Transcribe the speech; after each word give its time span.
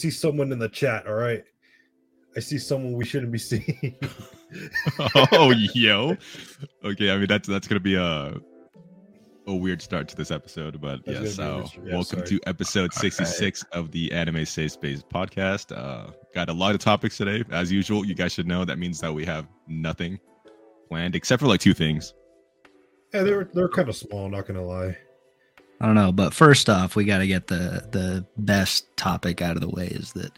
see 0.00 0.10
someone 0.10 0.52
in 0.52 0.58
the 0.58 0.68
chat. 0.68 1.06
All 1.06 1.14
right, 1.14 1.44
I 2.36 2.40
see 2.40 2.58
someone 2.58 2.94
we 2.94 3.04
shouldn't 3.04 3.32
be 3.32 3.38
seeing. 3.38 3.96
oh, 5.32 5.52
yo. 5.74 6.16
Okay, 6.84 7.10
I 7.10 7.16
mean 7.18 7.26
that's 7.26 7.48
that's 7.48 7.68
gonna 7.68 7.80
be 7.80 7.94
a 7.96 8.34
a 9.46 9.54
weird 9.54 9.82
start 9.82 10.06
to 10.08 10.16
this 10.16 10.30
episode, 10.30 10.80
but 10.80 11.04
That's 11.06 11.20
yes. 11.20 11.36
gonna 11.36 11.56
be 11.56 11.62
a 11.62 11.66
So 11.66 11.80
yeah, 11.84 11.94
welcome 11.94 12.18
sorry. 12.20 12.28
to 12.28 12.40
episode 12.46 12.92
sixty 13.04 13.24
six 13.24 13.64
of 13.72 13.90
the 13.90 14.12
Anime 14.12 14.44
Safe 14.44 14.72
Space 14.72 15.02
podcast. 15.02 15.76
Uh, 15.76 16.12
got 16.34 16.48
a 16.48 16.52
lot 16.52 16.74
of 16.74 16.80
topics 16.80 17.16
today, 17.16 17.42
as 17.50 17.70
usual. 17.72 18.04
You 18.04 18.14
guys 18.14 18.32
should 18.32 18.46
know 18.46 18.64
that 18.64 18.78
means 18.78 19.00
that 19.00 19.12
we 19.12 19.24
have 19.26 19.46
nothing 19.68 20.18
planned 20.88 21.14
except 21.14 21.40
for 21.40 21.46
like 21.48 21.60
two 21.60 21.74
things. 21.74 22.14
yeah, 23.14 23.22
they're 23.22 23.44
they're 23.52 23.68
kind 23.68 23.88
of 23.88 23.96
small. 23.96 24.28
Not 24.28 24.46
gonna 24.46 24.64
lie. 24.64 24.96
I 25.80 25.86
don't 25.86 25.94
know, 25.94 26.12
but 26.12 26.34
first 26.34 26.68
off, 26.68 26.94
we 26.94 27.04
got 27.04 27.18
to 27.18 27.26
get 27.26 27.46
the 27.46 27.86
the 27.90 28.26
best 28.36 28.94
topic 28.96 29.40
out 29.40 29.56
of 29.56 29.62
the 29.62 29.68
way. 29.68 29.86
Is 29.86 30.12
that 30.12 30.32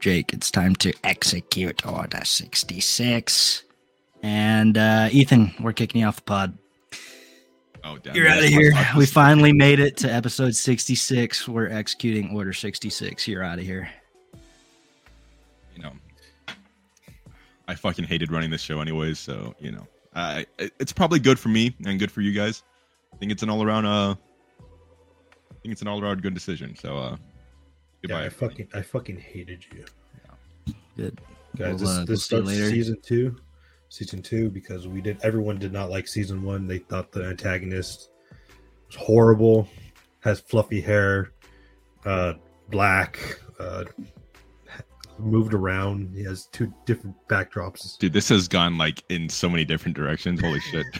Jake? 0.00 0.32
It's 0.32 0.50
time 0.50 0.74
to 0.76 0.92
execute 1.04 1.84
Order 1.86 2.24
sixty 2.24 2.80
six, 2.80 3.64
and 4.22 4.78
uh, 4.78 5.08
Ethan, 5.12 5.52
we're 5.60 5.74
kicking 5.74 6.00
you 6.00 6.06
off 6.06 6.16
the 6.16 6.22
pod. 6.22 6.58
Oh, 7.82 7.96
damn. 7.98 8.14
You're 8.14 8.28
out 8.28 8.38
of 8.42 8.44
here. 8.44 8.72
We 8.96 9.06
finally 9.06 9.52
made 9.52 9.80
it 9.80 9.96
to 9.98 10.12
episode 10.12 10.54
sixty 10.54 10.94
six. 10.94 11.46
We're 11.46 11.68
executing 11.68 12.34
Order 12.34 12.52
sixty 12.54 12.88
six. 12.90 13.28
You're 13.28 13.42
out 13.44 13.58
of 13.58 13.64
here. 13.64 13.90
you 15.74 15.82
know, 15.82 15.92
I 17.68 17.74
fucking 17.74 18.04
hated 18.04 18.32
running 18.32 18.50
this 18.50 18.60
show 18.62 18.80
anyways. 18.80 19.18
So 19.18 19.54
you 19.60 19.72
know, 19.72 19.86
I 20.14 20.46
it's 20.58 20.92
probably 20.92 21.18
good 21.20 21.38
for 21.38 21.48
me 21.50 21.76
and 21.84 21.98
good 21.98 22.10
for 22.10 22.20
you 22.22 22.32
guys. 22.32 22.62
I 23.12 23.16
think 23.16 23.32
it's 23.32 23.42
an 23.42 23.50
all 23.50 23.62
around 23.62 23.86
uh, 23.86 24.14
think 25.62 25.72
it's 25.72 25.82
an 25.82 25.88
all 25.88 26.02
around 26.02 26.22
good 26.22 26.34
decision. 26.34 26.74
So 26.76 26.96
uh, 26.96 27.10
Yeah, 27.10 27.16
goodbye. 28.02 28.24
I 28.26 28.28
fucking 28.28 28.68
I 28.74 28.82
fucking 28.82 29.18
hated 29.18 29.64
you 29.72 29.84
Yeah. 30.66 30.74
Good. 30.96 31.20
guys. 31.56 31.80
We'll, 31.82 31.90
this 31.90 31.98
uh, 31.98 32.04
this 32.04 32.20
see 32.22 32.26
starts 32.26 32.46
later. 32.48 32.70
season 32.70 32.98
two, 33.02 33.36
season 33.88 34.22
two 34.22 34.50
because 34.50 34.88
we 34.88 35.00
did. 35.00 35.18
Everyone 35.22 35.58
did 35.58 35.72
not 35.72 35.90
like 35.90 36.08
season 36.08 36.42
one. 36.42 36.66
They 36.66 36.78
thought 36.78 37.12
the 37.12 37.24
antagonist 37.24 38.10
was 38.86 38.96
horrible. 38.96 39.68
Has 40.20 40.40
fluffy 40.40 40.80
hair, 40.82 41.32
uh, 42.04 42.34
black, 42.70 43.18
uh, 43.58 43.84
moved 45.18 45.54
around. 45.54 46.12
He 46.14 46.22
has 46.24 46.46
two 46.46 46.72
different 46.84 47.16
backdrops. 47.28 47.96
Dude, 47.98 48.12
this 48.12 48.28
has 48.28 48.48
gone 48.48 48.76
like 48.76 49.02
in 49.08 49.28
so 49.30 49.48
many 49.48 49.64
different 49.64 49.96
directions. 49.96 50.40
Holy 50.40 50.60
shit. 50.60 50.86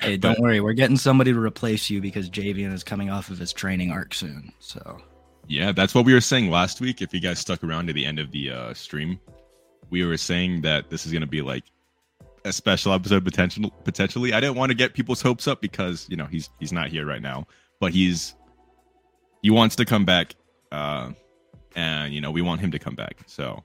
Hey, 0.00 0.16
don't 0.16 0.40
worry. 0.40 0.60
We're 0.60 0.72
getting 0.72 0.96
somebody 0.96 1.32
to 1.32 1.38
replace 1.38 1.90
you 1.90 2.00
because 2.00 2.30
Javian 2.30 2.72
is 2.72 2.82
coming 2.82 3.10
off 3.10 3.30
of 3.30 3.38
his 3.38 3.52
training 3.52 3.90
arc 3.90 4.14
soon. 4.14 4.52
So 4.58 4.98
Yeah, 5.46 5.72
that's 5.72 5.94
what 5.94 6.04
we 6.04 6.14
were 6.14 6.20
saying 6.20 6.50
last 6.50 6.80
week. 6.80 7.02
If 7.02 7.12
you 7.12 7.20
guys 7.20 7.38
stuck 7.38 7.62
around 7.62 7.88
to 7.88 7.92
the 7.92 8.06
end 8.06 8.18
of 8.18 8.30
the 8.30 8.50
uh, 8.50 8.74
stream, 8.74 9.20
we 9.90 10.04
were 10.04 10.16
saying 10.16 10.62
that 10.62 10.88
this 10.88 11.04
is 11.04 11.12
going 11.12 11.22
to 11.22 11.28
be 11.28 11.42
like 11.42 11.64
a 12.44 12.52
special 12.52 12.92
episode 12.92 13.24
potential 13.24 13.70
potentially. 13.84 14.32
I 14.32 14.40
didn't 14.40 14.56
want 14.56 14.70
to 14.70 14.74
get 14.74 14.94
people's 14.94 15.20
hopes 15.20 15.46
up 15.46 15.60
because 15.60 16.06
you 16.08 16.16
know 16.16 16.26
he's 16.26 16.48
he's 16.58 16.72
not 16.72 16.88
here 16.88 17.04
right 17.04 17.22
now, 17.22 17.46
but 17.80 17.92
he's 17.92 18.34
he 19.42 19.50
wants 19.50 19.76
to 19.76 19.84
come 19.84 20.04
back, 20.04 20.34
uh, 20.72 21.12
and 21.76 22.14
you 22.14 22.20
know 22.20 22.30
we 22.30 22.42
want 22.42 22.60
him 22.60 22.70
to 22.70 22.78
come 22.78 22.94
back. 22.94 23.18
So 23.26 23.62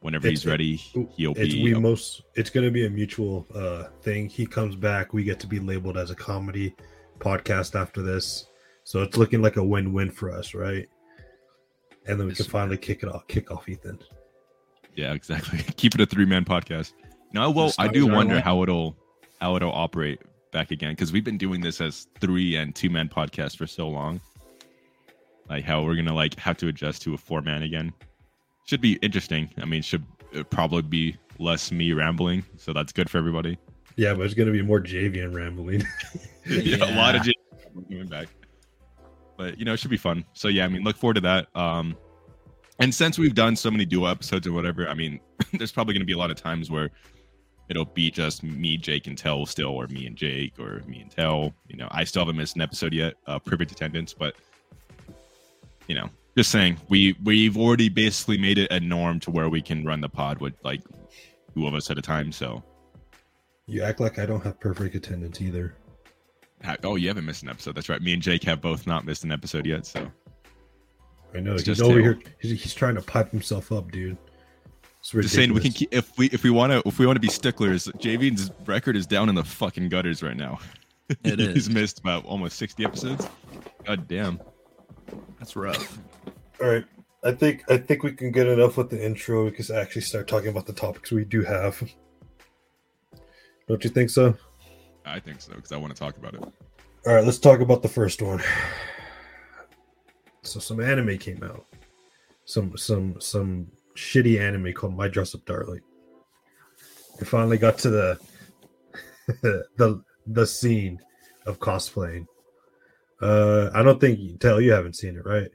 whenever 0.00 0.26
It's- 0.26 0.42
he's 0.42 0.46
ready, 0.46 0.76
he'll 0.76 1.32
It's 1.36 1.54
be. 1.54 1.62
we 1.62 1.74
most. 1.74 2.22
It's 2.34 2.50
going 2.50 2.64
to 2.66 2.70
be 2.72 2.86
a 2.86 2.90
mutual 2.90 3.46
uh 3.54 3.84
thing. 4.02 4.28
He 4.28 4.46
comes 4.46 4.76
back. 4.76 5.12
We 5.12 5.24
get 5.24 5.40
to 5.40 5.46
be 5.46 5.58
labeled 5.60 5.96
as 5.96 6.10
a 6.10 6.14
comedy 6.14 6.74
podcast 7.18 7.78
after 7.80 8.02
this. 8.02 8.46
So 8.84 9.02
it's 9.02 9.16
looking 9.16 9.42
like 9.42 9.56
a 9.56 9.64
win-win 9.64 10.10
for 10.10 10.30
us, 10.30 10.54
right? 10.54 10.86
And 12.06 12.20
then 12.20 12.26
we 12.28 12.34
can 12.34 12.44
finally 12.46 12.76
kick 12.76 13.02
it 13.02 13.08
off. 13.08 13.26
Kick 13.26 13.50
off 13.50 13.68
Ethan. 13.68 13.98
yeah, 14.94 15.12
exactly. 15.12 15.58
Keep 15.76 15.96
it 15.96 16.00
a 16.00 16.06
three 16.06 16.24
man 16.26 16.44
podcast. 16.44 16.92
No, 17.32 17.50
well, 17.50 17.72
I 17.78 17.88
do 17.88 18.06
wonder 18.06 18.40
how 18.40 18.62
it'll 18.62 18.96
how 19.40 19.56
it'll 19.56 19.72
operate 19.72 20.20
back 20.52 20.70
again 20.70 20.92
because 20.92 21.12
we've 21.12 21.24
been 21.24 21.36
doing 21.36 21.60
this 21.60 21.80
as 21.80 22.06
three 22.20 22.54
and 22.56 22.74
two 22.74 22.88
man 22.90 23.08
podcast 23.08 23.56
for 23.56 23.66
so 23.66 23.88
long. 23.88 24.20
Like 25.50 25.64
how 25.64 25.82
we're 25.84 25.96
gonna 25.96 26.14
like 26.14 26.38
have 26.38 26.56
to 26.58 26.68
adjust 26.68 27.02
to 27.02 27.14
a 27.14 27.18
four 27.18 27.42
man 27.42 27.62
again. 27.62 27.92
Should 28.66 28.80
be 28.80 28.94
interesting. 28.94 29.48
I 29.58 29.64
mean, 29.64 29.82
should 29.82 30.04
uh, 30.36 30.42
probably 30.44 30.82
be 30.82 31.16
less 31.38 31.72
me 31.72 31.92
rambling, 31.92 32.44
so 32.56 32.72
that's 32.72 32.92
good 32.92 33.08
for 33.08 33.18
everybody. 33.18 33.58
Yeah, 33.96 34.14
but 34.14 34.26
it's 34.26 34.34
going 34.34 34.46
to 34.46 34.52
be 34.52 34.62
more 34.62 34.80
Javian 34.80 35.34
rambling. 35.34 35.82
yeah, 36.46 36.76
a 36.76 36.94
lot 36.96 37.14
of 37.14 37.26
Yeah. 37.26 37.32
J- 37.32 37.82
coming 37.88 38.08
back. 38.08 38.28
But 39.36 39.58
you 39.58 39.64
know, 39.64 39.72
it 39.72 39.78
should 39.78 39.90
be 39.90 39.96
fun. 39.96 40.24
So 40.32 40.48
yeah, 40.48 40.64
I 40.64 40.68
mean, 40.68 40.82
look 40.82 40.96
forward 40.96 41.14
to 41.14 41.20
that. 41.22 41.48
Um, 41.54 41.96
and 42.78 42.94
since 42.94 43.18
we've 43.18 43.34
done 43.34 43.56
so 43.56 43.70
many 43.70 43.84
dual 43.84 44.08
episodes 44.08 44.46
or 44.46 44.52
whatever, 44.52 44.88
I 44.88 44.94
mean, 44.94 45.20
there's 45.52 45.72
probably 45.72 45.94
going 45.94 46.02
to 46.02 46.06
be 46.06 46.12
a 46.12 46.18
lot 46.18 46.30
of 46.30 46.36
times 46.36 46.70
where 46.70 46.90
it'll 47.68 47.84
be 47.84 48.10
just 48.10 48.42
me, 48.42 48.76
Jake, 48.76 49.06
and 49.06 49.16
Tell 49.16 49.46
still, 49.46 49.70
or 49.70 49.86
me 49.88 50.06
and 50.06 50.16
Jake, 50.16 50.58
or 50.58 50.82
me 50.86 51.00
and 51.00 51.10
Tell. 51.10 51.54
You 51.68 51.76
know, 51.76 51.88
I 51.90 52.04
still 52.04 52.22
haven't 52.22 52.36
missed 52.36 52.56
an 52.56 52.62
episode 52.62 52.92
yet. 52.92 53.14
Uh, 53.26 53.38
perfect 53.38 53.72
attendance, 53.72 54.12
but 54.12 54.34
you 55.86 55.94
know, 55.94 56.08
just 56.36 56.50
saying, 56.50 56.78
we 56.88 57.16
we've 57.24 57.56
already 57.56 57.88
basically 57.88 58.38
made 58.38 58.58
it 58.58 58.70
a 58.70 58.80
norm 58.80 59.20
to 59.20 59.30
where 59.30 59.48
we 59.48 59.62
can 59.62 59.84
run 59.84 60.00
the 60.00 60.08
pod 60.08 60.38
with 60.40 60.54
like 60.64 60.82
two 61.54 61.66
of 61.66 61.74
us 61.74 61.90
at 61.90 61.98
a 61.98 62.02
time. 62.02 62.30
So, 62.32 62.62
you 63.66 63.82
act 63.82 64.00
like 64.00 64.18
I 64.18 64.26
don't 64.26 64.42
have 64.44 64.60
perfect 64.60 64.94
attendance 64.94 65.40
either. 65.40 65.74
oh, 66.84 66.96
you 66.96 67.08
haven't 67.08 67.24
missed 67.24 67.42
an 67.42 67.48
episode. 67.48 67.74
That's 67.74 67.88
right. 67.88 68.00
Me 68.02 68.12
and 68.12 68.22
Jake 68.22 68.44
have 68.44 68.60
both 68.60 68.86
not 68.86 69.04
missed 69.04 69.24
an 69.24 69.32
episode 69.32 69.66
yet. 69.66 69.86
So. 69.86 70.10
I 71.34 71.40
know 71.40 71.52
It's 71.54 71.62
he's 71.62 71.76
just 71.76 71.82
over 71.82 72.00
here. 72.00 72.18
He's, 72.40 72.62
he's 72.62 72.74
trying 72.74 72.94
to 72.94 73.02
pipe 73.02 73.30
himself 73.30 73.72
up, 73.72 73.90
dude. 73.90 74.16
It's 75.00 75.10
Just 75.10 75.34
saying 75.34 75.54
we 75.54 75.60
can 75.60 75.72
keep 75.72 75.94
if 75.94 76.16
we 76.18 76.26
if 76.30 76.42
we 76.42 76.50
want 76.50 76.72
to 76.72 76.82
if 76.84 76.98
we 76.98 77.06
want 77.06 77.16
to 77.16 77.20
be 77.20 77.28
sticklers. 77.28 77.86
JV's 77.86 78.50
record 78.66 78.96
is 78.96 79.06
down 79.06 79.28
in 79.28 79.36
the 79.36 79.44
fucking 79.44 79.88
gutters 79.88 80.22
right 80.22 80.36
now. 80.36 80.58
It 81.22 81.38
He's 81.38 81.68
is. 81.68 81.70
missed 81.70 82.00
about 82.00 82.24
almost 82.24 82.56
sixty 82.56 82.84
episodes. 82.84 83.28
God 83.84 84.08
damn. 84.08 84.40
That's 85.38 85.56
rough. 85.56 85.98
All 86.60 86.68
right. 86.68 86.84
I 87.24 87.32
think 87.32 87.64
I 87.70 87.76
think 87.76 88.02
we 88.02 88.12
can 88.12 88.30
get 88.30 88.46
enough 88.46 88.76
with 88.76 88.90
the 88.90 89.04
intro. 89.04 89.44
We 89.44 89.50
can 89.50 89.74
actually 89.74 90.02
start 90.02 90.28
talking 90.28 90.48
about 90.48 90.66
the 90.66 90.72
topics 90.72 91.10
we 91.10 91.24
do 91.24 91.42
have. 91.42 91.82
Don't 93.68 93.82
you 93.82 93.90
think 93.90 94.10
so? 94.10 94.36
I 95.04 95.18
think 95.18 95.40
so 95.40 95.54
because 95.54 95.72
I 95.72 95.76
want 95.76 95.94
to 95.94 95.98
talk 95.98 96.16
about 96.16 96.34
it. 96.34 96.42
All 96.42 97.14
right, 97.14 97.24
let's 97.24 97.38
talk 97.38 97.60
about 97.60 97.82
the 97.82 97.88
first 97.88 98.22
one. 98.22 98.42
So 100.42 100.60
some 100.60 100.80
anime 100.80 101.18
came 101.18 101.42
out. 101.42 101.66
Some 102.44 102.76
some 102.76 103.20
some 103.20 103.66
shitty 103.96 104.40
anime 104.40 104.72
called 104.72 104.96
My 104.96 105.08
Dress 105.08 105.34
Up 105.34 105.44
Darling. 105.44 105.80
We 107.18 107.26
finally 107.26 107.58
got 107.58 107.78
to 107.78 107.90
the 107.90 108.20
the 109.76 110.02
the 110.26 110.46
scene 110.46 111.00
of 111.46 111.58
cosplaying. 111.58 112.26
Uh 113.20 113.70
I 113.74 113.82
don't 113.82 114.00
think 114.00 114.40
tell 114.40 114.60
you 114.60 114.72
haven't 114.72 114.96
seen 114.96 115.16
it, 115.16 115.24
right? 115.24 115.50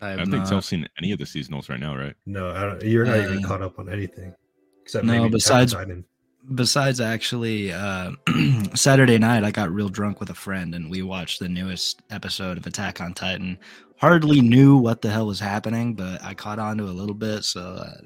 I 0.00 0.06
I 0.06 0.10
have 0.10 0.18
don't 0.20 0.30
think 0.30 0.42
not- 0.44 0.50
Tel's 0.50 0.66
seen 0.66 0.86
any 0.98 1.12
of 1.12 1.18
the 1.18 1.24
seasonals 1.24 1.68
right 1.68 1.80
now, 1.80 1.96
right? 1.96 2.14
No, 2.26 2.50
I 2.50 2.60
don't, 2.62 2.82
you're 2.82 3.04
not 3.04 3.18
even 3.18 3.44
Uh, 3.44 3.48
caught 3.48 3.60
up 3.62 3.78
on 3.78 3.88
anything. 3.88 4.34
Except 4.82 5.04
no, 5.04 5.12
maybe 5.22 5.30
besides- 5.30 5.72
Attack 5.72 5.82
on 5.82 5.88
Titan. 5.88 6.04
besides 6.54 7.00
actually 7.00 7.70
uh, 7.72 8.12
Saturday 8.74 9.18
night, 9.18 9.44
I 9.44 9.50
got 9.50 9.70
real 9.70 9.88
drunk 9.90 10.20
with 10.20 10.30
a 10.30 10.34
friend 10.34 10.74
and 10.74 10.90
we 10.90 11.02
watched 11.02 11.38
the 11.38 11.48
newest 11.48 12.00
episode 12.10 12.56
of 12.56 12.66
Attack 12.66 13.00
on 13.02 13.12
Titan. 13.12 13.58
Hardly 13.98 14.40
knew 14.40 14.78
what 14.78 15.02
the 15.02 15.10
hell 15.10 15.26
was 15.26 15.38
happening, 15.38 15.92
but 15.94 16.24
I 16.24 16.32
caught 16.32 16.58
on 16.58 16.78
to 16.78 16.84
a 16.84 16.86
little 16.86 17.14
bit, 17.14 17.44
so 17.44 17.60
uh, 17.60 18.00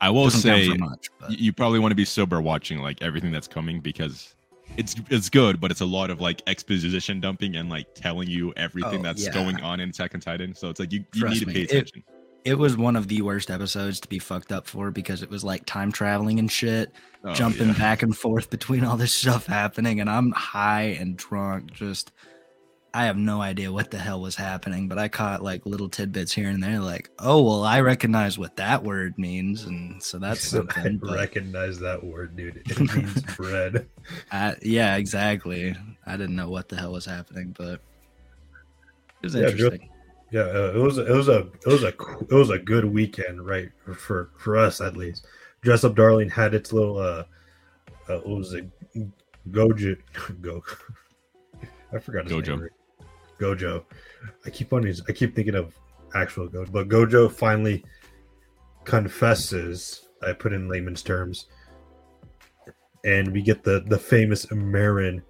I 0.00 0.10
will 0.10 0.24
doesn't 0.24 0.42
say 0.42 0.68
for 0.68 0.78
much. 0.78 1.08
You 1.28 1.52
probably 1.52 1.80
want 1.80 1.90
to 1.90 1.96
be 1.96 2.04
sober 2.04 2.40
watching 2.40 2.78
like 2.78 3.02
everything 3.02 3.32
that's 3.32 3.48
coming 3.48 3.80
because 3.80 4.35
it's 4.76 4.94
it's 5.10 5.28
good, 5.28 5.60
but 5.60 5.70
it's 5.70 5.80
a 5.80 5.86
lot 5.86 6.10
of 6.10 6.20
like 6.20 6.42
exposition 6.46 7.20
dumping 7.20 7.56
and 7.56 7.68
like 7.68 7.94
telling 7.94 8.28
you 8.28 8.52
everything 8.56 9.00
Oh, 9.00 9.02
that's 9.02 9.24
yeah. 9.24 9.32
going 9.32 9.60
on 9.60 9.80
in 9.80 9.90
Attack 9.90 10.14
on 10.14 10.20
Titan. 10.20 10.54
So 10.54 10.68
it's 10.68 10.80
like 10.80 10.92
you, 10.92 11.04
you 11.14 11.20
Trust 11.20 11.34
need 11.34 11.40
to 11.40 11.46
me, 11.46 11.52
pay 11.54 11.60
it- 11.62 11.70
attention. 11.72 12.02
it 12.44 12.58
was 12.58 12.76
one 12.76 12.94
of 12.96 13.08
the 13.08 13.22
worst 13.22 13.50
episodes 13.50 14.00
to 14.00 14.08
be 14.08 14.18
fucked 14.18 14.52
up 14.52 14.66
for 14.66 14.90
because 14.90 15.22
it 15.22 15.30
was 15.30 15.42
like 15.44 15.66
time 15.66 15.90
traveling 15.92 16.38
and 16.38 16.50
shit, 16.50 16.92
Oh, 17.24 17.34
jumping 17.34 17.68
yeah. 17.68 17.74
back 17.78 18.02
and 18.02 18.16
forth 18.16 18.50
between 18.50 18.84
all 18.84 18.96
this 18.96 19.12
stuff 19.14 19.46
happening, 19.46 20.00
and 20.00 20.08
I'm 20.08 20.30
high 20.32 20.96
and 21.00 21.16
drunk, 21.16 21.72
just. 21.72 22.12
I 22.96 23.04
have 23.04 23.16
no 23.18 23.42
idea 23.42 23.70
what 23.70 23.90
the 23.90 23.98
hell 23.98 24.22
was 24.22 24.36
happening, 24.36 24.88
but 24.88 24.96
I 24.98 25.08
caught 25.08 25.42
like 25.42 25.66
little 25.66 25.88
tidbits 25.90 26.32
here 26.32 26.48
and 26.48 26.62
there, 26.62 26.80
like, 26.80 27.10
oh 27.18 27.42
well, 27.42 27.62
I 27.64 27.80
recognize 27.80 28.38
what 28.38 28.56
that 28.56 28.82
word 28.84 29.18
means, 29.18 29.64
and 29.64 30.02
so 30.02 30.18
that's 30.26 30.46
I 30.54 30.58
something. 30.58 30.98
but- 30.98 31.14
recognize 31.14 31.78
that 31.80 32.02
word, 32.02 32.36
dude. 32.36 32.62
It 32.64 32.78
means 32.80 33.20
bread. 33.36 33.86
I, 34.32 34.56
yeah, 34.62 34.96
exactly. 34.96 35.76
I 36.06 36.16
didn't 36.16 36.36
know 36.36 36.48
what 36.48 36.68
the 36.70 36.76
hell 36.76 36.92
was 36.92 37.04
happening, 37.04 37.54
but 37.58 37.74
it 37.74 39.22
was 39.24 39.34
Yeah, 39.34 39.42
Joe- 39.42 39.48
interesting. 39.66 39.90
Yeah, 40.32 40.40
uh, 40.40 40.72
it 40.74 40.78
was 40.78 40.98
it 40.98 41.08
was 41.08 41.28
a 41.28 41.40
it 41.40 41.66
was 41.66 41.82
a 41.84 41.88
it 41.88 42.32
was 42.32 42.50
a 42.50 42.58
good 42.58 42.84
weekend, 42.86 43.46
right? 43.46 43.70
For 43.94 44.30
for 44.38 44.56
us 44.56 44.80
at 44.80 44.96
least. 44.96 45.26
Dress 45.60 45.84
Up 45.84 45.94
Darling 45.94 46.30
had 46.30 46.54
its 46.54 46.72
little 46.72 46.98
uh, 46.98 47.24
uh 48.08 48.18
what 48.24 48.38
was 48.38 48.52
it? 48.54 48.66
Gojo 49.50 49.96
go. 50.40 50.62
I 51.92 51.98
forgot 51.98 52.24
his 52.24 52.32
Gojo. 52.32 52.58
name. 52.60 52.68
Gojo. 53.38 53.84
I 54.44 54.50
keep 54.50 54.72
on 54.72 54.86
I 55.08 55.12
keep 55.12 55.34
thinking 55.34 55.54
of 55.54 55.74
actual 56.14 56.48
Gojo. 56.48 56.72
But 56.72 56.88
Gojo 56.88 57.30
finally 57.30 57.84
confesses. 58.84 60.08
I 60.26 60.32
put 60.32 60.52
in 60.52 60.68
layman's 60.68 61.02
terms, 61.02 61.46
and 63.04 63.32
we 63.32 63.42
get 63.42 63.62
the 63.62 63.84
the 63.86 63.98
famous 63.98 64.50
Marin 64.50 65.22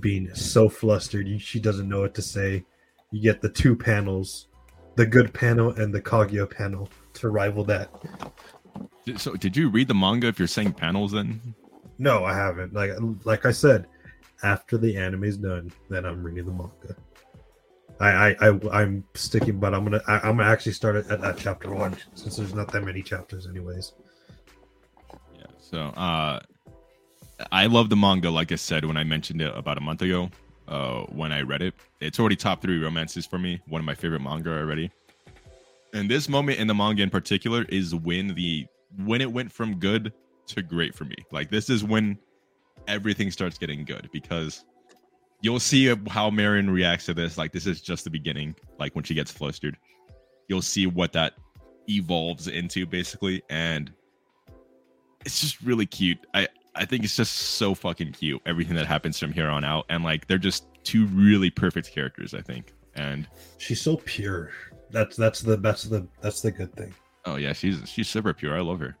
being 0.00 0.34
so 0.34 0.68
flustered 0.68 1.28
she 1.40 1.60
doesn't 1.60 1.88
know 1.88 2.00
what 2.00 2.14
to 2.14 2.22
say. 2.22 2.64
You 3.10 3.20
get 3.20 3.42
the 3.42 3.48
two 3.48 3.76
panels, 3.76 4.48
the 4.96 5.06
good 5.06 5.32
panel 5.34 5.70
and 5.72 5.94
the 5.94 6.00
Kaguya 6.00 6.50
panel 6.50 6.88
to 7.14 7.28
rival 7.28 7.64
that. 7.64 7.90
So, 9.16 9.34
did 9.34 9.56
you 9.56 9.68
read 9.68 9.88
the 9.88 9.94
manga? 9.94 10.28
If 10.28 10.38
you're 10.38 10.48
saying 10.48 10.72
panels, 10.72 11.12
then 11.12 11.54
no, 11.98 12.24
I 12.24 12.34
haven't. 12.34 12.72
Like 12.72 12.92
like 13.24 13.46
I 13.46 13.52
said, 13.52 13.86
after 14.42 14.78
the 14.78 14.96
anime's 14.96 15.36
done, 15.36 15.70
then 15.88 16.04
I'm 16.04 16.22
reading 16.22 16.46
the 16.46 16.52
manga. 16.52 16.96
I 18.02 18.34
I, 18.40 18.58
I 18.72 18.82
am 18.82 19.04
sticking, 19.14 19.58
but 19.58 19.74
I'm 19.74 19.84
gonna 19.84 20.02
I, 20.06 20.28
am 20.28 20.36
gonna 20.36 20.48
actually 20.48 20.72
start 20.72 20.96
at, 20.96 21.24
at 21.24 21.38
chapter 21.38 21.72
one 21.72 21.96
since 22.14 22.36
there's 22.36 22.54
not 22.54 22.70
that 22.72 22.82
many 22.82 23.02
chapters, 23.02 23.46
anyways. 23.46 23.92
Yeah. 25.34 25.46
So 25.60 25.78
uh, 25.78 26.40
I 27.52 27.66
love 27.66 27.88
the 27.90 27.96
manga. 27.96 28.30
Like 28.30 28.52
I 28.52 28.56
said 28.56 28.84
when 28.84 28.96
I 28.96 29.04
mentioned 29.04 29.40
it 29.40 29.56
about 29.56 29.78
a 29.78 29.80
month 29.80 30.02
ago, 30.02 30.30
uh, 30.68 31.02
when 31.02 31.32
I 31.32 31.42
read 31.42 31.62
it, 31.62 31.74
it's 32.00 32.18
already 32.18 32.36
top 32.36 32.60
three 32.60 32.82
romances 32.82 33.24
for 33.24 33.38
me. 33.38 33.60
One 33.68 33.80
of 33.80 33.84
my 33.84 33.94
favorite 33.94 34.22
manga 34.22 34.50
already. 34.50 34.90
And 35.94 36.10
this 36.10 36.28
moment 36.28 36.58
in 36.58 36.66
the 36.66 36.74
manga 36.74 37.02
in 37.02 37.10
particular 37.10 37.64
is 37.68 37.94
when 37.94 38.34
the 38.34 38.66
when 39.04 39.20
it 39.20 39.30
went 39.30 39.52
from 39.52 39.78
good 39.78 40.12
to 40.48 40.62
great 40.62 40.94
for 40.94 41.04
me. 41.04 41.16
Like 41.30 41.50
this 41.50 41.70
is 41.70 41.84
when 41.84 42.18
everything 42.88 43.30
starts 43.30 43.58
getting 43.58 43.84
good 43.84 44.08
because 44.12 44.64
you'll 45.42 45.60
see 45.60 45.94
how 46.08 46.30
Marin 46.30 46.70
reacts 46.70 47.06
to 47.06 47.14
this. 47.14 47.36
Like 47.36 47.52
this 47.52 47.66
is 47.66 47.82
just 47.82 48.04
the 48.04 48.10
beginning. 48.10 48.54
Like 48.78 48.94
when 48.94 49.04
she 49.04 49.14
gets 49.14 49.30
flustered, 49.30 49.76
you'll 50.48 50.62
see 50.62 50.86
what 50.86 51.12
that 51.12 51.34
evolves 51.88 52.48
into 52.48 52.86
basically, 52.86 53.42
and 53.50 53.92
it's 55.26 55.40
just 55.40 55.60
really 55.60 55.86
cute. 55.86 56.18
I 56.32 56.48
I 56.74 56.86
think 56.86 57.04
it's 57.04 57.16
just 57.16 57.34
so 57.34 57.74
fucking 57.74 58.12
cute. 58.12 58.40
Everything 58.46 58.76
that 58.76 58.86
happens 58.86 59.18
from 59.18 59.32
here 59.32 59.48
on 59.48 59.64
out, 59.64 59.84
and 59.90 60.02
like 60.02 60.26
they're 60.26 60.38
just 60.38 60.66
two 60.84 61.06
really 61.06 61.50
perfect 61.50 61.92
characters. 61.92 62.32
I 62.32 62.40
think, 62.40 62.72
and 62.94 63.26
she's 63.58 63.80
so 63.80 63.96
pure. 63.96 64.50
That's 64.90 65.16
that's 65.16 65.40
the 65.40 65.56
that's 65.56 65.84
the 65.84 66.06
that's 66.20 66.40
the 66.40 66.52
good 66.52 66.74
thing. 66.74 66.94
Oh 67.24 67.36
yeah, 67.36 67.52
she's 67.52 67.88
she's 67.88 68.08
super 68.08 68.32
pure. 68.32 68.56
I 68.56 68.60
love 68.60 68.80
her. 68.80 68.96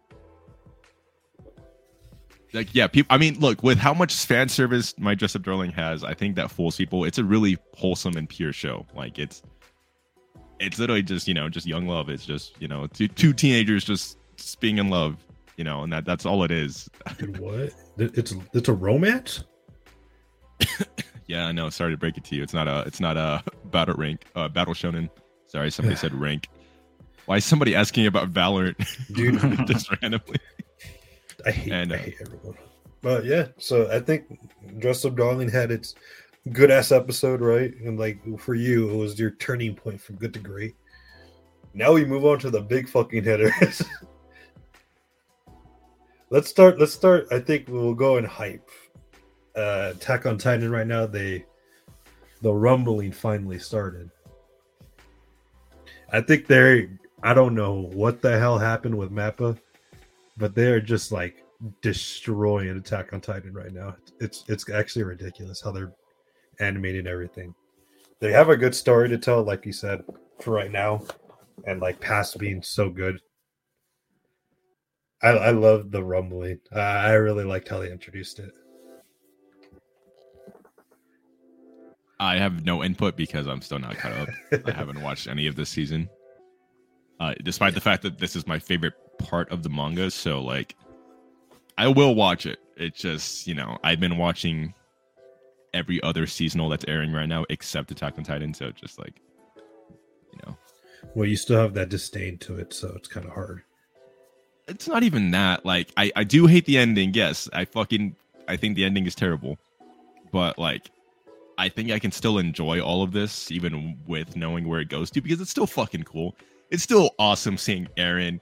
Like 2.52 2.74
yeah, 2.74 2.86
people. 2.86 3.14
I 3.14 3.18
mean, 3.18 3.38
look 3.40 3.62
with 3.62 3.78
how 3.78 3.94
much 3.94 4.14
fan 4.26 4.48
service 4.48 4.94
my 4.98 5.14
dress 5.14 5.34
up 5.34 5.42
darling 5.42 5.70
has, 5.72 6.04
I 6.04 6.14
think 6.14 6.36
that 6.36 6.50
fools 6.50 6.76
people. 6.76 7.04
It's 7.04 7.18
a 7.18 7.24
really 7.24 7.56
wholesome 7.74 8.16
and 8.16 8.28
pure 8.28 8.52
show. 8.52 8.86
Like 8.94 9.18
it's 9.18 9.42
it's 10.60 10.78
literally 10.78 11.02
just 11.02 11.26
you 11.26 11.34
know 11.34 11.48
just 11.48 11.66
young 11.66 11.86
love. 11.86 12.08
It's 12.08 12.26
just 12.26 12.60
you 12.60 12.68
know 12.68 12.86
two 12.86 13.08
two 13.08 13.32
teenagers 13.32 13.84
just, 13.84 14.18
just 14.36 14.60
being 14.60 14.78
in 14.78 14.90
love. 14.90 15.16
You 15.56 15.64
know, 15.64 15.82
and 15.82 15.92
that 15.92 16.04
that's 16.04 16.26
all 16.26 16.44
it 16.44 16.50
is. 16.50 16.88
what? 17.38 17.72
It's 17.98 18.34
it's 18.52 18.68
a 18.68 18.72
romance. 18.72 19.44
yeah, 21.26 21.46
I 21.46 21.52
know. 21.52 21.70
Sorry 21.70 21.92
to 21.92 21.96
break 21.96 22.16
it 22.16 22.24
to 22.24 22.36
you. 22.36 22.42
It's 22.42 22.54
not 22.54 22.68
a 22.68 22.80
it's 22.86 23.00
not 23.00 23.16
a 23.16 23.42
battle 23.66 23.94
rank 23.94 24.24
uh, 24.34 24.48
battle 24.48 24.74
shonen. 24.74 25.08
Sorry, 25.46 25.70
somebody 25.70 25.96
said 25.98 26.14
rank. 26.14 26.48
Why 27.26 27.36
is 27.36 27.44
somebody 27.44 27.74
asking 27.74 28.06
about 28.06 28.32
Valorant, 28.32 28.76
dude? 29.14 29.40
just 29.66 29.90
randomly. 30.02 30.36
I 31.46 31.50
hate, 31.50 31.72
and, 31.72 31.92
uh, 31.92 31.96
I 31.96 31.98
hate 31.98 32.16
everyone. 32.20 32.56
But 33.00 33.24
yeah, 33.24 33.48
so 33.58 33.90
I 33.90 34.00
think 34.00 34.38
Dress 34.78 35.04
Up 35.04 35.16
Darling 35.16 35.48
had 35.48 35.70
its 35.70 35.94
good 36.52 36.70
ass 36.70 36.92
episode, 36.92 37.40
right? 37.40 37.74
And 37.80 37.98
like 37.98 38.20
for 38.38 38.54
you, 38.54 38.90
it 38.90 38.96
was 38.96 39.18
your 39.18 39.32
turning 39.32 39.74
point 39.74 40.00
from 40.00 40.16
good 40.16 40.32
to 40.34 40.40
great. 40.40 40.76
Now 41.74 41.92
we 41.92 42.04
move 42.04 42.24
on 42.24 42.38
to 42.40 42.50
the 42.50 42.60
big 42.60 42.88
fucking 42.88 43.24
hitters. 43.24 43.82
let's 46.30 46.48
start. 46.48 46.78
Let's 46.78 46.92
start. 46.92 47.26
I 47.30 47.40
think 47.40 47.68
we'll 47.68 47.94
go 47.94 48.18
in 48.18 48.24
hype. 48.24 48.68
Uh, 49.54 49.92
Attack 49.94 50.26
on 50.26 50.38
Titan 50.38 50.70
right 50.70 50.86
now. 50.86 51.06
They 51.06 51.44
the 52.40 52.52
rumbling 52.52 53.12
finally 53.12 53.58
started. 53.58 54.10
I 56.12 56.20
think 56.20 56.46
they're 56.46 56.88
I 57.22 57.34
don't 57.34 57.54
know 57.54 57.88
what 57.92 58.20
the 58.20 58.38
hell 58.38 58.58
happened 58.58 58.96
with 58.96 59.10
Mappa, 59.10 59.58
but 60.42 60.56
they're 60.56 60.80
just 60.80 61.12
like 61.12 61.44
destroying 61.82 62.76
Attack 62.76 63.12
on 63.12 63.20
Titan 63.20 63.54
right 63.54 63.72
now. 63.72 63.94
It's 64.18 64.42
it's 64.48 64.68
actually 64.68 65.04
ridiculous 65.04 65.60
how 65.60 65.70
they're 65.70 65.92
animating 66.58 67.06
everything. 67.06 67.54
They 68.18 68.32
have 68.32 68.48
a 68.48 68.56
good 68.56 68.74
story 68.74 69.08
to 69.10 69.18
tell, 69.18 69.44
like 69.44 69.64
you 69.64 69.72
said, 69.72 70.02
for 70.40 70.50
right 70.50 70.72
now, 70.72 71.02
and 71.64 71.80
like 71.80 72.00
past 72.00 72.38
being 72.38 72.60
so 72.60 72.90
good. 72.90 73.20
I 75.22 75.28
I 75.28 75.50
love 75.52 75.92
the 75.92 76.02
rumbling. 76.02 76.58
Uh, 76.74 76.80
I 76.80 77.12
really 77.12 77.44
liked 77.44 77.68
how 77.68 77.78
they 77.78 77.92
introduced 77.92 78.40
it. 78.40 78.50
I 82.18 82.36
have 82.36 82.64
no 82.64 82.82
input 82.82 83.16
because 83.16 83.46
I'm 83.46 83.62
still 83.62 83.78
not 83.78 83.96
caught 83.96 84.12
up. 84.12 84.28
I 84.66 84.72
haven't 84.72 85.02
watched 85.02 85.28
any 85.28 85.46
of 85.46 85.54
this 85.54 85.70
season. 85.70 86.08
Uh, 87.20 87.34
despite 87.44 87.74
the 87.74 87.80
fact 87.88 88.02
that 88.02 88.18
this 88.18 88.34
is 88.34 88.44
my 88.44 88.58
favorite 88.58 88.94
part 89.24 89.50
of 89.50 89.62
the 89.62 89.68
manga, 89.68 90.10
so 90.10 90.40
like 90.40 90.76
I 91.78 91.88
will 91.88 92.14
watch 92.14 92.46
it. 92.46 92.58
It's 92.76 93.00
just, 93.00 93.46
you 93.46 93.54
know, 93.54 93.78
I've 93.84 94.00
been 94.00 94.18
watching 94.18 94.74
every 95.74 96.02
other 96.02 96.26
seasonal 96.26 96.68
that's 96.68 96.84
airing 96.86 97.12
right 97.12 97.28
now 97.28 97.44
except 97.48 97.90
Attack 97.90 98.18
on 98.18 98.24
Titan, 98.24 98.54
so 98.54 98.70
just 98.70 98.98
like 98.98 99.14
you 100.32 100.38
know. 100.46 100.56
Well, 101.14 101.26
you 101.26 101.36
still 101.36 101.58
have 101.58 101.74
that 101.74 101.88
disdain 101.88 102.38
to 102.38 102.58
it, 102.58 102.72
so 102.72 102.92
it's 102.96 103.08
kind 103.08 103.26
of 103.26 103.32
hard. 103.32 103.62
It's 104.68 104.86
not 104.86 105.02
even 105.02 105.30
that. 105.32 105.64
Like 105.64 105.92
I 105.96 106.12
I 106.16 106.24
do 106.24 106.46
hate 106.46 106.66
the 106.66 106.78
ending. 106.78 107.14
Yes, 107.14 107.48
I 107.52 107.64
fucking 107.64 108.16
I 108.48 108.56
think 108.56 108.76
the 108.76 108.84
ending 108.84 109.06
is 109.06 109.14
terrible. 109.14 109.58
But 110.30 110.58
like 110.58 110.90
I 111.58 111.68
think 111.68 111.90
I 111.90 111.98
can 111.98 112.12
still 112.12 112.38
enjoy 112.38 112.80
all 112.80 113.02
of 113.02 113.12
this, 113.12 113.50
even 113.50 113.98
with 114.06 114.36
knowing 114.36 114.68
where 114.68 114.80
it 114.80 114.88
goes 114.88 115.10
to, 115.12 115.20
because 115.20 115.40
it's 115.40 115.50
still 115.50 115.66
fucking 115.66 116.04
cool. 116.04 116.34
It's 116.70 116.82
still 116.82 117.10
awesome 117.18 117.58
seeing 117.58 117.86
Eren 117.96 118.40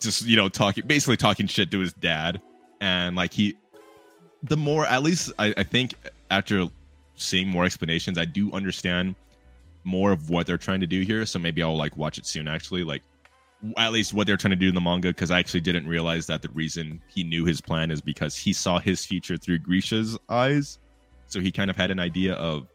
just, 0.00 0.24
you 0.24 0.36
know, 0.36 0.48
talking, 0.48 0.86
basically 0.86 1.16
talking 1.16 1.46
shit 1.46 1.70
to 1.70 1.78
his 1.78 1.92
dad. 1.92 2.40
And 2.80 3.16
like 3.16 3.32
he, 3.32 3.56
the 4.42 4.56
more, 4.56 4.86
at 4.86 5.02
least 5.02 5.32
I, 5.38 5.54
I 5.56 5.62
think 5.62 5.94
after 6.30 6.68
seeing 7.16 7.48
more 7.48 7.64
explanations, 7.64 8.18
I 8.18 8.24
do 8.24 8.52
understand 8.52 9.14
more 9.84 10.12
of 10.12 10.30
what 10.30 10.46
they're 10.46 10.58
trying 10.58 10.80
to 10.80 10.86
do 10.86 11.02
here. 11.02 11.26
So 11.26 11.38
maybe 11.38 11.62
I'll 11.62 11.76
like 11.76 11.96
watch 11.96 12.18
it 12.18 12.26
soon, 12.26 12.48
actually. 12.48 12.84
Like, 12.84 13.02
at 13.76 13.90
least 13.90 14.14
what 14.14 14.28
they're 14.28 14.36
trying 14.36 14.50
to 14.50 14.56
do 14.56 14.68
in 14.68 14.74
the 14.74 14.80
manga 14.80 15.08
because 15.08 15.32
I 15.32 15.40
actually 15.40 15.62
didn't 15.62 15.88
realize 15.88 16.28
that 16.28 16.42
the 16.42 16.48
reason 16.50 17.02
he 17.08 17.24
knew 17.24 17.44
his 17.44 17.60
plan 17.60 17.90
is 17.90 18.00
because 18.00 18.36
he 18.36 18.52
saw 18.52 18.78
his 18.78 19.04
future 19.04 19.36
through 19.36 19.58
Grisha's 19.58 20.16
eyes 20.28 20.78
so 21.28 21.40
he 21.40 21.52
kind 21.52 21.70
of 21.70 21.76
had 21.76 21.90
an 21.90 22.00
idea 22.00 22.34
of 22.34 22.66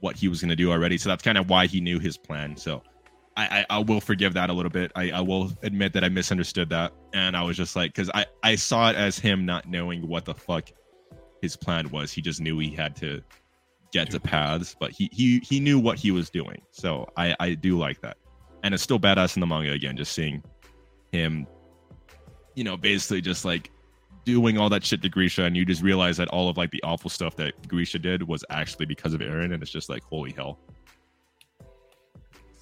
what 0.00 0.16
he 0.16 0.26
was 0.26 0.40
going 0.40 0.48
to 0.48 0.56
do 0.56 0.72
already. 0.72 0.98
So 0.98 1.08
that's 1.08 1.22
kind 1.22 1.38
of 1.38 1.48
why 1.48 1.66
he 1.66 1.80
knew 1.80 1.98
his 1.98 2.16
plan. 2.16 2.56
So 2.56 2.82
I, 3.36 3.64
I, 3.70 3.76
I 3.76 3.78
will 3.78 4.00
forgive 4.00 4.34
that 4.34 4.50
a 4.50 4.52
little 4.52 4.70
bit. 4.70 4.92
I, 4.94 5.10
I 5.10 5.20
will 5.20 5.52
admit 5.62 5.92
that 5.94 6.04
I 6.04 6.08
misunderstood 6.08 6.68
that. 6.70 6.92
And 7.14 7.36
I 7.36 7.42
was 7.42 7.56
just 7.56 7.76
like, 7.76 7.94
because 7.94 8.10
I, 8.14 8.26
I 8.42 8.54
saw 8.56 8.90
it 8.90 8.96
as 8.96 9.18
him 9.18 9.46
not 9.46 9.68
knowing 9.68 10.06
what 10.06 10.24
the 10.24 10.34
fuck 10.34 10.70
his 11.40 11.56
plan 11.56 11.88
was. 11.90 12.12
He 12.12 12.20
just 12.20 12.40
knew 12.40 12.58
he 12.58 12.70
had 12.70 12.94
to 12.96 13.22
get 13.92 14.10
to 14.10 14.20
paths, 14.20 14.76
but 14.78 14.90
he, 14.90 15.08
he, 15.12 15.38
he 15.40 15.60
knew 15.60 15.78
what 15.78 15.98
he 15.98 16.10
was 16.10 16.30
doing. 16.30 16.60
So 16.70 17.08
I, 17.16 17.34
I 17.40 17.54
do 17.54 17.78
like 17.78 18.00
that. 18.02 18.16
And 18.62 18.74
it's 18.74 18.82
still 18.82 19.00
badass 19.00 19.36
in 19.36 19.40
the 19.40 19.46
manga 19.46 19.72
again, 19.72 19.96
just 19.96 20.12
seeing 20.12 20.42
him, 21.10 21.46
you 22.54 22.64
know, 22.64 22.76
basically 22.76 23.20
just 23.20 23.44
like 23.44 23.70
doing 24.24 24.58
all 24.58 24.68
that 24.68 24.84
shit 24.84 25.02
to 25.02 25.08
Grisha, 25.08 25.44
and 25.44 25.56
you 25.56 25.64
just 25.64 25.82
realize 25.82 26.16
that 26.16 26.28
all 26.28 26.48
of 26.48 26.56
like 26.56 26.70
the 26.70 26.82
awful 26.82 27.10
stuff 27.10 27.36
that 27.36 27.66
Grisha 27.68 27.98
did 27.98 28.22
was 28.22 28.44
actually 28.50 28.86
because 28.86 29.14
of 29.14 29.20
Eren, 29.20 29.52
and 29.52 29.62
it's 29.62 29.70
just 29.72 29.88
like 29.88 30.02
holy 30.04 30.32
hell. 30.32 30.58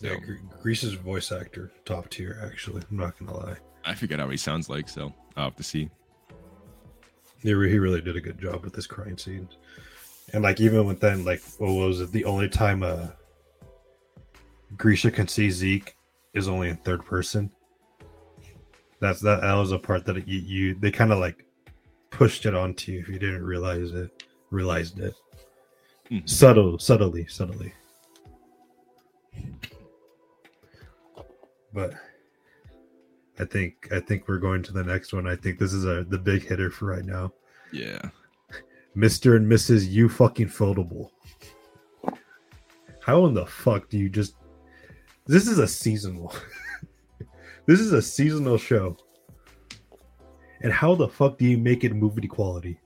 So, 0.00 0.07
yeah, 0.07 0.16
Grisha's 0.62 0.95
voice 0.95 1.30
actor, 1.30 1.71
top 1.85 2.09
tier. 2.09 2.40
Actually, 2.42 2.83
I'm 2.90 2.97
not 2.97 3.19
gonna 3.19 3.37
lie. 3.37 3.57
I 3.85 3.95
forget 3.95 4.19
how 4.19 4.30
he 4.30 4.37
sounds 4.38 4.71
like, 4.71 4.88
so 4.88 5.12
I'll 5.37 5.45
have 5.45 5.57
to 5.57 5.62
see. 5.62 5.90
Yeah, 7.42 7.54
he 7.54 7.78
really 7.78 8.00
did 8.00 8.16
a 8.16 8.21
good 8.21 8.40
job 8.40 8.64
with 8.64 8.73
this 8.73 8.87
crying 8.87 9.19
scenes, 9.19 9.59
and 10.33 10.42
like 10.42 10.59
even 10.59 10.87
with 10.87 11.00
then, 11.00 11.26
like 11.26 11.42
what 11.59 11.73
was 11.73 12.00
it? 12.00 12.12
The 12.12 12.25
only 12.25 12.49
time 12.49 12.83
uh 12.83 13.09
Grisha 14.78 15.11
can 15.11 15.28
see 15.28 15.50
Zeke 15.50 15.95
is 16.33 16.49
only 16.49 16.71
in 16.71 16.76
third 16.78 17.04
person. 17.04 17.50
That's 19.00 19.21
that. 19.21 19.42
That 19.42 19.54
was 19.54 19.73
a 19.73 19.78
part 19.78 20.07
that 20.07 20.26
you, 20.26 20.38
you 20.38 20.75
they 20.76 20.90
kind 20.90 21.12
of 21.12 21.19
like 21.19 21.45
pushed 22.09 22.47
it 22.47 22.54
onto 22.54 22.92
you 22.92 23.00
if 23.00 23.09
you 23.09 23.19
didn't 23.19 23.45
realize 23.45 23.92
it. 23.92 24.23
Realized 24.50 24.99
it. 24.99 25.14
Mm-hmm. 26.11 26.26
Subtle, 26.26 26.78
subtly, 26.78 27.26
subtly. 27.26 27.75
But 31.72 31.94
I 33.38 33.44
think 33.44 33.88
I 33.92 34.00
think 34.00 34.28
we're 34.28 34.38
going 34.38 34.62
to 34.64 34.72
the 34.72 34.84
next 34.84 35.12
one. 35.12 35.26
I 35.26 35.36
think 35.36 35.58
this 35.58 35.72
is 35.72 35.84
a 35.84 36.04
the 36.04 36.18
big 36.18 36.46
hitter 36.46 36.70
for 36.70 36.86
right 36.86 37.04
now. 37.04 37.32
Yeah. 37.72 38.00
Mr. 38.96 39.36
and 39.36 39.50
Mrs. 39.50 39.88
You 39.88 40.08
fucking 40.08 40.48
foldable. 40.48 41.10
How 43.00 43.24
in 43.26 43.34
the 43.34 43.46
fuck 43.46 43.88
do 43.88 43.98
you 43.98 44.08
just 44.08 44.34
this 45.26 45.46
is 45.46 45.58
a 45.58 45.66
seasonal. 45.66 46.34
this 47.66 47.80
is 47.80 47.92
a 47.92 48.02
seasonal 48.02 48.58
show. 48.58 48.96
And 50.62 50.72
how 50.72 50.94
the 50.94 51.08
fuck 51.08 51.38
do 51.38 51.46
you 51.46 51.56
make 51.56 51.84
it 51.84 51.94
movie 51.94 52.26
quality? 52.26 52.78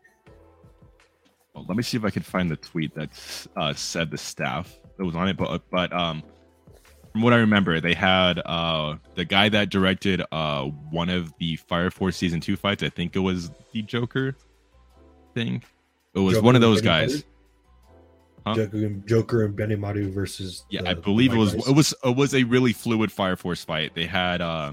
Well, 1.55 1.65
let 1.69 1.77
me 1.77 1.83
see 1.83 1.97
if 1.97 2.05
I 2.05 2.11
can 2.11 2.23
find 2.23 2.51
the 2.51 2.57
tweet 2.57 2.95
that 2.95 3.11
uh, 3.57 3.73
said 3.75 4.11
the 4.11 4.19
staff 4.19 4.79
that 4.97 5.05
was 5.05 5.17
on 5.17 5.29
it. 5.29 5.37
But 5.37 5.63
but 5.71 5.93
um, 5.93 6.23
from 7.15 7.23
what 7.23 7.33
I 7.33 7.37
remember, 7.37 7.81
they 7.81 7.95
had 7.95 8.41
uh 8.45 8.97
the 9.15 9.25
guy 9.25 9.49
that 9.49 9.71
directed 9.71 10.21
uh 10.33 10.65
one 10.65 11.09
of 11.09 11.33
the 11.39 11.55
Fire 11.55 11.93
Force 11.93 12.17
season 12.17 12.41
two 12.41 12.57
fights. 12.57 12.83
I 12.83 12.89
think 12.89 13.15
it 13.15 13.21
was 13.21 13.51
the 13.73 13.83
Joker 13.83 14.35
thing. 15.33 15.63
It 16.15 16.19
was 16.19 16.35
Joker 16.35 16.45
one 16.45 16.57
of 16.57 16.61
those 16.61 16.81
guys. 16.81 17.23
Huh? 18.45 18.57
Joker, 18.57 18.77
and, 18.79 19.07
Joker 19.09 19.45
and 19.45 19.57
Benimaru 19.57 20.13
versus 20.13 20.65
Yeah, 20.71 20.83
the- 20.83 20.91
I 20.91 20.95
believe 20.95 21.33
it 21.33 21.37
was 21.37 21.55
guys. 21.55 21.69
it 21.69 21.77
was 21.77 21.95
it 22.03 22.17
was 22.17 22.35
a 22.35 22.43
really 22.43 22.73
fluid 22.73 23.13
Fire 23.13 23.37
Force 23.37 23.63
fight. 23.65 23.95
They 23.95 24.07
had 24.07 24.41
uh 24.43 24.73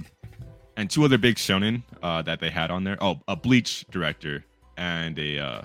and 0.78 0.90
two 0.90 1.06
other 1.06 1.20
big 1.20 1.36
shonen 1.36 1.84
uh 2.02 2.24
that 2.24 2.40
they 2.40 2.50
had 2.50 2.72
on 2.72 2.86
there. 2.86 2.98
Oh, 3.00 3.20
a 3.28 3.36
Bleach 3.36 3.86
director 3.92 4.44
and 4.78 5.20
a 5.20 5.38
uh 5.38 5.62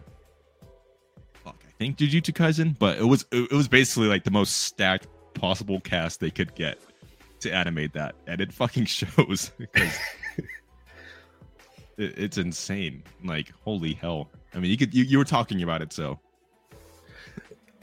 fuck, 1.43 1.65
I 1.67 1.73
think 1.79 1.97
Jujutsu 1.97 2.35
Kaisen, 2.35 2.79
but 2.79 2.99
it 2.99 3.05
was 3.05 3.25
it, 3.33 3.51
it 3.51 3.55
was 3.57 3.67
basically 3.67 4.09
like 4.09 4.25
the 4.25 4.31
most 4.31 4.59
stacked 4.65 5.07
possible 5.37 5.81
cast 5.81 6.21
they 6.21 6.31
could 6.31 6.55
get 6.55 6.79
to 7.41 7.53
animate 7.53 7.93
that, 7.93 8.15
and 8.27 8.41
it 8.41 8.53
fucking 8.53 8.85
shows 8.99 9.53
because 9.59 9.99
it, 11.97 12.19
it's 12.19 12.39
insane. 12.39 13.03
Like 13.25 13.53
holy 13.65 13.93
hell! 13.95 14.31
I 14.55 14.59
mean, 14.59 14.71
you 14.71 14.77
could 14.77 14.95
you, 14.95 15.05
you 15.05 15.19
were 15.19 15.25
talking 15.25 15.63
about 15.63 15.83
it, 15.83 15.93
so 15.93 16.19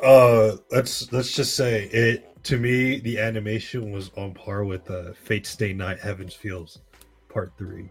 Uh, 0.02 0.58
let's 0.72 1.12
let's 1.12 1.36
just 1.36 1.56
say 1.56 1.86
it. 1.86 2.30
To 2.44 2.58
me, 2.58 3.00
the 3.00 3.20
animation 3.20 3.92
was 3.92 4.12
on 4.18 4.34
par 4.34 4.66
with 4.66 4.92
uh, 4.92 5.14
Fate 5.14 5.46
Stay 5.46 5.72
Night 5.72 6.00
Heavens 6.00 6.34
Feels 6.34 6.80
Part 7.30 7.54
Three, 7.58 7.90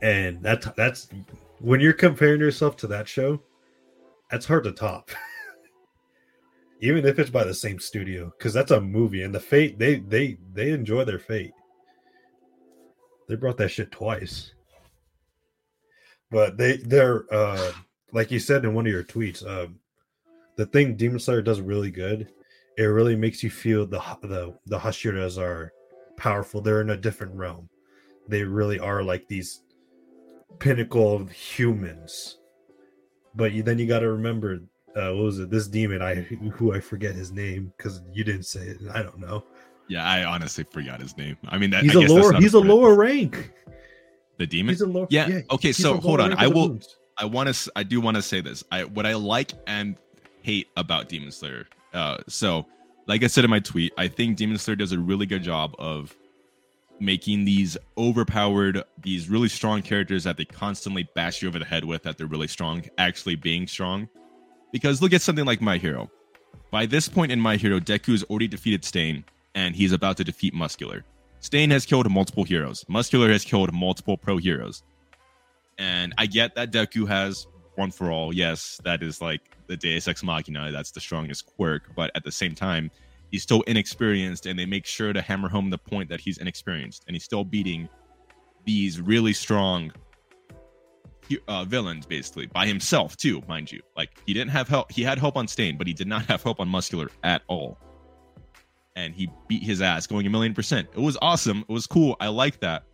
and 0.00 0.42
that's 0.42 0.66
that's 0.76 1.08
when 1.58 1.80
you're 1.80 1.92
comparing 1.92 2.40
yourself 2.40 2.76
to 2.78 2.86
that 2.86 3.06
show, 3.06 3.42
that's 4.30 4.46
hard 4.46 4.64
to 4.64 4.72
top. 4.72 5.10
Even 6.82 7.06
if 7.06 7.18
it's 7.18 7.30
by 7.30 7.44
the 7.44 7.54
same 7.54 7.78
studio, 7.78 8.32
because 8.36 8.52
that's 8.52 8.72
a 8.72 8.80
movie, 8.80 9.22
and 9.22 9.34
the 9.34 9.40
Fate 9.40 9.78
they 9.78 10.00
they 10.00 10.36
they 10.52 10.70
enjoy 10.70 11.04
their 11.04 11.18
Fate. 11.18 11.52
They 13.28 13.36
brought 13.36 13.56
that 13.58 13.70
shit 13.70 13.90
twice, 13.92 14.52
but 16.30 16.58
they 16.58 16.76
they're 16.78 17.24
uh 17.32 17.72
like 18.12 18.30
you 18.30 18.38
said 18.38 18.64
in 18.64 18.74
one 18.74 18.86
of 18.86 18.92
your 18.92 19.04
tweets. 19.04 19.46
Um, 19.46 19.78
the 20.56 20.66
thing 20.66 20.96
Demon 20.96 21.18
Slayer 21.18 21.40
does 21.40 21.60
really 21.60 21.90
good, 21.90 22.28
it 22.76 22.82
really 22.82 23.16
makes 23.16 23.42
you 23.42 23.50
feel 23.50 23.86
the 23.86 24.00
the 24.22 24.54
the 24.66 24.78
Hashiras 24.78 25.38
are 25.38 25.72
powerful. 26.16 26.60
They're 26.60 26.80
in 26.82 26.90
a 26.90 26.96
different 26.96 27.34
realm. 27.34 27.68
They 28.28 28.42
really 28.42 28.78
are 28.78 29.02
like 29.02 29.28
these 29.28 29.62
pinnacle 30.58 31.14
of 31.14 31.30
humans. 31.30 32.38
But 33.34 33.52
you, 33.52 33.62
then 33.62 33.78
you 33.78 33.86
got 33.86 34.00
to 34.00 34.12
remember, 34.12 34.60
uh, 34.96 35.12
what 35.12 35.24
was 35.24 35.38
it? 35.38 35.50
This 35.50 35.68
demon, 35.68 36.02
I 36.02 36.14
who 36.14 36.72
I 36.72 36.80
forget 36.80 37.14
his 37.14 37.32
name 37.32 37.72
because 37.76 38.02
you 38.12 38.24
didn't 38.24 38.44
say 38.44 38.60
it. 38.60 38.78
I 38.92 39.02
don't 39.02 39.18
know. 39.18 39.44
yeah, 39.88 40.04
I 40.08 40.24
honestly 40.24 40.64
forgot 40.64 41.00
his 41.00 41.16
name. 41.16 41.36
I 41.48 41.58
mean, 41.58 41.70
that, 41.70 41.82
He's 41.84 41.96
I 41.96 42.04
a 42.04 42.06
lower. 42.06 42.32
He's 42.34 42.54
a 42.54 42.58
important. 42.58 42.68
lower 42.68 42.94
rank. 42.94 43.52
The 44.38 44.46
demon. 44.46 44.74
He's 44.74 44.80
a 44.80 44.86
lower. 44.86 45.06
Yeah, 45.10 45.40
okay, 45.50 45.68
he's 45.68 45.76
so 45.78 45.96
hold 45.98 46.20
on, 46.20 46.32
I 46.34 46.46
will-. 46.46 46.78
I 47.18 47.24
want 47.24 47.54
to. 47.54 47.72
I 47.76 47.82
do 47.82 48.00
want 48.00 48.16
to 48.16 48.22
say 48.22 48.40
this. 48.40 48.64
I 48.70 48.84
what 48.84 49.06
I 49.06 49.14
like 49.14 49.52
and 49.66 49.96
hate 50.42 50.68
about 50.76 51.08
Demon 51.08 51.30
Slayer. 51.30 51.66
Uh, 51.92 52.18
so, 52.28 52.66
like 53.06 53.22
I 53.22 53.26
said 53.26 53.44
in 53.44 53.50
my 53.50 53.60
tweet, 53.60 53.92
I 53.98 54.08
think 54.08 54.36
Demon 54.36 54.58
Slayer 54.58 54.76
does 54.76 54.92
a 54.92 54.98
really 54.98 55.26
good 55.26 55.42
job 55.42 55.74
of 55.78 56.16
making 57.00 57.44
these 57.44 57.76
overpowered, 57.98 58.82
these 59.02 59.28
really 59.28 59.48
strong 59.48 59.82
characters 59.82 60.24
that 60.24 60.36
they 60.36 60.44
constantly 60.44 61.08
bash 61.14 61.42
you 61.42 61.48
over 61.48 61.58
the 61.58 61.64
head 61.64 61.84
with 61.84 62.02
that 62.04 62.16
they're 62.16 62.26
really 62.26 62.46
strong, 62.46 62.84
actually 62.98 63.34
being 63.34 63.66
strong. 63.66 64.08
Because 64.72 65.00
look 65.00 65.12
at 65.12 65.22
something 65.22 65.44
like 65.44 65.60
My 65.60 65.78
Hero. 65.78 66.10
By 66.70 66.86
this 66.86 67.08
point 67.08 67.30
in 67.30 67.38
My 67.38 67.56
Hero, 67.56 67.78
Deku 67.78 68.12
has 68.12 68.24
already 68.24 68.48
defeated 68.48 68.84
Stain, 68.84 69.24
and 69.54 69.76
he's 69.76 69.92
about 69.92 70.16
to 70.16 70.24
defeat 70.24 70.54
Muscular. 70.54 71.04
Stain 71.40 71.70
has 71.70 71.84
killed 71.84 72.10
multiple 72.10 72.44
heroes. 72.44 72.84
Muscular 72.88 73.30
has 73.30 73.44
killed 73.44 73.72
multiple 73.74 74.16
pro 74.16 74.38
heroes. 74.38 74.82
And 75.78 76.14
I 76.16 76.26
get 76.26 76.54
that 76.54 76.72
Deku 76.72 77.06
has 77.06 77.46
one 77.74 77.90
for 77.90 78.10
all. 78.10 78.32
Yes, 78.32 78.80
that 78.84 79.02
is 79.02 79.20
like 79.20 79.40
the 79.66 79.76
Deus 79.76 80.08
Ex 80.08 80.22
Machina. 80.22 80.70
That's 80.72 80.90
the 80.90 81.00
strongest 81.00 81.46
quirk. 81.46 81.94
But 81.94 82.10
at 82.14 82.24
the 82.24 82.32
same 82.32 82.54
time, 82.54 82.90
he's 83.30 83.42
still 83.42 83.62
inexperienced, 83.62 84.46
and 84.46 84.58
they 84.58 84.66
make 84.66 84.86
sure 84.86 85.12
to 85.12 85.20
hammer 85.20 85.48
home 85.48 85.70
the 85.70 85.78
point 85.78 86.08
that 86.08 86.20
he's 86.20 86.38
inexperienced, 86.38 87.04
and 87.06 87.14
he's 87.14 87.24
still 87.24 87.44
beating 87.44 87.88
these 88.64 89.00
really 89.00 89.32
strong 89.32 89.92
uh, 91.48 91.64
villains, 91.64 92.06
basically 92.06 92.46
by 92.46 92.66
himself 92.66 93.16
too, 93.16 93.42
mind 93.48 93.70
you. 93.70 93.80
Like 93.96 94.10
he 94.26 94.34
didn't 94.34 94.50
have 94.50 94.68
help. 94.68 94.90
He 94.92 95.02
had 95.02 95.18
help 95.18 95.36
on 95.36 95.48
Stain, 95.48 95.76
but 95.76 95.86
he 95.86 95.92
did 95.92 96.06
not 96.06 96.26
have 96.26 96.42
help 96.42 96.60
on 96.60 96.68
Muscular 96.68 97.08
at 97.22 97.42
all. 97.48 97.78
And 98.94 99.14
he 99.14 99.30
beat 99.48 99.62
his 99.62 99.80
ass, 99.80 100.06
going 100.06 100.26
a 100.26 100.30
million 100.30 100.54
percent. 100.54 100.88
It 100.94 101.00
was 101.00 101.16
awesome. 101.22 101.64
It 101.68 101.72
was 101.72 101.86
cool. 101.86 102.16
I 102.20 102.28
like 102.28 102.60
that. 102.60 102.84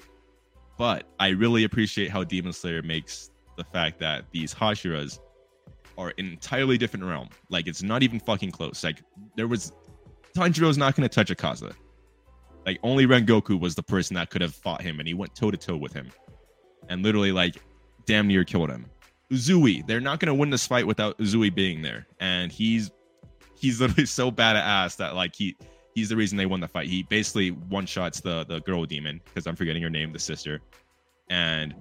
But 0.77 1.09
I 1.19 1.31
really 1.31 1.65
appreciate 1.65 2.11
how 2.11 2.23
Demon 2.23 2.53
Slayer 2.53 2.83
makes 2.83 3.31
the 3.57 3.65
fact 3.65 3.99
that 3.99 4.25
these 4.31 4.55
Hashiras 4.55 5.19
are 5.99 6.15
an 6.17 6.27
entirely 6.27 6.79
different 6.79 7.05
realm. 7.05 7.29
Like 7.51 7.67
it's 7.67 7.83
not 7.83 8.03
even 8.05 8.21
fucking 8.21 8.53
close. 8.53 8.85
Like 8.85 9.03
there 9.37 9.49
was 9.49 9.73
Tanjiro's 10.35 10.79
not 10.79 10.95
to 10.95 11.09
touch 11.09 11.31
Akaza. 11.31 11.75
Like 12.65 12.79
only 12.83 13.07
Rengoku 13.07 13.59
was 13.59 13.75
the 13.75 13.83
person 13.83 14.15
that 14.15 14.31
could 14.31 14.43
have 14.43 14.55
fought 14.55 14.83
him, 14.83 15.01
and 15.01 15.09
he 15.09 15.15
went 15.15 15.35
toe 15.35 15.51
to 15.51 15.57
toe 15.57 15.77
with 15.77 15.93
him, 15.93 16.11
and 16.89 17.03
literally 17.03 17.33
like 17.33 17.57
damn 18.09 18.27
near 18.27 18.43
killed 18.45 18.71
him. 18.71 18.87
Uzui, 19.31 19.87
they're 19.87 20.01
not 20.01 20.19
going 20.19 20.29
to 20.29 20.35
win 20.35 20.51
this 20.51 20.67
fight 20.67 20.87
without 20.87 21.17
Uzui 21.19 21.55
being 21.55 21.83
there, 21.83 22.07
and 22.19 22.51
he's 22.51 22.91
he's 23.61 23.81
literally 23.81 24.07
so 24.07 24.31
bad 24.31 24.57
at 24.57 24.65
ass 24.65 24.97
that 24.97 25.15
like 25.15 25.37
he 25.37 25.55
he's 25.95 26.09
the 26.09 26.17
reason 26.17 26.39
they 26.39 26.47
won 26.47 26.61
the 26.61 26.69
fight. 26.69 26.89
He 26.89 27.03
basically 27.05 27.51
one 27.51 27.85
shots 27.87 28.21
the 28.21 28.45
the 28.45 28.61
girl 28.63 28.85
demon 28.87 29.21
because 29.27 29.47
I'm 29.47 29.55
forgetting 29.55 29.83
her 29.83 29.91
name, 29.91 30.13
the 30.13 30.19
sister, 30.19 30.61
and 31.29 31.75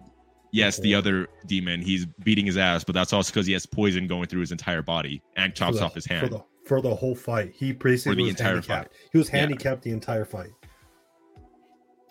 yes, 0.51 0.77
the 0.79 0.93
other 0.93 1.27
demon 1.45 1.81
he's 1.81 2.05
beating 2.05 2.45
his 2.45 2.57
ass, 2.57 2.83
but 2.83 2.93
that's 2.93 3.13
also 3.13 3.31
because 3.31 3.47
he 3.47 3.53
has 3.53 3.65
poison 3.65 4.07
going 4.07 4.27
through 4.27 4.41
his 4.41 4.51
entire 4.51 4.81
body 4.81 5.21
and 5.37 5.55
chops 5.55 5.77
the- 5.79 5.85
off 5.85 5.95
his 5.95 6.05
for 6.05 6.13
hand. 6.13 6.31
the 6.33 6.43
for 6.65 6.81
the 6.81 6.93
whole 6.93 7.15
fight. 7.15 7.53
He 7.55 7.71
basically 7.71 8.11
For 8.11 8.15
the 8.17 8.21
was 8.23 8.31
entire 8.31 8.53
handicapped. 8.55 8.93
He 9.13 9.17
was 9.17 9.29
Yeah. 9.29 9.37
handicapped 9.39 9.83
the 9.83 9.91
entire 9.91 10.25
fight. 10.25 10.49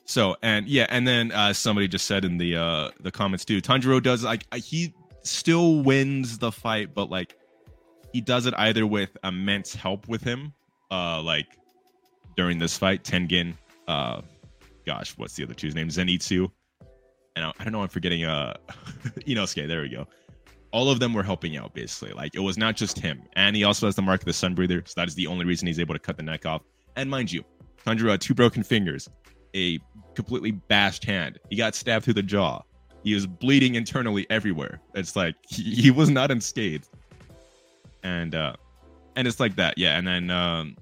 So 0.06 0.36
and 0.42 0.68
yeah, 0.68 0.86
and 0.88 1.06
then 1.06 1.32
uh, 1.32 1.52
somebody 1.52 1.88
just 1.88 2.06
said 2.06 2.24
in 2.24 2.38
the 2.38 2.56
uh, 2.56 2.90
the 3.00 3.10
comments 3.10 3.44
too, 3.44 3.60
Tanjiro 3.60 4.00
does 4.02 4.22
like 4.24 4.46
he 4.54 4.94
still 5.22 5.82
wins 5.82 6.38
the 6.38 6.52
fight, 6.52 6.94
but 6.94 7.10
like 7.10 7.36
he 8.12 8.20
does 8.20 8.46
it 8.46 8.54
either 8.56 8.86
with 8.86 9.16
immense 9.24 9.74
help 9.74 10.08
with 10.08 10.22
him, 10.22 10.54
uh, 10.92 11.20
like 11.22 11.46
during 12.36 12.58
this 12.58 12.78
fight, 12.78 13.02
Tengen, 13.02 13.54
uh, 13.88 14.22
gosh, 14.86 15.12
what's 15.18 15.34
the 15.34 15.42
other 15.42 15.54
two's 15.54 15.74
name? 15.74 15.88
Zenitsu, 15.88 16.50
and 17.34 17.44
I, 17.44 17.52
I 17.58 17.64
don't 17.64 17.72
know, 17.72 17.82
I'm 17.82 17.88
forgetting 17.88 18.24
uh, 18.24 18.56
Inosuke. 19.26 19.66
There 19.66 19.82
we 19.82 19.88
go. 19.88 20.06
All 20.70 20.88
of 20.88 21.00
them 21.00 21.14
were 21.14 21.22
helping 21.24 21.56
out 21.56 21.74
basically. 21.74 22.14
Like 22.14 22.36
it 22.36 22.40
was 22.40 22.56
not 22.56 22.76
just 22.76 22.96
him, 22.96 23.22
and 23.34 23.56
he 23.56 23.64
also 23.64 23.86
has 23.86 23.96
the 23.96 24.02
mark 24.02 24.20
of 24.20 24.26
the 24.26 24.32
Sun 24.32 24.54
Breather, 24.54 24.84
so 24.86 24.94
that 24.96 25.08
is 25.08 25.16
the 25.16 25.26
only 25.26 25.44
reason 25.44 25.66
he's 25.66 25.80
able 25.80 25.94
to 25.94 26.00
cut 26.00 26.16
the 26.16 26.22
neck 26.22 26.46
off. 26.46 26.62
And 26.94 27.10
mind 27.10 27.32
you, 27.32 27.44
Tanjiro 27.84 28.12
had 28.12 28.20
two 28.20 28.34
broken 28.34 28.62
fingers, 28.62 29.08
a 29.54 29.80
completely 30.16 30.50
bashed 30.50 31.04
hand. 31.04 31.38
He 31.50 31.56
got 31.56 31.74
stabbed 31.74 32.04
through 32.04 32.14
the 32.14 32.22
jaw. 32.22 32.62
He 33.04 33.14
was 33.14 33.26
bleeding 33.26 33.76
internally 33.76 34.26
everywhere. 34.30 34.80
It's 34.94 35.14
like 35.14 35.36
he, 35.48 35.62
he 35.82 35.90
was 35.90 36.10
not 36.10 36.30
unscathed. 36.30 36.88
And 38.02 38.34
uh 38.34 38.54
and 39.14 39.26
it's 39.26 39.40
like 39.40 39.56
that, 39.56 39.78
yeah. 39.78 39.96
And 39.96 40.06
then 40.06 40.30
um 40.30 40.76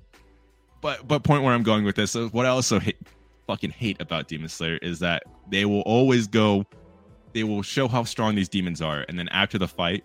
but 0.80 1.06
but 1.06 1.24
point 1.24 1.42
where 1.42 1.52
I'm 1.52 1.62
going 1.62 1.84
with 1.84 1.96
this, 1.96 2.16
uh, 2.16 2.28
what 2.32 2.46
I 2.46 2.50
also 2.50 2.78
hate 2.78 2.98
fucking 3.46 3.70
hate 3.70 4.00
about 4.00 4.28
Demon 4.28 4.48
Slayer 4.48 4.78
is 4.78 4.98
that 5.00 5.24
they 5.50 5.66
will 5.66 5.82
always 5.82 6.26
go 6.26 6.64
they 7.34 7.44
will 7.44 7.62
show 7.62 7.88
how 7.88 8.04
strong 8.04 8.36
these 8.36 8.48
demons 8.48 8.80
are, 8.80 9.04
and 9.08 9.18
then 9.18 9.28
after 9.30 9.58
the 9.58 9.66
fight, 9.68 10.04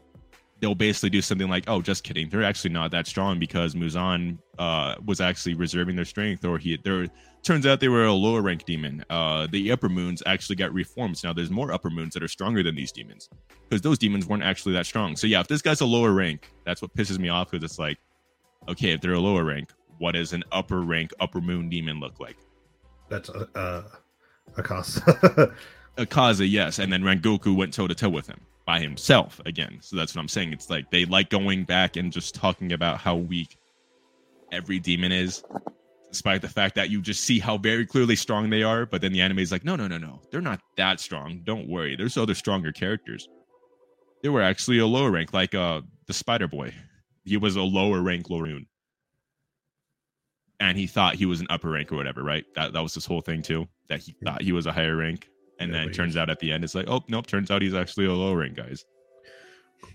they'll 0.60 0.76
basically 0.76 1.10
do 1.10 1.22
something 1.22 1.50
like, 1.50 1.66
"Oh, 1.68 1.82
just 1.82 2.04
kidding. 2.04 2.30
They're 2.30 2.44
actually 2.44 2.72
not 2.72 2.92
that 2.92 3.08
strong 3.08 3.40
because 3.40 3.76
Muzan 3.76 4.38
uh, 4.58 4.96
was 5.06 5.22
actually 5.22 5.56
reserving 5.56 5.96
their 5.96 6.06
strength, 6.06 6.44
or 6.46 6.58
he 6.58 6.78
there 6.84 7.08
turns 7.44 7.66
out 7.66 7.80
they 7.80 7.88
were 7.88 8.06
a 8.06 8.14
lower 8.14 8.42
rank 8.42 8.66
demon. 8.66 9.04
Uh, 9.10 9.48
the 9.52 9.72
upper 9.72 9.90
moons 9.90 10.22
actually 10.26 10.56
got 10.56 10.74
reformed. 10.74 11.18
So 11.18 11.30
now 11.30 11.34
there's 11.34 11.50
more 11.50 11.72
upper 11.72 11.90
moons 11.90 12.14
that 12.14 12.24
are 12.24 12.28
stronger 12.28 12.64
than 12.64 12.76
these 12.76 12.92
demons 12.92 13.30
because 13.68 13.82
those 13.82 13.98
demons 13.98 14.28
weren't 14.28 14.44
actually 14.44 14.74
that 14.74 14.86
strong. 14.86 15.16
So 15.16 15.28
yeah, 15.28 15.40
if 15.40 15.48
this 15.48 15.62
guy's 15.62 15.82
a 15.82 15.86
lower 15.86 16.14
rank, 16.14 16.52
that's 16.66 16.82
what 16.82 16.94
pisses 16.94 17.20
me 17.20 17.30
off 17.30 17.52
because 17.52 17.64
it's 17.64 17.80
like, 17.80 17.98
okay, 18.68 18.92
if 18.92 19.02
they're 19.02 19.14
a 19.14 19.20
lower 19.20 19.44
rank, 19.44 19.72
what 19.98 20.14
does 20.14 20.34
an 20.34 20.44
upper 20.52 20.82
rank 20.82 21.12
upper 21.20 21.42
moon 21.42 21.70
demon 21.70 22.00
look 22.00 22.20
like? 22.20 22.38
That's 23.08 23.30
uh, 23.30 23.46
uh 23.56 23.84
Akaza. 24.56 25.54
Akaza, 25.98 26.50
yes, 26.50 26.80
and 26.80 26.92
then 26.92 27.04
Rengoku 27.04 27.56
went 27.56 27.74
toe 27.74 27.88
to 27.88 27.96
toe 27.96 28.10
with 28.10 28.28
him 28.28 28.40
by 28.70 28.80
himself 28.80 29.42
again. 29.48 29.80
So 29.82 29.96
that's 29.96 30.14
what 30.14 30.22
I'm 30.22 30.28
saying. 30.28 30.54
It's 30.54 30.70
like 30.70 30.92
they 30.92 31.04
like 31.06 31.32
going 31.32 31.64
back 31.64 31.96
and 31.96 32.14
just 32.14 32.36
talking 32.36 32.72
about 32.72 33.00
how 33.00 33.16
weak 33.16 33.58
every 34.52 34.80
demon 34.80 35.12
is. 35.12 35.44
despite 36.12 36.42
the 36.42 36.50
fact 36.50 36.76
that 36.76 36.90
you 36.90 37.02
just 37.02 37.24
see 37.24 37.40
how 37.40 37.58
very 37.58 37.86
clearly 37.86 38.16
strong 38.16 38.50
they 38.50 38.64
are. 38.64 38.86
But 38.86 39.02
then 39.02 39.14
the 39.14 39.22
anime 39.22 39.40
is 39.40 39.52
like, 39.52 39.64
no, 39.64 39.76
no, 39.76 39.88
no, 39.88 39.98
no, 39.98 40.22
they're 40.32 40.42
not 40.42 40.60
that 40.78 41.00
strong. 41.00 41.42
Don't 41.44 41.68
worry. 41.68 41.96
There's 41.96 42.18
other 42.18 42.36
stronger 42.36 42.72
characters. 42.72 43.28
They 44.24 44.30
were 44.30 44.42
actually 44.42 44.80
a 44.80 44.86
lower 44.86 45.12
rank, 45.12 45.34
like 45.34 45.56
uh 45.56 45.82
the 46.08 46.14
Spider 46.14 46.48
Boy. 46.48 46.74
He 47.24 47.38
was 47.38 47.56
a 47.56 47.62
lower 47.62 48.02
rank 48.02 48.28
Lorune. 48.28 48.66
And 50.60 50.78
he 50.78 50.88
thought 50.88 51.16
he 51.16 51.26
was 51.26 51.40
an 51.40 51.48
upper 51.50 51.70
rank 51.70 51.92
or 51.92 51.96
whatever, 51.96 52.24
right? 52.24 52.46
That 52.56 52.74
that 52.74 52.82
was 52.82 52.94
this 52.94 53.06
whole 53.06 53.22
thing 53.22 53.42
too. 53.42 53.68
That 53.88 54.02
he 54.02 54.16
thought 54.24 54.42
he 54.42 54.52
was 54.52 54.66
a 54.66 54.72
higher 54.72 54.96
rank. 54.96 55.28
And 55.60 55.72
Yeah, 55.72 55.80
then 55.80 55.90
it 55.90 55.94
turns 55.94 56.18
out 56.18 56.30
at 56.30 56.40
the 56.40 56.52
end 56.52 56.64
it's 56.64 56.76
like, 56.76 56.88
oh 56.90 57.04
nope, 57.08 57.28
turns 57.28 57.52
out 57.52 57.62
he's 57.62 57.74
actually 57.74 58.06
a 58.06 58.14
lower 58.14 58.38
rank, 58.38 58.56
guys. 58.56 58.86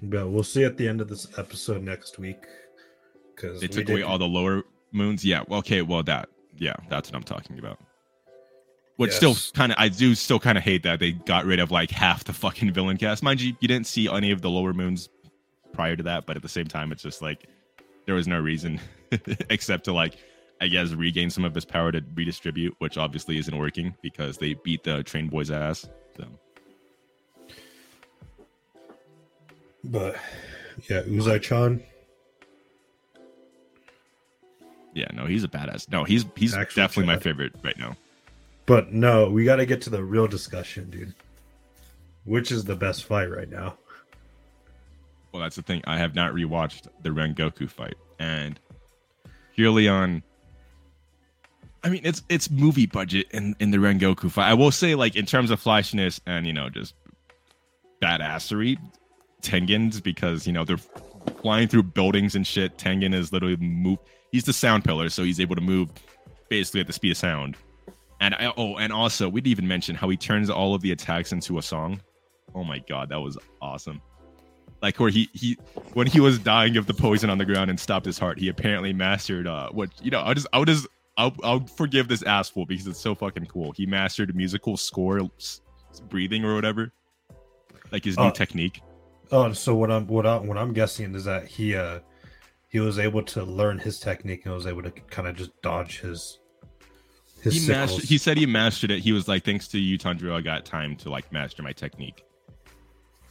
But 0.03 0.29
we'll 0.29 0.43
see 0.45 0.65
at 0.65 0.77
the 0.77 0.89
end 0.89 1.01
of 1.01 1.09
this 1.09 1.27
episode 1.39 1.83
next 1.83 2.19
week. 2.19 2.45
Because 3.35 3.61
They 3.61 3.67
took 3.67 3.89
away 3.89 4.03
all 4.03 4.19
the 4.19 4.27
lower 4.27 4.63
moons. 4.93 5.25
Yeah. 5.25 5.43
well, 5.49 5.59
Okay. 5.61 5.83
Well, 5.83 6.03
that. 6.05 6.29
Yeah, 6.57 6.75
that's 6.89 7.11
what 7.11 7.17
I'm 7.17 7.25
talking 7.25 7.59
about. 7.59 7.79
Which 8.97 9.11
still 9.11 9.35
kind 9.55 9.73
of, 9.73 9.79
I 9.79 9.89
do 9.89 10.15
still 10.15 10.39
kind 10.39 10.57
of 10.57 10.63
hate 10.63 10.85
that 10.85 11.01
they 11.01 11.13
got 11.13 11.47
rid 11.47 11.59
of 11.59 11.73
like 11.73 11.91
half 11.91 12.23
the 12.23 12.33
fucking 12.33 12.73
villain 12.73 12.97
cast. 12.97 13.25
Mind 13.25 13.41
you, 13.41 13.57
you 13.59 13.67
didn't 13.67 13.89
see 13.89 14.09
any 14.09 14.31
of 14.31 14.41
the 14.41 14.51
lower 14.51 14.73
moons 14.73 15.09
prior 15.73 15.97
to 15.97 16.03
that, 16.05 16.27
but 16.27 16.37
at 16.37 16.43
the 16.43 16.49
same 16.49 16.67
time, 16.67 16.93
it's 16.93 17.03
just 17.03 17.21
like 17.21 17.49
there 18.07 18.15
was 18.15 18.29
no 18.29 18.39
reason 18.39 18.81
except 19.51 19.87
to 19.87 19.93
like, 19.93 20.15
I 20.61 20.69
guess, 20.69 20.91
regain 20.93 21.31
some 21.31 21.45
of 21.45 21.55
his 21.55 21.65
power 21.65 21.93
to 21.93 22.03
redistribute, 22.15 22.75
which 22.79 22.97
obviously 22.97 23.39
isn't 23.39 23.57
working 23.57 23.95
because 24.03 24.39
they 24.39 24.55
beat 24.55 24.85
the 24.85 25.03
train 25.03 25.29
boy's 25.29 25.51
ass. 25.51 25.89
So 26.17 26.25
But 29.85 30.17
yeah, 30.89 31.03
Uzui 31.03 31.43
Chan. 31.43 31.83
yeah, 34.95 35.09
no, 35.13 35.27
he's 35.27 35.45
a 35.45 35.49
badass. 35.49 35.91
No, 35.91 36.05
he's 36.05 36.25
he's 36.37 36.55
Actual 36.55 36.83
definitely 36.83 37.15
my 37.15 37.19
favorite 37.21 37.55
right 37.63 37.79
now. 37.79 37.97
But 38.67 38.93
no, 38.93 39.29
we 39.29 39.45
got 39.45 39.57
to 39.57 39.67
get 39.67 39.83
to 39.83 39.91
the 39.91 40.03
real 40.03 40.27
discussion, 40.27 40.89
dude. 40.89 41.15
Which 42.25 42.51
is 42.51 42.65
the 42.65 42.77
best 42.77 43.05
fight 43.05 43.27
right 43.31 43.51
now? 43.51 43.77
Well, 45.33 45.43
that's 45.43 45.57
the 45.57 45.63
thing. 45.63 45.83
I 45.85 45.99
have 45.99 46.15
not 46.15 46.33
rewatched 46.33 46.87
the 47.03 47.11
Rengoku 47.11 47.69
fight, 47.69 47.97
and 48.19 48.59
purely 49.55 49.89
on. 49.89 50.23
I 51.85 51.91
mean, 51.91 52.01
it's 52.03 52.23
it's 52.31 52.51
movie 52.51 52.87
budget 52.87 53.27
in 53.33 53.55
in 53.61 53.71
the 53.71 53.77
Rengoku 53.77 54.31
fight. 54.31 54.49
I 54.49 54.55
will 54.55 54.71
say, 54.71 54.95
like 54.95 55.17
in 55.17 55.27
terms 55.27 55.51
of 55.51 55.61
flashiness 55.61 56.19
and 56.27 56.47
you 56.47 56.53
know 56.53 56.71
just 56.71 56.95
badassery, 58.03 58.79
Tengen's 59.43 60.01
because 60.01 60.47
you 60.47 60.53
know 60.53 60.65
they're 60.65 60.81
flying 61.43 61.69
through 61.69 61.83
buildings 61.83 62.35
and 62.35 62.47
shit. 62.47 62.79
Tengen 62.79 63.15
is 63.15 63.33
literally 63.33 63.57
move. 63.57 63.99
He's 64.33 64.45
the 64.45 64.55
sound 64.55 64.85
pillar, 64.85 65.11
so 65.11 65.23
he's 65.25 65.39
able 65.39 65.57
to 65.57 65.61
move 65.61 65.91
basically 66.49 66.81
at 66.81 66.87
the 66.87 66.95
speed 66.95 67.11
of 67.11 67.19
sound. 67.19 67.57
And 68.19 68.35
I, 68.35 68.53
oh, 68.57 68.77
and 68.77 68.91
also 68.91 69.29
we 69.29 69.43
didn't 69.43 69.51
even 69.51 69.69
mention 69.69 69.95
how 69.95 70.09
he 70.09 70.17
turns 70.17 70.49
all 70.49 70.75
of 70.75 70.81
the 70.81 70.91
attacks 70.91 71.33
into 71.33 71.59
a 71.59 71.63
song. 71.63 72.01
Oh 72.55 72.65
my 72.65 72.79
god, 72.79 73.11
that 73.11 73.21
was 73.21 73.37
awesome 73.61 74.01
like 74.81 75.01
where 75.01 75.09
he 75.09 75.31
he 75.33 75.57
when 75.95 76.07
he 76.07 76.21
was 76.21 76.39
dying 76.39 76.77
of 76.77 76.87
the 76.87 76.93
poison 76.93 77.31
on 77.31 77.39
the 77.39 77.45
ground 77.45 77.71
and 77.71 77.81
stopped 77.81 78.05
his 78.05 78.19
heart 78.19 78.39
he 78.39 78.49
apparently 78.49 78.93
mastered 78.93 79.47
uh 79.47 79.69
what 79.71 79.89
you 80.03 80.11
know 80.11 80.21
i 80.21 80.35
just 80.35 80.47
i 80.53 80.59
would 80.59 80.69
just 80.69 80.87
I'll, 81.17 81.35
I'll 81.45 81.67
forgive 81.67 82.09
this 82.09 82.23
asshole 82.23 82.67
because 82.67 82.87
it's 82.87 83.01
so 83.01 83.15
fucking 83.15 83.47
cool. 83.47 83.73
He 83.73 83.87
mastered 83.87 84.35
musical 84.35 84.77
score 84.77 85.21
breathing 86.09 86.45
or 86.45 86.55
whatever 86.55 86.91
like 87.93 88.05
his 88.05 88.17
new 88.19 88.25
Oh. 88.25 88.31
technique. 88.31 88.81
Oh, 89.31 89.53
so 89.53 89.75
what 89.75 89.91
I'm 89.91 90.07
what 90.09 90.27
I 90.27 90.37
what 90.39 90.59
I'm 90.59 90.73
guessing 90.73 91.15
is 91.15 91.25
that 91.25 91.47
he 91.47 91.77
uh 91.77 92.01
he 92.69 92.81
was 92.81 92.99
able 92.99 93.23
to 93.23 93.45
learn 93.45 93.79
his 93.79 94.01
technique 94.01 94.45
and 94.45 94.55
was 94.55 94.67
able 94.67 94.83
to 94.83 94.91
kind 94.91 95.29
of 95.29 95.37
just 95.37 95.51
dodge 95.63 96.01
his 96.01 96.41
his 97.41 97.55
he 97.67 97.73
mastered 97.73 98.05
he 98.05 98.19
said 98.19 98.37
he 98.37 98.47
mastered 98.47 98.91
it. 98.91 99.01
He 99.01 99.13
was 99.13 99.29
like 99.29 99.45
thanks 99.45 99.69
to 99.69 99.79
you 99.79 99.97
Tundra, 99.97 100.35
i 100.35 100.41
got 100.41 100.65
time 100.65 100.97
to 100.97 101.11
like 101.11 101.31
master 101.33 101.63
my 101.63 101.73
technique. 101.73 102.25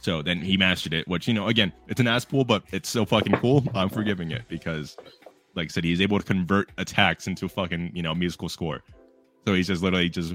So 0.00 0.20
then 0.22 0.40
he 0.40 0.56
mastered 0.56 0.94
it 0.94 1.06
which 1.08 1.28
you 1.28 1.34
know 1.34 1.48
again 1.48 1.72
it's 1.88 2.00
an 2.00 2.06
ass 2.08 2.24
pool 2.24 2.44
but 2.44 2.64
it's 2.72 2.88
so 2.88 3.04
fucking 3.04 3.34
cool 3.36 3.64
i'm 3.74 3.88
forgiving 3.88 4.30
it 4.32 4.42
because 4.48 4.96
like 5.54 5.66
i 5.66 5.68
said 5.68 5.84
he's 5.84 6.00
able 6.00 6.18
to 6.18 6.24
convert 6.24 6.70
attacks 6.78 7.26
into 7.26 7.48
fucking 7.48 7.90
you 7.94 8.02
know 8.02 8.14
musical 8.14 8.48
score. 8.48 8.82
So 9.46 9.54
he's 9.54 9.66
just 9.66 9.82
literally 9.82 10.08
just 10.08 10.34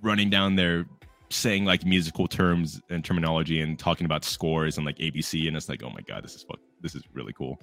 running 0.00 0.30
down 0.30 0.56
there 0.56 0.86
saying 1.30 1.64
like 1.64 1.84
musical 1.84 2.26
terms 2.26 2.80
and 2.90 3.04
terminology 3.04 3.60
and 3.60 3.78
talking 3.78 4.04
about 4.04 4.24
scores 4.24 4.76
and 4.76 4.84
like 4.84 4.98
abc 4.98 5.46
and 5.48 5.56
it's 5.56 5.68
like 5.68 5.82
oh 5.82 5.90
my 5.90 6.00
god 6.02 6.22
this 6.24 6.34
is 6.34 6.42
fuck 6.42 6.58
this 6.80 6.94
is 6.94 7.02
really 7.12 7.32
cool. 7.32 7.58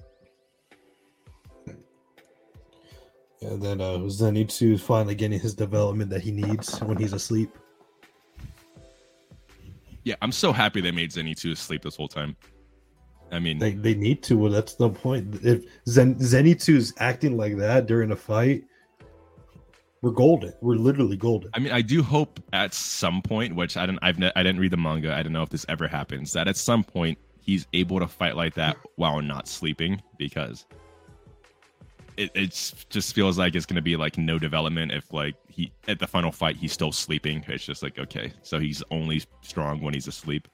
And 3.42 3.62
then 3.62 3.80
uh 3.80 3.98
Zenitsu 3.98 4.78
finally 4.78 5.14
getting 5.14 5.40
his 5.40 5.54
development 5.54 6.10
that 6.10 6.20
he 6.20 6.30
needs 6.30 6.78
when 6.82 6.96
he's 6.96 7.12
asleep. 7.12 7.50
yeah 10.04 10.14
i'm 10.22 10.32
so 10.32 10.52
happy 10.52 10.80
they 10.80 10.90
made 10.90 11.10
zenitsu 11.10 11.52
asleep 11.52 11.82
this 11.82 11.96
whole 11.96 12.08
time 12.08 12.36
i 13.32 13.38
mean 13.38 13.58
They 13.58 13.72
they 13.72 13.94
need 13.94 14.22
to. 14.24 14.36
Well, 14.36 14.52
that's 14.52 14.74
the 14.74 14.90
point. 14.90 15.40
If 15.42 15.64
Zen 15.88 16.16
Zenitsu's 16.16 16.92
acting 16.98 17.36
like 17.36 17.56
that 17.58 17.86
during 17.86 18.10
a 18.12 18.16
fight, 18.16 18.64
we're 20.02 20.10
golden. 20.10 20.52
We're 20.60 20.76
literally 20.76 21.16
golden. 21.16 21.50
I 21.54 21.58
mean, 21.58 21.72
I 21.72 21.82
do 21.82 22.02
hope 22.02 22.40
at 22.52 22.72
some 22.72 23.20
point, 23.22 23.54
which 23.54 23.76
I 23.76 23.84
didn't, 23.86 23.98
I've, 24.02 24.18
ne- 24.18 24.32
I 24.34 24.42
didn't 24.42 24.60
read 24.60 24.72
the 24.72 24.78
manga. 24.78 25.14
I 25.14 25.22
don't 25.22 25.32
know 25.32 25.42
if 25.42 25.50
this 25.50 25.66
ever 25.68 25.86
happens. 25.86 26.32
That 26.32 26.48
at 26.48 26.56
some 26.56 26.82
point 26.82 27.18
he's 27.38 27.66
able 27.74 28.00
to 28.00 28.08
fight 28.08 28.36
like 28.36 28.54
that 28.54 28.76
while 28.96 29.20
not 29.20 29.46
sleeping, 29.46 30.00
because 30.18 30.66
it 32.16 32.30
it's 32.34 32.86
just 32.90 33.14
feels 33.14 33.38
like 33.38 33.54
it's 33.54 33.66
gonna 33.66 33.82
be 33.82 33.96
like 33.96 34.18
no 34.18 34.38
development 34.38 34.92
if 34.92 35.12
like 35.12 35.34
he 35.48 35.72
at 35.88 35.98
the 35.98 36.06
final 36.06 36.32
fight 36.32 36.56
he's 36.56 36.72
still 36.72 36.92
sleeping. 36.92 37.44
It's 37.48 37.64
just 37.64 37.82
like 37.82 37.98
okay, 37.98 38.32
so 38.42 38.58
he's 38.58 38.82
only 38.90 39.22
strong 39.42 39.80
when 39.82 39.94
he's 39.94 40.08
asleep 40.08 40.48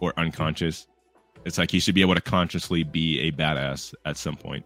or 0.00 0.12
unconscious. 0.16 0.86
It's 1.44 1.58
like 1.58 1.70
he 1.70 1.80
should 1.80 1.94
be 1.94 2.00
able 2.00 2.14
to 2.14 2.20
consciously 2.20 2.82
be 2.82 3.20
a 3.20 3.32
badass 3.32 3.94
at 4.04 4.16
some 4.16 4.36
point. 4.36 4.64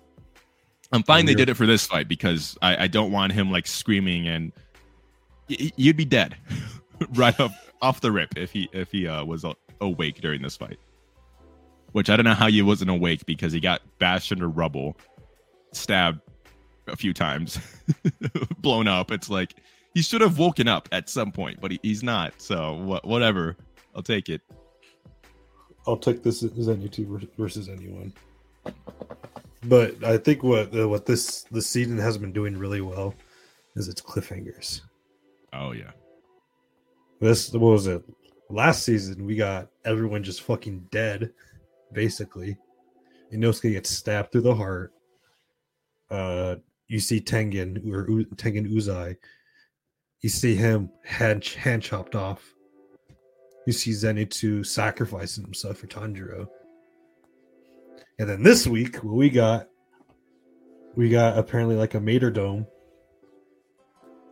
I'm 0.93 1.03
fine 1.03 1.27
they 1.27 1.35
did 1.35 1.49
it 1.51 1.55
for 1.55 1.67
this 1.67 1.87
fight 1.87 2.09
because 2.09 2.57
I, 2.63 2.85
I 2.85 2.87
don't 2.87 3.13
want 3.13 3.33
him 3.33 3.51
like 3.51 3.67
screaming 3.67 4.27
and 4.27 4.53
y- 5.51 5.71
you'd 5.77 5.97
be 5.97 6.05
dead 6.07 6.37
right 7.15 7.39
off 7.39 7.53
off 7.83 8.01
the 8.01 8.11
rip 8.11 8.37
if 8.39 8.51
he 8.53 8.69
if 8.73 8.91
he 8.91 9.07
uh, 9.07 9.25
was 9.25 9.45
awake 9.81 10.21
during 10.21 10.41
this 10.43 10.57
fight. 10.57 10.79
Which 11.93 12.11
I 12.11 12.17
don't 12.17 12.25
know 12.25 12.35
how 12.35 12.49
he 12.49 12.63
wasn't 12.63 12.91
awake 12.91 13.27
because 13.27 13.53
he 13.53 13.61
got 13.61 13.81
bashed 13.99 14.31
into 14.33 14.47
rubble, 14.47 14.97
stabbed 15.73 16.21
a 16.87 16.97
few 16.97 17.13
times, 17.13 17.59
blown 18.59 18.87
up. 18.89 19.11
It's 19.11 19.29
like 19.31 19.55
he 19.95 20.03
should 20.03 20.21
have 20.21 20.39
woken 20.39 20.69
up 20.69 20.89
at 20.93 21.09
some 21.09 21.33
point, 21.33 21.61
but 21.61 21.71
he, 21.73 21.81
he's 21.83 22.03
not. 22.03 22.35
So 22.39 22.75
wha- 22.75 23.01
whatever, 23.05 23.57
I'll 23.95 24.03
take 24.03 24.29
it. 24.29 24.43
I'll 25.89 25.97
take 25.97 26.23
this 26.23 26.43
Zenitsu 26.43 27.07
ver- 27.07 27.27
versus 27.39 27.71
anyone. 27.71 28.13
But 29.65 30.05
I 30.05 30.19
think 30.19 30.43
what 30.43 30.77
uh, 30.77 30.87
what 30.89 31.07
this 31.07 31.43
this 31.51 31.67
season 31.67 31.99
has 31.99 32.19
been 32.19 32.33
doing 32.33 32.57
really 32.57 32.83
well 32.83 33.15
is 33.75 33.89
its 33.89 34.03
cliffhangers. 34.03 34.83
Oh 35.53 35.73
yeah, 35.73 35.91
This 37.21 37.51
what 37.53 37.61
was 37.61 37.87
it? 37.87 38.05
Last 38.51 38.85
season 38.85 39.25
we 39.25 39.35
got 39.35 39.69
everyone 39.87 40.23
just 40.23 40.43
fucking 40.43 40.87
dead, 40.91 41.33
basically. 41.93 42.57
Inosuke 43.33 43.73
gets 43.73 43.91
stabbed 43.91 44.31
through 44.31 44.43
the 44.43 44.55
heart. 44.55 44.93
Uh, 46.11 46.57
you 46.87 47.01
see 47.01 47.21
Tengen 47.21 47.91
or 47.93 48.09
U- 48.11 48.27
Tengen 48.37 48.71
Uzui. 48.73 49.17
You 50.21 50.29
see 50.29 50.55
him 50.55 50.91
hand 51.05 51.45
hand 51.45 51.83
chopped 51.83 52.15
off. 52.15 52.55
You 53.69 53.73
see 53.73 53.91
Zenitsu 53.91 54.65
sacrificing 54.65 55.45
himself 55.45 55.77
for 55.77 55.89
Tanjiro. 55.89 56.49
And 58.19 58.27
then 58.27 58.43
this 58.43 58.67
week, 58.67 58.97
what 59.05 59.15
we 59.15 59.29
got, 59.29 59.69
we 60.97 61.11
got 61.11 61.37
apparently 61.37 61.77
like 61.77 61.93
a 61.93 62.01
Mater 62.01 62.31
Dome. 62.31 62.67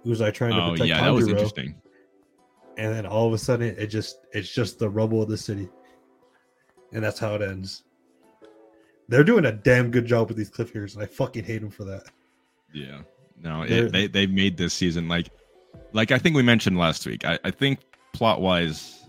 Uzui 0.06 0.32
trying 0.32 0.52
to 0.52 0.56
protect? 0.56 0.56
oh 0.56 0.70
protect 0.70 0.88
yeah, 0.88 1.00
that 1.02 1.12
was 1.12 1.28
interesting. 1.28 1.74
and 2.78 2.94
then 2.94 3.04
all 3.04 3.26
of 3.26 3.34
a 3.34 3.38
sudden 3.38 3.76
it 3.76 3.88
just 3.88 4.20
it's 4.32 4.48
just 4.50 4.78
the 4.78 4.88
rubble 4.88 5.22
of 5.22 5.28
the 5.28 5.36
city 5.36 5.68
and 6.94 7.04
that's 7.04 7.18
how 7.18 7.34
it 7.34 7.42
ends 7.42 7.82
they're 9.08 9.24
doing 9.24 9.44
a 9.44 9.52
damn 9.52 9.90
good 9.90 10.06
job 10.06 10.28
with 10.28 10.36
these 10.36 10.48
cliffhangers 10.50 10.94
and 10.94 11.02
i 11.02 11.06
fucking 11.06 11.44
hate 11.44 11.60
them 11.60 11.70
for 11.70 11.84
that 11.84 12.04
Yeah. 12.72 13.00
No, 13.42 13.62
it, 13.62 13.92
they 13.92 14.06
they 14.06 14.26
made 14.26 14.56
this 14.56 14.72
season 14.72 15.08
like 15.08 15.28
like 15.92 16.10
I 16.10 16.18
think 16.18 16.36
we 16.36 16.42
mentioned 16.42 16.78
last 16.78 17.04
week. 17.06 17.24
I, 17.24 17.38
I 17.44 17.50
think 17.50 17.80
plot 18.12 18.40
wise, 18.40 19.05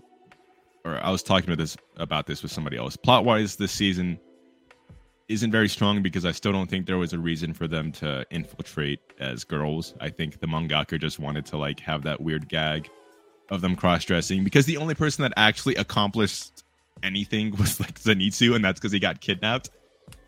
or 0.84 0.98
I 1.04 1.10
was 1.10 1.22
talking 1.22 1.48
about 1.48 1.58
this 1.58 1.76
about 1.96 2.26
this 2.26 2.42
with 2.42 2.52
somebody 2.52 2.76
else. 2.76 2.96
Plot 2.96 3.24
wise, 3.24 3.56
this 3.56 3.72
season 3.72 4.18
isn't 5.28 5.50
very 5.50 5.68
strong 5.68 6.02
because 6.02 6.24
I 6.24 6.32
still 6.32 6.52
don't 6.52 6.68
think 6.70 6.86
there 6.86 6.98
was 6.98 7.12
a 7.12 7.18
reason 7.18 7.52
for 7.52 7.68
them 7.68 7.92
to 7.92 8.24
infiltrate 8.30 9.00
as 9.20 9.44
girls. 9.44 9.94
I 10.00 10.08
think 10.08 10.40
the 10.40 10.46
mangaka 10.46 10.98
just 10.98 11.18
wanted 11.18 11.44
to 11.46 11.58
like 11.58 11.80
have 11.80 12.02
that 12.04 12.20
weird 12.20 12.48
gag 12.48 12.88
of 13.50 13.60
them 13.60 13.76
cross 13.76 14.04
dressing 14.04 14.44
because 14.44 14.66
the 14.66 14.76
only 14.78 14.94
person 14.94 15.22
that 15.22 15.32
actually 15.36 15.74
accomplished 15.76 16.64
anything 17.02 17.50
was 17.58 17.78
like 17.80 17.98
Zenitsu, 17.98 18.54
and 18.54 18.64
that's 18.64 18.80
because 18.80 18.92
he 18.92 18.98
got 18.98 19.20
kidnapped. 19.20 19.70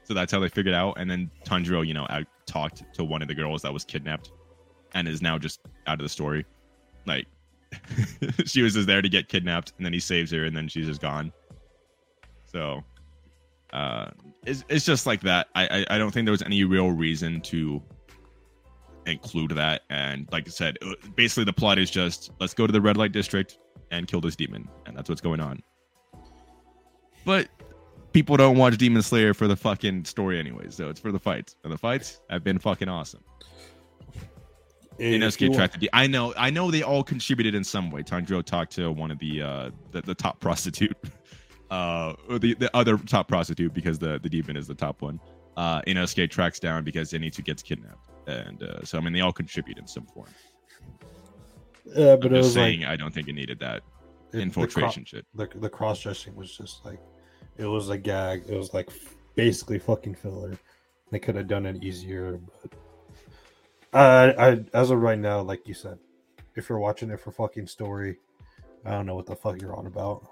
So 0.05 0.15
that's 0.15 0.33
how 0.33 0.41
they 0.41 0.49
figured 0.49 0.75
out. 0.75 0.99
And 0.99 1.11
then 1.11 1.31
Tanjiro, 1.45 1.87
you 1.87 1.95
know, 1.95 2.07
out, 2.11 2.27
talked 2.47 2.83
to 2.95 3.05
one 3.05 3.23
of 3.23 3.29
the 3.29 3.35
girls 3.35 3.63
that 3.63 3.73
was 3.73 3.85
kidnapped, 3.85 4.33
and 4.95 5.09
is 5.09 5.23
now 5.23 5.39
just 5.39 5.61
out 5.87 6.01
of 6.01 6.05
the 6.05 6.09
story. 6.09 6.45
Like 7.07 7.27
she 8.45 8.63
was 8.63 8.75
just 8.75 8.87
there 8.87 9.03
to 9.03 9.09
get 9.09 9.29
kidnapped, 9.29 9.73
and 9.77 9.87
then 9.87 9.93
he 9.93 10.01
saves 10.01 10.31
her, 10.33 10.45
and 10.45 10.57
then 10.57 10.69
she's 10.69 10.87
just 10.87 11.01
gone. 11.01 11.33
So 12.47 12.83
uh, 13.73 14.11
it's 14.45 14.65
it's 14.69 14.85
just 14.85 15.07
like 15.07 15.21
that. 15.23 15.49
I, 15.55 15.67
I 15.67 15.95
I 15.95 15.99
don't 15.99 16.11
think 16.11 16.27
there 16.27 16.33
was 16.33 16.43
any 16.43 16.65
real 16.65 16.91
reason 16.91 17.41
to 17.43 17.83
include 19.07 19.53
that. 19.53 19.83
And 19.91 20.29
like 20.33 20.47
I 20.47 20.51
said, 20.51 20.79
uh, 20.83 20.95
basically 21.15 21.45
the 21.45 21.53
plot 21.53 21.79
is 21.79 21.91
just 21.91 22.31
let's 22.41 22.55
go 22.55 22.67
to 22.67 22.73
the 22.73 22.81
red 22.81 22.97
light 22.97 23.13
district 23.13 23.59
and 23.91 24.07
kill 24.07 24.21
this 24.21 24.37
demon, 24.37 24.69
and 24.87 24.97
that's 24.97 25.09
what's 25.09 25.21
going 25.21 25.41
on. 25.41 25.63
But 27.25 27.49
people 28.13 28.37
don't 28.37 28.57
watch 28.57 28.79
Demon 28.79 29.03
Slayer 29.03 29.35
for 29.35 29.47
the 29.47 29.57
fucking 29.57 30.05
story 30.05 30.39
anyways, 30.39 30.75
so 30.75 30.89
it's 30.89 31.01
for 31.01 31.13
the 31.13 31.19
fights. 31.19 31.57
And 31.65 31.73
the 31.73 31.79
fights 31.79 32.21
have 32.31 32.43
been 32.43 32.59
fucking 32.59 32.89
awesome. 32.89 33.23
If 35.01 35.13
you 35.15 35.19
Inosuke 35.19 35.49
want- 35.49 35.55
tried 35.73 35.81
to. 35.81 35.89
I 35.97 36.07
know, 36.07 36.35
I 36.37 36.51
know, 36.51 36.71
they 36.71 36.83
all 36.83 37.03
contributed 37.03 37.55
in 37.55 37.65
some 37.65 37.91
way. 37.91 38.03
Tanjiro 38.03 38.45
talked 38.45 38.73
to 38.73 38.93
one 38.93 39.11
of 39.11 39.19
the 39.19 39.41
uh 39.43 39.71
the, 39.93 40.03
the 40.03 40.15
top 40.15 40.39
prostitute, 40.47 40.97
uh, 41.71 42.13
or 42.29 42.39
the 42.39 42.55
the 42.55 42.75
other 42.77 42.99
top 42.99 43.27
prostitute 43.27 43.73
because 43.73 43.99
the 43.99 44.19
the 44.21 44.29
demon 44.29 44.57
is 44.57 44.67
the 44.67 44.75
top 44.75 45.01
one. 45.01 45.19
Uh, 45.57 45.81
Inosuke 45.83 46.31
tracks 46.31 46.61
down 46.61 46.85
because 46.85 47.13
Zenitsu 47.13 47.43
gets 47.45 47.63
kidnapped, 47.63 48.09
and 48.27 48.63
uh, 48.63 48.85
so 48.85 48.99
I 48.99 49.01
mean 49.01 49.13
they 49.15 49.21
all 49.21 49.33
contribute 49.33 49.79
in 49.79 49.87
some 49.87 50.05
form. 50.07 50.29
Yeah, 51.87 52.17
but 52.17 52.27
I'm 52.27 52.35
it 52.35 52.37
just 52.39 52.47
was 52.49 52.55
saying, 52.55 52.81
like 52.81 52.89
I 52.91 52.97
don't 52.97 53.13
think 53.13 53.29
it 53.29 53.33
needed 53.35 53.59
that 53.61 53.77
it- 53.79 53.83
the 54.33 54.41
infiltration 54.41 55.05
shit. 55.05 55.25
The, 55.35 55.49
the 55.57 55.69
cross 55.69 56.01
dressing 56.03 56.37
was 56.37 56.57
just 56.57 56.85
like 56.85 57.01
it 57.57 57.65
was 57.65 57.89
a 57.89 57.97
gag. 57.99 58.45
It 58.49 58.57
was 58.57 58.75
like 58.75 58.91
basically 59.35 59.79
fucking 59.79 60.15
filler. 60.15 60.59
They 61.11 61.19
could 61.19 61.35
have 61.37 61.49
done 61.49 61.67
it 61.67 61.83
easier, 61.83 62.39
but 62.63 62.73
I, 63.93 64.31
I 64.33 64.65
as 64.73 64.91
of 64.91 65.01
right 65.01 65.19
now, 65.19 65.41
like 65.41 65.67
you 65.67 65.75
said, 65.75 65.99
if 66.55 66.69
you're 66.69 66.79
watching 66.79 67.11
it 67.11 67.21
for 67.21 67.33
fucking 67.33 67.67
story, 67.67 68.19
I 68.85 68.91
don't 68.93 69.07
know 69.07 69.15
what 69.15 69.27
the 69.27 69.37
fuck 69.37 69.61
you're 69.61 69.77
on 69.77 69.87
about. 69.87 70.27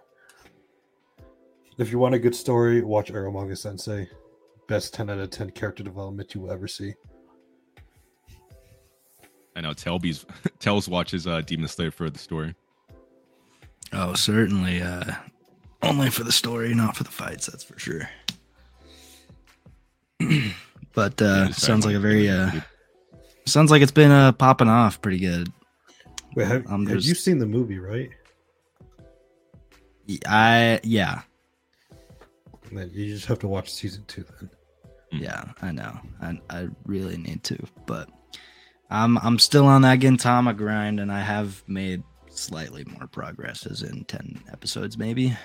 If 1.79 1.90
you 1.92 1.99
want 1.99 2.14
a 2.14 2.18
good 2.18 2.35
story, 2.35 2.83
watch 2.83 3.12
Eromanga 3.12 3.57
Sensei. 3.57 4.09
Best 4.66 4.92
10 4.94 5.11
out 5.11 5.18
of 5.18 5.31
10 5.31 5.51
character 5.53 5.83
development 5.83 6.35
you 6.35 6.42
will 6.42 6.51
ever 6.51 6.68
see. 6.68 6.94
I 9.57 9.61
know 9.61 9.73
Telby's 9.73 10.27
Tells 10.59 10.88
watches 10.88 11.27
uh, 11.27 11.40
Demon 11.40 11.68
Slayer 11.68 11.90
for 11.90 12.11
the 12.11 12.18
story. 12.18 12.55
Oh, 13.92 14.14
certainly. 14.14 14.83
Uh, 14.83 15.12
only 15.83 16.11
for 16.11 16.25
the 16.25 16.33
story, 16.33 16.75
not 16.75 16.97
for 16.97 17.05
the 17.05 17.11
fights. 17.11 17.47
That's 17.47 17.64
for 17.64 17.79
sure. 17.79 18.09
but 20.94 21.23
uh, 21.23 21.47
Yeah, 21.47 21.51
sounds 21.51 21.87
like 21.87 21.94
a 21.94 22.01
very 22.01 22.29
uh, 22.29 22.51
sounds 23.48 23.70
like 23.70 23.82
it's 23.82 23.92
been 23.92 24.11
uh, 24.11 24.32
popping 24.32 24.68
off 24.68 25.00
pretty 25.02 25.18
good. 25.18 25.52
Wait, 26.34 26.46
have, 26.46 26.64
I'm 26.70 26.87
have 26.87 27.02
you 27.02 27.14
seen 27.14 27.38
the 27.38 27.46
movie, 27.46 27.78
right? 27.78 28.11
I 30.26 30.80
yeah 30.84 31.22
And 32.70 32.78
then 32.78 32.90
you 32.92 33.06
just 33.14 33.26
have 33.26 33.38
to 33.40 33.48
watch 33.48 33.70
season 33.70 34.04
two 34.06 34.24
then. 34.40 34.50
yeah 35.12 35.44
I 35.61 35.72
know 35.72 35.98
I 36.22 36.38
I 36.50 36.68
really 36.87 37.16
need 37.18 37.42
to, 37.44 37.58
but 37.87 38.08
I'm 38.90 39.18
I'm 39.18 39.38
still 39.38 39.66
on 39.66 39.82
that 39.82 39.98
Gintama 40.00 40.56
grind, 40.56 40.98
and 41.00 41.12
I 41.12 41.20
have 41.20 41.62
made 41.66 42.02
slightly 42.30 42.84
more 42.84 43.06
progress, 43.06 43.66
as 43.66 43.82
in 43.82 44.04
ten 44.04 44.42
episodes 44.50 44.96
maybe. 44.96 45.37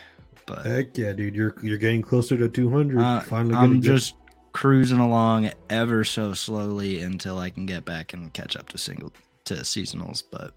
But 0.45 0.65
Heck 0.65 0.97
yeah, 0.97 1.11
dude! 1.13 1.35
You're 1.35 1.55
you're 1.61 1.77
getting 1.77 2.01
closer 2.01 2.37
to 2.37 2.47
200. 2.49 2.99
Uh, 3.01 3.19
Finally, 3.21 3.55
I'm 3.55 3.69
gonna 3.69 3.75
get- 3.81 3.91
just 3.95 4.15
cruising 4.53 4.99
along 4.99 5.51
ever 5.69 6.03
so 6.03 6.33
slowly 6.33 7.01
until 7.01 7.39
I 7.39 7.49
can 7.49 7.65
get 7.65 7.85
back 7.85 8.13
and 8.13 8.31
catch 8.33 8.55
up 8.55 8.69
to 8.69 8.77
single 8.77 9.11
to 9.45 9.55
seasonals. 9.55 10.23
But 10.31 10.53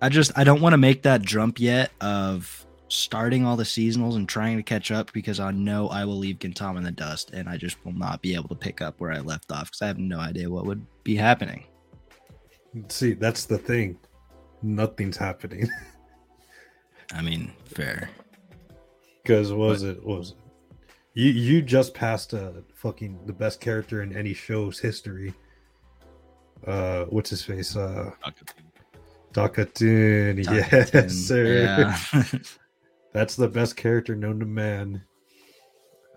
I 0.00 0.08
just 0.08 0.32
I 0.36 0.44
don't 0.44 0.60
want 0.60 0.72
to 0.72 0.78
make 0.78 1.02
that 1.02 1.22
jump 1.22 1.60
yet 1.60 1.90
of 2.00 2.64
starting 2.88 3.44
all 3.44 3.56
the 3.56 3.64
seasonals 3.64 4.14
and 4.14 4.28
trying 4.28 4.56
to 4.56 4.62
catch 4.62 4.92
up 4.92 5.12
because 5.12 5.40
I 5.40 5.50
know 5.50 5.88
I 5.88 6.04
will 6.04 6.18
leave 6.18 6.38
Gintama 6.38 6.78
in 6.78 6.84
the 6.84 6.92
dust 6.92 7.32
and 7.32 7.48
I 7.48 7.56
just 7.56 7.84
will 7.84 7.92
not 7.92 8.22
be 8.22 8.34
able 8.34 8.48
to 8.48 8.54
pick 8.54 8.80
up 8.80 9.00
where 9.00 9.12
I 9.12 9.18
left 9.18 9.50
off 9.50 9.66
because 9.66 9.82
I 9.82 9.88
have 9.88 9.98
no 9.98 10.20
idea 10.20 10.48
what 10.48 10.66
would 10.66 10.86
be 11.02 11.16
happening. 11.16 11.64
see. 12.88 13.14
That's 13.14 13.44
the 13.44 13.58
thing. 13.58 13.98
Nothing's 14.62 15.16
happening 15.16 15.68
I 17.12 17.22
mean, 17.22 17.52
fair. 17.66 18.10
because 19.22 19.52
was 19.52 19.82
it? 19.82 20.04
Was 20.04 20.30
it? 20.30 20.36
You 21.16 21.30
you 21.30 21.62
just 21.62 21.94
passed 21.94 22.34
uh 22.34 22.52
fucking 22.74 23.20
the 23.24 23.32
best 23.32 23.58
character 23.58 24.02
in 24.02 24.14
any 24.14 24.34
show's 24.34 24.78
history. 24.78 25.32
Uh, 26.66 27.04
what's 27.04 27.30
his 27.30 27.42
face? 27.42 27.74
Uh, 27.74 28.10
Dakatun. 29.32 30.36
Takatan, 30.36 30.44
Yes, 30.44 31.14
sir. 31.14 31.62
Yeah. 31.62 32.22
That's 33.14 33.34
the 33.34 33.48
best 33.48 33.76
character 33.76 34.14
known 34.14 34.40
to 34.40 34.46
man. 34.46 35.02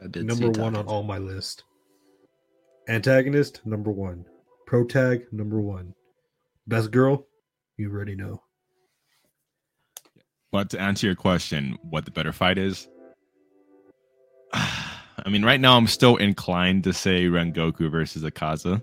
I 0.03 0.07
did 0.07 0.25
number 0.25 0.53
see 0.53 0.59
one 0.59 0.75
on 0.75 0.85
all 0.85 1.03
my 1.03 1.17
list. 1.17 1.63
Antagonist 2.89 3.65
number 3.65 3.91
one. 3.91 4.25
Protag 4.67 5.31
number 5.31 5.61
one. 5.61 5.93
Best 6.67 6.91
girl, 6.91 7.25
you 7.77 7.89
already 7.89 8.15
know. 8.15 8.41
But 10.51 10.69
to 10.71 10.81
answer 10.81 11.07
your 11.07 11.15
question, 11.15 11.77
what 11.83 12.03
the 12.03 12.11
better 12.11 12.33
fight 12.33 12.57
is? 12.57 12.89
I 15.29 15.31
mean, 15.31 15.45
right 15.45 15.61
now 15.61 15.77
I'm 15.77 15.85
still 15.85 16.15
inclined 16.15 16.83
to 16.85 16.91
say 16.91 17.25
Rengoku 17.25 17.91
versus 17.91 18.23
Akaza, 18.23 18.81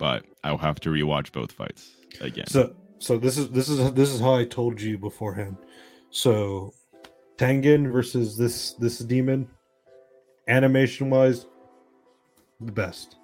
but 0.00 0.24
I'll 0.42 0.58
have 0.58 0.80
to 0.80 0.88
rewatch 0.88 1.30
both 1.30 1.52
fights 1.52 1.92
again. 2.20 2.48
So 2.48 2.74
so 2.98 3.18
this 3.18 3.38
is 3.38 3.50
this 3.50 3.68
is 3.68 3.92
this 3.92 4.12
is 4.12 4.18
how 4.18 4.34
I 4.34 4.46
told 4.46 4.80
you 4.80 4.98
beforehand. 4.98 5.56
So 6.10 6.74
Tengen 7.38 7.92
versus 7.92 8.36
this 8.36 8.72
this 8.72 8.98
demon, 8.98 9.48
animation 10.48 11.08
wise, 11.08 11.46
the 12.60 12.72
best. 12.72 13.18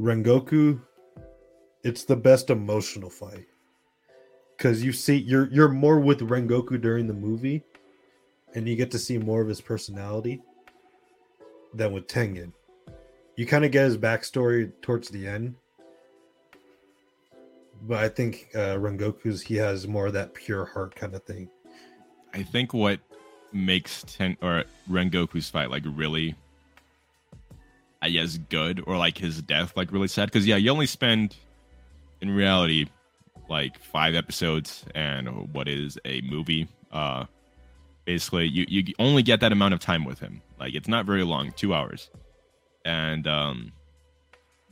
Rengoku, 0.00 0.80
it's 1.84 2.02
the 2.02 2.16
best 2.16 2.50
emotional 2.50 3.08
fight. 3.08 3.46
Cause 4.58 4.82
you 4.82 4.90
see 4.90 5.18
you're 5.18 5.48
you're 5.52 5.68
more 5.68 6.00
with 6.00 6.28
Rengoku 6.28 6.80
during 6.80 7.06
the 7.06 7.14
movie, 7.14 7.62
and 8.56 8.68
you 8.68 8.74
get 8.74 8.90
to 8.90 8.98
see 8.98 9.16
more 9.16 9.40
of 9.40 9.46
his 9.46 9.60
personality 9.60 10.42
than 11.74 11.92
with 11.92 12.06
Tengen. 12.06 12.52
You 13.36 13.46
kind 13.46 13.64
of 13.64 13.70
get 13.70 13.84
his 13.84 13.96
backstory 13.96 14.70
towards 14.82 15.08
the 15.08 15.26
end, 15.26 15.54
but 17.82 17.98
I 17.98 18.08
think 18.08 18.48
uh, 18.54 18.76
Rengoku's 18.76 19.40
he 19.40 19.56
has 19.56 19.88
more 19.88 20.06
of 20.06 20.12
that 20.12 20.34
pure 20.34 20.64
heart 20.66 20.94
kind 20.94 21.14
of 21.14 21.22
thing. 21.24 21.48
I 22.34 22.42
think 22.42 22.74
what 22.74 23.00
makes 23.52 24.04
Ten 24.06 24.36
or 24.42 24.64
Rengoku's 24.88 25.48
fight 25.48 25.70
like 25.70 25.84
really, 25.86 26.34
I 28.02 28.10
guess, 28.10 28.36
good 28.36 28.82
or 28.86 28.96
like 28.96 29.18
his 29.18 29.40
death 29.42 29.76
like 29.76 29.92
really 29.92 30.08
sad 30.08 30.26
because 30.26 30.46
yeah, 30.46 30.56
you 30.56 30.70
only 30.70 30.86
spend 30.86 31.36
in 32.20 32.30
reality 32.30 32.86
like 33.48 33.78
five 33.78 34.14
episodes 34.14 34.84
and 34.94 35.52
what 35.52 35.68
is 35.68 35.98
a 36.04 36.20
movie. 36.22 36.68
Uh, 36.92 37.24
basically, 38.10 38.46
you 38.48 38.64
you 38.68 38.94
only 38.98 39.22
get 39.22 39.40
that 39.40 39.52
amount 39.52 39.72
of 39.72 39.80
time 39.80 40.04
with 40.04 40.18
him. 40.18 40.42
Like 40.58 40.74
it's 40.74 40.88
not 40.88 41.06
very 41.06 41.22
long, 41.22 41.52
two 41.52 41.74
hours, 41.74 42.10
and 42.84 43.26
um. 43.26 43.72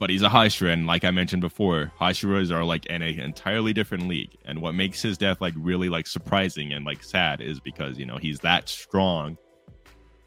But 0.00 0.10
he's 0.10 0.22
a 0.22 0.28
Hashira, 0.28 0.72
and 0.72 0.86
like 0.86 1.04
I 1.04 1.10
mentioned 1.10 1.42
before, 1.42 1.90
Hashiras 2.00 2.52
are 2.52 2.62
like 2.62 2.86
in 2.86 3.02
an 3.02 3.18
entirely 3.18 3.72
different 3.72 4.06
league. 4.06 4.30
And 4.44 4.62
what 4.62 4.76
makes 4.76 5.02
his 5.02 5.18
death 5.18 5.40
like 5.40 5.54
really 5.56 5.88
like 5.88 6.06
surprising 6.06 6.72
and 6.72 6.84
like 6.84 7.02
sad 7.02 7.40
is 7.40 7.58
because 7.58 7.98
you 7.98 8.06
know 8.06 8.16
he's 8.16 8.38
that 8.40 8.68
strong, 8.68 9.36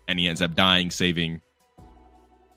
and 0.10 0.20
he 0.20 0.28
ends 0.28 0.42
up 0.42 0.56
dying, 0.56 0.92
saving 0.92 1.42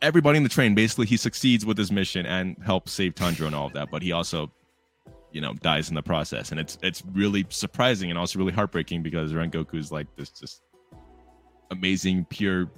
everybody 0.03 0.38
in 0.38 0.43
the 0.43 0.49
train. 0.49 0.75
Basically, 0.75 1.07
he 1.07 1.17
succeeds 1.17 1.64
with 1.64 1.79
his 1.79 1.93
mission 1.93 2.27
and 2.27 2.57
helps 2.64 2.93
save 2.93 3.14
Tundra 3.14 3.47
and 3.47 3.55
all 3.55 3.67
of 3.67 3.75
that. 3.75 3.93
But 3.93 4.03
he 4.03 4.11
also, 4.11 4.51
you 5.35 5.40
know, 5.40 5.53
dies 5.55 5.88
in 5.88 5.97
the 5.97 6.03
process, 6.03 6.53
and 6.53 6.61
it's 6.61 6.79
it's 6.81 7.03
really 7.12 7.44
surprising 7.49 8.09
and 8.09 8.18
also 8.18 8.38
really 8.38 8.53
heartbreaking 8.53 9.03
because 9.03 9.33
Rengoku's 9.33 9.90
like 9.90 10.07
this 10.16 10.31
just 10.31 10.62
amazing, 11.73 12.25
pure, 12.27 12.70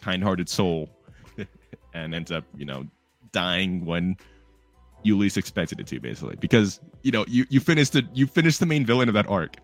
kind-hearted 0.00 0.48
soul, 0.48 0.90
and 1.94 2.12
ends 2.12 2.32
up 2.32 2.44
you 2.56 2.64
know 2.64 2.84
dying 3.30 3.84
when 3.84 4.16
you 5.04 5.16
least 5.16 5.36
expected 5.36 5.78
it 5.78 5.86
to 5.86 6.00
basically. 6.00 6.34
Because 6.36 6.80
you 7.02 7.12
know 7.12 7.24
you 7.28 7.46
you 7.50 7.60
finished 7.60 7.92
the 7.92 8.06
you 8.12 8.26
finished 8.26 8.58
the 8.58 8.66
main 8.66 8.84
villain 8.84 9.08
of 9.08 9.14
that 9.14 9.28
arc 9.28 9.56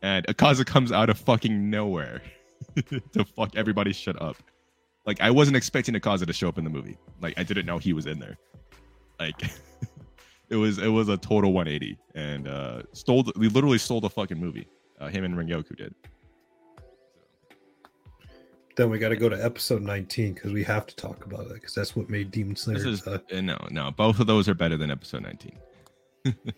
and 0.00 0.26
akaza 0.26 0.64
comes 0.64 0.92
out 0.92 1.10
of 1.10 1.18
fucking 1.18 1.68
nowhere 1.68 2.22
to 3.12 3.24
fuck 3.36 3.54
everybody 3.54 3.92
shut 3.92 4.20
up. 4.20 4.36
Like 5.04 5.20
i 5.20 5.30
wasn't 5.30 5.56
expecting 5.56 5.94
akaza 5.94 6.26
to 6.26 6.32
show 6.32 6.48
up 6.48 6.56
in 6.56 6.64
the 6.64 6.70
movie. 6.70 6.96
Like 7.20 7.38
i 7.38 7.42
didn't 7.42 7.66
know 7.66 7.76
he 7.76 7.92
was 7.92 8.06
in 8.06 8.18
there. 8.18 8.38
Like 9.20 9.42
it 10.52 10.56
was 10.56 10.78
it 10.78 10.88
was 10.88 11.08
a 11.08 11.16
total 11.16 11.52
180 11.52 11.98
and 12.14 12.46
uh 12.46 12.82
stole 12.92 13.24
we 13.36 13.48
literally 13.48 13.78
stole 13.78 14.00
the 14.00 14.10
fucking 14.10 14.38
movie 14.38 14.68
uh, 15.00 15.08
him 15.08 15.24
and 15.24 15.34
rengoku 15.34 15.76
did 15.76 15.94
Then 18.74 18.88
we 18.88 18.98
got 18.98 19.10
to 19.10 19.16
go 19.16 19.28
to 19.28 19.44
episode 19.44 19.82
19 19.82 20.32
because 20.32 20.52
we 20.52 20.64
have 20.64 20.86
to 20.86 20.96
talk 20.96 21.26
about 21.26 21.46
it 21.46 21.54
because 21.54 21.74
that's 21.74 21.94
what 21.94 22.08
made 22.08 22.30
Demon 22.30 22.56
Slayer. 22.56 22.78
This 22.78 22.86
is 22.86 23.06
uh, 23.06 23.18
no, 23.30 23.58
no. 23.70 23.90
Both 23.90 24.18
of 24.18 24.26
those 24.26 24.48
are 24.48 24.54
better 24.54 24.78
than 24.78 24.90
episode 24.90 25.22
19. 25.24 25.58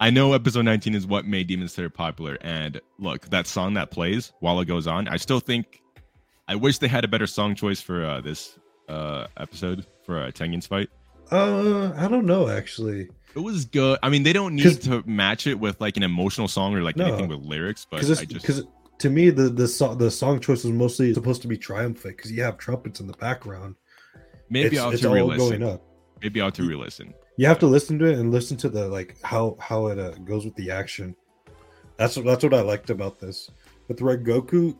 I 0.00 0.10
know 0.10 0.34
episode 0.34 0.66
19 0.66 0.94
is 0.94 1.06
what 1.06 1.24
made 1.24 1.46
Demon 1.46 1.68
Slayer 1.68 1.88
popular, 1.88 2.36
and 2.42 2.78
look, 2.98 3.28
that 3.30 3.46
song 3.46 3.72
that 3.74 3.90
plays 3.90 4.32
while 4.40 4.60
it 4.60 4.66
goes 4.66 4.86
on, 4.86 5.08
I 5.08 5.16
still 5.16 5.40
think 5.40 5.80
I 6.46 6.54
wish 6.54 6.78
they 6.78 6.88
had 6.88 7.04
a 7.04 7.08
better 7.08 7.26
song 7.26 7.54
choice 7.54 7.80
for 7.80 8.04
uh, 8.04 8.20
this 8.20 8.58
uh, 8.88 9.28
episode 9.38 9.86
for 10.04 10.22
uh, 10.22 10.30
Tengen's 10.30 10.66
fight. 10.66 10.90
Uh, 11.30 11.92
I 11.96 12.08
don't 12.08 12.26
know 12.26 12.48
actually 12.48 13.08
It 13.34 13.40
was 13.40 13.64
good. 13.66 13.98
I 14.02 14.08
mean, 14.08 14.22
they 14.22 14.32
don't 14.32 14.54
need 14.54 14.80
to 14.82 15.02
match 15.06 15.46
it 15.46 15.58
with 15.58 15.80
like 15.80 15.96
an 15.96 16.02
emotional 16.02 16.48
song 16.48 16.74
or 16.74 16.82
like 16.82 16.96
No. 16.96 17.06
anything 17.06 17.28
with 17.28 17.40
lyrics, 17.40 17.86
but 17.90 18.00
I 18.00 18.02
just 18.02 18.28
because 18.28 18.62
to 18.98 19.10
me 19.10 19.30
the 19.30 19.48
the 19.48 19.68
song 19.68 19.98
the 19.98 20.10
song 20.10 20.40
choice 20.40 20.64
was 20.64 20.72
mostly 20.72 21.12
supposed 21.14 21.42
to 21.42 21.48
be 21.48 21.56
triumphant 21.56 22.16
because 22.16 22.32
you 22.32 22.42
have 22.42 22.56
trumpets 22.58 23.00
in 23.00 23.06
the 23.06 23.12
background. 23.14 23.76
maybe 24.50 24.76
it's, 24.76 24.78
I'll 24.78 24.90
it's 24.90 25.02
to 25.02 25.08
all 25.08 25.14
re-listen. 25.14 25.60
going 25.60 25.62
up. 25.74 25.82
Maybe 26.22 26.40
I'll 26.40 26.46
have 26.48 26.54
to 26.54 26.64
re-listen. 26.64 27.14
You 27.36 27.46
have 27.46 27.60
to 27.60 27.66
listen 27.66 27.98
to 28.00 28.06
it 28.06 28.18
and 28.18 28.32
listen 28.32 28.56
to 28.56 28.68
the 28.68 28.88
like 28.88 29.16
how 29.22 29.56
how 29.60 29.86
it 29.88 29.98
uh, 29.98 30.10
goes 30.24 30.44
with 30.44 30.56
the 30.56 30.70
action. 30.72 31.14
That's 31.96 32.16
what 32.16 32.24
that's 32.24 32.42
what 32.42 32.54
I 32.54 32.62
liked 32.62 32.90
about 32.90 33.20
this. 33.20 33.50
With 33.86 34.00
Rengoku, 34.00 34.76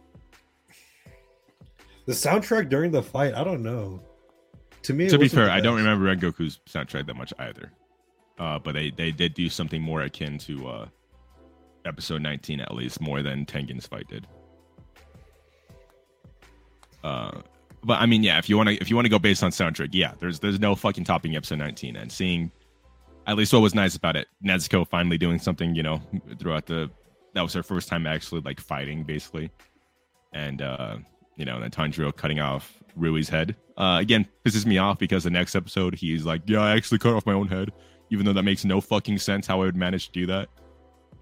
the 2.06 2.12
soundtrack 2.12 2.68
during 2.68 2.90
the 2.90 3.02
fight, 3.02 3.34
I 3.34 3.44
don't 3.44 3.62
know. 3.62 4.00
To 4.88 4.94
me, 4.94 5.06
to 5.06 5.18
be 5.18 5.28
fair, 5.28 5.50
I 5.50 5.60
don't 5.60 5.76
remember 5.76 6.06
Rengoku's 6.06 6.60
soundtrack 6.66 7.04
that 7.08 7.14
much 7.14 7.34
either. 7.38 7.70
Uh, 8.38 8.58
but 8.58 8.72
they 8.72 8.90
they 8.90 9.10
did 9.10 9.34
do 9.34 9.50
something 9.50 9.82
more 9.82 10.00
akin 10.00 10.38
to 10.38 10.66
uh, 10.66 10.86
episode 11.84 12.22
19 12.22 12.58
at 12.60 12.72
least, 12.72 12.98
more 12.98 13.20
than 13.20 13.44
Tengen's 13.44 13.86
fight 13.86 14.08
did. 14.08 14.26
Uh, 17.04 17.42
but 17.84 18.00
I 18.00 18.06
mean, 18.06 18.22
yeah, 18.22 18.38
if 18.38 18.48
you 18.48 18.56
want 18.56 18.70
to 18.70 18.76
if 18.76 18.88
you 18.88 18.96
want 18.96 19.04
to 19.04 19.10
go 19.10 19.18
based 19.18 19.42
on 19.42 19.50
soundtrack, 19.50 19.90
yeah, 19.92 20.14
there's 20.20 20.40
there's 20.40 20.58
no 20.58 20.74
fucking 20.74 21.04
topping 21.04 21.36
episode 21.36 21.58
19 21.58 21.94
and 21.94 22.10
seeing 22.10 22.50
at 23.26 23.36
least 23.36 23.52
what 23.52 23.60
was 23.60 23.74
nice 23.74 23.94
about 23.94 24.16
it, 24.16 24.26
Nezuko 24.42 24.88
finally 24.88 25.18
doing 25.18 25.38
something, 25.38 25.74
you 25.74 25.82
know, 25.82 26.00
throughout 26.38 26.64
the 26.64 26.90
that 27.34 27.42
was 27.42 27.52
her 27.52 27.62
first 27.62 27.90
time 27.90 28.06
actually 28.06 28.40
like 28.40 28.58
fighting 28.58 29.04
basically. 29.04 29.50
And 30.32 30.62
uh, 30.62 30.96
you 31.36 31.44
know, 31.44 31.56
and 31.56 31.62
then 31.62 31.70
Tanjiro 31.70 32.16
cutting 32.16 32.40
off 32.40 32.72
Rui's 32.98 33.28
head. 33.28 33.56
Uh 33.76 33.98
again, 34.00 34.26
pisses 34.44 34.66
me 34.66 34.78
off 34.78 34.98
because 34.98 35.24
the 35.24 35.30
next 35.30 35.54
episode 35.54 35.94
he's 35.94 36.24
like, 36.24 36.42
Yeah, 36.46 36.60
I 36.60 36.76
actually 36.76 36.98
cut 36.98 37.14
off 37.14 37.26
my 37.26 37.32
own 37.32 37.48
head, 37.48 37.72
even 38.10 38.26
though 38.26 38.32
that 38.32 38.42
makes 38.42 38.64
no 38.64 38.80
fucking 38.80 39.18
sense 39.18 39.46
how 39.46 39.60
I 39.62 39.64
would 39.66 39.76
manage 39.76 40.06
to 40.06 40.12
do 40.12 40.26
that. 40.26 40.48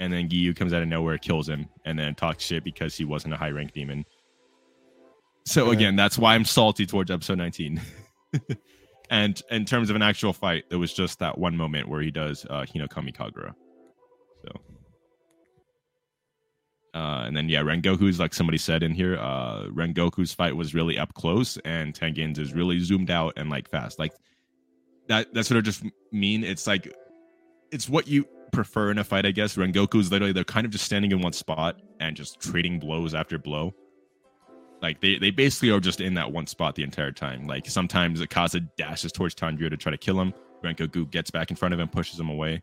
And 0.01 0.13
then 0.13 0.29
Giyu 0.29 0.55
comes 0.55 0.73
out 0.75 0.83
of 0.83 0.89
nowhere, 0.89 1.17
kills 1.19 1.49
him, 1.49 1.69
and 1.85 1.99
then 1.99 2.15
talks 2.15 2.45
shit 2.45 2.65
because 2.65 2.95
he 2.97 3.05
wasn't 3.05 3.33
a 3.35 3.37
high 3.37 3.51
rank 3.51 3.73
demon. 3.73 4.05
So 5.47 5.67
Yeah. 5.67 5.73
again, 5.73 5.97
that's 5.97 6.19
why 6.19 6.35
I'm 6.35 6.45
salty 6.45 6.85
towards 6.87 7.11
episode 7.11 7.39
19. 7.39 7.81
and 9.11 9.41
in 9.51 9.65
terms 9.65 9.89
of 9.89 9.97
an 9.97 10.03
actual 10.03 10.33
fight, 10.33 10.65
there 10.69 10.79
was 10.79 10.93
just 10.93 11.19
that 11.21 11.39
one 11.39 11.57
moment 11.57 11.89
where 11.89 12.03
he 12.03 12.11
does 12.11 12.45
uh 12.51 12.65
Hinokami 12.69 13.15
Kagura. 13.17 13.55
So 14.45 14.61
uh, 16.97 17.25
and 17.27 17.37
then 17.37 17.47
yeah, 17.51 17.61
Rengoku's 17.61 18.19
like 18.19 18.33
somebody 18.33 18.57
said 18.57 18.83
in 18.83 18.95
here, 18.95 19.19
uh 19.19 19.65
Rengoku's 19.67 20.33
fight 20.33 20.57
was 20.57 20.75
really 20.75 20.99
up 20.99 21.13
close 21.13 21.59
and 21.59 21.95
Tengen's 21.95 22.39
is 22.39 22.55
really 22.55 22.79
zoomed 22.79 23.11
out 23.11 23.35
and 23.37 23.51
like 23.51 23.69
fast. 23.69 23.99
Like 23.99 24.13
that 25.09 25.35
that's 25.35 25.51
what 25.51 25.59
I 25.59 25.61
just 25.61 25.85
mean. 26.11 26.43
It's 26.43 26.67
like 26.67 26.91
it's 27.71 27.87
what 27.87 28.09
you 28.09 28.25
prefer 28.51 28.91
in 28.91 28.97
a 28.97 29.05
fight, 29.05 29.27
I 29.27 29.31
guess. 29.31 29.57
Rengoku's 29.57 30.11
literally 30.11 30.33
they're 30.33 30.45
kind 30.45 30.65
of 30.65 30.73
just 30.73 30.87
standing 30.87 31.13
in 31.13 31.21
one 31.21 31.35
spot 31.35 31.77
and 32.01 32.17
just 32.17 32.41
trading 32.41 32.79
blows 32.79 33.15
after 33.15 33.39
blow. 33.39 33.75
Like 34.81 35.03
they, 35.03 35.19
they 35.19 35.31
basically 35.31 35.71
are 35.71 35.81
just 35.81 36.01
in 36.01 36.15
that 36.15 36.33
one 36.33 36.47
spot 36.47 36.77
the 36.77 36.83
entire 36.83 37.13
time. 37.13 37.47
Like 37.47 37.69
sometimes 37.69 38.23
Akaza 38.23 38.67
dashes 38.79 39.13
towards 39.13 39.35
Tanjiro 39.35 39.69
to 39.69 39.77
try 39.77 39.91
to 39.91 39.99
kill 39.99 40.19
him. 40.19 40.33
Rengoku 40.65 41.11
gets 41.11 41.31
back 41.31 41.51
in 41.51 41.57
front 41.57 41.75
of 41.75 41.81
him, 41.81 41.89
pushes 41.89 42.19
him 42.19 42.31
away. 42.31 42.63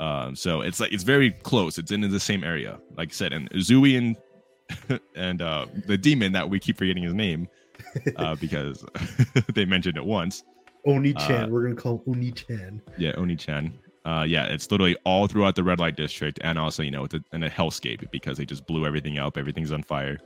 Um, 0.00 0.36
so 0.36 0.60
it's 0.60 0.80
like 0.80 0.92
it's 0.92 1.04
very 1.04 1.30
close. 1.30 1.78
It's 1.78 1.90
in 1.90 2.00
the 2.02 2.20
same 2.20 2.44
area, 2.44 2.78
like 2.96 3.10
I 3.10 3.12
said. 3.12 3.32
And 3.32 3.50
Uzui 3.50 3.96
and 3.96 5.00
and 5.16 5.42
uh, 5.42 5.66
the 5.86 5.96
demon 5.96 6.32
that 6.32 6.48
we 6.48 6.58
keep 6.58 6.78
forgetting 6.78 7.02
his 7.02 7.14
name 7.14 7.48
uh, 8.16 8.34
because 8.36 8.84
they 9.54 9.64
mentioned 9.64 9.96
it 9.96 10.04
once. 10.04 10.44
Oni 10.86 11.14
Chan. 11.14 11.44
uh, 11.44 11.48
we're 11.48 11.62
gonna 11.62 11.74
call 11.74 12.02
Oni 12.06 12.30
Chan. 12.30 12.80
Yeah, 12.96 13.12
Oni-chan. 13.16 13.76
Uh, 14.04 14.22
yeah, 14.22 14.44
it's 14.44 14.70
literally 14.70 14.96
all 15.04 15.26
throughout 15.26 15.56
the 15.56 15.64
red 15.64 15.80
light 15.80 15.96
district, 15.96 16.38
and 16.42 16.58
also 16.58 16.82
you 16.82 16.92
know 16.92 17.04
it's 17.04 17.14
a, 17.14 17.24
in 17.32 17.42
a 17.42 17.50
hellscape 17.50 18.08
because 18.12 18.38
they 18.38 18.44
just 18.44 18.66
blew 18.66 18.86
everything 18.86 19.18
up. 19.18 19.36
Everything's 19.36 19.72
on 19.72 19.82
fire, 19.82 20.18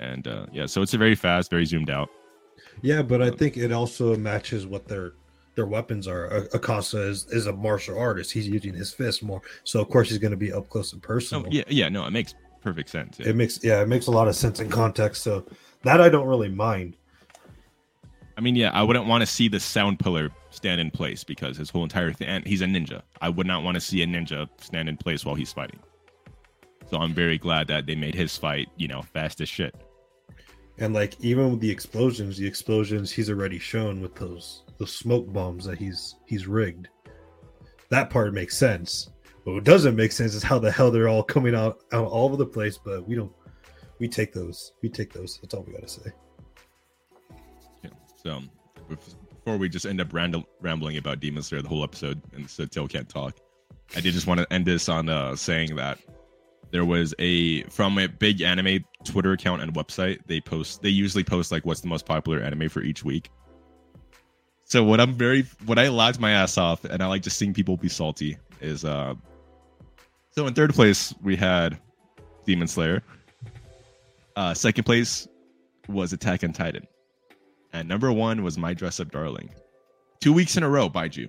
and 0.00 0.26
uh, 0.26 0.46
yeah, 0.52 0.64
so 0.64 0.80
it's 0.80 0.94
a 0.94 0.98
very 0.98 1.14
fast, 1.14 1.50
very 1.50 1.66
zoomed 1.66 1.90
out. 1.90 2.08
Yeah, 2.80 3.02
but 3.02 3.20
I 3.20 3.30
think 3.30 3.56
it 3.56 3.72
also 3.72 4.16
matches 4.16 4.66
what 4.66 4.88
their 4.88 5.12
their 5.58 5.66
weapons 5.66 6.06
are. 6.06 6.26
A- 6.26 6.48
Akaza 6.50 7.08
is, 7.08 7.26
is 7.32 7.48
a 7.48 7.52
martial 7.52 7.98
artist. 7.98 8.30
He's 8.32 8.48
using 8.48 8.72
his 8.72 8.92
fist 8.92 9.24
more, 9.24 9.42
so 9.64 9.80
of 9.80 9.88
course 9.88 10.08
he's 10.08 10.18
going 10.18 10.30
to 10.30 10.36
be 10.36 10.52
up 10.52 10.68
close 10.68 10.92
and 10.92 11.02
personal. 11.02 11.44
Oh, 11.44 11.48
yeah, 11.50 11.64
yeah, 11.66 11.88
no, 11.88 12.06
it 12.06 12.12
makes 12.12 12.36
perfect 12.62 12.88
sense. 12.88 13.18
Yeah. 13.18 13.30
It 13.30 13.36
makes 13.36 13.64
yeah, 13.64 13.82
it 13.82 13.88
makes 13.88 14.06
a 14.06 14.12
lot 14.12 14.28
of 14.28 14.36
sense 14.36 14.60
in 14.60 14.70
context. 14.70 15.24
So 15.24 15.44
that 15.82 16.00
I 16.00 16.08
don't 16.08 16.28
really 16.28 16.48
mind. 16.48 16.96
I 18.36 18.40
mean, 18.40 18.54
yeah, 18.54 18.70
I 18.72 18.84
wouldn't 18.84 19.06
want 19.06 19.22
to 19.22 19.26
see 19.26 19.48
the 19.48 19.58
sound 19.58 19.98
pillar 19.98 20.30
stand 20.50 20.80
in 20.80 20.92
place 20.92 21.24
because 21.24 21.56
his 21.56 21.70
whole 21.70 21.82
entire 21.82 22.12
thing, 22.12 22.28
and 22.28 22.46
he's 22.46 22.62
a 22.62 22.66
ninja. 22.66 23.02
I 23.20 23.28
would 23.28 23.48
not 23.48 23.64
want 23.64 23.74
to 23.74 23.80
see 23.80 24.00
a 24.02 24.06
ninja 24.06 24.48
stand 24.60 24.88
in 24.88 24.96
place 24.96 25.24
while 25.24 25.34
he's 25.34 25.52
fighting. 25.52 25.80
So 26.88 26.98
I'm 26.98 27.12
very 27.12 27.36
glad 27.36 27.66
that 27.66 27.86
they 27.86 27.96
made 27.96 28.14
his 28.14 28.36
fight, 28.36 28.68
you 28.76 28.86
know, 28.86 29.02
fast 29.02 29.40
as 29.40 29.48
shit. 29.48 29.74
And 30.78 30.94
like 30.94 31.20
even 31.20 31.50
with 31.50 31.60
the 31.60 31.70
explosions, 31.70 32.38
the 32.38 32.46
explosions 32.46 33.10
he's 33.10 33.28
already 33.28 33.58
shown 33.58 34.00
with 34.00 34.14
those 34.14 34.62
those 34.78 34.94
smoke 34.94 35.32
bombs 35.32 35.64
that 35.64 35.78
he's 35.78 36.16
he's 36.26 36.46
rigged. 36.46 36.88
That 37.90 38.10
part 38.10 38.32
makes 38.32 38.56
sense. 38.56 39.10
But 39.44 39.54
what 39.54 39.64
doesn't 39.64 39.96
make 39.96 40.12
sense 40.12 40.34
is 40.34 40.42
how 40.42 40.58
the 40.58 40.70
hell 40.70 40.90
they're 40.90 41.08
all 41.08 41.22
coming 41.22 41.54
out, 41.54 41.82
out 41.92 42.06
all 42.06 42.26
over 42.26 42.36
the 42.36 42.46
place. 42.46 42.78
But 42.78 43.06
we 43.08 43.14
don't. 43.14 43.32
We 43.98 44.08
take 44.08 44.32
those. 44.32 44.72
We 44.82 44.88
take 44.88 45.12
those. 45.12 45.38
That's 45.40 45.54
all 45.54 45.62
we 45.62 45.72
gotta 45.72 45.88
say. 45.88 46.12
Yeah. 47.82 47.90
So 48.16 48.40
before 48.88 49.56
we 49.56 49.68
just 49.68 49.86
end 49.86 50.00
up 50.00 50.12
rambling 50.12 50.96
about 50.96 51.20
Demon 51.20 51.42
Slayer 51.42 51.62
the 51.62 51.68
whole 51.68 51.82
episode 51.82 52.20
and 52.34 52.48
so 52.48 52.66
Till 52.66 52.86
can't 52.86 53.08
talk, 53.08 53.38
I 53.96 54.00
did 54.00 54.12
just 54.12 54.26
want 54.26 54.40
to 54.40 54.52
end 54.52 54.66
this 54.66 54.88
on 54.88 55.08
uh, 55.08 55.34
saying 55.34 55.76
that 55.76 55.98
there 56.70 56.84
was 56.84 57.14
a 57.18 57.62
from 57.64 57.98
a 57.98 58.06
big 58.06 58.42
anime 58.42 58.84
Twitter 59.04 59.32
account 59.32 59.62
and 59.62 59.74
website. 59.74 60.18
They 60.26 60.40
post 60.40 60.82
they 60.82 60.90
usually 60.90 61.24
post 61.24 61.50
like 61.50 61.64
what's 61.64 61.80
the 61.80 61.88
most 61.88 62.06
popular 62.06 62.40
anime 62.40 62.68
for 62.68 62.82
each 62.82 63.04
week. 63.04 63.30
So 64.68 64.84
what 64.84 65.00
I'm 65.00 65.14
very 65.14 65.44
what 65.64 65.78
I 65.78 65.88
laughed 65.88 66.20
my 66.20 66.30
ass 66.30 66.58
off 66.58 66.84
and 66.84 67.02
I 67.02 67.06
like 67.06 67.22
just 67.22 67.38
seeing 67.38 67.54
people 67.54 67.78
be 67.78 67.88
salty 67.88 68.36
is 68.60 68.84
uh 68.84 69.14
so 70.30 70.46
in 70.46 70.52
third 70.52 70.74
place 70.74 71.14
we 71.22 71.36
had 71.36 71.78
Demon 72.44 72.68
Slayer. 72.68 73.02
Uh 74.36 74.52
second 74.52 74.84
place 74.84 75.26
was 75.88 76.12
Attack 76.12 76.44
on 76.44 76.52
Titan. 76.52 76.86
And 77.72 77.88
number 77.88 78.12
one 78.12 78.42
was 78.42 78.58
My 78.58 78.74
Dress 78.74 79.00
Up 79.00 79.10
Darling. 79.10 79.48
Two 80.20 80.34
weeks 80.34 80.56
in 80.56 80.62
a 80.62 80.68
row, 80.68 80.88
by 80.88 81.06
you. 81.12 81.28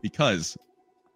Because 0.00 0.56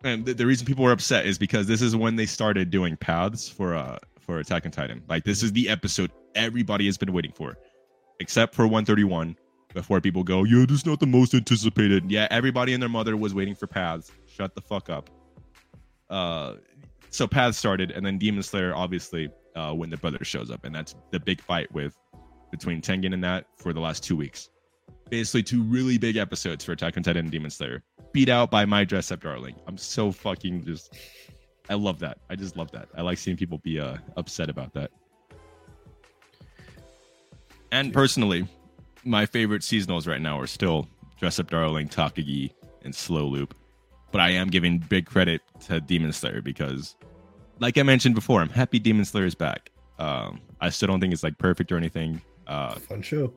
and 0.03 0.25
the, 0.25 0.35
the 0.35 0.47
reason 0.47 0.67
people 0.67 0.85
were 0.85 0.93
upset 0.93 1.27
is 1.27 1.39
because 1.39 1.69
this 1.69 1.81
is 1.81 1.95
when 1.95 2.17
they 2.17 2.27
started 2.27 2.71
doing 2.71 2.97
paths 2.97 3.49
for 3.49 3.77
uh 3.77 3.99
for 4.19 4.41
Attack 4.41 4.67
on 4.67 4.73
Titan. 4.73 5.05
Like 5.09 5.23
this 5.23 5.45
is 5.45 5.53
the 5.53 5.69
episode 5.69 6.11
everybody 6.35 6.87
has 6.87 6.99
been 6.99 7.13
waiting 7.13 7.33
for. 7.33 7.57
Except 8.19 8.53
for 8.53 8.65
131, 8.65 9.37
before 9.75 10.01
people 10.01 10.25
go, 10.25 10.45
yeah, 10.45 10.65
this 10.67 10.79
is 10.79 10.87
not 10.87 11.01
the 11.01 11.07
most 11.07 11.35
anticipated. 11.35 12.11
Yeah, 12.11 12.27
everybody 12.31 12.73
and 12.73 12.83
their 12.83 12.89
mother 12.89 13.17
was 13.17 13.35
waiting 13.35 13.55
for 13.55 13.67
paths. 13.67 14.11
Shut 14.27 14.55
the 14.55 14.61
fuck 14.61 14.91
up. 14.91 15.11
Uh 16.11 16.55
so 17.11 17.27
paths 17.27 17.57
started, 17.57 17.91
and 17.91 18.05
then 18.05 18.19
Demon 18.19 18.43
Slayer, 18.43 18.75
obviously, 18.75 19.31
uh, 19.57 19.73
when 19.73 19.91
the 19.91 19.97
brother 19.97 20.23
shows 20.23 20.51
up, 20.51 20.65
and 20.65 20.75
that's 20.75 20.95
the 21.11 21.19
big 21.19 21.41
fight 21.41 21.73
with 21.73 21.97
between 22.51 22.81
Tengen 22.81 23.13
and 23.15 23.25
that 23.25 23.47
for 23.57 23.73
the 23.73 23.81
last 23.81 24.05
two 24.05 24.17
weeks. 24.17 24.51
Basically, 25.11 25.43
two 25.43 25.63
really 25.63 25.97
big 25.97 26.17
episodes 26.17 26.65
for 26.65 26.73
Attack 26.73 26.97
on 26.97 27.03
Titan 27.03 27.25
and 27.25 27.31
Demon 27.31 27.51
Slayer, 27.51 27.83
beat 28.13 28.29
out 28.29 28.51
by 28.51 28.65
My 28.65 28.85
Dress 28.85 29.11
Up 29.11 29.23
Darling. 29.23 29.55
I'm 29.67 29.79
so 29.79 30.13
fucking 30.13 30.65
just, 30.65 30.95
I 31.71 31.75
love 31.75 31.99
that. 32.01 32.19
I 32.29 32.37
just 32.37 32.57
love 32.57 32.71
that. 32.73 32.89
I 32.97 33.03
like 33.03 33.19
seeing 33.19 33.37
people 33.37 33.59
be 33.59 33.81
uh, 33.81 33.97
upset 34.17 34.51
about 34.51 34.75
that. 34.75 34.91
And 37.73 37.93
personally, 37.93 38.47
my 39.05 39.27
favorite 39.27 39.63
seasonals 39.63 40.07
right 40.07 40.21
now 40.21 40.39
are 40.39 40.47
still 40.47 40.89
Dress 41.19 41.39
Up 41.39 41.51
Darling, 41.51 41.89
Takagi, 41.89 42.53
and 42.83 42.95
Slow 42.95 43.27
Loop. 43.27 43.55
But 44.11 44.21
I 44.21 44.31
am 44.31 44.49
giving 44.49 44.79
big 44.79 45.07
credit 45.07 45.43
to 45.67 45.81
Demon 45.81 46.13
Slayer 46.13 46.41
because, 46.41 46.97
like 47.59 47.77
I 47.77 47.83
mentioned 47.83 48.15
before, 48.15 48.41
I'm 48.41 48.49
happy 48.49 48.79
Demon 48.79 49.05
Slayer 49.05 49.27
is 49.27 49.35
back. 49.35 49.71
Um, 49.99 50.41
I 50.61 50.71
still 50.71 50.87
don't 50.89 51.01
think 51.01 51.13
it's 51.13 51.23
like 51.23 51.37
perfect 51.39 51.71
or 51.73 51.77
anything, 51.77 52.21
uh, 52.47 52.75
Fun 52.77 53.03
show. 53.03 53.33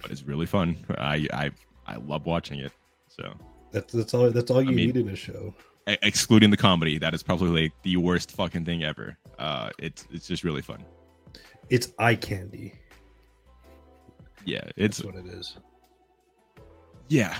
but 0.00 0.10
it's 0.10 0.22
really 0.22 0.46
fun. 0.46 0.76
I 0.98 1.26
I 1.32 1.50
I 1.86 1.96
love 1.96 2.26
watching 2.26 2.60
it. 2.60 2.72
So 3.08 3.32
That's 3.72 3.92
that's 3.92 4.14
all. 4.14 4.30
That's 4.30 4.50
all 4.50 4.62
you 4.62 4.68
I 4.70 4.72
mean- 4.72 4.86
need 4.88 4.96
in 4.98 5.08
a 5.08 5.16
show. 5.16 5.54
excluding 5.86 6.50
the 6.50 6.56
comedy, 6.56 6.98
that 6.98 7.12
is 7.14 7.22
probably 7.24 7.62
like 7.64 7.72
the 7.82 7.96
worst 7.96 8.30
fucking 8.32 8.64
thing 8.64 8.84
ever. 8.84 9.16
Uh, 9.38 9.70
it's 9.78 10.06
it's 10.12 10.28
just 10.28 10.44
really 10.44 10.62
fun. 10.62 10.84
it's 11.70 11.92
eye 11.98 12.14
candy. 12.14 12.74
Yeah, 14.44 14.60
That's 14.76 14.98
it's 15.00 15.04
what 15.04 15.14
it 15.16 15.26
is. 15.26 15.56
yeah, 17.08 17.36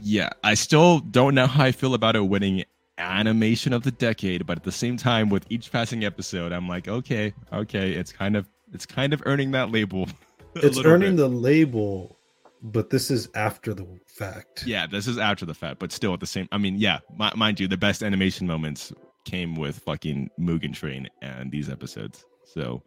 yeah. 0.00 0.30
I 0.42 0.54
still 0.54 1.00
don't 1.00 1.34
know 1.34 1.46
how 1.46 1.64
I 1.64 1.72
feel 1.72 1.94
about 1.94 2.16
it 2.16 2.20
winning 2.26 2.64
animation 2.98 3.72
of 3.72 3.82
the 3.82 3.90
decade, 3.90 4.46
but 4.46 4.58
at 4.58 4.64
the 4.64 4.72
same 4.72 4.96
time, 4.96 5.28
with 5.28 5.44
each 5.50 5.72
passing 5.72 6.04
episode, 6.04 6.52
I'm 6.52 6.68
like, 6.68 6.86
okay, 6.88 7.34
okay, 7.52 7.92
it's 7.92 8.12
kind 8.12 8.36
of 8.36 8.48
it's 8.72 8.86
kind 8.86 9.12
of 9.12 9.22
earning 9.26 9.50
that 9.52 9.70
label. 9.70 10.08
It's 10.56 10.78
earning 10.84 11.16
bit. 11.16 11.22
the 11.22 11.28
label, 11.28 12.16
but 12.62 12.88
this 12.88 13.10
is 13.10 13.28
after 13.34 13.74
the 13.74 13.84
fact. 14.06 14.64
Yeah, 14.64 14.86
this 14.86 15.08
is 15.08 15.18
after 15.18 15.44
the 15.44 15.52
fact, 15.54 15.80
but 15.80 15.90
still 15.90 16.14
at 16.14 16.20
the 16.20 16.26
same. 16.28 16.46
I 16.52 16.58
mean, 16.58 16.76
yeah, 16.78 17.00
mi- 17.18 17.32
mind 17.34 17.58
you, 17.58 17.66
the 17.66 17.76
best 17.76 18.04
animation 18.04 18.46
moments 18.46 18.92
came 19.24 19.56
with 19.56 19.80
fucking 19.80 20.30
Mugen 20.38 20.72
Train 20.72 21.08
and 21.22 21.50
these 21.50 21.68
episodes. 21.68 22.24
So, 22.44 22.84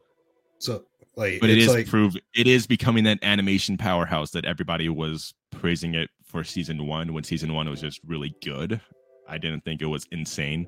So 0.59 0.85
like, 1.17 1.39
but 1.41 1.49
it 1.49 1.57
it 1.57 1.63
is 1.63 1.67
like, 1.67 1.87
prove 1.87 2.15
it 2.35 2.47
is 2.47 2.65
becoming 2.67 3.03
that 3.03 3.19
animation 3.23 3.77
powerhouse 3.77 4.31
that 4.31 4.45
everybody 4.45 4.87
was 4.87 5.33
praising 5.51 5.95
it 5.95 6.09
for 6.23 6.43
season 6.43 6.85
one 6.85 7.13
when 7.13 7.23
season 7.23 7.53
one 7.53 7.69
was 7.69 7.81
just 7.81 7.99
really 8.05 8.35
good. 8.43 8.79
I 9.27 9.37
didn't 9.37 9.65
think 9.65 9.81
it 9.81 9.87
was 9.87 10.07
insane. 10.11 10.67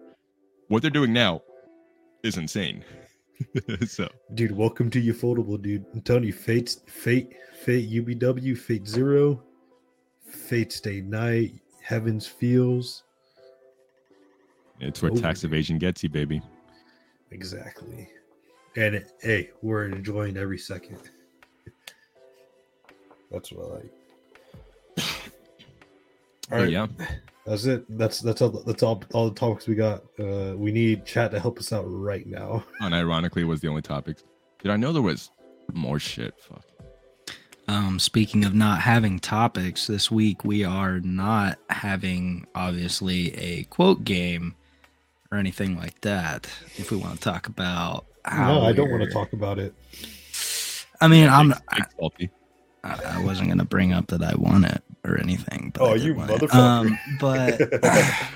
What 0.68 0.82
they're 0.82 0.92
doing 0.92 1.14
now 1.14 1.42
is 2.24 2.38
insane. 2.38 2.84
so 3.88 4.10
dude, 4.34 4.52
welcome 4.52 4.90
to 4.90 5.02
Ufotable, 5.02 5.62
dude. 5.62 5.86
I'm 5.94 6.02
telling 6.02 6.24
you, 6.26 6.34
Fate, 6.34 6.76
Fate, 6.88 7.34
Fate, 7.64 7.90
UBW, 7.90 8.58
Fate 8.58 8.86
Zero, 8.88 9.42
Fate 10.28 10.74
Stay 10.74 11.00
Night, 11.02 11.54
Heavens 11.82 12.28
Feels. 12.28 13.04
it's 14.82 15.02
where 15.02 15.12
Oh. 15.12 15.16
tax 15.16 15.44
evasion 15.44 15.78
gets 15.78 16.04
you, 16.04 16.10
baby. 16.10 16.42
Exactly. 17.32 18.10
And 18.76 19.04
hey, 19.22 19.50
we're 19.62 19.86
enjoying 19.86 20.38
every 20.38 20.58
second. 20.58 21.00
That's 23.32 23.52
what 23.52 23.66
I 23.66 23.74
like. 23.76 23.94
All 26.52 26.58
right. 26.60 26.70
Yeah, 26.70 26.88
that's 27.46 27.66
it. 27.66 27.86
That's 27.98 28.20
that's 28.20 28.42
all. 28.42 28.50
That's 28.50 28.84
all. 28.84 29.04
All 29.14 29.30
the 29.30 29.36
topics 29.36 29.68
we 29.68 29.76
got. 29.76 30.04
Uh, 30.20 30.54
we 30.56 30.72
need 30.72 31.06
chat 31.06 31.32
to 31.32 31.40
help 31.40 31.60
us 31.60 31.72
out 31.72 31.84
right 31.86 32.26
now. 32.26 32.64
unironically 32.82 33.46
was 33.46 33.62
the 33.62 33.68
only 33.68 33.82
topics. 33.82 34.24
Did 34.62 34.72
I 34.72 34.78
know 34.78 34.92
there 34.92 35.02
was 35.02 35.32
more 35.74 36.00
shit? 36.00 36.34
Fuck. 36.40 36.64
Um, 37.68 38.00
speaking 38.00 38.46
of 38.46 38.56
not 38.56 38.82
having 38.82 39.20
topics, 39.20 39.86
this 39.86 40.10
week 40.10 40.44
we 40.44 40.64
are 40.64 41.00
not 41.02 41.60
having 41.70 42.48
obviously 42.56 43.36
a 43.36 43.64
quote 43.66 44.04
game 44.04 44.56
or 45.32 45.38
anything 45.38 45.78
like 45.78 46.00
that. 46.02 46.48
If 46.78 46.92
we 46.92 46.98
want 46.98 47.16
to 47.16 47.20
talk 47.22 47.48
about 47.48 48.06
how 48.26 48.54
no, 48.60 48.62
I 48.66 48.74
don't 48.74 48.90
want 48.92 49.04
to 49.04 49.10
talk 49.12 49.34
about 49.34 49.60
it. 49.60 49.74
I 51.02 51.08
mean, 51.08 51.30
I'm 51.30 51.50
Big- 51.50 51.58
big 51.76 51.84
salty. 52.00 52.30
I, 52.84 53.18
I 53.20 53.24
wasn't 53.24 53.50
gonna 53.50 53.66
bring 53.66 53.92
up 53.94 54.08
that 54.08 54.22
I 54.24 54.34
won 54.36 54.64
it 54.66 54.82
or 55.04 55.20
anything. 55.20 55.72
But 55.74 55.82
Oh, 55.84 55.94
you 55.96 56.14
win 56.14 56.30
it. 56.30 56.40
motherfucker. 56.42 56.54
Um, 56.56 57.00
but 57.20 57.62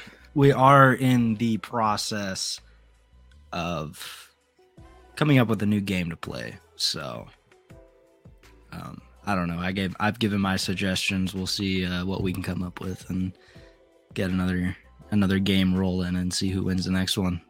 we 0.35 0.51
are 0.51 0.93
in 0.93 1.35
the 1.35 1.57
process 1.59 2.59
of 3.51 4.31
coming 5.15 5.39
up 5.39 5.47
with 5.47 5.61
a 5.61 5.65
new 5.65 5.79
game 5.81 6.09
to 6.09 6.17
play. 6.17 6.57
So, 6.75 7.27
um, 8.71 9.01
I 9.25 9.35
don't 9.35 9.47
know. 9.47 9.59
I 9.59 9.71
gave 9.71 9.95
I've 9.99 10.19
given 10.19 10.41
my 10.41 10.57
suggestions. 10.57 11.33
We'll 11.33 11.47
see 11.47 11.85
uh, 11.85 12.05
what 12.05 12.21
we 12.21 12.33
can 12.33 12.43
come 12.43 12.63
up 12.63 12.81
with 12.81 13.09
and 13.09 13.31
get 14.13 14.29
another 14.29 14.75
another 15.11 15.39
game 15.39 15.73
rolling 15.75 16.15
and 16.15 16.33
see 16.33 16.49
who 16.49 16.63
wins 16.63 16.85
the 16.85 16.91
next 16.91 17.17
one. 17.17 17.41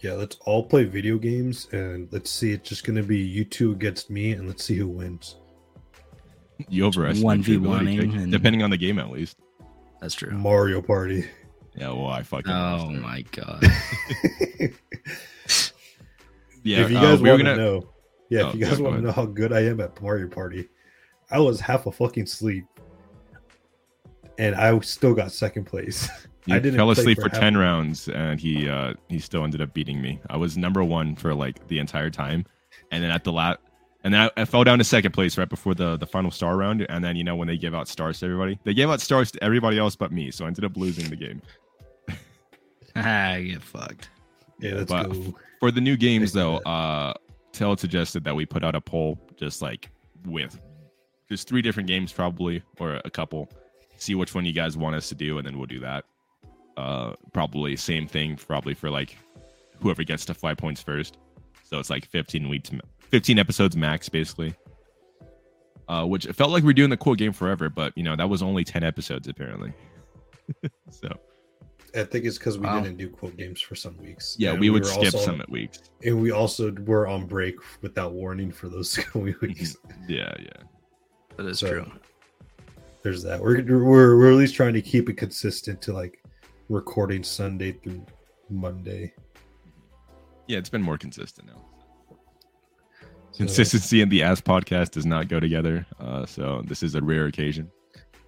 Yeah, 0.00 0.12
let's 0.12 0.36
all 0.44 0.64
play 0.64 0.84
video 0.84 1.16
games 1.18 1.68
and 1.72 2.08
let's 2.12 2.30
see. 2.30 2.52
It's 2.52 2.68
just 2.68 2.84
gonna 2.84 3.02
be 3.02 3.18
you 3.18 3.44
two 3.44 3.72
against 3.72 4.10
me, 4.10 4.32
and 4.32 4.46
let's 4.46 4.62
see 4.64 4.76
who 4.76 4.88
wins. 4.88 5.36
You 6.68 6.84
overestimate 6.86 7.40
1v1ing 7.40 7.56
ability, 7.56 7.98
and- 8.22 8.32
depending 8.32 8.62
on 8.62 8.70
the 8.70 8.76
game 8.76 8.98
at 8.98 9.10
least. 9.10 9.38
That's 10.00 10.14
true. 10.14 10.30
Mario 10.32 10.82
Party. 10.82 11.26
Yeah, 11.76 11.88
well, 11.88 12.06
I 12.08 12.22
fucking. 12.22 12.52
Oh 12.52 12.90
my 12.90 13.22
god. 13.32 13.64
Yeah, 16.64 16.78
if 16.80 16.90
you 16.90 16.96
uh, 16.96 17.02
guys 17.02 17.20
we 17.20 17.28
want 17.28 17.40
to 17.40 17.44
gonna. 17.44 17.56
know, 17.58 17.88
yeah, 18.30 18.44
Oh, 18.44 18.48
if 18.48 18.54
you 18.54 18.64
guys 18.64 18.78
go 18.78 18.84
want 18.84 18.96
to 18.96 19.02
know 19.02 19.12
how 19.12 19.26
good 19.26 19.52
I 19.52 19.60
am 19.60 19.80
at 19.80 20.00
Mario 20.00 20.28
Party, 20.28 20.66
I 21.30 21.38
was 21.38 21.60
half 21.60 21.84
a 21.86 21.92
fucking 21.92 22.24
sleep, 22.24 22.64
and 24.38 24.54
I 24.54 24.76
still 24.80 25.12
got 25.14 25.30
second 25.30 25.64
place. 25.66 26.08
He 26.46 26.52
I 26.52 26.58
didn't 26.58 26.76
fell 26.76 26.90
asleep 26.90 27.18
for 27.18 27.28
for 27.28 27.34
ten 27.34 27.56
rounds, 27.56 28.08
and 28.08 28.38
he 28.40 28.68
uh 28.68 28.94
he 29.08 29.18
still 29.18 29.44
ended 29.44 29.60
up 29.60 29.72
beating 29.72 30.00
me. 30.00 30.20
I 30.28 30.36
was 30.36 30.56
number 30.56 30.84
one 30.84 31.16
for 31.16 31.34
like 31.34 31.66
the 31.68 31.78
entire 31.78 32.10
time, 32.10 32.44
and 32.90 33.02
then 33.02 33.10
at 33.10 33.24
the 33.24 33.32
last, 33.32 33.58
and 34.02 34.12
then 34.12 34.20
I, 34.36 34.42
I 34.42 34.44
fell 34.44 34.64
down 34.64 34.78
to 34.78 34.84
second 34.84 35.12
place 35.12 35.38
right 35.38 35.48
before 35.48 35.74
the 35.74 35.96
the 35.96 36.06
final 36.06 36.30
star 36.30 36.56
round. 36.56 36.84
And 36.88 37.02
then 37.02 37.16
you 37.16 37.24
know 37.24 37.36
when 37.36 37.48
they 37.48 37.56
give 37.56 37.74
out 37.74 37.88
stars 37.88 38.20
to 38.20 38.26
everybody, 38.26 38.58
they 38.64 38.74
gave 38.74 38.90
out 38.90 39.00
stars 39.00 39.30
to 39.32 39.42
everybody 39.42 39.78
else 39.78 39.96
but 39.96 40.12
me, 40.12 40.30
so 40.30 40.44
I 40.44 40.48
ended 40.48 40.64
up 40.64 40.76
losing 40.76 41.08
the 41.08 41.16
game. 41.16 41.40
ah, 42.96 43.36
get 43.38 43.62
fucked. 43.62 44.10
yeah, 44.60 44.74
let's 44.74 44.90
but 44.90 45.12
go. 45.12 45.34
For 45.60 45.70
the 45.70 45.80
new 45.80 45.96
games 45.96 46.32
though, 46.32 46.58
uh 46.58 47.14
Tell 47.54 47.76
suggested 47.76 48.24
that 48.24 48.34
we 48.34 48.44
put 48.44 48.64
out 48.64 48.74
a 48.74 48.80
poll 48.80 49.16
just 49.36 49.62
like 49.62 49.88
with 50.26 50.60
just 51.28 51.48
three 51.48 51.62
different 51.62 51.86
games 51.86 52.12
probably 52.12 52.62
or 52.80 53.00
a 53.04 53.10
couple. 53.10 53.48
See 53.96 54.16
which 54.16 54.34
one 54.34 54.44
you 54.44 54.52
guys 54.52 54.76
want 54.76 54.96
us 54.96 55.08
to 55.10 55.14
do 55.14 55.38
and 55.38 55.46
then 55.46 55.56
we'll 55.56 55.68
do 55.68 55.78
that. 55.80 56.04
Uh 56.76 57.14
probably 57.32 57.76
same 57.76 58.06
thing 58.08 58.36
probably 58.36 58.74
for 58.74 58.90
like 58.90 59.16
whoever 59.80 60.02
gets 60.04 60.24
to 60.26 60.34
five 60.34 60.56
points 60.56 60.82
first. 60.82 61.18
So 61.64 61.78
it's 61.78 61.90
like 61.90 62.06
15 62.06 62.48
weeks 62.48 62.70
15 63.10 63.38
episodes 63.38 63.76
max 63.76 64.08
basically. 64.08 64.54
Uh 65.88 66.04
which 66.04 66.26
it 66.26 66.34
felt 66.34 66.50
like 66.50 66.64
we're 66.64 66.72
doing 66.72 66.90
the 66.90 66.96
cool 66.96 67.14
game 67.14 67.32
forever, 67.32 67.68
but 67.68 67.96
you 67.96 68.02
know, 68.02 68.16
that 68.16 68.28
was 68.28 68.42
only 68.42 68.64
10 68.64 68.82
episodes 68.82 69.28
apparently. 69.28 69.72
so 70.90 71.08
I 71.96 72.02
think 72.02 72.24
it's 72.24 72.38
because 72.38 72.58
we 72.58 72.66
Wow. 72.66 72.80
didn't 72.80 72.96
do 72.98 73.08
quote 73.08 73.36
games 73.36 73.60
for 73.60 73.76
some 73.76 73.96
weeks. 73.98 74.34
yeah, 74.36 74.50
And 74.50 74.60
we 74.60 74.68
would 74.68 74.82
were 74.82 74.88
skip 74.88 75.14
also- 75.14 75.18
some 75.18 75.42
weeks. 75.48 75.78
and 76.04 76.20
we 76.20 76.32
also 76.32 76.72
were 76.72 77.06
on 77.06 77.26
break 77.26 77.54
without 77.82 78.12
warning 78.12 78.50
for 78.50 78.68
those 78.68 78.98
weeks. 79.14 79.76
Yeah, 80.08 80.34
yeah. 80.40 80.62
That 81.36 81.46
is 81.46 81.60
So- 81.60 81.68
true. 81.68 81.92
There's 83.04 83.22
that. 83.24 83.38
We're, 83.40 83.62
we're 83.62 84.16
we're 84.16 84.32
at 84.32 84.38
least 84.38 84.54
trying 84.54 84.72
to 84.72 84.80
keep 84.82 85.10
it 85.10 85.18
consistent 85.18 85.82
to 85.82 85.92
like 85.92 86.23
recording 86.68 87.22
Sunday 87.22 87.72
through 87.72 88.04
Monday. 88.50 89.12
Yeah, 90.46 90.58
it's 90.58 90.68
been 90.70 90.82
more 90.82 90.98
consistent 90.98 91.48
now. 91.48 91.64
So 93.32 93.38
Consistency 93.38 94.00
and 94.00 94.10
the 94.12 94.22
ass 94.22 94.40
podcast 94.40 94.90
does 94.92 95.06
not 95.06 95.28
go 95.28 95.40
together. 95.40 95.86
Uh, 95.98 96.24
so 96.26 96.62
this 96.66 96.82
is 96.82 96.94
a 96.94 97.02
rare 97.02 97.26
occasion. 97.26 97.70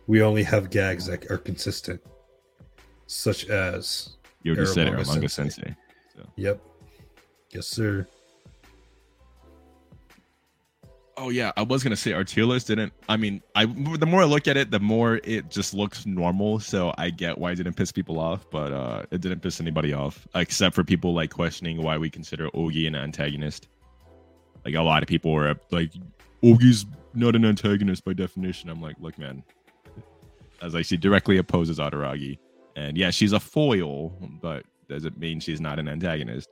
we 0.07 0.23
only 0.23 0.43
have 0.43 0.71
gags 0.71 1.07
that 1.07 1.31
are 1.31 1.39
consistent, 1.39 2.01
such 3.07 3.47
as 3.47 4.17
You 4.43 4.55
already 4.55 4.67
said 4.73 4.93
Manga 4.93 5.29
Sensei. 5.29 5.29
Sensei. 5.29 5.77
Yep. 6.37 6.61
Yes, 7.51 7.67
sir. 7.69 8.07
Oh 11.19 11.31
yeah, 11.31 11.51
I 11.57 11.63
was 11.63 11.83
gonna 11.83 11.97
say 11.97 12.13
list 12.45 12.67
didn't. 12.67 12.93
I 13.09 13.17
mean, 13.17 13.43
I 13.55 13.65
the 13.65 14.05
more 14.07 14.21
I 14.21 14.27
look 14.27 14.47
at 14.47 14.59
it, 14.59 14.71
the 14.71 14.81
more 14.81 15.17
it 15.25 15.49
just 15.49 15.73
looks 15.73 16.05
normal. 16.05 16.61
So 16.61 16.93
I 16.99 17.09
get 17.09 17.39
why 17.39 17.53
it 17.53 17.55
didn't 17.57 17.75
piss 17.75 17.91
people 17.91 18.21
off, 18.21 18.45
but 18.51 18.73
uh, 18.73 19.03
it 19.11 19.23
didn't 19.23 19.41
piss 19.41 19.61
anybody 19.61 19.95
off, 19.95 20.29
except 20.35 20.75
for 20.75 20.85
people 20.85 21.15
like 21.15 21.31
questioning 21.31 21.83
why 21.83 21.97
we 21.97 22.11
consider 22.11 22.51
Ogi 22.51 22.87
an 22.87 22.95
antagonist. 22.95 23.69
Like 24.65 24.75
a 24.75 24.83
lot 24.83 25.03
of 25.03 25.09
people 25.09 25.33
were 25.33 25.55
like, 25.71 25.93
Ogi's 26.43 26.85
not 27.15 27.35
an 27.35 27.47
antagonist 27.47 28.05
by 28.05 28.13
definition. 28.13 28.69
I'm 28.69 28.83
like, 28.83 28.97
look, 29.01 29.19
man, 29.19 29.43
as 30.61 30.75
like 30.75 30.85
she 30.85 30.99
directly 30.99 31.39
opposes 31.39 31.79
Araragi, 31.79 32.39
and 32.75 32.99
yeah, 32.99 33.11
she's 33.11 33.33
a 33.33 33.41
foil, 33.41 34.11
but 34.43 34.65
does 34.87 35.07
it 35.07 35.17
mean 35.17 35.41
she's 35.41 35.63
not 35.63 35.79
an 35.79 35.89
antagonist? 35.89 36.51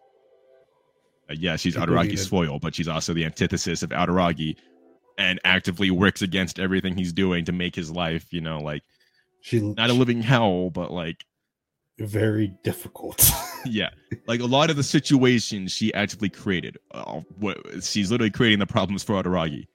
Uh, 1.31 1.35
yeah, 1.39 1.57
she's 1.57 1.77
Araragi's 1.77 2.27
foil, 2.27 2.59
but 2.59 2.75
she's 2.75 2.89
also 2.89 3.15
the 3.15 3.25
antithesis 3.25 3.83
of 3.83 3.91
Araragi 3.91 4.57
and 5.19 5.41
actively 5.45 5.91
works 5.91 6.23
against 6.23 6.59
everything 6.59 6.97
he's 6.97 7.13
doing 7.13 7.45
to 7.45 7.53
make 7.53 7.75
his 7.75 7.91
life, 7.91 8.33
you 8.33 8.41
know, 8.41 8.59
like 8.61 8.83
She 9.41 9.61
not 9.61 9.91
a 9.91 9.93
living 9.93 10.23
hell, 10.23 10.71
but 10.71 10.91
like, 10.91 11.25
very 11.99 12.53
difficult. 12.65 13.31
yeah, 13.65 13.91
like 14.27 14.41
a 14.41 14.47
lot 14.47 14.71
of 14.71 14.77
the 14.77 14.83
situations 14.83 15.73
she 15.73 15.95
actively 15.95 16.29
created. 16.29 16.79
Uh, 16.93 17.21
she's 17.81 18.11
literally 18.11 18.31
creating 18.31 18.59
the 18.59 18.67
problems 18.67 19.03
for 19.03 19.23
Araragi. 19.23 19.67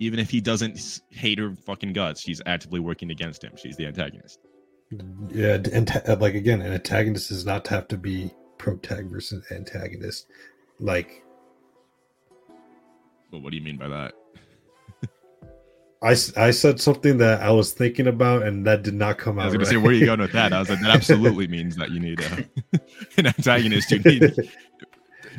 Even 0.00 0.18
if 0.18 0.28
he 0.28 0.40
doesn't 0.40 1.00
hate 1.10 1.38
her 1.38 1.54
fucking 1.54 1.92
guts, 1.92 2.20
she's 2.20 2.42
actively 2.46 2.80
working 2.80 3.10
against 3.10 3.42
him. 3.42 3.52
She's 3.56 3.76
the 3.76 3.86
antagonist. 3.86 4.38
yeah, 5.30 5.58
and 5.72 5.90
like 6.20 6.34
again, 6.34 6.60
an 6.60 6.72
antagonist 6.72 7.30
does 7.30 7.46
not 7.46 7.66
have 7.68 7.88
to 7.88 7.96
be 7.96 8.30
protag 8.58 9.10
versus 9.10 9.44
antagonist. 9.50 10.26
Like 10.80 11.22
But 13.30 13.38
what 13.42 13.50
do 13.50 13.56
you 13.56 13.62
mean 13.62 13.76
by 13.76 13.88
that? 13.88 14.12
I, 16.02 16.10
I 16.36 16.50
said 16.50 16.78
something 16.80 17.16
that 17.18 17.40
I 17.40 17.50
was 17.50 17.72
thinking 17.72 18.08
about, 18.08 18.42
and 18.42 18.66
that 18.66 18.82
did 18.82 18.92
not 18.92 19.16
come 19.16 19.38
out. 19.38 19.42
I 19.42 19.46
was 19.46 19.54
gonna 19.54 19.64
say, 19.64 19.78
where 19.78 19.90
are 19.90 19.94
you 19.94 20.04
going 20.04 20.20
with 20.20 20.32
that? 20.32 20.52
I 20.52 20.58
was 20.58 20.68
like, 20.68 20.80
that 20.80 20.90
absolutely 20.90 21.46
means 21.56 21.76
that 21.76 21.92
you 21.92 21.98
need 22.00 22.20
uh, 22.22 22.42
an 23.16 23.26
antagonist. 23.28 23.90
You 23.90 24.00
need 24.00 24.34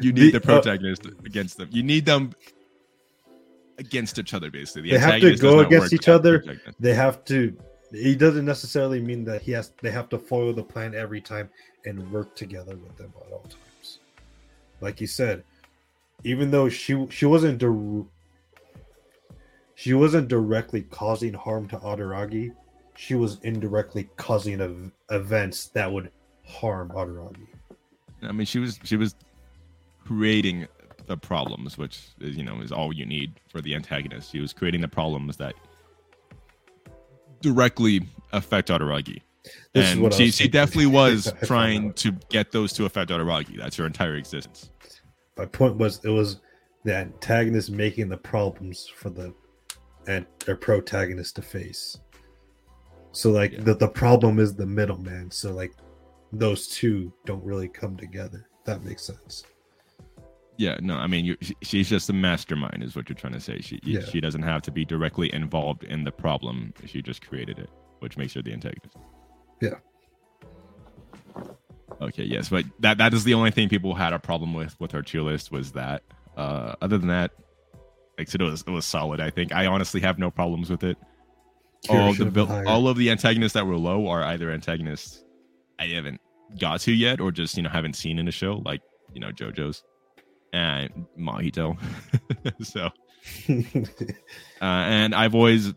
you 0.01 0.11
need 0.11 0.33
the 0.33 0.39
The- 0.39 0.51
uh, 0.51 0.55
protagonist 0.61 1.05
against 1.23 1.57
them. 1.57 1.69
You 1.71 1.83
need 1.83 2.05
them 2.05 2.33
against 3.77 4.17
each 4.17 4.33
other. 4.33 4.49
Basically, 4.49 4.89
the 4.89 4.95
They 4.95 4.97
have 4.99 5.21
to 5.21 5.35
go 5.37 5.59
against 5.59 5.93
each 5.93 6.09
other. 6.09 6.43
they 6.79 6.95
have 6.95 7.23
to. 7.25 7.55
It 7.91 8.17
doesn't 8.17 8.45
necessarily 8.45 8.99
mean 8.99 9.23
that 9.25 9.43
he 9.43 9.51
has. 9.51 9.71
They 9.83 9.91
have 9.91 10.09
to 10.09 10.17
foil 10.17 10.51
the 10.51 10.63
plan 10.63 10.95
every 10.95 11.21
time 11.21 11.49
and 11.85 12.11
work 12.11 12.35
together 12.35 12.75
with 12.75 12.97
them 12.97 13.13
at 13.23 13.31
all 13.31 13.43
times. 13.43 13.55
Like 14.81 15.01
you 15.01 15.07
said, 15.07 15.43
even 16.23 16.51
though 16.51 16.69
she 16.69 17.07
she 17.09 17.25
wasn't 17.25 17.59
dir- 17.59 18.05
she 19.75 19.93
wasn't 19.93 20.27
directly 20.27 20.81
causing 20.83 21.33
harm 21.33 21.67
to 21.69 21.77
Araragi, 21.77 22.53
she 22.95 23.15
was 23.15 23.39
indirectly 23.41 24.09
causing 24.15 24.61
ev- 24.61 24.91
events 25.11 25.67
that 25.67 25.91
would 25.91 26.11
harm 26.45 26.89
Araragi. 26.89 27.47
I 28.21 28.31
mean, 28.31 28.45
she 28.45 28.59
was 28.59 28.79
she 28.83 28.95
was 28.95 29.15
creating 30.05 30.67
the 31.07 31.17
problems, 31.17 31.77
which 31.77 32.01
is, 32.19 32.35
you 32.35 32.43
know 32.43 32.61
is 32.61 32.71
all 32.71 32.93
you 32.93 33.05
need 33.05 33.33
for 33.49 33.61
the 33.61 33.75
antagonist. 33.75 34.31
She 34.31 34.39
was 34.39 34.53
creating 34.53 34.81
the 34.81 34.87
problems 34.87 35.37
that 35.37 35.53
directly 37.41 38.01
affect 38.31 38.69
Araragi. 38.69 39.21
This 39.73 39.91
is 39.91 39.97
and 39.97 40.13
she, 40.13 40.31
she 40.31 40.47
definitely 40.47 40.85
was 41.01 41.31
trying 41.43 41.93
to 41.93 42.11
get 42.29 42.51
those 42.51 42.73
to 42.73 42.85
affect 42.85 43.11
Araragi. 43.11 43.57
That's 43.57 43.75
her 43.77 43.85
entire 43.85 44.15
existence. 44.15 44.71
My 45.37 45.45
point 45.45 45.75
was 45.77 46.03
it 46.03 46.09
was 46.09 46.41
the 46.83 46.95
antagonist 46.95 47.71
making 47.71 48.09
the 48.09 48.17
problems 48.17 48.87
for 48.87 49.09
the 49.09 49.33
and 50.07 50.25
their 50.45 50.55
protagonist 50.55 51.35
to 51.37 51.41
face. 51.41 51.97
So 53.11 53.31
like 53.31 53.53
Yeah. 53.53 53.61
the, 53.61 53.75
the 53.75 53.87
problem 53.87 54.39
is 54.39 54.55
the 54.55 54.65
middleman. 54.65 55.31
So 55.31 55.51
like 55.51 55.73
those 56.31 56.67
two 56.67 57.11
don't 57.25 57.43
really 57.43 57.67
come 57.67 57.97
together. 57.97 58.47
That 58.65 58.83
makes 58.83 59.03
sense. 59.03 59.43
Yeah, 60.57 60.77
no, 60.81 60.95
I 60.95 61.07
mean, 61.07 61.25
you, 61.25 61.35
she, 61.41 61.53
she's 61.61 61.89
just 61.89 62.09
a 62.09 62.13
mastermind, 62.13 62.81
is 62.81 62.95
what 62.95 63.09
you're 63.09 63.15
trying 63.17 63.33
to 63.33 63.41
say. 63.41 63.59
She 63.59 63.79
Yeah. 63.83 63.99
she 64.01 64.21
doesn't 64.21 64.43
have 64.43 64.61
to 64.63 64.71
be 64.71 64.85
directly 64.85 65.33
involved 65.33 65.83
in 65.83 66.03
the 66.05 66.11
problem. 66.11 66.73
She 66.85 67.01
just 67.01 67.25
created 67.27 67.59
it, 67.59 67.69
which 67.99 68.15
makes 68.15 68.33
her 68.35 68.41
the 68.41 68.53
antagonist. 68.53 68.95
Yeah. 69.61 69.75
Okay. 72.01 72.23
Yes, 72.23 72.49
but 72.49 72.65
that 72.79 72.97
that 72.97 73.13
is 73.13 73.23
the 73.23 73.33
only 73.33 73.51
thing 73.51 73.69
people 73.69 73.95
had 73.95 74.13
a 74.13 74.19
problem 74.19 74.53
with 74.53 74.79
with 74.79 74.93
our 74.93 75.01
tier 75.01 75.21
list 75.21 75.51
was 75.51 75.71
that. 75.73 76.03
Uh, 76.35 76.75
other 76.81 76.97
than 76.97 77.07
that, 77.07 77.31
like 78.17 78.29
said, 78.29 78.41
it 78.41 78.43
was 78.43 78.61
it 78.61 78.69
was 78.69 78.85
solid. 78.85 79.19
I 79.19 79.29
think 79.29 79.53
I 79.53 79.65
honestly 79.67 80.01
have 80.01 80.19
no 80.19 80.29
problems 80.29 80.69
with 80.69 80.83
it. 80.83 80.97
All 81.89 82.13
the 82.13 82.25
have 82.25 82.33
been 82.33 82.33
vil- 82.33 82.45
higher. 82.47 82.67
all 82.67 82.87
of 82.87 82.97
the 82.97 83.09
antagonists 83.09 83.53
that 83.53 83.65
were 83.65 83.77
low 83.77 84.07
are 84.07 84.23
either 84.23 84.51
antagonists 84.51 85.23
I 85.79 85.87
haven't 85.87 86.19
got 86.59 86.81
to 86.81 86.91
yet, 86.93 87.19
or 87.21 87.31
just 87.31 87.57
you 87.57 87.63
know 87.63 87.69
haven't 87.69 87.95
seen 87.95 88.19
in 88.19 88.25
the 88.25 88.31
show, 88.31 88.61
like 88.65 88.81
you 89.13 89.19
know 89.19 89.29
JoJo's 89.29 89.83
and 90.53 91.05
Mahito. 91.17 91.77
so, 92.61 92.89
uh, 94.61 94.65
and 94.65 95.13
I've 95.13 95.35
always 95.35 95.73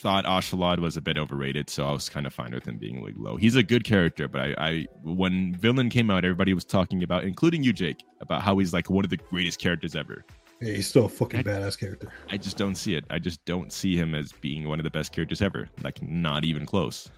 thought 0.00 0.24
Askeladd 0.24 0.78
was 0.78 0.96
a 0.96 1.00
bit 1.00 1.18
overrated, 1.18 1.68
so 1.68 1.86
I 1.86 1.92
was 1.92 2.08
kind 2.08 2.26
of 2.26 2.32
fine 2.32 2.52
with 2.52 2.66
him 2.66 2.78
being 2.78 3.02
like 3.02 3.14
low. 3.16 3.36
He's 3.36 3.56
a 3.56 3.62
good 3.62 3.84
character, 3.84 4.28
but 4.28 4.40
I, 4.40 4.54
I 4.58 4.86
when 5.02 5.54
Vinland 5.54 5.90
came 5.90 6.10
out, 6.10 6.24
everybody 6.24 6.54
was 6.54 6.64
talking 6.64 7.02
about, 7.02 7.24
including 7.24 7.62
you, 7.62 7.72
Jake, 7.72 8.02
about 8.20 8.42
how 8.42 8.58
he's 8.58 8.72
like 8.72 8.88
one 8.88 9.04
of 9.04 9.10
the 9.10 9.18
greatest 9.18 9.60
characters 9.60 9.94
ever. 9.94 10.24
Yeah, 10.60 10.74
he's 10.74 10.88
still 10.88 11.06
a 11.06 11.08
fucking 11.08 11.40
I- 11.40 11.42
badass 11.42 11.78
character. 11.78 12.12
I 12.30 12.36
just 12.36 12.56
don't 12.56 12.74
see 12.74 12.94
it. 12.94 13.04
I 13.10 13.18
just 13.18 13.44
don't 13.44 13.72
see 13.72 13.96
him 13.96 14.14
as 14.14 14.32
being 14.32 14.68
one 14.68 14.80
of 14.80 14.84
the 14.84 14.90
best 14.90 15.12
characters 15.12 15.42
ever. 15.42 15.68
Like 15.82 16.02
not 16.02 16.44
even 16.44 16.66
close. 16.66 17.10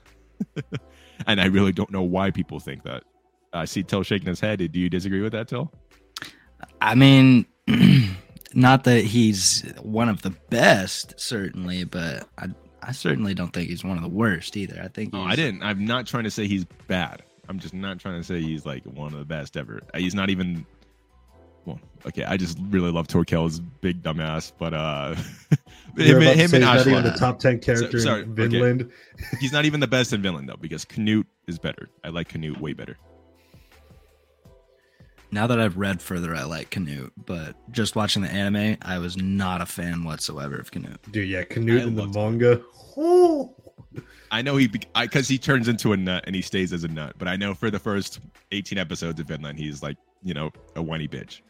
and 1.27 1.41
I 1.41 1.47
really 1.47 1.73
don't 1.73 1.91
know 1.91 2.03
why 2.03 2.31
people 2.31 2.59
think 2.59 2.83
that. 2.85 3.05
I 3.53 3.65
see 3.67 3.83
Till 3.83 4.03
shaking 4.03 4.29
his 4.29 4.41
head. 4.41 4.59
Do 4.73 4.81
you 4.81 4.89
disagree 4.89 5.21
with 5.21 5.33
that, 5.33 5.47
Till? 5.49 5.73
I 6.81 6.95
mean, 6.95 7.47
not 8.55 8.85
that 8.85 9.05
he's 9.05 9.63
one 9.83 10.09
of 10.09 10.23
the 10.23 10.31
best, 10.31 11.15
certainly, 11.19 11.85
but 11.85 12.29
I, 12.39 12.47
I 12.83 12.93
certainly 12.93 13.35
don't 13.35 13.53
think 13.53 13.69
he's 13.69 13.85
one 13.85 13.97
of 13.97 14.03
the 14.03 14.09
worst 14.09 14.57
either. 14.57 14.81
I 14.83 14.89
think 14.89 15.11
Oh, 15.15 15.23
I 15.23 15.37
didn't. 15.37 15.63
I'm 15.63 15.85
not 15.85 16.07
trying 16.07 16.25
to 16.25 16.31
say 16.31 16.47
he's 16.49 16.65
bad. 16.89 17.23
I'm 17.49 17.59
just 17.59 17.75
not 17.75 17.99
trying 17.99 18.21
to 18.21 18.25
say 18.25 18.41
he's 18.41 18.65
like 18.67 18.85
one 18.85 19.13
of 19.13 19.19
the 19.19 19.25
best 19.25 19.57
ever. 19.57 19.83
Uh, 19.93 19.99
He's 19.99 20.15
not 20.15 20.31
even. 20.31 20.65
Well, 21.65 21.79
okay. 22.07 22.25
I 22.25 22.37
just 22.37 22.59
really 22.71 22.91
love 22.91 23.09
Thorkell's 23.09 23.61
big 23.61 24.03
dumbass, 24.03 24.53
but 24.59 24.75
uh, 24.75 25.15
You're 25.97 26.21
him, 26.21 26.39
him 26.39 26.39
and 26.39 26.39
he's 26.39 26.61
not 26.61 26.87
even 26.87 27.03
the 27.05 27.11
top 27.19 27.39
ten 27.39 27.59
character 27.59 28.01
sorry, 28.01 28.23
in 28.23 28.41
okay. 28.41 28.87
He's 29.41 29.53
not 29.53 29.65
even 29.65 29.81
the 29.81 29.87
best 29.87 30.13
in 30.13 30.23
Vinland 30.23 30.49
though, 30.49 30.57
because 30.57 30.85
Canute 30.85 31.27
is 31.47 31.59
better. 31.59 31.89
I 32.03 32.09
like 32.09 32.29
Canute 32.29 32.61
way 32.61 32.73
better. 32.73 32.97
Now 35.33 35.47
that 35.47 35.59
I've 35.59 35.79
read 35.79 36.03
further, 36.03 36.35
I 36.35 36.45
like 36.45 36.69
Canute, 36.69 37.11
but 37.17 37.57
just 37.73 37.97
watching 37.97 38.21
the 38.21 38.29
anime, 38.29 38.77
I 38.83 38.99
was 38.99 39.17
not 39.17 39.63
a 39.63 39.67
fan 39.67 40.05
whatsoever 40.05 40.57
of 40.57 40.71
Canute. 40.71 41.01
Dude, 41.11 41.27
yeah, 41.27 41.43
Canute 41.43 41.81
I 41.81 41.85
in 41.87 41.95
the 41.97 42.07
manga. 42.07 42.63
Oh, 42.99 43.57
I 44.31 44.43
know 44.43 44.57
he 44.57 44.69
because 44.69 45.29
he 45.29 45.39
turns 45.39 45.69
into 45.69 45.95
a 45.95 45.97
nut 45.97 46.25
and 46.27 46.37
he 46.37 46.43
stays 46.43 46.71
as 46.75 46.85
a 46.85 46.89
nut, 46.89 47.15
but 47.17 47.29
I 47.29 47.37
know 47.37 47.55
for 47.55 47.71
the 47.71 47.79
first 47.79 48.21
18 48.51 48.77
episodes 48.77 49.19
of 49.21 49.27
Vinland, 49.27 49.59
he's 49.59 49.83
like 49.83 49.97
you 50.23 50.35
know 50.35 50.51
a 50.77 50.83
whiny 50.83 51.09
bitch, 51.09 51.41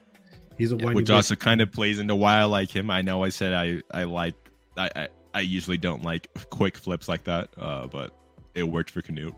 he's 0.57 0.71
a 0.71 0.77
whiny 0.77 0.91
bitch. 0.91 0.95
which 0.95 1.07
bitch. 1.07 1.15
also 1.15 1.35
kind 1.35 1.61
of 1.61 1.73
plays 1.73 1.99
into 1.99 2.15
why 2.15 2.39
I 2.39 2.45
like 2.45 2.71
him. 2.71 2.89
I 2.89 3.03
know 3.03 3.25
I 3.25 3.31
said 3.31 3.53
I 3.53 3.83
I 3.99 4.05
like 4.05 4.35
I 4.77 4.91
I, 4.95 5.09
I 5.35 5.41
usually 5.41 5.79
don't 5.79 6.05
like 6.05 6.29
quick 6.51 6.77
flips 6.77 7.09
like 7.09 7.25
that, 7.25 7.49
uh, 7.59 7.89
but 7.89 8.15
it 8.55 8.63
worked 8.63 8.91
for 8.91 9.03
Canute. 9.03 9.35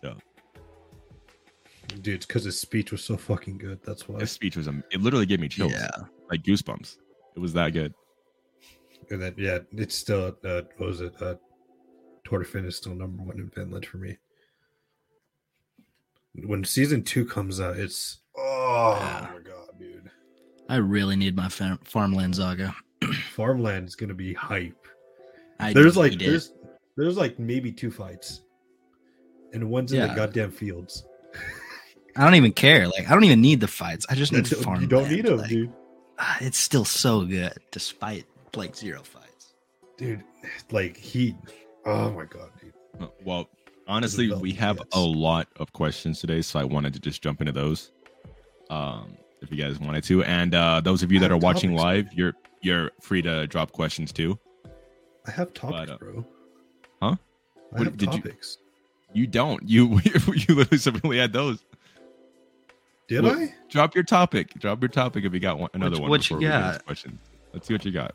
So 0.00 0.16
Dude, 1.88 2.08
it's 2.16 2.26
because 2.26 2.44
his 2.44 2.58
speech 2.58 2.90
was 2.92 3.02
so 3.04 3.16
fucking 3.16 3.58
good. 3.58 3.80
That's 3.84 4.08
why. 4.08 4.20
his 4.20 4.30
speech 4.32 4.56
was 4.56 4.66
am- 4.68 4.82
it 4.90 5.00
literally 5.02 5.26
gave 5.26 5.40
me 5.40 5.48
chills, 5.48 5.72
Yeah, 5.72 5.90
like 6.30 6.42
goosebumps. 6.42 6.96
It 7.36 7.40
was 7.40 7.52
that 7.52 7.72
good. 7.72 7.92
And 9.10 9.20
then 9.20 9.34
yeah, 9.36 9.58
it's 9.72 9.94
still 9.94 10.36
uh 10.44 10.62
what 10.76 10.86
was 10.88 11.00
it? 11.00 11.14
Uh 11.20 11.34
Thorfinn 12.26 12.64
is 12.64 12.76
still 12.76 12.94
number 12.94 13.22
one 13.22 13.38
in 13.38 13.50
Vinland 13.50 13.84
for 13.86 13.98
me. 13.98 14.16
When 16.46 16.64
season 16.64 17.02
two 17.02 17.24
comes 17.26 17.60
out, 17.60 17.76
it's 17.78 18.18
oh 18.38 18.96
Yeah. 18.98 19.28
my 19.34 19.40
god, 19.40 19.78
dude. 19.78 20.10
I 20.68 20.76
really 20.76 21.16
need 21.16 21.36
my 21.36 21.48
fam- 21.48 21.78
farmland 21.84 22.36
saga. 22.36 22.74
Farmland 23.34 23.88
is 23.88 23.96
gonna 23.96 24.14
be 24.14 24.32
hype. 24.32 24.86
I 25.60 25.72
there's 25.72 25.96
like 25.96 26.12
need 26.12 26.22
it. 26.22 26.26
there's 26.30 26.52
there's 26.96 27.16
like 27.18 27.38
maybe 27.38 27.70
two 27.72 27.90
fights. 27.90 28.42
And 29.52 29.68
one's 29.68 29.92
in 29.92 30.00
the 30.08 30.14
goddamn 30.14 30.50
fields. 30.50 31.04
I 32.16 32.24
don't 32.24 32.34
even 32.34 32.52
care. 32.52 32.86
Like 32.88 33.08
I 33.10 33.14
don't 33.14 33.24
even 33.24 33.40
need 33.40 33.60
the 33.60 33.68
fights. 33.68 34.06
I 34.08 34.14
just 34.14 34.32
need 34.32 34.44
That's- 34.44 34.62
farmland. 34.64 34.82
you 34.82 34.88
don't 34.98 35.10
need 35.10 35.24
them, 35.24 35.38
like, 35.38 35.48
dude. 35.48 35.72
ah, 36.18 36.36
It's 36.40 36.58
still 36.58 36.84
so 36.84 37.24
good 37.24 37.54
despite 37.70 38.26
like 38.54 38.76
zero 38.76 39.02
fights. 39.02 39.54
Dude, 39.96 40.22
like 40.70 40.96
he 40.96 41.34
oh 41.86 42.10
my 42.12 42.24
god, 42.24 42.50
dude. 42.60 42.72
Uh, 43.00 43.06
Well, 43.24 43.48
honestly, 43.88 44.30
we 44.32 44.52
have 44.52 44.76
yes. 44.78 44.86
a 44.92 45.00
lot 45.00 45.48
of 45.56 45.72
questions 45.72 46.20
today, 46.20 46.42
so 46.42 46.58
I 46.60 46.64
wanted 46.64 46.92
to 46.94 47.00
just 47.00 47.22
jump 47.22 47.40
into 47.40 47.52
those. 47.52 47.90
Um, 48.70 49.16
if 49.40 49.50
you 49.50 49.56
guys 49.56 49.78
wanted 49.80 50.04
to, 50.04 50.22
and 50.24 50.54
uh, 50.54 50.80
those 50.80 51.02
of 51.02 51.10
you 51.12 51.18
that 51.20 51.32
are 51.32 51.36
watching 51.38 51.70
topics, 51.70 51.82
live, 51.84 52.04
man. 52.06 52.14
you're 52.16 52.32
you're 52.60 52.90
free 53.00 53.22
to 53.22 53.46
drop 53.46 53.72
questions 53.72 54.12
too. 54.12 54.38
I 55.26 55.30
have 55.30 55.52
topics, 55.54 55.90
uh, 55.90 55.96
bro. 55.98 56.24
Huh? 57.00 57.16
I 57.74 57.78
What 57.78 57.84
have 57.84 57.96
did 57.96 58.14
you- 58.14 58.22
You 59.14 59.26
don't. 59.26 59.62
You 59.68 59.98
you 60.04 60.54
literally 60.54 60.78
simply 60.78 61.18
had 61.18 61.32
those. 61.32 61.64
Did 63.12 63.24
What- 63.24 63.38
I? 63.38 63.54
Drop 63.68 63.94
your 63.94 64.04
topic. 64.04 64.54
Drop 64.58 64.80
your 64.80 64.88
topic 64.88 65.24
if 65.24 65.32
you 65.34 65.40
got 65.40 65.58
one, 65.58 65.70
another 65.74 65.92
What- 65.96 66.00
one. 66.02 66.10
what 66.10 66.30
you 66.30 66.36
before 66.36 66.38
we 66.38 66.44
get 66.44 66.60
got? 66.60 66.84
Questions. 66.86 67.20
Let's 67.52 67.66
see 67.66 67.74
what 67.74 67.84
you 67.84 67.92
got. 67.92 68.14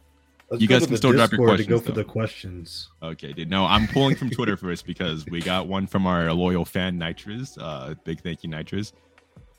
Let's 0.50 0.62
You 0.62 0.68
guys 0.68 0.84
can 0.84 0.92
the 0.92 0.98
still 0.98 1.12
drop 1.12 1.32
your 1.32 1.40
Discord 1.40 1.58
to 1.60 1.66
go 1.66 1.80
for 1.80 1.92
though. 1.92 2.02
the 2.02 2.04
questions. 2.06 2.90
Okay, 3.04 3.34
dude. 3.34 3.50
No, 3.50 3.66
I'm 3.66 3.86
pulling 3.88 4.16
from 4.16 4.30
Twitter 4.30 4.56
first 4.58 4.86
because 4.86 5.26
we 5.26 5.42
got 5.42 5.68
one 5.68 5.88
from 5.88 6.08
our 6.08 6.32
loyal 6.34 6.64
fan 6.66 6.98
Nitrous. 6.98 7.58
Uh, 7.58 7.96
big 8.06 8.22
thank 8.22 8.44
you, 8.44 8.50
Nitrous. 8.50 8.94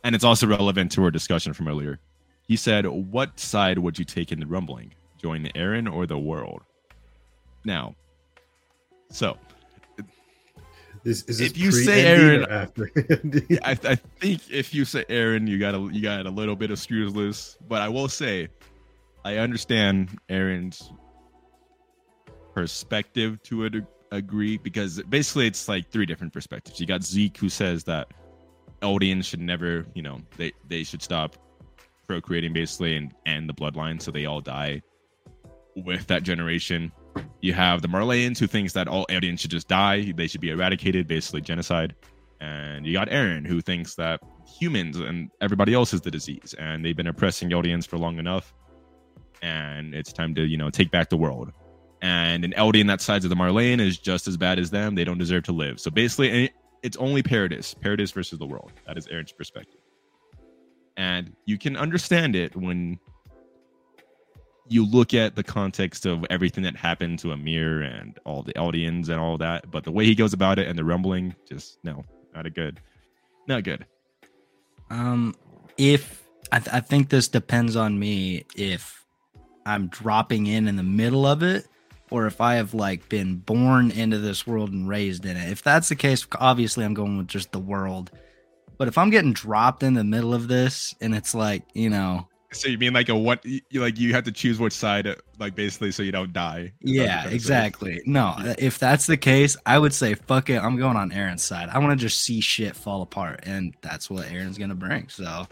And 0.02 0.14
it's 0.14 0.24
also 0.24 0.46
relevant 0.46 0.90
to 0.92 1.04
our 1.04 1.10
discussion 1.10 1.52
from 1.52 1.68
earlier. 1.68 1.98
He 2.46 2.56
said, 2.56 2.86
"What 2.86 3.38
side 3.38 3.78
would 3.78 3.98
you 3.98 4.04
take 4.06 4.32
in 4.32 4.40
the 4.40 4.46
rumbling? 4.46 4.94
Join 5.20 5.44
Eren 5.54 5.92
or 5.92 6.06
the 6.06 6.18
world?" 6.18 6.62
Now, 7.64 7.94
so 9.10 9.36
Is, 11.04 11.24
is 11.24 11.40
If 11.40 11.56
you 11.56 11.72
say 11.72 12.04
Eren- 12.04 12.50
after? 12.50 12.90
I, 13.64 13.70
I 13.92 13.94
think 13.94 14.42
if 14.50 14.74
you 14.74 14.84
say 14.84 15.04
Eren, 15.04 15.48
you 15.48 15.58
got 15.58 15.74
a 15.74 15.88
you 15.92 16.02
got 16.02 16.26
a 16.26 16.30
little 16.30 16.56
bit 16.56 16.70
of 16.70 16.78
screws 16.78 17.14
loose. 17.14 17.56
But 17.68 17.82
I 17.82 17.88
will 17.88 18.08
say, 18.08 18.48
I 19.24 19.36
understand 19.36 20.18
Eren's 20.28 20.92
perspective 22.54 23.42
to 23.44 23.66
a 23.66 23.70
degree 24.10 24.56
because 24.56 25.00
basically 25.04 25.46
it's 25.46 25.68
like 25.68 25.90
three 25.90 26.06
different 26.06 26.32
perspectives. 26.32 26.80
You 26.80 26.86
got 26.86 27.02
Zeke 27.02 27.36
who 27.36 27.48
says 27.48 27.84
that 27.84 28.12
Eldians 28.82 29.24
should 29.24 29.40
never, 29.40 29.86
you 29.94 30.02
know, 30.02 30.20
they 30.36 30.52
they 30.68 30.84
should 30.84 31.02
stop 31.02 31.36
procreating 32.06 32.52
basically 32.52 32.96
and 32.96 33.14
end 33.26 33.48
the 33.48 33.54
bloodline 33.54 34.00
so 34.00 34.10
they 34.10 34.24
all 34.24 34.40
die 34.40 34.82
with 35.76 36.06
that 36.06 36.22
generation. 36.22 36.90
You 37.42 37.54
have 37.54 37.82
the 37.82 37.88
Marleyans 37.88 38.38
who 38.38 38.46
thinks 38.46 38.72
that 38.74 38.88
all 38.88 39.06
Eldians 39.08 39.40
should 39.40 39.50
just 39.52 39.68
die, 39.68 40.12
they 40.16 40.26
should 40.28 40.40
be 40.40 40.50
eradicated, 40.50 41.06
basically 41.08 41.40
genocide. 41.42 41.94
And 42.40 42.86
you 42.86 42.92
got 42.92 43.08
Eren 43.10 43.46
who 43.46 43.60
thinks 43.60 43.94
that 43.96 44.20
humans 44.60 44.98
and 44.98 45.30
everybody 45.40 45.74
else 45.74 45.94
is 45.94 46.02
the 46.02 46.10
disease 46.10 46.54
and 46.58 46.84
they've 46.84 46.96
been 46.96 47.08
oppressing 47.08 47.50
Eldians 47.50 47.86
for 47.86 47.98
long 47.98 48.18
enough. 48.18 48.54
and 49.42 49.94
it's 49.94 50.12
time 50.12 50.34
to 50.34 50.44
you 50.44 50.56
know 50.56 50.70
take 50.70 50.90
back 50.90 51.08
the 51.10 51.16
world. 51.16 51.52
And 52.02 52.44
an 52.44 52.52
Eldian 52.56 52.86
that 52.88 53.00
sides 53.00 53.24
of 53.24 53.30
the 53.30 53.36
Marleyan 53.36 53.80
is 53.80 53.98
just 53.98 54.28
as 54.28 54.36
bad 54.36 54.58
as 54.58 54.70
them. 54.70 54.94
They 54.94 55.04
don't 55.04 55.18
deserve 55.18 55.44
to 55.44 55.52
live. 55.52 55.80
So 55.80 55.90
basically, 55.90 56.30
eh, 56.46 56.48
it's 56.82 56.96
only 56.98 57.22
Paradis, 57.22 57.74
Paradis 57.74 58.12
versus 58.12 58.38
the 58.38 58.46
world. 58.46 58.72
That 58.86 58.96
is 58.98 59.06
Eren's 59.08 59.32
perspective, 59.32 59.80
and 60.96 61.34
you 61.46 61.58
can 61.58 61.76
understand 61.76 62.36
it 62.36 62.54
when 62.56 62.98
you 64.68 64.86
look 64.86 65.14
at 65.14 65.34
the 65.34 65.42
context 65.42 66.06
of 66.06 66.24
everything 66.30 66.64
that 66.64 66.76
happened 66.76 67.18
to 67.20 67.32
Ymir 67.32 67.82
and 67.82 68.18
all 68.24 68.42
the 68.42 68.52
Eldians 68.54 69.08
and 69.08 69.18
all 69.18 69.38
that, 69.38 69.70
but 69.70 69.84
the 69.84 69.92
way 69.92 70.04
he 70.04 70.14
goes 70.14 70.32
about 70.32 70.58
it 70.58 70.68
and 70.68 70.78
the 70.78 70.84
rumbling, 70.84 71.34
just 71.48 71.78
no, 71.84 72.04
not 72.34 72.46
a 72.46 72.50
good, 72.50 72.80
not 73.46 73.64
good. 73.64 73.86
Um, 74.90 75.34
if 75.76 76.24
I, 76.52 76.58
th- 76.58 76.74
I 76.74 76.80
think 76.80 77.08
this 77.08 77.28
depends 77.28 77.76
on 77.76 77.98
me 77.98 78.44
if 78.56 79.04
I'm 79.66 79.88
dropping 79.88 80.46
in 80.46 80.68
in 80.68 80.76
the 80.76 80.82
middle 80.82 81.26
of 81.26 81.42
it 81.42 81.66
or 82.10 82.26
if 82.26 82.40
I 82.40 82.54
have 82.54 82.74
like 82.74 83.08
been 83.08 83.36
born 83.36 83.90
into 83.90 84.18
this 84.18 84.46
world 84.46 84.72
and 84.72 84.88
raised 84.88 85.26
in 85.26 85.36
it. 85.36 85.50
If 85.50 85.62
that's 85.62 85.88
the 85.88 85.96
case, 85.96 86.26
obviously 86.38 86.84
I'm 86.84 86.94
going 86.94 87.18
with 87.18 87.28
just 87.28 87.52
the 87.52 87.58
world. 87.58 88.10
But 88.78 88.88
if 88.88 88.96
I'm 88.96 89.10
getting 89.10 89.32
dropped 89.32 89.82
in 89.82 89.94
the 89.94 90.04
middle 90.04 90.32
of 90.32 90.48
this 90.48 90.94
and 91.00 91.14
it's 91.14 91.34
like, 91.34 91.64
you 91.74 91.90
know, 91.90 92.28
so 92.52 92.68
you 92.68 92.78
mean 92.78 92.94
like 92.94 93.08
a 93.08 93.14
what? 93.14 93.44
You 93.44 93.60
like 93.72 93.98
you 93.98 94.12
have 94.14 94.24
to 94.24 94.32
choose 94.32 94.58
which 94.58 94.72
side, 94.72 95.06
uh, 95.06 95.16
like 95.38 95.54
basically, 95.54 95.92
so 95.92 96.02
you 96.02 96.12
don't 96.12 96.32
die. 96.32 96.72
Yeah, 96.80 97.28
exactly. 97.28 98.00
No, 98.06 98.34
if 98.58 98.78
that's 98.78 99.06
the 99.06 99.16
case, 99.16 99.56
I 99.66 99.78
would 99.78 99.92
say 99.92 100.14
fuck 100.14 100.48
it. 100.48 100.62
I'm 100.62 100.76
going 100.76 100.96
on 100.96 101.10
Eren's 101.10 101.42
side. 101.42 101.68
I 101.70 101.78
want 101.78 101.98
to 101.98 102.02
just 102.02 102.22
see 102.22 102.40
shit 102.40 102.74
fall 102.74 103.02
apart, 103.02 103.40
and 103.42 103.74
that's 103.82 104.08
what 104.08 104.26
Eren's 104.26 104.56
gonna 104.56 104.74
bring. 104.74 105.08
So, 105.08 105.46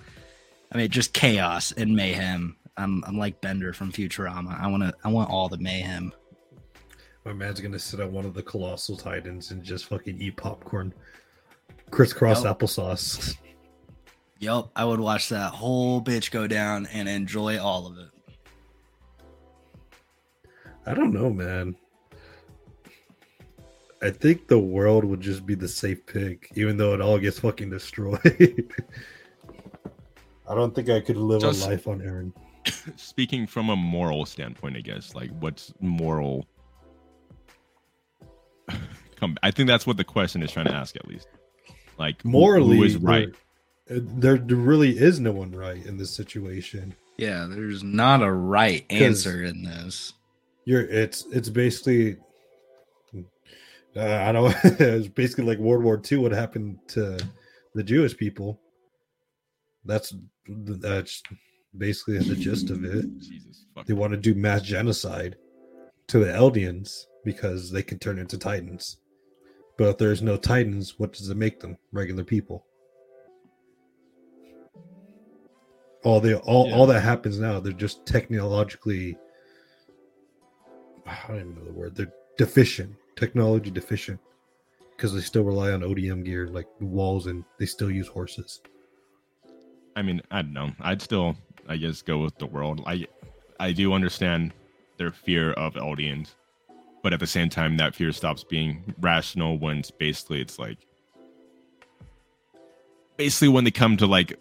I 0.72 0.78
mean, 0.78 0.88
just 0.88 1.12
chaos 1.12 1.72
and 1.72 1.94
mayhem. 1.94 2.56
I'm 2.78 3.04
I'm 3.06 3.18
like 3.18 3.40
Bender 3.42 3.72
from 3.74 3.92
Futurama. 3.92 4.58
I 4.58 4.66
want 4.66 4.82
to 4.82 4.94
I 5.04 5.08
want 5.08 5.28
all 5.28 5.48
the 5.48 5.58
mayhem. 5.58 6.12
My 7.24 7.32
man's 7.34 7.60
gonna 7.60 7.78
sit 7.78 8.00
on 8.00 8.12
one 8.12 8.24
of 8.24 8.32
the 8.32 8.42
colossal 8.42 8.96
titans 8.96 9.50
and 9.50 9.62
just 9.62 9.86
fucking 9.86 10.20
eat 10.20 10.36
popcorn, 10.36 10.94
crisscross 11.90 12.44
yep. 12.44 12.58
applesauce. 12.58 13.36
Yep, 14.38 14.66
I 14.76 14.84
would 14.84 15.00
watch 15.00 15.30
that 15.30 15.52
whole 15.52 16.02
bitch 16.02 16.30
go 16.30 16.46
down 16.46 16.86
and 16.92 17.08
enjoy 17.08 17.58
all 17.58 17.86
of 17.86 17.98
it. 17.98 18.10
I 20.86 20.94
don't 20.94 21.12
know, 21.12 21.30
man. 21.30 21.74
I 24.02 24.10
think 24.10 24.46
the 24.46 24.58
world 24.58 25.04
would 25.04 25.20
just 25.20 25.46
be 25.46 25.54
the 25.54 25.66
safe 25.66 26.04
pick, 26.06 26.50
even 26.54 26.76
though 26.76 26.92
it 26.92 27.00
all 27.00 27.18
gets 27.18 27.38
fucking 27.40 27.70
destroyed. 27.70 28.72
I 30.48 30.54
don't 30.54 30.74
think 30.74 30.90
I 30.90 31.00
could 31.00 31.16
live 31.16 31.40
just, 31.40 31.66
a 31.66 31.70
life 31.70 31.88
on 31.88 32.00
Eren. 32.00 32.32
Speaking 32.96 33.46
from 33.46 33.70
a 33.70 33.76
moral 33.76 34.26
standpoint, 34.26 34.76
I 34.76 34.80
guess, 34.80 35.14
like 35.14 35.30
what's 35.40 35.72
moral? 35.80 36.46
Come, 39.16 39.36
I 39.42 39.50
think 39.50 39.66
that's 39.66 39.86
what 39.86 39.96
the 39.96 40.04
question 40.04 40.42
is 40.42 40.52
trying 40.52 40.66
to 40.66 40.74
ask, 40.74 40.94
at 40.94 41.08
least. 41.08 41.26
Like 41.98 42.22
morally, 42.24 42.76
who 42.76 42.84
is 42.84 42.96
right? 42.98 43.34
There, 43.88 44.38
there 44.38 44.56
really 44.56 44.98
is 44.98 45.20
no 45.20 45.32
one 45.32 45.52
right 45.52 45.84
in 45.84 45.96
this 45.96 46.14
situation. 46.14 46.94
Yeah, 47.16 47.46
there's 47.48 47.82
not 47.82 48.22
a 48.22 48.30
right 48.30 48.84
answer 48.90 49.42
in 49.42 49.62
this. 49.62 50.12
You're 50.64 50.82
it's 50.82 51.24
it's 51.32 51.48
basically 51.48 52.16
uh, 53.96 54.00
I 54.00 54.32
know 54.32 54.52
it's 54.64 55.08
basically 55.08 55.44
like 55.44 55.58
World 55.58 55.84
War 55.84 56.00
II. 56.10 56.18
What 56.18 56.32
happened 56.32 56.78
to 56.88 57.18
the 57.74 57.82
Jewish 57.82 58.16
people? 58.16 58.60
That's 59.84 60.14
that's 60.46 61.22
basically 61.76 62.18
the 62.18 62.36
gist 62.36 62.70
of 62.70 62.84
it. 62.84 63.06
Jesus, 63.18 63.66
they 63.86 63.94
want 63.94 64.12
to 64.12 64.18
do 64.18 64.34
mass 64.34 64.62
genocide 64.62 65.36
to 66.08 66.18
the 66.18 66.26
Eldians 66.26 67.04
because 67.24 67.70
they 67.70 67.82
can 67.82 67.98
turn 67.98 68.18
into 68.18 68.36
Titans. 68.36 68.98
But 69.78 69.90
if 69.90 69.98
there's 69.98 70.22
no 70.22 70.36
Titans, 70.36 70.98
what 70.98 71.12
does 71.12 71.30
it 71.30 71.36
make 71.36 71.60
them? 71.60 71.78
Regular 71.92 72.24
people. 72.24 72.65
All 76.02 76.20
the 76.20 76.38
all, 76.40 76.68
yeah. 76.68 76.74
all 76.74 76.86
that 76.86 77.00
happens 77.00 77.38
now 77.38 77.58
they're 77.58 77.72
just 77.72 78.06
technologically 78.06 79.16
i 81.06 81.16
don't 81.28 81.40
even 81.40 81.54
know 81.54 81.64
the 81.64 81.72
word 81.72 81.94
they're 81.96 82.12
deficient 82.36 82.94
technology 83.16 83.70
deficient 83.70 84.20
because 84.96 85.12
they 85.12 85.20
still 85.20 85.42
rely 85.44 85.72
on 85.72 85.80
odm 85.80 86.24
gear 86.24 86.48
like 86.48 86.66
walls 86.80 87.26
and 87.26 87.44
they 87.58 87.66
still 87.66 87.90
use 87.90 88.06
horses. 88.06 88.60
I 89.94 90.02
mean 90.02 90.20
i 90.30 90.42
don't 90.42 90.52
know. 90.52 90.70
I'd 90.80 91.02
still 91.02 91.36
i 91.68 91.76
guess 91.76 92.02
go 92.02 92.18
with 92.18 92.36
the 92.38 92.46
world. 92.46 92.82
I 92.86 93.06
i 93.58 93.72
do 93.72 93.92
understand 93.92 94.52
their 94.98 95.12
fear 95.12 95.52
of 95.52 95.74
Eldians, 95.74 96.34
but 97.02 97.12
at 97.12 97.20
the 97.20 97.26
same 97.26 97.48
time 97.48 97.76
that 97.76 97.94
fear 97.94 98.12
stops 98.12 98.44
being 98.44 98.94
rational 99.00 99.58
when 99.58 99.78
it's 99.78 99.90
basically 99.90 100.40
it's 100.40 100.58
like 100.58 100.78
basically 103.16 103.48
when 103.48 103.64
they 103.64 103.70
come 103.70 103.96
to 103.96 104.06
like 104.06 104.40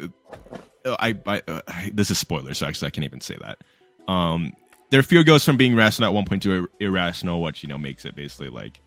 I, 0.85 1.17
I, 1.25 1.41
uh, 1.47 1.61
I, 1.67 1.91
this 1.93 2.11
is 2.11 2.17
spoilers, 2.17 2.59
so 2.59 2.67
actually 2.67 2.87
I 2.87 2.91
can't 2.91 3.05
even 3.05 3.21
say 3.21 3.37
that. 3.41 3.59
Um, 4.07 4.53
their 4.91 5.03
fear 5.03 5.23
goes 5.23 5.43
from 5.43 5.57
being 5.57 5.75
rational 5.75 6.09
at 6.09 6.13
one 6.13 6.25
point 6.25 6.43
to 6.43 6.51
ir- 6.51 6.69
irrational, 6.79 7.41
which 7.41 7.63
you 7.63 7.69
know 7.69 7.77
makes 7.77 8.05
it 8.05 8.15
basically 8.15 8.49
like 8.49 8.79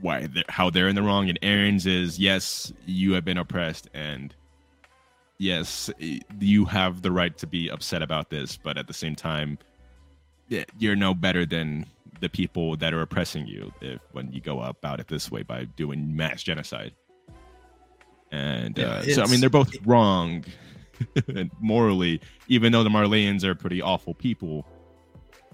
why 0.00 0.26
they're, 0.26 0.44
how 0.48 0.70
they're 0.70 0.88
in 0.88 0.96
the 0.96 1.02
wrong. 1.02 1.28
And 1.28 1.40
Eren's 1.42 1.86
is 1.86 2.18
yes, 2.18 2.72
you 2.86 3.12
have 3.12 3.24
been 3.24 3.38
oppressed, 3.38 3.88
and 3.92 4.34
yes, 5.38 5.90
you 6.40 6.64
have 6.64 7.02
the 7.02 7.12
right 7.12 7.36
to 7.38 7.46
be 7.46 7.68
upset 7.68 8.02
about 8.02 8.30
this, 8.30 8.56
but 8.56 8.78
at 8.78 8.86
the 8.86 8.94
same 8.94 9.14
time, 9.14 9.58
you're 10.78 10.96
no 10.96 11.14
better 11.14 11.44
than 11.44 11.86
the 12.20 12.28
people 12.28 12.76
that 12.76 12.94
are 12.94 13.02
oppressing 13.02 13.46
you 13.46 13.72
if 13.80 14.00
when 14.12 14.30
you 14.32 14.40
go 14.40 14.60
about 14.62 15.00
it 15.00 15.08
this 15.08 15.30
way 15.30 15.42
by 15.42 15.64
doing 15.64 16.14
mass 16.14 16.42
genocide. 16.42 16.92
And 18.32 18.76
yeah, 18.76 18.86
uh, 18.86 19.02
so, 19.02 19.22
I 19.22 19.26
mean, 19.26 19.40
they're 19.40 19.50
both 19.50 19.74
wrong 19.84 20.44
and 21.28 21.50
morally, 21.60 22.20
even 22.48 22.72
though 22.72 22.82
the 22.82 22.90
Marleyans 22.90 23.44
are 23.44 23.54
pretty 23.54 23.80
awful 23.80 24.14
people, 24.14 24.66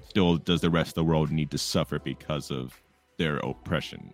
still 0.09 0.37
does 0.37 0.61
the 0.61 0.71
rest 0.71 0.91
of 0.91 0.95
the 0.95 1.05
world 1.05 1.31
need 1.31 1.51
to 1.51 1.59
suffer 1.59 1.99
because 1.99 2.51
of 2.51 2.81
their 3.19 3.39
oppression? 3.39 4.13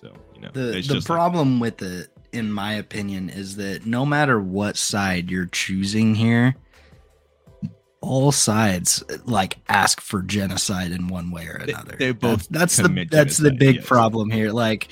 So, 0.00 0.12
you 0.34 0.40
know, 0.40 0.50
the, 0.52 0.82
the 0.82 1.02
problem 1.04 1.60
like, 1.60 1.80
with 1.80 1.82
it, 1.82 2.08
in 2.32 2.52
my 2.52 2.74
opinion, 2.74 3.30
is 3.30 3.56
that 3.56 3.86
no 3.86 4.04
matter 4.04 4.40
what 4.40 4.76
side 4.76 5.30
you're 5.30 5.46
choosing 5.46 6.16
here, 6.16 6.56
all 8.00 8.32
sides 8.32 9.04
like 9.26 9.58
ask 9.68 10.00
for 10.00 10.22
genocide 10.22 10.90
in 10.90 11.06
one 11.06 11.30
way 11.30 11.46
or 11.46 11.54
another. 11.54 11.94
They, 11.96 12.06
they 12.06 12.12
both 12.12 12.48
that's, 12.48 12.76
that's 12.76 12.88
the 12.88 13.06
that's 13.08 13.38
the 13.38 13.52
big 13.52 13.76
yes. 13.76 13.86
problem 13.86 14.28
here. 14.28 14.50
Like 14.50 14.88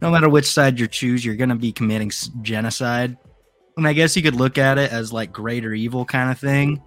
no 0.00 0.10
matter 0.10 0.28
which 0.28 0.46
side 0.46 0.78
you 0.78 0.86
choose, 0.86 1.24
you're 1.24 1.36
going 1.36 1.48
to 1.48 1.54
be 1.54 1.72
committing 1.72 2.10
genocide. 2.42 3.16
And 3.76 3.86
I 3.88 3.92
guess 3.92 4.16
you 4.16 4.22
could 4.22 4.36
look 4.36 4.58
at 4.58 4.78
it 4.78 4.92
as 4.92 5.12
like 5.12 5.32
greater 5.32 5.72
evil 5.72 6.04
kind 6.04 6.30
of 6.30 6.38
thing. 6.38 6.82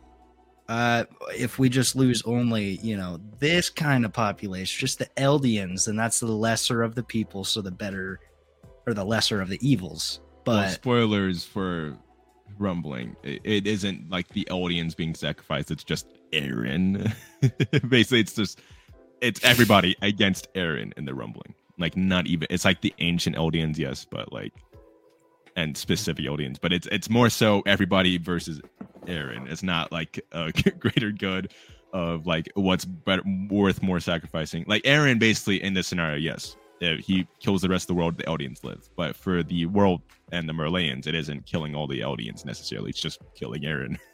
Uh, 0.70 1.06
if 1.36 1.58
we 1.58 1.70
just 1.70 1.96
lose 1.96 2.22
only, 2.24 2.78
you 2.82 2.98
know, 2.98 3.20
this 3.40 3.70
kind 3.70 4.04
of 4.06 4.12
population, 4.12 4.80
just 4.80 5.00
the 5.00 5.08
Eldians, 5.18 5.88
and 5.88 5.98
that's 5.98 6.20
the 6.20 6.28
lesser 6.28 6.84
of 6.84 6.94
the 6.94 7.04
people, 7.04 7.44
so 7.44 7.62
the 7.62 7.72
better 7.72 8.20
or 8.86 8.94
the 8.94 9.04
lesser 9.04 9.42
of 9.42 9.48
the 9.50 9.60
evils. 9.68 10.20
But 10.44 10.52
well, 10.52 10.70
spoilers 10.70 11.46
for 11.46 11.98
rumbling. 12.58 13.16
It, 13.24 13.42
it 13.44 13.68
isn't 13.68 14.10
like 14.10 14.28
the 14.30 14.46
Eldians 14.50 14.96
being 14.96 15.16
sacrificed. 15.16 15.72
It's 15.72 15.84
just 15.84 16.08
Eren. 16.34 17.14
Basically, 17.90 18.20
it's 18.20 18.34
just 18.34 18.60
it's 19.22 19.44
everybody 19.44 19.96
against 20.02 20.54
Eren 20.54 20.92
in 20.98 21.06
the 21.06 21.14
rumbling 21.14 21.54
like 21.78 21.96
not 21.98 22.28
even 22.28 22.48
it's 22.50 22.66
like 22.66 22.82
the 22.82 22.94
ancient 23.00 23.36
Eldians, 23.36 23.78
yes, 23.78 24.06
but 24.10 24.32
like 24.32 24.54
and 25.56 25.76
specific 25.76 26.26
Eldians, 26.26 26.58
but 26.62 26.72
it's 26.72 26.88
it's 26.92 27.10
more 27.10 27.30
so 27.30 27.64
everybody 27.66 28.18
versus 28.18 28.62
Eren. 29.06 29.50
It's 29.50 29.64
not 29.64 29.92
like 29.92 30.24
a 30.32 30.52
greater 30.80 31.12
good 31.12 31.52
of 31.94 32.28
like 32.28 32.50
what's 32.56 32.86
better 32.86 33.24
worth 33.50 33.82
more 33.82 34.00
sacrificing. 34.00 34.66
Like 34.68 34.84
Eren, 34.84 35.20
basically 35.20 35.62
in 35.64 35.74
this 35.74 35.88
scenario, 35.88 36.18
yes, 36.18 36.56
uh, 36.82 36.96
he 37.00 37.28
kills 37.40 37.62
the 37.62 37.70
rest 37.70 37.84
of 37.84 37.88
the 37.88 37.94
world, 37.96 38.18
the 38.18 38.24
Eldians 38.24 38.64
live. 38.64 38.90
But 38.96 39.16
for 39.16 39.44
the 39.44 39.66
world 39.66 40.02
and 40.32 40.48
the 40.48 40.54
Marleyans, 40.54 41.08
it 41.08 41.16
isn't 41.16 41.46
killing 41.46 41.76
all 41.76 41.88
the 41.88 42.02
Eldians 42.02 42.46
necessarily. 42.46 42.90
It's 42.90 43.02
just 43.02 43.20
killing 43.36 43.64
Eren. 43.64 43.98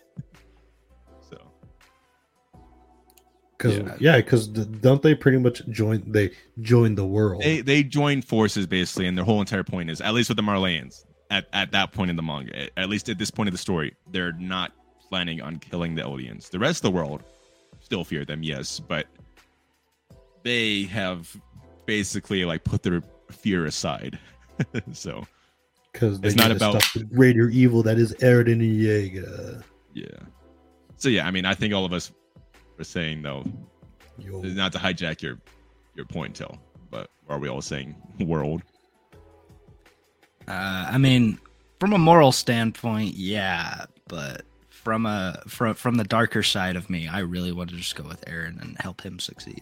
Because 3.63 4.01
yeah, 4.01 4.17
because 4.17 4.49
yeah, 4.49 4.65
don't 4.81 5.01
they 5.01 5.15
pretty 5.15 5.37
much 5.37 5.65
join? 5.69 6.03
They 6.05 6.31
join 6.61 6.95
the 6.95 7.05
world. 7.05 7.41
They 7.41 7.61
they 7.61 7.83
join 7.83 8.21
forces 8.21 8.67
basically, 8.67 9.07
and 9.07 9.17
their 9.17 9.25
whole 9.25 9.39
entire 9.39 9.63
point 9.63 9.89
is 9.89 10.01
at 10.01 10.13
least 10.13 10.29
with 10.29 10.37
the 10.37 10.43
Marleyans 10.43 11.05
at 11.31 11.47
at 11.53 11.71
that 11.71 11.91
point 11.91 12.09
in 12.09 12.15
the 12.15 12.23
manga, 12.23 12.69
at 12.77 12.89
least 12.89 13.09
at 13.09 13.17
this 13.17 13.31
point 13.31 13.47
of 13.47 13.53
the 13.53 13.57
story, 13.59 13.95
they're 14.11 14.33
not 14.33 14.73
planning 15.09 15.41
on 15.41 15.59
killing 15.59 15.95
the 15.95 16.01
Eldians. 16.01 16.49
The 16.49 16.59
rest 16.59 16.83
of 16.83 16.91
the 16.91 16.95
world 16.95 17.23
still 17.79 18.03
fear 18.03 18.25
them, 18.25 18.43
yes, 18.43 18.79
but 18.79 19.07
they 20.43 20.83
have 20.83 21.35
basically 21.85 22.45
like 22.45 22.63
put 22.63 22.83
their 22.83 23.01
fear 23.31 23.65
aside. 23.65 24.19
so 24.91 25.25
because 25.91 26.19
it's 26.23 26.35
not 26.35 26.51
about 26.51 26.83
the 26.93 27.03
greater 27.05 27.49
evil 27.49 27.81
that 27.83 27.97
is 27.97 28.13
Eren 28.15 28.59
Yeager. 28.59 29.63
Yeah. 29.93 30.05
So 30.97 31.09
yeah, 31.09 31.25
I 31.27 31.31
mean, 31.31 31.45
I 31.45 31.53
think 31.53 31.73
all 31.73 31.85
of 31.85 31.93
us 31.93 32.11
we're 32.77 32.83
saying 32.83 33.21
though, 33.21 33.45
Yo, 34.17 34.41
not 34.41 34.71
to 34.73 34.77
hijack 34.77 35.21
your 35.21 35.39
your 35.95 36.05
point, 36.05 36.35
Till, 36.35 36.57
but 36.89 37.09
are 37.29 37.39
we 37.39 37.49
all 37.49 37.61
saying 37.61 37.95
world? 38.19 38.61
Uh, 40.47 40.87
I 40.91 40.97
mean, 40.97 41.39
from 41.79 41.93
a 41.93 41.97
moral 41.97 42.31
standpoint, 42.31 43.15
yeah, 43.15 43.85
but 44.07 44.43
from 44.69 45.05
a 45.05 45.41
from 45.47 45.75
from 45.75 45.95
the 45.95 46.03
darker 46.03 46.43
side 46.43 46.75
of 46.75 46.89
me, 46.89 47.07
I 47.07 47.19
really 47.19 47.51
want 47.51 47.69
to 47.69 47.75
just 47.75 47.95
go 47.95 48.03
with 48.03 48.23
Eren 48.25 48.61
and 48.61 48.77
help 48.79 49.01
him 49.01 49.19
succeed. 49.19 49.61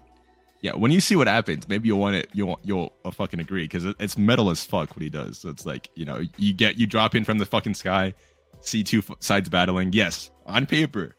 Yeah, 0.61 0.73
when 0.73 0.91
you 0.91 1.01
see 1.01 1.15
what 1.15 1.27
happens, 1.27 1.67
maybe 1.67 1.87
you'll 1.87 1.99
want 1.99 2.15
it. 2.15 2.29
You'll 2.33 2.59
you'll 2.63 2.93
uh, 3.03 3.11
fucking 3.11 3.39
agree 3.39 3.63
because 3.63 3.85
it, 3.85 3.95
it's 3.99 4.17
metal 4.17 4.49
as 4.49 4.63
fuck 4.63 4.91
what 4.91 5.01
he 5.01 5.09
does. 5.09 5.39
So 5.39 5.49
it's 5.49 5.65
like 5.65 5.89
you 5.95 6.05
know 6.05 6.21
you 6.37 6.53
get 6.53 6.77
you 6.77 6.87
drop 6.87 7.15
in 7.15 7.23
from 7.23 7.37
the 7.37 7.45
fucking 7.45 7.73
sky, 7.73 8.13
see 8.61 8.83
two 8.83 8.99
f- 8.99 9.17
sides 9.19 9.49
battling. 9.49 9.91
Yes, 9.93 10.31
on 10.45 10.65
paper, 10.65 11.15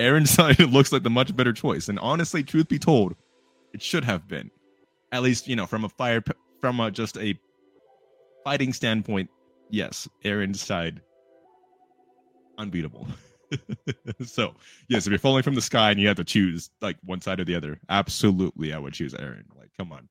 Eren's 0.00 0.30
side 0.34 0.58
looks 0.60 0.92
like 0.92 1.02
the 1.02 1.10
much 1.10 1.34
better 1.36 1.52
choice. 1.52 1.88
And 1.88 1.98
honestly, 1.98 2.42
truth 2.42 2.68
be 2.68 2.78
told, 2.78 3.14
it 3.72 3.82
should 3.82 4.04
have 4.04 4.26
been. 4.26 4.50
At 5.12 5.22
least 5.22 5.48
you 5.48 5.56
know 5.56 5.66
from 5.66 5.84
a 5.84 5.88
fire 5.88 6.22
from 6.60 6.80
a 6.80 6.90
just 6.90 7.16
a 7.18 7.38
fighting 8.44 8.72
standpoint. 8.72 9.30
Yes, 9.70 10.08
Eren's 10.24 10.60
side 10.60 11.00
unbeatable. 12.58 13.08
so 14.24 14.54
yes, 14.88 15.06
if 15.06 15.10
you're 15.10 15.18
falling 15.18 15.42
from 15.42 15.54
the 15.54 15.62
sky 15.62 15.90
and 15.90 16.00
you 16.00 16.06
have 16.06 16.16
to 16.18 16.24
choose 16.24 16.70
like 16.80 16.96
one 17.04 17.20
side 17.20 17.40
or 17.40 17.44
the 17.44 17.54
other, 17.54 17.80
absolutely, 17.88 18.72
I 18.72 18.78
would 18.78 18.92
choose 18.92 19.14
Eren. 19.14 19.44
Like, 19.58 19.70
come 19.76 19.92
on. 19.92 20.08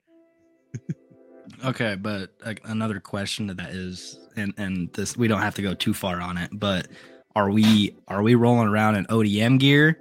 Okay, 1.65 1.95
but 1.95 2.31
another 2.65 2.99
question 2.99 3.47
to 3.47 3.53
that 3.55 3.71
is, 3.71 4.19
and 4.35 4.53
and 4.57 4.91
this 4.93 5.17
we 5.17 5.27
don't 5.27 5.41
have 5.41 5.55
to 5.55 5.61
go 5.61 5.73
too 5.73 5.93
far 5.93 6.21
on 6.21 6.37
it, 6.37 6.51
but 6.53 6.87
are 7.35 7.49
we 7.51 7.95
are 8.07 8.21
we 8.23 8.35
rolling 8.35 8.67
around 8.67 8.95
in 8.95 9.05
ODM 9.05 9.59
gear? 9.59 9.99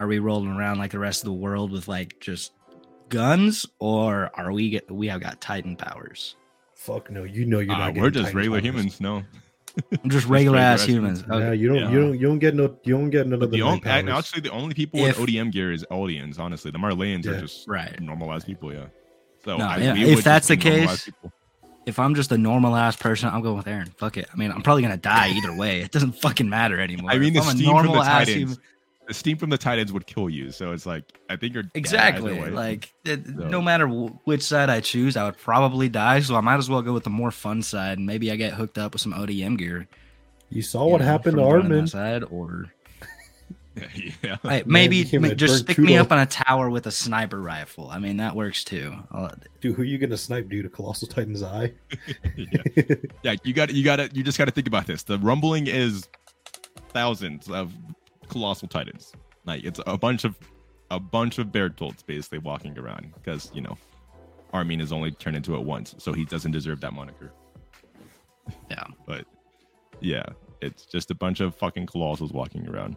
Are 0.00 0.06
we 0.06 0.18
rolling 0.18 0.50
around 0.50 0.78
like 0.78 0.90
the 0.90 0.98
rest 0.98 1.22
of 1.22 1.26
the 1.26 1.32
world 1.32 1.72
with 1.72 1.88
like 1.88 2.20
just 2.20 2.52
guns, 3.08 3.66
or 3.78 4.30
are 4.34 4.52
we 4.52 4.70
get 4.70 4.90
we 4.90 5.08
have 5.08 5.20
got 5.20 5.40
Titan 5.40 5.76
powers? 5.76 6.36
fuck 6.74 7.10
no. 7.10 7.24
You 7.24 7.46
know 7.46 7.58
you're 7.58 7.74
Uh, 7.74 7.78
not. 7.90 7.94
we're 7.94 8.10
just 8.10 8.26
Titan 8.26 8.36
regular 8.36 8.60
powers. 8.60 8.66
humans. 8.74 9.00
No, 9.00 9.22
I'm 10.04 10.10
just 10.10 10.26
regular 10.26 10.58
ass 10.58 10.80
regular 10.82 11.00
humans. 11.00 11.22
ass 11.22 11.28
Yeah, 11.30 11.52
you 11.52 11.68
don't. 11.68 11.76
Yeah. 11.78 11.90
You 11.90 12.00
don't. 12.00 12.14
You 12.20 12.26
don't 12.26 12.38
get 12.38 12.54
no. 12.54 12.76
You 12.84 12.94
don't 12.96 13.10
get 13.10 13.26
none 13.26 13.42
of 13.42 13.50
the 13.50 13.56
the 13.58 13.64
night 13.64 13.98
only, 14.00 14.12
actually 14.12 14.42
the 14.42 14.50
only 14.50 14.74
people 14.74 15.00
If- 15.00 15.18
with 15.18 15.28
ODM 15.28 15.50
gear 15.52 15.72
is 15.72 15.84
Eldians. 15.90 16.38
Honestly, 16.38 16.70
the 16.70 16.78
Marleyans 16.78 17.24
Yeah. 17.24 17.32
are 17.32 17.40
just 17.40 17.66
Right. 17.66 17.98
normal 18.00 18.32
ass 18.32 18.44
people. 18.44 18.72
Yeah. 18.72 18.86
So 19.44 19.56
No, 19.56 19.64
I- 19.66 19.78
yeah, 19.78 19.94
if 19.96 20.22
that's 20.22 20.48
the 20.48 20.56
case- 20.56 21.06
people. 21.06 21.32
If 21.86 21.98
I'm 22.00 22.14
just 22.16 22.32
a 22.32 22.38
normal 22.38 22.74
ass 22.76 22.96
person, 22.96 23.28
I'm 23.28 23.42
going 23.42 23.56
with 23.56 23.66
Eren. 23.66 23.88
Fuck 23.96 24.16
it. 24.16 24.28
I 24.32 24.36
mean, 24.36 24.50
I'm 24.50 24.62
probably 24.62 24.82
gonna 24.82 24.96
die 24.96 25.30
either 25.30 25.54
way. 25.56 25.80
It 25.82 25.92
doesn't 25.92 26.12
fucking 26.12 26.48
matter 26.48 26.80
anymore. 26.80 27.10
I 27.12 27.18
mean, 27.18 27.32
the 27.32 27.38
If 27.38 27.44
I'm 27.44 27.50
a 27.50 27.52
steam 27.58 27.66
from 27.66 27.76
the 27.76 27.82
normal 27.84 28.02
ass 28.02 28.18
Titans, 28.26 28.36
human- 28.36 28.58
the 29.06 29.14
steam 29.14 29.36
from 29.38 29.50
the 29.50 29.58
Titans 29.58 29.92
would 29.92 30.04
kill 30.04 30.28
you. 30.28 30.50
So 30.50 30.72
it's 30.72 30.84
like 30.84 31.04
I 31.30 31.36
think 31.36 31.54
you're 31.54 31.62
Exactly. 31.74 32.32
way. 32.34 32.50
Like, 32.50 32.92
it, 33.04 33.24
So- 33.24 33.32
no 33.48 33.62
matter 33.62 33.86
w- 33.86 34.18
which 34.24 34.42
side 34.42 34.68
I 34.68 34.80
choose, 34.80 35.16
I 35.16 35.24
would 35.24 35.38
probably 35.38 35.88
die. 35.88 36.18
So 36.20 36.34
I 36.34 36.40
might 36.40 36.56
as 36.56 36.68
well 36.68 36.82
go 36.82 36.92
with 36.92 37.04
the 37.04 37.10
more 37.10 37.30
fun 37.30 37.62
side, 37.62 37.98
and 37.98 38.06
maybe 38.06 38.32
I 38.32 38.36
get 38.36 38.54
hooked 38.54 38.78
up 38.78 38.92
with 38.94 39.00
some 39.02 39.12
ODM 39.14 39.56
gear. 39.56 39.86
you 40.50 40.62
saw 40.62 40.84
you 40.86 40.90
what 40.92 41.00
know, 41.00 41.06
happened 41.06 41.36
to 41.36 41.42
from 41.42 41.50
joining 41.50 41.72
Armin. 41.72 41.86
side, 41.88 42.22
or 42.30 42.66
yeah. 44.22 44.36
hey, 44.42 44.62
maybe 44.66 45.04
became 45.04 45.22
ma- 45.22 45.28
just 45.28 45.66
burnt 45.66 45.76
stick 45.76 45.78
me 45.78 45.96
up 45.96 46.10
on 46.10 46.18
a 46.18 46.26
tower 46.26 46.70
with 46.70 46.86
a 46.86 46.90
sniper 46.90 47.40
rifle. 47.40 47.90
I 47.90 47.98
mean, 47.98 48.16
that 48.18 48.34
works 48.34 48.64
too. 48.64 48.94
I'll- 49.10 49.34
Dude, 49.60 49.76
who 49.76 49.82
are 49.82 49.84
you 49.84 49.98
gonna 49.98 50.16
snipe, 50.16 50.48
dude? 50.48 50.66
A 50.66 50.68
colossal 50.68 51.08
titan's 51.08 51.42
eye? 51.42 51.72
yeah. 52.36 52.94
yeah, 53.22 53.34
you 53.44 53.52
got 53.52 53.72
you 53.72 53.84
got 53.84 53.96
to 53.96 54.10
you 54.12 54.22
just 54.22 54.38
got 54.38 54.46
to 54.46 54.50
think 54.50 54.66
about 54.66 54.86
this. 54.86 55.02
The 55.02 55.18
rumbling 55.18 55.66
is 55.66 56.08
thousands 56.90 57.50
of 57.50 57.72
colossal 58.28 58.68
titans. 58.68 59.12
Like 59.44 59.64
it's 59.64 59.80
a 59.86 59.98
bunch 59.98 60.24
of 60.24 60.36
a 60.90 61.00
bunch 61.00 61.38
of 61.38 61.48
Bertholdts 61.48 62.04
basically 62.06 62.38
walking 62.38 62.78
around 62.78 63.12
because 63.14 63.50
you 63.52 63.60
know 63.60 63.76
Armin 64.52 64.80
is 64.80 64.92
only 64.92 65.10
turned 65.10 65.36
into 65.36 65.54
it 65.56 65.62
once, 65.62 65.94
so 65.98 66.12
he 66.12 66.24
doesn't 66.24 66.52
deserve 66.52 66.80
that 66.80 66.92
moniker. 66.92 67.32
Yeah. 68.70 68.84
But 69.06 69.26
yeah, 70.00 70.24
it's 70.60 70.86
just 70.86 71.10
a 71.10 71.14
bunch 71.14 71.40
of 71.40 71.54
fucking 71.54 71.86
colossals 71.86 72.32
walking 72.32 72.68
around. 72.68 72.96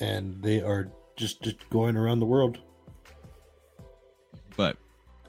And 0.00 0.42
they 0.42 0.60
are 0.62 0.90
just 1.16 1.42
just 1.42 1.68
going 1.70 1.96
around 1.96 2.20
the 2.20 2.26
world. 2.26 2.58
But 4.56 4.76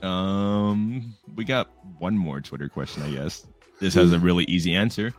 um, 0.04 1.16
we 1.36 1.44
got 1.44 1.70
one 2.00 2.18
more 2.18 2.42
Twitter 2.42 2.70
question, 2.70 3.04
I 3.04 3.12
guess. 3.12 3.46
This 3.80 3.94
has 3.96 4.14
a 4.14 4.20
really 4.20 4.46
easy 4.46 4.76
answer 4.76 5.14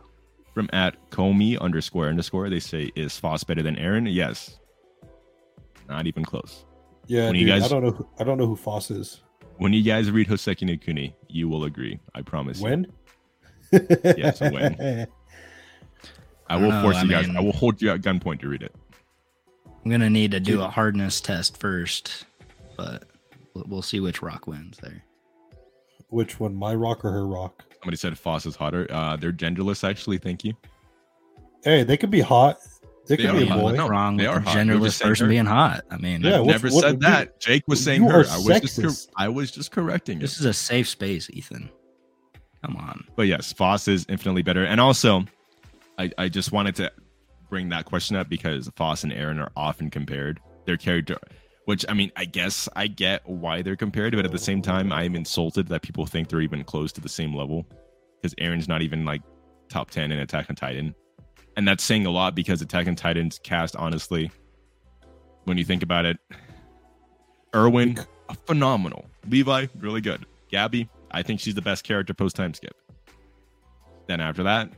from 0.53 0.69
at 0.73 0.95
Comey 1.11 1.59
underscore 1.59 2.07
underscore. 2.07 2.49
They 2.49 2.59
say, 2.59 2.91
"Is 2.95 3.17
Phos 3.17 3.43
better 3.43 3.61
than 3.61 3.75
Eren?" 3.75 4.11
Yes. 4.13 4.59
Not 5.89 6.07
even 6.07 6.23
close. 6.23 6.65
Yeah, 7.07 7.27
When 7.27 7.35
you 7.35 7.45
guys- 7.45 7.63
I 7.63 7.67
don't 7.67 7.83
know. 7.83 7.91
Who, 7.91 8.07
I 8.17 8.23
don't 8.23 8.37
know 8.37 8.47
who 8.47 8.55
Phos 8.55 8.89
is. 8.89 9.21
When 9.57 9.73
you 9.73 9.83
guys 9.83 10.09
read 10.09 10.27
Hoseki 10.27 10.63
no 10.65 10.77
Kuni, 10.77 11.15
you 11.27 11.47
will 11.49 11.65
agree. 11.65 11.99
I 12.15 12.21
promise. 12.21 12.59
you. 12.59 12.63
When? 12.63 12.87
Yes, 13.71 14.39
when. 14.39 14.75
I 14.81 15.07
I 16.49 16.55
will 16.57 16.71
force 16.81 16.97
I 16.97 17.03
you 17.03 17.09
guys. 17.09 17.29
I 17.35 17.39
will 17.41 17.51
hold 17.51 17.81
you 17.81 17.91
at 17.91 18.01
gunpoint 18.01 18.39
to 18.41 18.47
read 18.47 18.63
it. 18.63 18.73
I'm 19.83 19.91
gonna 19.91 20.09
need 20.09 20.31
to 20.31 20.39
do 20.39 20.61
a 20.61 20.67
hardness 20.69 21.19
test 21.21 21.57
first, 21.59 22.25
but 22.77 23.03
we'll, 23.53 23.65
we'll 23.67 23.81
see 23.81 23.99
which 23.99 24.21
rock 24.21 24.47
wins 24.47 24.77
there. 24.81 25.03
Which 26.09 26.39
one? 26.39 26.55
My 26.55 26.73
rock 26.75 27.03
or 27.03 27.11
her 27.11 27.27
rock? 27.27 27.63
Somebody 27.81 27.97
said 27.97 28.17
Phos 28.17 28.45
is 28.45 28.55
hotter. 28.55 28.87
Uh, 28.89 29.17
they're 29.17 29.33
genderless, 29.33 29.87
actually. 29.87 30.19
Thank 30.19 30.45
you. 30.45 30.53
Hey, 31.63 31.83
they 31.83 31.97
could 31.97 32.11
be 32.11 32.21
hot. 32.21 32.59
They 33.07 33.17
They 33.17 33.23
could 33.23 33.35
be 33.35 33.49
a 33.49 33.53
boy. 33.55 33.73
no, 33.73 33.89
wrong 33.89 34.15
they 34.15 34.25
with 34.27 34.37
are 34.37 34.39
the 34.39 34.49
hot. 34.49 34.57
Genderless 34.57 34.83
just 34.85 35.01
person 35.01 35.25
her. 35.25 35.29
being 35.29 35.45
hot? 35.45 35.81
I 35.91 35.97
mean, 35.97 36.21
Yeah, 36.21 36.35
I've 36.39 36.45
what's- 36.45 36.63
never 36.63 36.73
what- 36.75 36.81
said 36.83 36.99
that. 37.01 37.39
Jake 37.41 37.63
was 37.67 37.83
saying 37.83 38.03
her. 38.03 38.19
I 38.29 38.37
was 38.37 38.45
just. 38.61 38.79
sexist. 38.79 39.07
I 39.17 39.27
was 39.27 39.51
just 39.51 39.71
correcting 39.71 40.19
it. 40.19 40.21
this 40.21 40.39
is 40.39 40.45
a 40.45 40.53
safe 40.53 40.87
space, 40.87 41.29
Ethan. 41.31 41.69
Come 42.63 42.77
on. 42.77 43.03
But 43.17 43.23
yes, 43.23 43.51
Phos 43.51 43.89
is 43.89 44.05
infinitely 44.07 44.43
better. 44.43 44.63
And 44.63 44.79
also, 44.79 45.25
I, 45.97 46.09
I 46.17 46.29
just 46.29 46.53
wanted 46.53 46.75
to 46.77 46.91
bring 47.53 47.69
that 47.69 47.85
question 47.85 48.15
up 48.15 48.27
because 48.27 48.67
Phos 48.75 49.03
and 49.03 49.13
Eren 49.13 49.39
are 49.39 49.51
often 49.55 49.91
compared. 49.91 50.39
Their 50.65 50.75
character, 50.75 51.19
which 51.65 51.85
I 51.87 51.93
mean, 51.93 52.11
I 52.15 52.25
guess 52.25 52.67
I 52.75 52.87
get 52.87 53.21
why 53.29 53.61
they're 53.61 53.75
compared, 53.75 54.15
but 54.15 54.25
at 54.25 54.31
the 54.31 54.39
same 54.39 54.59
time, 54.59 54.91
I'm 54.91 55.15
insulted 55.15 55.67
that 55.67 55.83
people 55.83 56.07
think 56.07 56.29
they're 56.29 56.41
even 56.41 56.63
close 56.63 56.91
to 56.93 57.01
the 57.01 57.07
same 57.07 57.35
level 57.35 57.67
because 58.19 58.33
Eren's 58.41 58.67
not 58.67 58.81
even 58.81 59.05
like 59.05 59.21
top 59.69 59.91
10 59.91 60.11
in 60.11 60.17
Attack 60.17 60.49
on 60.49 60.55
Titan. 60.55 60.95
And 61.55 61.67
that's 61.67 61.83
saying 61.83 62.07
a 62.07 62.09
lot 62.09 62.33
because 62.33 62.59
Attack 62.63 62.87
on 62.87 62.95
Titan's 62.95 63.37
cast, 63.37 63.75
honestly, 63.75 64.31
when 65.43 65.59
you 65.59 65.63
think 65.63 65.83
about 65.83 66.05
it, 66.05 66.17
Erwin, 67.53 67.99
phenomenal. 68.47 69.05
Levi, 69.29 69.67
really 69.77 70.01
good. 70.01 70.25
Gabi, 70.51 70.89
I 71.11 71.21
think 71.21 71.39
she's 71.39 71.53
the 71.53 71.61
best 71.61 71.83
character 71.83 72.15
post 72.15 72.35
time 72.35 72.55
skip. 72.55 72.75
Then 74.07 74.21
after 74.21 74.41
that, 74.41 74.71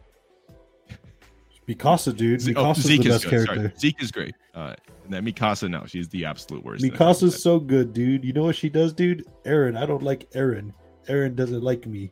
Mikasa, 1.68 2.16
dude. 2.16 2.42
Ze- 2.42 2.54
Mikasa's 2.54 2.84
the 2.84 2.90
Zeke 2.90 3.00
is 3.02 3.08
best 3.08 3.24
good. 3.24 3.30
character. 3.30 3.56
Sorry, 3.56 3.72
Zeke 3.80 4.02
is 4.04 4.12
great. 4.12 4.36
Uh, 4.54 4.76
and 5.04 5.14
then 5.14 5.26
Mikasa, 5.26 5.70
no, 5.70 5.84
she's 5.86 6.08
the 6.10 6.26
absolute 6.26 6.64
worst. 6.64 6.84
Mikasa's 6.84 7.42
so 7.42 7.60
good, 7.60 7.94
dude. 7.94 8.24
You 8.24 8.34
know 8.34 8.44
what 8.44 8.56
she 8.56 8.70
does, 8.70 8.94
dude? 8.94 9.26
Eren, 9.46 9.78
I 9.78 9.86
don't 9.86 10.04
like 10.04 10.30
Eren. 10.32 10.74
Eren 11.10 11.36
doesn't 11.36 11.62
like 11.64 11.86
me. 11.88 12.12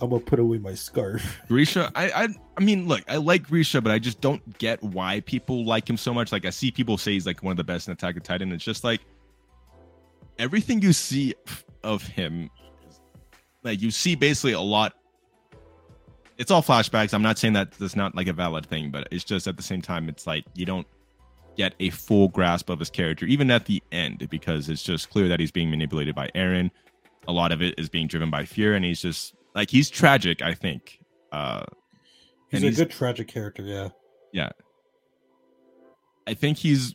I'm 0.00 0.10
gonna 0.10 0.20
put 0.22 0.38
away 0.38 0.58
my 0.58 0.74
scarf. 0.74 1.40
Grisha, 1.48 1.90
I, 1.94 2.10
I, 2.10 2.28
I 2.56 2.60
mean, 2.62 2.86
look, 2.86 3.02
I 3.08 3.16
like 3.16 3.48
Grisha, 3.48 3.80
but 3.80 3.90
I 3.90 3.98
just 3.98 4.20
don't 4.20 4.56
get 4.58 4.80
why 4.82 5.20
people 5.20 5.64
like 5.64 5.88
him 5.90 5.96
so 5.96 6.14
much. 6.14 6.30
Like, 6.30 6.44
I 6.46 6.50
see 6.50 6.70
people 6.70 6.96
say 6.96 7.12
he's 7.14 7.26
like 7.26 7.42
one 7.42 7.50
of 7.50 7.56
the 7.56 7.64
best 7.64 7.88
in 7.88 7.92
Attack 7.92 8.16
of 8.16 8.22
Titan. 8.22 8.52
It's 8.52 8.64
just 8.64 8.84
like 8.84 9.00
everything 10.38 10.80
you 10.82 10.92
see 10.92 11.34
of 11.82 12.02
him, 12.04 12.48
is- 12.88 13.00
like 13.64 13.82
you 13.82 13.90
see 13.90 14.14
basically 14.14 14.52
a 14.52 14.60
lot. 14.60 14.94
It's 16.38 16.50
all 16.50 16.62
flashbacks. 16.62 17.12
I'm 17.12 17.22
not 17.22 17.38
saying 17.38 17.54
that 17.54 17.72
that's 17.72 17.96
not 17.96 18.14
like 18.14 18.28
a 18.28 18.32
valid 18.32 18.66
thing, 18.66 18.90
but 18.90 19.08
it's 19.10 19.24
just 19.24 19.46
at 19.46 19.56
the 19.56 19.62
same 19.62 19.82
time, 19.82 20.08
it's 20.08 20.26
like 20.26 20.44
you 20.54 20.64
don't 20.64 20.86
get 21.56 21.74
a 21.80 21.90
full 21.90 22.28
grasp 22.28 22.70
of 22.70 22.78
his 22.78 22.90
character, 22.90 23.26
even 23.26 23.50
at 23.50 23.66
the 23.66 23.82
end, 23.90 24.28
because 24.30 24.68
it's 24.68 24.82
just 24.82 25.10
clear 25.10 25.26
that 25.28 25.40
he's 25.40 25.50
being 25.50 25.70
manipulated 25.70 26.14
by 26.14 26.30
Eren. 26.36 26.70
A 27.26 27.32
lot 27.32 27.50
of 27.50 27.60
it 27.60 27.74
is 27.76 27.88
being 27.88 28.06
driven 28.06 28.30
by 28.30 28.44
fear, 28.44 28.74
and 28.74 28.84
he's 28.84 29.02
just 29.02 29.34
like 29.54 29.68
he's 29.70 29.90
tragic. 29.90 30.40
I 30.40 30.54
think. 30.54 31.00
Uh, 31.32 31.64
He's 32.50 32.64
a 32.64 32.84
good 32.84 32.90
tragic 32.90 33.28
character, 33.28 33.62
yeah. 33.62 33.88
yeah. 34.32 34.50
I 36.26 36.34
think 36.34 36.56
he's 36.56 36.94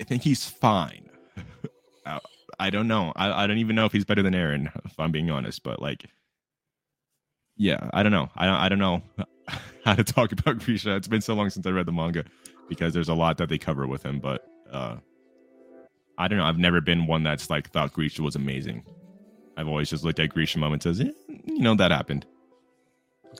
I 0.00 0.04
think 0.04 0.22
he's 0.22 0.46
fine. 0.46 1.08
Uh, 2.06 2.18
I 2.58 2.70
don't 2.70 2.88
know. 2.88 3.12
I, 3.14 3.44
I 3.44 3.46
don't 3.46 3.58
even 3.58 3.76
know 3.76 3.84
if 3.84 3.92
he's 3.92 4.06
better 4.06 4.22
than 4.22 4.32
Eren, 4.32 4.74
if 4.86 4.98
I'm 4.98 5.12
being 5.12 5.30
honest, 5.30 5.62
but 5.62 5.82
like 5.82 6.06
yeah, 7.60 7.90
I 7.92 8.02
don't 8.02 8.10
know. 8.12 8.30
I 8.34 8.46
don't 8.46 8.54
I 8.56 8.68
don't 8.70 8.78
know 8.78 9.02
how 9.84 9.94
to 9.94 10.02
talk 10.02 10.32
about 10.32 10.58
Grisha. 10.60 10.96
It's 10.96 11.08
been 11.08 11.20
so 11.20 11.34
long 11.34 11.50
since 11.50 11.66
I 11.66 11.70
read 11.70 11.84
the 11.84 11.92
manga 11.92 12.24
because 12.70 12.94
there's 12.94 13.10
a 13.10 13.14
lot 13.14 13.36
that 13.36 13.50
they 13.50 13.58
cover 13.58 13.86
with 13.86 14.02
him, 14.02 14.18
but 14.18 14.48
uh 14.72 14.96
I 16.16 16.28
don't 16.28 16.38
know. 16.38 16.44
I've 16.44 16.58
never 16.58 16.80
been 16.80 17.06
one 17.06 17.22
that's 17.22 17.50
like 17.50 17.70
thought 17.70 17.92
Grisha 17.92 18.22
was 18.22 18.34
amazing. 18.34 18.82
I've 19.58 19.68
always 19.68 19.90
just 19.90 20.04
looked 20.04 20.18
at 20.20 20.30
Grisha 20.30 20.58
moments 20.58 20.86
as, 20.86 21.00
eh, 21.00 21.10
you 21.44 21.58
know, 21.60 21.74
that 21.74 21.90
happened. 21.90 22.24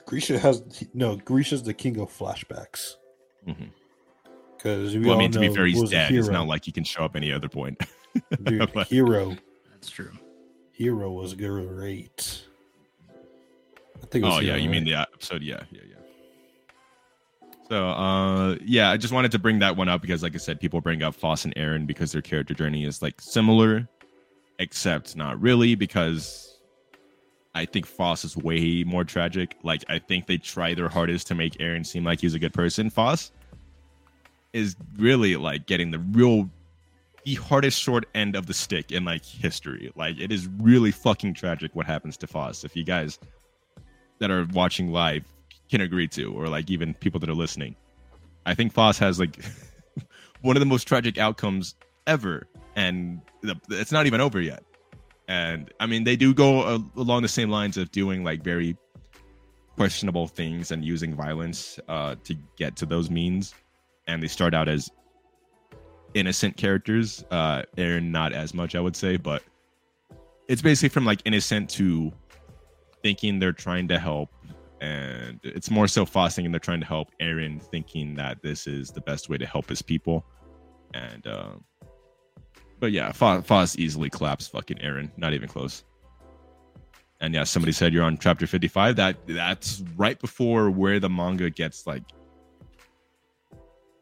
Grisha 0.05 0.37
has 0.39 0.61
no. 0.93 1.15
Grisha's 1.15 1.63
the 1.63 1.73
king 1.73 1.99
of 1.99 2.09
flashbacks. 2.15 2.93
Mhm. 3.47 3.71
Because 4.55 4.95
we 4.95 5.03
Well, 5.05 5.15
I 5.15 5.19
mean, 5.19 5.31
to 5.31 5.39
be 5.39 5.47
know 5.47 5.55
fair, 5.55 5.65
he's 5.65 5.89
dead. 5.89 6.11
It's 6.11 6.27
not 6.27 6.45
like 6.47 6.63
he 6.65 6.71
can 6.71 6.83
show 6.83 7.03
up 7.03 7.15
any 7.15 7.31
other 7.31 7.49
point. 7.49 7.81
Dude, 8.43 8.71
But- 8.73 8.87
Hero. 8.87 9.35
That's 9.71 9.89
true. 9.89 10.11
Hero 10.71 11.11
was 11.11 11.33
great. 11.33 12.45
Think. 14.11 14.25
Oh 14.25 14.39
yeah, 14.39 14.55
you 14.55 14.69
mean 14.69 14.83
the 14.83 14.95
episode? 14.95 15.41
Yeah, 15.41 15.63
yeah, 15.71 15.81
yeah. 15.89 17.47
So 17.69 17.87
uh 17.87 18.57
yeah, 18.63 18.91
I 18.91 18.97
just 18.97 19.13
wanted 19.13 19.31
to 19.31 19.39
bring 19.39 19.59
that 19.59 19.77
one 19.77 19.87
up 19.87 20.01
because 20.01 20.21
like 20.21 20.35
I 20.35 20.37
said, 20.37 20.59
people 20.59 20.81
bring 20.81 21.01
up 21.01 21.15
Phos 21.15 21.45
and 21.45 21.55
Eren 21.55 21.87
because 21.87 22.11
their 22.11 22.21
character 22.21 22.53
journey 22.53 22.83
is 22.83 23.01
like 23.01 23.21
similar, 23.21 23.87
except 24.59 25.15
not 25.15 25.41
really 25.41 25.75
because 25.75 26.59
I 27.55 27.65
think 27.65 27.85
Phos 27.85 28.25
is 28.25 28.35
way 28.35 28.83
more 28.83 29.05
tragic. 29.05 29.55
Like 29.63 29.85
I 29.87 29.99
think 29.99 30.27
they 30.27 30.37
try 30.37 30.73
their 30.73 30.89
hardest 30.89 31.27
to 31.27 31.35
make 31.35 31.53
Eren 31.53 31.85
seem 31.85 32.03
like 32.03 32.19
he's 32.19 32.33
a 32.33 32.39
good 32.39 32.53
person. 32.53 32.89
Phos 32.89 33.31
is 34.51 34.75
really 34.97 35.37
like 35.37 35.65
getting 35.65 35.91
the 35.91 35.99
real 35.99 36.49
the 37.23 37.35
hardest 37.35 37.79
short 37.79 38.05
end 38.15 38.35
of 38.35 38.47
the 38.47 38.53
stick 38.53 38.91
in 38.91 39.05
like 39.05 39.23
history. 39.23 39.91
Like 39.95 40.19
it 40.19 40.31
is 40.31 40.47
really 40.59 40.91
fucking 40.91 41.35
tragic 41.35 41.73
what 41.73 41.85
happens 41.85 42.17
to 42.17 42.27
Phos. 42.27 42.65
If 42.65 42.75
you 42.75 42.83
guys 42.83 43.19
that 44.21 44.31
are 44.31 44.47
watching 44.53 44.91
live 44.91 45.25
can 45.69 45.81
agree 45.81 46.07
to, 46.07 46.33
or 46.33 46.47
like 46.47 46.69
even 46.69 46.93
people 46.93 47.19
that 47.19 47.29
are 47.29 47.35
listening. 47.35 47.75
I 48.45 48.53
think 48.53 48.71
Phos 48.71 48.97
has 48.99 49.19
like 49.19 49.43
one 50.41 50.55
of 50.55 50.61
the 50.61 50.65
most 50.65 50.87
tragic 50.87 51.17
outcomes 51.17 51.75
ever, 52.07 52.47
and 52.75 53.21
the, 53.41 53.59
it's 53.69 53.91
not 53.91 54.05
even 54.05 54.21
over 54.21 54.39
yet. 54.39 54.63
And 55.27 55.71
I 55.79 55.87
mean, 55.87 56.03
they 56.03 56.15
do 56.15 56.33
go 56.33 56.61
uh, 56.61 56.79
along 56.95 57.23
the 57.23 57.27
same 57.27 57.49
lines 57.49 57.77
of 57.77 57.91
doing 57.91 58.23
like 58.23 58.43
very 58.43 58.77
questionable 59.75 60.27
things 60.27 60.71
and 60.71 60.85
using 60.85 61.15
violence 61.15 61.79
uh, 61.87 62.15
to 62.23 62.35
get 62.57 62.75
to 62.77 62.85
those 62.85 63.09
means. 63.09 63.53
And 64.07 64.21
they 64.21 64.27
start 64.27 64.53
out 64.53 64.67
as 64.67 64.89
innocent 66.13 66.57
characters. 66.57 67.23
Uh, 67.31 67.63
Eren, 67.77 68.11
not 68.11 68.33
as 68.33 68.53
much, 68.53 68.75
I 68.75 68.81
would 68.81 68.95
say, 68.95 69.17
but 69.17 69.41
it's 70.47 70.61
basically 70.61 70.89
from 70.89 71.05
like 71.05 71.21
innocent 71.25 71.69
to 71.71 72.11
thinking 73.03 73.39
they're 73.39 73.51
trying 73.51 73.87
to 73.87 73.99
help 73.99 74.29
and 74.81 75.39
it's 75.43 75.69
more 75.69 75.87
so 75.87 76.05
Phos 76.05 76.35
thinking 76.35 76.51
they're 76.51 76.59
trying 76.59 76.79
to 76.79 76.87
help 76.87 77.09
Eren 77.21 77.61
thinking 77.61 78.15
that 78.15 78.41
this 78.41 78.65
is 78.65 78.89
the 78.89 79.01
best 79.01 79.29
way 79.29 79.37
to 79.37 79.45
help 79.45 79.69
his 79.69 79.83
people. 79.83 80.25
And 80.95 81.25
uh 81.27 81.51
but 82.79 82.91
yeah 82.91 83.11
Phos, 83.11 83.45
Phos 83.45 83.77
easily 83.77 84.09
claps 84.09 84.47
fucking 84.47 84.77
Eren. 84.77 85.11
Not 85.17 85.33
even 85.33 85.47
close. 85.47 85.83
And 87.21 87.33
yeah 87.35 87.43
somebody 87.43 87.71
said 87.71 87.93
you're 87.93 88.03
on 88.03 88.17
chapter 88.17 88.47
55 88.47 88.95
that 88.95 89.17
that's 89.27 89.83
right 89.95 90.19
before 90.19 90.71
where 90.71 90.99
the 90.99 91.09
manga 91.09 91.51
gets 91.51 91.85
like 91.85 92.03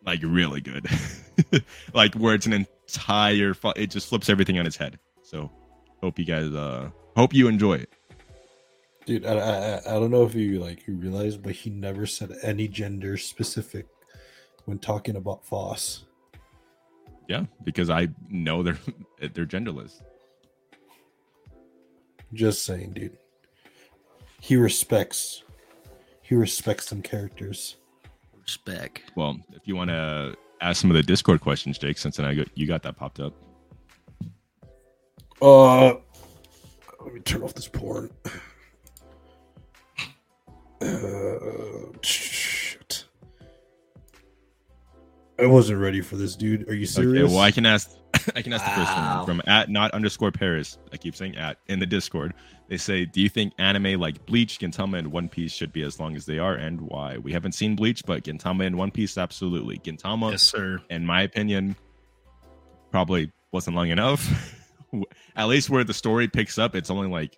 like 0.06 0.22
really 0.24 0.62
good. 0.62 0.88
Like 1.93 2.14
where 2.16 2.36
it's 2.36 2.45
an 2.47 2.54
entire 2.54 3.56
it 3.78 3.88
just 3.88 4.10
flips 4.10 4.30
everything 4.30 4.60
on 4.60 4.68
its 4.68 4.76
head. 4.76 5.00
So 5.24 5.50
hope 6.02 6.20
you 6.20 6.26
guys 6.26 6.54
uh 6.54 6.89
hope 7.16 7.34
you 7.34 7.47
enjoy 7.47 7.76
it 7.76 7.93
Dude, 9.10 9.26
I, 9.26 9.34
I 9.39 9.78
I 9.88 9.93
don't 9.93 10.12
know 10.12 10.24
if 10.24 10.36
you 10.36 10.60
like 10.60 10.86
you 10.86 10.93
realize, 10.93 11.36
but 11.36 11.53
he 11.53 11.72
never 11.72 12.05
said 12.05 12.32
any 12.43 12.68
gender 12.68 13.18
specific 13.18 13.88
when 14.66 14.78
talking 14.78 15.16
about 15.16 15.43
Phos. 15.43 16.05
Yeah, 17.28 17.45
because 17.64 17.89
I 17.89 18.10
know 18.30 18.62
they're 18.62 18.78
they're 19.34 19.47
genderless. 19.47 20.03
Just 22.34 22.64
saying, 22.66 22.93
dude. 22.93 23.18
He 24.41 24.55
respects. 24.57 25.41
He 26.22 26.36
respects 26.36 26.88
some 26.88 27.01
characters. 27.01 27.78
Respect. 28.39 29.12
Well, 29.16 29.39
if 29.53 29.68
you 29.68 29.76
want 29.76 29.89
to 29.89 30.36
ask 30.62 30.80
some 30.80 30.91
of 30.91 30.95
the 30.95 31.01
Discord 31.01 31.41
questions, 31.41 31.80
Jake, 31.80 31.97
since 31.97 32.18
then 32.18 32.28
I 32.28 32.36
got 32.36 32.47
you 32.53 32.68
got 32.68 32.84
that 32.84 32.95
popped 32.95 33.20
up. 33.20 33.34
Uh, 35.41 35.95
let 37.03 37.12
me 37.12 37.22
turn 37.22 37.41
off 37.41 37.55
this 37.55 37.68
porn. 37.68 38.12
Uh, 40.82 41.98
shit. 42.02 43.06
I 45.40 45.46
wasn't 45.46 45.80
ready 45.80 46.02
for 46.02 46.16
this, 46.18 46.36
dude. 46.36 46.68
Are 46.70 46.76
you 46.76 46.86
serious? 46.86 47.24
Okay, 47.26 47.34
well 47.34 47.42
I 47.44 47.52
can 47.52 47.66
ask 47.66 47.90
I 48.36 48.42
can 48.42 48.52
ask 48.54 48.64
the 48.66 48.72
first 48.72 48.92
Wow. 48.92 49.18
one 49.18 49.26
from 49.26 49.42
at 49.48 49.70
not 49.70 49.92
underscore 49.92 50.32
Paris. 50.32 50.78
I 50.92 50.98
keep 50.98 51.16
saying 51.16 51.38
at 51.38 51.58
in 51.68 51.80
the 51.80 51.86
Discord. 51.86 52.34
They 52.68 52.78
say, 52.78 53.06
Do 53.06 53.22
you 53.22 53.30
think 53.30 53.54
anime 53.58 54.00
like 54.00 54.26
Bleach, 54.26 54.60
Gintama, 54.60 55.00
and 55.00 55.12
One 55.12 55.28
Piece 55.30 55.52
should 55.54 55.72
be 55.74 55.82
as 55.84 56.00
long 56.00 56.16
as 56.16 56.26
they 56.26 56.38
are, 56.40 56.54
and 56.56 56.82
why? 56.82 57.18
We 57.18 57.32
haven't 57.32 57.54
seen 57.54 57.76
Bleach, 57.76 58.06
but 58.06 58.24
Gintama 58.24 58.66
and 58.68 58.78
One 58.78 58.92
Piece, 58.92 59.18
absolutely. 59.18 59.80
Gintama, 59.80 60.32
Yes, 60.32 60.44
sir. 60.44 60.80
in 60.90 61.06
my 61.06 61.24
opinion, 61.24 61.76
probably 62.92 63.32
wasn't 63.52 63.76
long 63.76 63.90
enough. 63.90 64.56
At 65.36 65.48
least 65.48 65.70
where 65.70 65.84
the 65.84 65.94
story 65.94 66.28
picks 66.28 66.58
up, 66.60 66.76
it's 66.76 66.90
only 66.92 67.08
like 67.08 67.36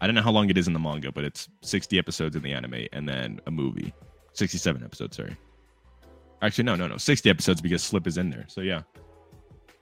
I 0.00 0.06
don't 0.06 0.14
know 0.14 0.22
how 0.22 0.30
long 0.30 0.48
it 0.48 0.56
is 0.56 0.66
in 0.66 0.72
the 0.72 0.78
manga, 0.78 1.10
but 1.10 1.24
it's 1.24 1.48
60 1.62 1.98
episodes 1.98 2.36
in 2.36 2.42
the 2.42 2.52
anime 2.52 2.86
and 2.92 3.08
then 3.08 3.40
a 3.46 3.50
movie. 3.50 3.92
67 4.34 4.84
episodes, 4.84 5.16
sorry. 5.16 5.36
Actually, 6.40 6.64
no, 6.64 6.76
no, 6.76 6.86
no. 6.86 6.96
60 6.96 7.28
episodes 7.28 7.60
because 7.60 7.82
Slip 7.82 8.06
is 8.06 8.16
in 8.16 8.30
there. 8.30 8.44
So 8.46 8.60
yeah. 8.60 8.82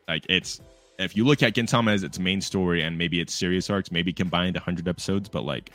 Like 0.08 0.24
it's 0.28 0.60
if 0.98 1.16
you 1.16 1.24
look 1.24 1.42
at 1.42 1.54
Gintama 1.54 1.92
as 1.92 2.02
its 2.02 2.18
main 2.18 2.40
story 2.40 2.82
and 2.82 2.96
maybe 2.96 3.20
its 3.20 3.34
serious 3.34 3.68
arcs, 3.68 3.90
maybe 3.90 4.12
combined 4.12 4.56
100 4.56 4.88
episodes, 4.88 5.28
but 5.28 5.44
like 5.44 5.70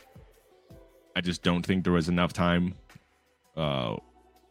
I 1.16 1.22
just 1.22 1.44
don't 1.44 1.64
think 1.64 1.84
there 1.84 1.94
was 1.94 2.10
enough 2.10 2.34
time 2.34 2.76
uh 3.58 3.98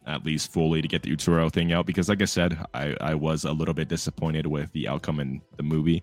at 0.07 0.25
least 0.25 0.51
fully 0.51 0.81
to 0.81 0.87
get 0.87 1.03
the 1.03 1.11
Utsuro 1.11 1.51
thing 1.51 1.73
out 1.73 1.85
because 1.85 2.07
like 2.07 2.21
I 2.21 2.25
said, 2.25 2.57
I 2.73 2.95
I 3.01 3.15
was 3.15 3.43
a 3.43 3.51
little 3.51 3.73
bit 3.73 3.89
disappointed 3.89 4.47
with 4.47 4.71
the 4.71 4.87
outcome 4.87 5.19
in 5.19 5.41
the 5.57 5.63
movie 5.63 6.01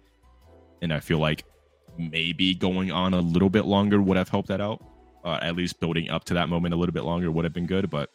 and 0.83 0.93
I 0.93 1.01
feel 1.01 1.19
like 1.19 1.45
maybe 1.99 2.55
going 2.55 2.91
on 2.91 3.15
a 3.15 3.21
little 3.21 3.51
bit 3.51 3.65
longer 3.65 4.01
would 4.01 4.17
have 4.17 4.29
helped 4.29 4.49
that 4.49 4.61
out. 4.61 4.85
Uh, 5.25 5.39
at 5.43 5.57
least 5.57 5.81
building 5.81 6.09
up 6.09 6.25
to 6.25 6.35
that 6.35 6.49
moment 6.49 6.73
a 6.73 6.77
little 6.77 6.93
bit 6.93 7.03
longer 7.03 7.31
would 7.31 7.45
have 7.45 7.53
been 7.53 7.67
good, 7.67 7.91
but 7.91 8.09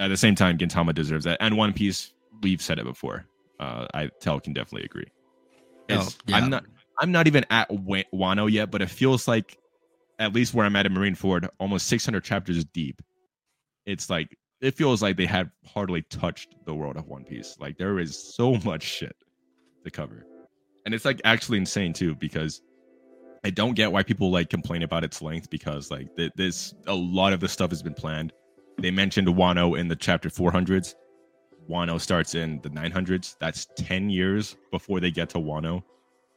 at 0.00 0.08
the 0.08 0.16
same 0.16 0.34
time, 0.34 0.58
Gintama 0.58 0.94
deserves 0.94 1.24
that. 1.24 1.36
And 1.40 1.56
One 1.56 1.72
Piece, 1.72 2.12
we've 2.42 2.62
said 2.62 2.78
it 2.78 2.84
before. 2.84 3.26
Uh, 3.60 3.86
I 3.94 4.10
tell 4.20 4.40
can 4.40 4.52
definitely 4.52 4.84
agree. 4.84 5.06
Oh, 5.90 6.08
yeah. 6.26 6.36
I'm 6.36 6.50
not. 6.50 6.64
I'm 7.00 7.12
not 7.12 7.26
even 7.28 7.44
at 7.50 7.70
Wa- 7.70 8.02
Wano 8.12 8.50
yet, 8.50 8.70
but 8.72 8.82
it 8.82 8.90
feels 8.90 9.28
like, 9.28 9.56
at 10.18 10.32
least 10.32 10.52
where 10.52 10.66
I'm 10.66 10.74
at 10.74 10.86
in 10.86 10.92
Marineford, 10.92 11.48
almost 11.60 11.86
600 11.86 12.24
chapters 12.24 12.64
deep. 12.64 13.00
It's 13.86 14.10
like 14.10 14.36
it 14.60 14.76
feels 14.76 15.00
like 15.00 15.16
they 15.16 15.26
have 15.26 15.48
hardly 15.64 16.02
touched 16.02 16.54
the 16.66 16.74
world 16.74 16.96
of 16.96 17.06
One 17.06 17.24
Piece. 17.24 17.56
Like 17.60 17.78
there 17.78 17.98
is 17.98 18.34
so 18.34 18.54
much 18.64 18.82
shit 18.82 19.16
to 19.84 19.90
cover, 19.90 20.26
and 20.84 20.94
it's 20.94 21.04
like 21.04 21.20
actually 21.24 21.58
insane 21.58 21.92
too 21.92 22.14
because 22.16 22.60
I 23.44 23.50
don't 23.50 23.74
get 23.74 23.92
why 23.92 24.02
people 24.02 24.30
like 24.30 24.50
complain 24.50 24.82
about 24.82 25.04
its 25.04 25.22
length 25.22 25.48
because 25.50 25.90
like 25.90 26.14
th- 26.16 26.32
this 26.36 26.74
a 26.86 26.94
lot 26.94 27.32
of 27.32 27.40
the 27.40 27.48
stuff 27.48 27.70
has 27.70 27.82
been 27.82 27.94
planned. 27.94 28.32
They 28.78 28.90
mentioned 28.90 29.28
Wano 29.28 29.78
in 29.78 29.88
the 29.88 29.96
chapter 29.96 30.28
400s. 30.28 30.94
Wano 31.68 32.00
starts 32.00 32.34
in 32.34 32.60
the 32.62 32.70
900s. 32.70 33.36
That's 33.38 33.66
10 33.76 34.10
years 34.10 34.56
before 34.70 35.00
they 35.00 35.10
get 35.10 35.28
to 35.30 35.38
Wano. 35.38 35.82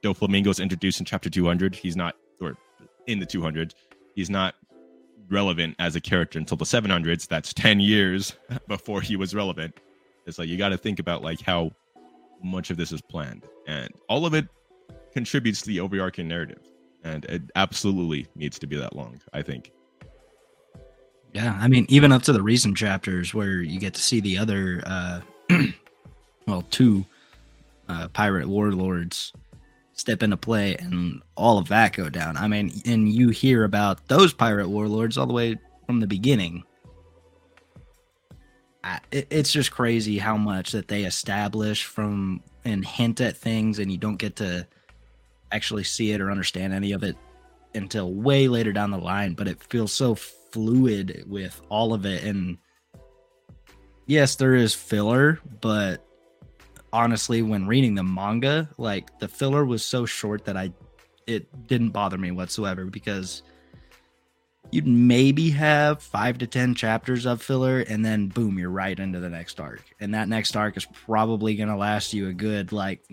Doflamingo's 0.03 0.59
introduced 0.59 0.99
in 0.99 1.05
chapter 1.05 1.29
200. 1.29 1.75
He's 1.75 1.95
not, 1.95 2.15
or 2.41 2.57
in 3.07 3.19
the 3.19 3.25
200s, 3.25 3.73
he's 4.15 4.29
not 4.29 4.55
relevant 5.29 5.75
as 5.79 5.95
a 5.95 6.01
character 6.01 6.39
until 6.39 6.57
the 6.57 6.65
700s. 6.65 7.27
That's 7.27 7.53
10 7.53 7.79
years 7.79 8.35
before 8.67 9.01
he 9.01 9.15
was 9.15 9.33
relevant. 9.33 9.75
It's 10.25 10.37
like 10.37 10.49
you 10.49 10.57
got 10.57 10.69
to 10.69 10.77
think 10.77 10.99
about 10.99 11.21
like 11.23 11.41
how 11.41 11.71
much 12.43 12.69
of 12.69 12.77
this 12.77 12.91
is 12.91 13.01
planned, 13.01 13.43
and 13.67 13.91
all 14.07 14.25
of 14.25 14.33
it 14.33 14.47
contributes 15.13 15.61
to 15.61 15.67
the 15.67 15.79
overarching 15.79 16.27
narrative. 16.27 16.70
And 17.03 17.25
it 17.25 17.41
absolutely 17.55 18.27
needs 18.35 18.59
to 18.59 18.67
be 18.67 18.75
that 18.77 18.95
long. 18.95 19.19
I 19.33 19.41
think. 19.41 19.71
Yeah, 21.33 21.57
I 21.59 21.67
mean, 21.67 21.85
even 21.87 22.11
up 22.11 22.23
to 22.23 22.33
the 22.33 22.41
recent 22.41 22.75
chapters 22.75 23.33
where 23.33 23.61
you 23.61 23.79
get 23.79 23.93
to 23.93 24.01
see 24.01 24.19
the 24.19 24.37
other, 24.37 24.83
uh, 24.85 25.21
well, 26.47 26.63
two 26.69 27.05
uh, 27.87 28.09
pirate 28.09 28.47
warlords 28.47 29.31
step 29.93 30.23
into 30.23 30.35
play 30.35 30.75
and 30.77 31.21
all 31.35 31.57
of 31.57 31.67
that 31.69 31.93
go 31.93 32.09
down. 32.09 32.35
I 32.35 32.47
mean, 32.47 32.71
and 32.85 33.07
you 33.07 33.29
hear 33.29 33.63
about 33.63 34.07
those 34.07 34.33
pirate 34.33 34.67
warlords 34.67 35.17
all 35.17 35.27
the 35.27 35.33
way 35.33 35.57
from 35.85 35.99
the 35.99 36.07
beginning. 36.07 36.63
I, 38.83 38.99
it, 39.11 39.27
it's 39.29 39.53
just 39.53 39.71
crazy 39.71 40.17
how 40.17 40.37
much 40.37 40.71
that 40.71 40.87
they 40.87 41.03
establish 41.03 41.85
from 41.85 42.41
and 42.65 42.85
hint 42.85 43.21
at 43.21 43.37
things, 43.37 43.79
and 43.79 43.91
you 43.91 43.97
don't 43.97 44.17
get 44.17 44.35
to 44.37 44.67
actually 45.51 45.83
see 45.83 46.11
it 46.11 46.21
or 46.21 46.31
understand 46.31 46.73
any 46.73 46.91
of 46.91 47.03
it 47.03 47.15
until 47.73 48.13
way 48.13 48.47
later 48.47 48.73
down 48.73 48.91
the 48.91 48.97
line. 48.97 49.33
But 49.33 49.47
it 49.47 49.63
feels 49.63 49.91
so 49.91 50.15
fluid 50.15 51.23
with 51.27 51.61
all 51.69 51.93
of 51.93 52.05
it, 52.05 52.23
and 52.23 52.57
yes, 54.05 54.35
there 54.35 54.55
is 54.55 54.73
filler, 54.73 55.39
but 55.61 56.05
honestly, 56.93 57.41
when 57.41 57.67
reading 57.67 57.95
the 57.95 58.03
manga, 58.03 58.69
like 58.77 59.19
the 59.19 59.27
filler 59.27 59.65
was 59.65 59.83
so 59.83 60.05
short 60.05 60.45
that 60.45 60.57
I 60.57 60.73
it 61.27 61.67
didn't 61.67 61.91
bother 61.91 62.17
me 62.17 62.31
whatsoever 62.31 62.85
because 62.85 63.43
you'd 64.71 64.87
maybe 64.87 65.49
have 65.49 66.01
five 66.01 66.37
to 66.39 66.47
ten 66.47 66.73
chapters 66.73 67.25
of 67.25 67.41
filler 67.41 67.79
and 67.79 68.03
then 68.03 68.27
boom 68.27 68.57
you're 68.57 68.69
right 68.69 68.99
into 68.99 69.19
the 69.19 69.29
next 69.29 69.59
arc 69.59 69.83
and 69.99 70.13
that 70.13 70.27
next 70.27 70.55
arc 70.55 70.75
is 70.77 70.85
probably 71.05 71.55
going 71.55 71.69
to 71.69 71.75
last 71.75 72.13
you 72.13 72.27
a 72.27 72.33
good 72.33 72.71
like 72.71 73.03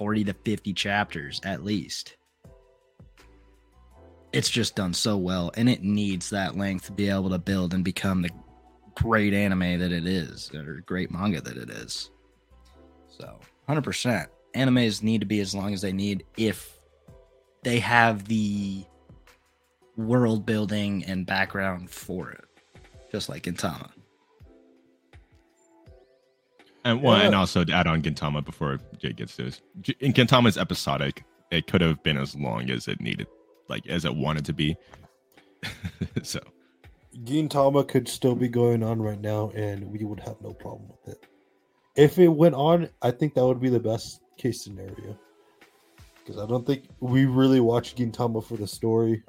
40 0.00 0.24
to 0.24 0.32
50 0.32 0.72
chapters 0.72 1.42
at 1.44 1.62
least. 1.62 2.16
It's 4.32 4.48
just 4.48 4.74
done 4.74 4.94
so 4.94 5.18
well, 5.18 5.50
and 5.58 5.68
it 5.68 5.82
needs 5.82 6.30
that 6.30 6.56
length 6.56 6.86
to 6.86 6.92
be 6.92 7.10
able 7.10 7.28
to 7.28 7.38
build 7.38 7.74
and 7.74 7.84
become 7.84 8.22
the 8.22 8.30
great 8.94 9.34
anime 9.34 9.78
that 9.78 9.92
it 9.92 10.06
is, 10.06 10.50
or 10.54 10.82
great 10.86 11.10
manga 11.10 11.42
that 11.42 11.58
it 11.58 11.68
is. 11.68 12.10
So, 13.08 13.38
100%. 13.68 14.26
Animes 14.56 15.02
need 15.02 15.20
to 15.20 15.26
be 15.26 15.40
as 15.40 15.54
long 15.54 15.74
as 15.74 15.82
they 15.82 15.92
need 15.92 16.24
if 16.38 16.80
they 17.62 17.78
have 17.80 18.26
the 18.26 18.82
world 19.98 20.46
building 20.46 21.04
and 21.04 21.26
background 21.26 21.90
for 21.90 22.30
it, 22.30 22.44
just 23.12 23.28
like 23.28 23.42
Gintama. 23.42 23.90
And 26.84 27.02
well, 27.02 27.18
Yeah. 27.18 27.26
and 27.26 27.34
also 27.34 27.64
to 27.64 27.72
add 27.72 27.86
on 27.86 28.02
Gintama 28.02 28.44
before 28.44 28.78
Jay 28.98 29.12
gets 29.12 29.36
to 29.36 29.44
this, 29.44 29.60
in 30.00 30.12
Gintama's 30.12 30.56
episodic, 30.56 31.24
it 31.50 31.66
could 31.66 31.80
have 31.80 32.02
been 32.02 32.16
as 32.16 32.34
long 32.34 32.70
as 32.70 32.88
it 32.88 33.00
needed, 33.00 33.26
like 33.68 33.86
as 33.86 34.04
it 34.04 34.14
wanted 34.14 34.44
to 34.46 34.52
be. 34.52 34.76
so 36.22 36.40
Gintama 37.24 37.86
could 37.86 38.08
still 38.08 38.34
be 38.34 38.48
going 38.48 38.82
on 38.82 39.02
right 39.02 39.20
now, 39.20 39.50
and 39.54 39.84
we 39.90 40.04
would 40.04 40.20
have 40.20 40.40
no 40.40 40.52
problem 40.52 40.88
with 40.88 41.14
it. 41.14 41.26
If 41.96 42.18
it 42.18 42.28
went 42.28 42.54
on, 42.54 42.88
I 43.02 43.10
think 43.10 43.34
that 43.34 43.44
would 43.44 43.60
be 43.60 43.68
the 43.68 43.80
best 43.80 44.20
case 44.38 44.62
scenario. 44.62 45.18
Because 46.18 46.40
I 46.40 46.46
don't 46.46 46.66
think 46.66 46.84
we 47.00 47.26
really 47.26 47.60
watched 47.60 47.98
Gintama 47.98 48.42
for 48.44 48.56
the 48.56 48.66
story. 48.66 49.22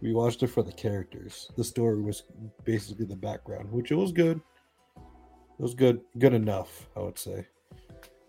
We 0.00 0.12
watched 0.12 0.42
it 0.42 0.48
for 0.48 0.62
the 0.62 0.72
characters. 0.72 1.50
The 1.56 1.64
story 1.64 2.00
was 2.00 2.22
basically 2.64 3.06
the 3.06 3.16
background, 3.16 3.70
which 3.72 3.90
it 3.90 3.96
was 3.96 4.12
good. 4.12 4.40
It 5.58 5.62
was 5.62 5.74
good, 5.74 6.00
good 6.18 6.34
enough, 6.34 6.88
I 6.96 7.00
would 7.00 7.18
say. 7.18 7.46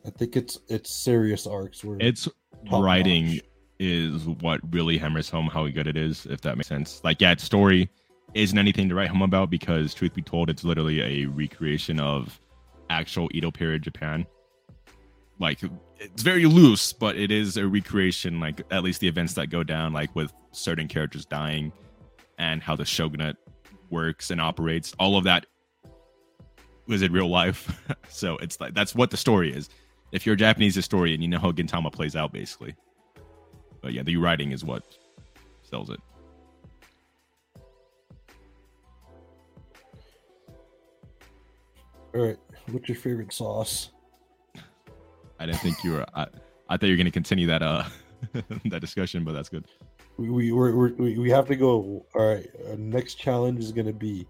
I 0.06 0.12
think 0.12 0.36
it's 0.36 0.60
it's 0.70 0.92
serious 0.92 1.48
arcs 1.48 1.84
where 1.84 1.98
its 2.00 2.28
writing 2.72 3.36
notch. 3.36 3.42
is 3.80 4.28
what 4.28 4.62
really 4.72 4.98
hammers 5.00 5.30
home 5.30 5.48
how 5.48 5.68
good 5.68 5.88
it 5.88 5.98
is, 5.98 6.28
if 6.28 6.42
that 6.42 6.58
makes 6.58 6.68
sense. 6.68 7.02
Like, 7.04 7.20
yeah, 7.20 7.32
its 7.32 7.44
story 7.44 7.90
isn't 8.36 8.58
anything 8.58 8.88
to 8.90 8.96
write 8.96 9.10
home 9.10 9.24
about 9.24 9.50
because, 9.50 9.94
truth 9.96 10.14
be 10.14 10.22
told, 10.22 10.50
it's 10.50 10.64
literally 10.64 11.02
a 11.02 11.26
recreation 11.26 12.00
of 12.00 12.40
actual 12.92 13.30
Edo 13.34 13.50
period 13.50 13.82
Japan. 13.82 14.28
Like, 15.40 15.62
it's 15.98 16.22
very 16.22 16.46
loose, 16.46 16.94
but 16.94 17.16
it 17.16 17.32
is 17.32 17.58
a 17.58 17.68
recreation. 17.68 18.40
Like, 18.40 18.62
at 18.70 18.84
least 18.84 19.02
the 19.02 19.08
events 19.08 19.34
that 19.34 19.48
go 19.48 19.64
down, 19.64 19.94
like 19.94 20.16
with 20.16 20.32
certain 20.52 20.88
characters 20.88 21.26
dying 21.26 21.72
and 22.38 22.62
how 22.62 22.76
the 22.76 22.86
shogunate 22.86 23.38
works 23.90 24.30
and 24.30 24.40
operates. 24.40 24.94
All 25.00 25.18
of 25.18 25.24
that 25.24 25.48
was 26.88 27.02
in 27.02 27.12
real 27.12 27.30
life. 27.30 27.82
so 28.10 28.38
it's 28.38 28.60
like 28.60 28.74
that's 28.74 28.96
what 28.96 29.12
the 29.12 29.18
story 29.18 29.54
is. 29.54 29.70
If 30.12 30.26
you're 30.26 30.36
a 30.36 30.38
Japanese 30.38 30.76
historian, 30.76 31.22
you 31.22 31.28
know 31.28 31.40
how 31.40 31.52
Gintama 31.52 31.92
plays 31.92 32.16
out 32.16 32.32
basically. 32.32 32.76
But 33.82 33.94
yeah, 33.94 34.04
the 34.04 34.18
writing 34.18 34.52
is 34.52 34.64
what 34.64 34.84
sells 35.64 35.90
it. 35.90 36.00
all 42.16 42.22
right, 42.22 42.38
what's 42.72 42.88
your 42.88 42.96
favorite 42.98 43.34
sauce? 43.34 43.90
I 45.40 45.46
didn't 45.46 45.60
think 45.60 45.84
you 45.84 45.94
were. 45.94 46.06
I, 46.16 46.28
I 46.70 46.78
thought 46.78 46.84
you 46.84 46.94
were 46.94 46.98
going 46.98 47.06
to 47.06 47.12
continue 47.12 47.48
that 47.48 47.62
uh 47.62 47.84
that 48.66 48.80
discussion, 48.80 49.24
but 49.24 49.34
that's 49.34 49.50
good. 49.50 49.66
we 50.18 50.52
we 50.52 50.72
we 50.72 51.18
we 51.18 51.30
have 51.30 51.48
to 51.48 51.56
go. 51.56 52.06
All 52.16 52.28
right, 52.28 52.48
our 52.70 52.78
next 52.78 53.16
challenge 53.16 53.60
is 53.60 53.72
gonna 53.72 53.94
be: 53.94 54.26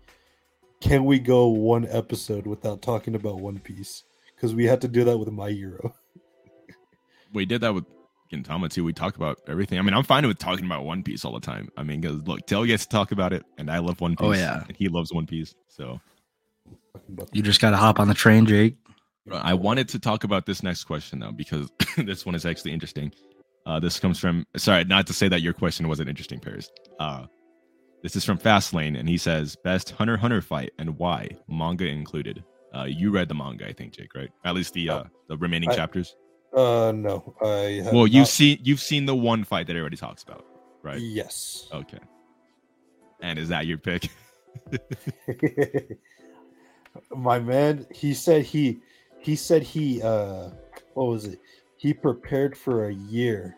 Can 0.82 1.06
we 1.06 1.20
go 1.20 1.48
one 1.48 1.88
episode 1.90 2.46
without 2.46 2.82
talking 2.82 3.16
about 3.16 3.40
One 3.40 3.60
Piece? 3.60 4.04
Because 4.36 4.54
we 4.54 4.66
had 4.66 4.82
to 4.82 4.88
do 4.88 5.04
that 5.06 5.18
with 5.18 5.32
My 5.32 5.50
Hero. 5.52 5.96
We 7.34 7.46
did 7.46 7.62
that 7.62 7.74
with 7.74 7.86
Gintama 8.32 8.70
too. 8.70 8.84
We 8.84 8.94
talked 8.94 9.18
about 9.18 9.40
everything. 9.48 9.80
I 9.80 9.82
mean, 9.82 9.94
I'm 9.94 10.04
fine 10.04 10.28
with 10.28 10.38
talking 10.40 10.66
about 10.66 10.86
One 10.86 11.04
Piece 11.04 11.26
all 11.26 11.34
the 11.34 11.40
time. 11.40 11.70
I 11.78 11.84
mean, 11.84 12.02
because 12.02 12.22
look, 12.28 12.46
Tail 12.46 12.66
gets 12.66 12.86
to 12.86 12.90
talk 12.90 13.12
about 13.12 13.34
it, 13.34 13.44
and 13.58 13.70
I 13.70 13.80
love 13.80 14.02
One 14.02 14.16
Piece. 14.16 14.28
Oh, 14.28 14.34
yeah. 14.34 14.64
and 14.68 14.78
he 14.78 14.88
loves 14.90 15.12
One 15.14 15.26
Piece. 15.26 15.56
So 15.68 16.00
You 17.32 17.42
just 17.42 17.62
got 17.62 17.72
to 17.72 17.78
hop 17.78 18.00
on 18.00 18.08
the 18.08 18.14
train, 18.14 18.46
Jake. 18.46 18.76
I 19.32 19.54
wanted 19.54 19.90
to 19.90 20.00
talk 20.00 20.24
about 20.24 20.46
this 20.46 20.62
next 20.62 20.84
question 20.84 21.20
though 21.20 21.32
because 21.32 21.72
this 21.98 22.26
one 22.26 22.36
is 22.36 22.46
actually 22.46 22.72
interesting. 22.74 23.12
Uh, 23.66 23.80
this 23.80 24.00
comes 24.00 24.20
from 24.20 24.46
sorry, 24.56 24.84
not 24.84 25.08
to 25.08 25.14
say 25.14 25.28
that 25.28 25.42
your 25.42 25.54
question 25.54 25.88
wasn't 25.88 26.08
interesting, 26.10 26.40
Paris. 26.40 26.70
Uh, 27.00 27.26
this 28.04 28.16
is 28.16 28.24
from 28.26 28.38
Fastlane, 28.38 28.98
and 29.00 29.10
he 29.10 29.18
says 29.18 29.56
best 29.64 29.92
Hunter 29.92 30.18
Hunter 30.18 30.42
fight 30.42 30.72
and 30.78 30.98
why, 30.98 31.30
manga 31.48 31.88
included. 31.88 32.44
Uh, 32.76 32.84
you 32.84 33.10
read 33.12 33.30
the 33.30 33.36
manga, 33.36 33.68
I 33.68 33.74
think, 33.74 33.94
Jake, 33.94 34.14
right? 34.16 34.30
At 34.44 34.54
least 34.56 34.74
the 34.74 34.90
uh, 34.90 35.04
the 35.28 35.38
remaining 35.38 35.70
I- 35.70 35.76
chapters. 35.76 36.16
Uh, 36.56 36.94
no, 36.96 37.36
I 37.42 37.82
Well, 37.92 38.08
you've 38.08 38.30
seen 38.30 38.60
you've 38.64 38.80
seen 38.80 39.06
the 39.06 39.16
one 39.16 39.44
fight 39.44 39.68
that 39.68 39.76
everybody 39.76 39.98
talks 39.98 40.24
about, 40.24 40.46
right? 40.84 41.00
Yes. 41.00 41.68
Okay. 41.74 42.00
And 43.22 43.38
is 43.38 43.50
that 43.50 43.66
your 43.68 43.78
pick? 43.78 44.10
My 47.12 47.40
man, 47.40 47.86
he 47.92 48.14
said 48.14 48.44
he 48.44 48.80
he 49.20 49.36
said 49.36 49.64
he 49.64 50.02
uh 50.02 50.52
what 50.94 51.08
was 51.08 51.26
it? 51.26 51.40
He 51.78 51.94
prepared 51.94 52.58
for 52.58 52.88
a 52.88 52.94
year. 52.94 53.58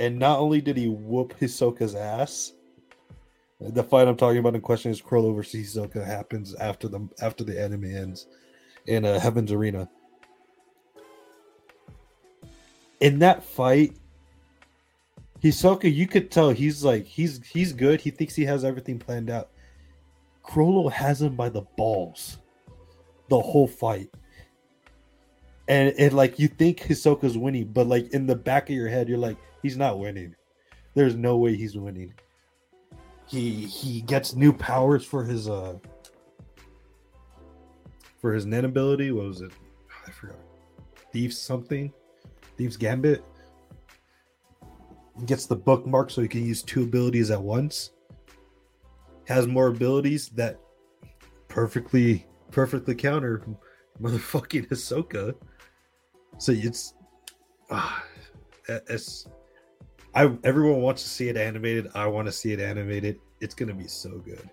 And 0.00 0.18
not 0.18 0.38
only 0.38 0.62
did 0.62 0.78
he 0.78 0.88
whoop 0.88 1.38
Hisoka's 1.38 1.94
ass, 1.94 2.54
the 3.60 3.84
fight 3.84 4.08
I'm 4.08 4.16
talking 4.16 4.38
about 4.38 4.54
in 4.54 4.62
question 4.62 4.90
is 4.90 5.02
Chrollo 5.02 5.36
versus 5.36 5.76
Hisoka 5.76 6.04
happens 6.04 6.54
after 6.54 6.88
the 6.88 7.06
after 7.20 7.44
the 7.44 7.60
anime 7.60 7.84
ends 7.94 8.26
in 8.86 9.04
uh, 9.04 9.20
Heaven's 9.20 9.52
Arena. 9.52 9.90
In 13.00 13.18
that 13.18 13.44
fight, 13.44 13.92
Hisoka, 15.42 15.94
you 15.94 16.06
could 16.06 16.30
tell 16.30 16.48
he's 16.48 16.82
like 16.82 17.04
he's 17.04 17.46
he's 17.46 17.74
good. 17.74 18.00
He 18.00 18.10
thinks 18.10 18.34
he 18.34 18.46
has 18.46 18.64
everything 18.64 18.98
planned 18.98 19.28
out. 19.28 19.50
Chrollo 20.42 20.90
has 20.90 21.20
him 21.20 21.36
by 21.36 21.50
the 21.50 21.62
balls 21.76 22.38
the 23.28 23.38
whole 23.38 23.68
fight. 23.68 24.08
And 25.68 25.94
and 25.98 26.14
like 26.14 26.38
you 26.38 26.48
think 26.48 26.80
Hisoka's 26.80 27.36
winning, 27.36 27.66
but 27.66 27.86
like 27.86 28.14
in 28.14 28.26
the 28.26 28.34
back 28.34 28.70
of 28.70 28.74
your 28.74 28.88
head, 28.88 29.06
you're 29.06 29.18
like, 29.18 29.36
he's 29.62 29.76
not 29.76 29.98
winning. 29.98 30.34
There's 30.94 31.16
no 31.16 31.36
way 31.36 31.56
he's 31.56 31.76
winning. 31.76 32.12
He 33.26 33.66
he 33.66 34.00
gets 34.02 34.34
new 34.34 34.52
powers 34.52 35.04
for 35.04 35.24
his 35.24 35.48
uh 35.48 35.78
for 38.20 38.32
his 38.32 38.44
Nen 38.46 38.64
ability. 38.64 39.12
What 39.12 39.26
was 39.26 39.40
it? 39.40 39.52
I 40.06 40.10
forgot. 40.10 40.36
Thieves 41.12 41.38
something. 41.38 41.92
Thieves 42.56 42.76
Gambit. 42.76 43.24
He 45.18 45.26
gets 45.26 45.46
the 45.46 45.56
bookmark 45.56 46.10
so 46.10 46.22
he 46.22 46.28
can 46.28 46.44
use 46.44 46.62
two 46.62 46.82
abilities 46.82 47.30
at 47.30 47.40
once. 47.40 47.92
Has 49.26 49.46
more 49.46 49.68
abilities 49.68 50.28
that 50.30 50.58
perfectly 51.48 52.26
perfectly 52.50 52.94
counter 52.94 53.44
motherfucking 54.00 54.68
Hisoka. 54.68 55.34
So 56.38 56.52
it's 56.52 56.94
ah, 57.70 58.04
it's 58.66 59.26
I 60.14 60.36
everyone 60.44 60.82
wants 60.82 61.02
to 61.04 61.08
see 61.08 61.28
it 61.28 61.36
animated. 61.36 61.90
I 61.94 62.06
want 62.06 62.26
to 62.26 62.32
see 62.32 62.52
it 62.52 62.60
animated. 62.60 63.20
It's 63.40 63.54
gonna 63.54 63.74
be 63.74 63.86
so 63.86 64.18
good. 64.18 64.48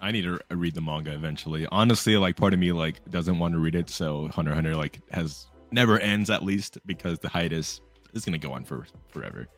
I 0.00 0.10
need 0.10 0.22
to 0.22 0.38
read 0.50 0.74
the 0.74 0.82
manga 0.82 1.12
eventually. 1.12 1.66
Honestly, 1.72 2.16
like 2.16 2.36
part 2.36 2.52
of 2.52 2.58
me 2.60 2.72
like 2.72 3.00
doesn't 3.10 3.38
want 3.38 3.54
to 3.54 3.58
read 3.58 3.74
it, 3.74 3.88
so 3.88 4.28
Hunter 4.28 4.54
Hunter 4.54 4.76
like 4.76 5.00
has 5.10 5.46
never 5.70 5.98
ends 5.98 6.30
at 6.30 6.42
least 6.42 6.78
because 6.86 7.18
the 7.18 7.28
hiatus 7.28 7.80
is 8.12 8.24
gonna 8.24 8.38
go 8.38 8.52
on 8.52 8.64
for 8.64 8.86
forever. 9.08 9.48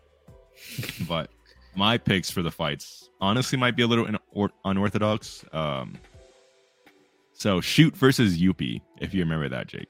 but 1.09 1.31
my 1.75 1.99
picks 1.99 2.31
for 2.31 2.43
the 2.43 2.51
fights 2.51 3.11
honestly 3.21 3.59
might 3.59 3.77
be 3.77 3.83
a 3.83 3.87
little 3.87 4.07
in- 4.07 4.19
or- 4.33 4.53
unorthodox. 4.65 5.45
Um, 5.53 5.99
so 7.33 7.61
shoot 7.61 7.95
versus 7.97 8.39
Youpi, 8.39 8.81
if 9.01 9.13
you 9.13 9.21
remember 9.21 9.49
that, 9.49 9.67
Jake. 9.67 9.89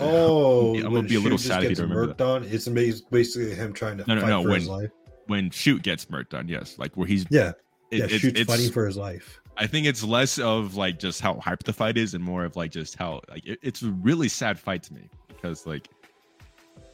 Oh, 0.00 0.74
I'm 0.84 0.92
gonna 0.94 1.02
be 1.08 1.16
a 1.16 1.20
little 1.20 1.38
sad 1.38 1.64
if 1.64 1.70
you 1.70 1.76
don't 1.76 1.90
remember 1.90 2.14
murked 2.14 2.26
on. 2.26 2.44
It's 2.44 2.68
basically 3.10 3.54
him 3.54 3.72
trying 3.72 3.98
to 3.98 4.04
No, 4.06 4.14
no, 4.16 4.20
fight 4.20 4.28
no, 4.28 4.42
for 4.42 4.54
his 4.54 4.68
when- 4.68 4.78
life. 4.82 4.90
when 5.26 5.50
shoot 5.50 5.82
gets 5.82 6.06
murked 6.06 6.34
on, 6.34 6.48
yes, 6.48 6.76
like 6.78 6.96
where 6.96 7.06
he's 7.06 7.26
Yeah, 7.30 7.50
it- 7.90 7.98
yeah, 7.98 8.04
it's- 8.04 8.20
shoots 8.20 8.40
it's- 8.40 8.46
fighting 8.56 8.72
for 8.72 8.86
his 8.86 8.96
life. 8.96 9.40
I 9.60 9.66
think 9.66 9.86
it's 9.86 10.04
less 10.04 10.38
of 10.38 10.76
like 10.76 11.00
just 11.00 11.20
how 11.20 11.34
hyped 11.34 11.64
the 11.64 11.72
fight 11.72 11.98
is 11.98 12.14
and 12.14 12.22
more 12.22 12.44
of 12.44 12.54
like 12.54 12.70
just 12.70 12.94
how 12.96 13.20
like 13.28 13.44
it, 13.44 13.58
it's 13.60 13.82
a 13.82 13.90
really 13.90 14.28
sad 14.28 14.56
fight 14.58 14.84
to 14.84 14.94
me 14.94 15.10
because 15.26 15.66
like 15.66 15.88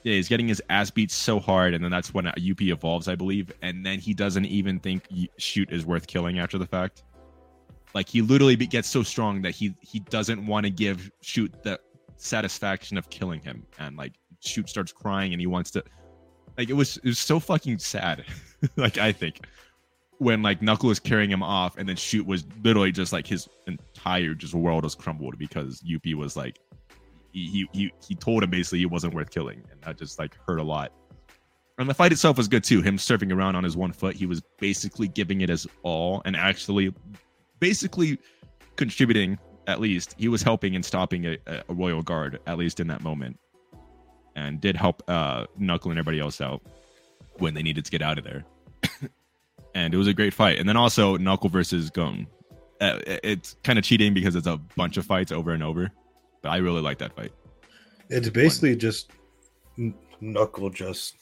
yeah 0.02 0.14
he's 0.14 0.28
getting 0.28 0.48
his 0.48 0.62
ass 0.70 0.90
beat 0.90 1.10
so 1.10 1.38
hard 1.38 1.74
and 1.74 1.84
then 1.84 1.90
that's 1.90 2.14
when 2.14 2.24
Youpi 2.24 2.72
evolves 2.72 3.06
I 3.06 3.16
believe 3.16 3.52
and 3.60 3.84
then 3.84 3.98
he 3.98 4.14
doesn't 4.14 4.46
even 4.46 4.80
think 4.80 5.06
shoot 5.36 5.70
is 5.70 5.84
worth 5.84 6.06
killing 6.06 6.38
after 6.38 6.56
the 6.56 6.64
fact 6.66 7.02
like 7.94 8.08
he 8.08 8.22
literally 8.22 8.56
gets 8.56 8.88
so 8.88 9.02
strong 9.02 9.42
that 9.42 9.54
he 9.54 9.74
he 9.82 10.00
doesn't 10.00 10.46
want 10.46 10.64
to 10.64 10.70
give 10.70 11.10
shoot 11.20 11.52
the 11.64 11.78
satisfaction 12.16 12.96
of 12.96 13.08
killing 13.10 13.40
him 13.40 13.64
and 13.78 13.96
like 13.96 14.12
shoot 14.40 14.68
starts 14.68 14.92
crying 14.92 15.32
and 15.32 15.40
he 15.40 15.46
wants 15.46 15.70
to 15.70 15.82
like 16.56 16.70
it 16.70 16.74
was 16.74 16.96
it 16.98 17.06
was 17.06 17.18
so 17.18 17.40
fucking 17.40 17.78
sad 17.78 18.24
like 18.76 18.98
I 18.98 19.12
think 19.12 19.40
when 20.18 20.42
like 20.42 20.62
Knuckle 20.62 20.88
was 20.88 21.00
carrying 21.00 21.30
him 21.30 21.42
off, 21.42 21.76
and 21.76 21.88
then 21.88 21.96
Shoot 21.96 22.26
was 22.26 22.44
literally 22.62 22.92
just 22.92 23.12
like 23.12 23.26
his 23.26 23.48
entire 23.66 24.34
just 24.34 24.54
world 24.54 24.84
was 24.84 24.94
crumbled 24.94 25.38
because 25.38 25.82
Youpi 25.82 26.14
was 26.14 26.36
like 26.36 26.58
he 27.32 27.68
he 27.72 27.92
he 28.06 28.14
told 28.14 28.42
him 28.42 28.50
basically 28.50 28.78
he 28.80 28.86
wasn't 28.86 29.14
worth 29.14 29.30
killing, 29.30 29.62
and 29.70 29.80
that 29.82 29.98
just 29.98 30.18
like 30.18 30.36
hurt 30.46 30.58
a 30.58 30.62
lot. 30.62 30.92
And 31.78 31.90
the 31.90 31.94
fight 31.94 32.12
itself 32.12 32.36
was 32.36 32.46
good 32.46 32.62
too. 32.62 32.82
Him 32.82 32.96
surfing 32.96 33.32
around 33.32 33.56
on 33.56 33.64
his 33.64 33.76
one 33.76 33.92
foot, 33.92 34.14
he 34.14 34.26
was 34.26 34.40
basically 34.58 35.08
giving 35.08 35.40
it 35.40 35.48
his 35.48 35.66
all, 35.82 36.22
and 36.24 36.36
actually, 36.36 36.94
basically 37.58 38.18
contributing. 38.76 39.38
At 39.66 39.80
least 39.80 40.14
he 40.18 40.28
was 40.28 40.42
helping 40.42 40.74
and 40.74 40.84
stopping 40.84 41.24
a, 41.26 41.38
a 41.46 41.74
royal 41.74 42.02
guard, 42.02 42.38
at 42.46 42.58
least 42.58 42.80
in 42.80 42.86
that 42.88 43.02
moment, 43.02 43.38
and 44.36 44.60
did 44.60 44.76
help 44.76 45.02
uh, 45.08 45.46
Knuckle 45.56 45.90
and 45.90 45.98
everybody 45.98 46.20
else 46.20 46.40
out 46.40 46.62
when 47.38 47.54
they 47.54 47.62
needed 47.62 47.84
to 47.84 47.90
get 47.90 48.02
out 48.02 48.18
of 48.18 48.24
there. 48.24 48.44
and 49.74 49.94
it 49.94 49.96
was 49.96 50.06
a 50.06 50.14
great 50.14 50.34
fight. 50.34 50.58
And 50.58 50.68
then 50.68 50.76
also 50.76 51.16
Knuckle 51.16 51.48
versus 51.48 51.90
Gon. 51.90 52.26
Uh, 52.80 52.98
it's 53.06 53.56
kind 53.64 53.78
of 53.78 53.84
cheating 53.84 54.12
because 54.12 54.34
it's 54.34 54.46
a 54.46 54.56
bunch 54.76 54.96
of 54.96 55.06
fights 55.06 55.32
over 55.32 55.52
and 55.52 55.62
over, 55.62 55.90
but 56.42 56.50
I 56.50 56.58
really 56.58 56.82
like 56.82 56.98
that 56.98 57.14
fight. 57.14 57.32
It's 58.10 58.28
basically 58.28 58.76
just 58.76 59.12
Knuckle 60.20 60.70
just 60.70 61.14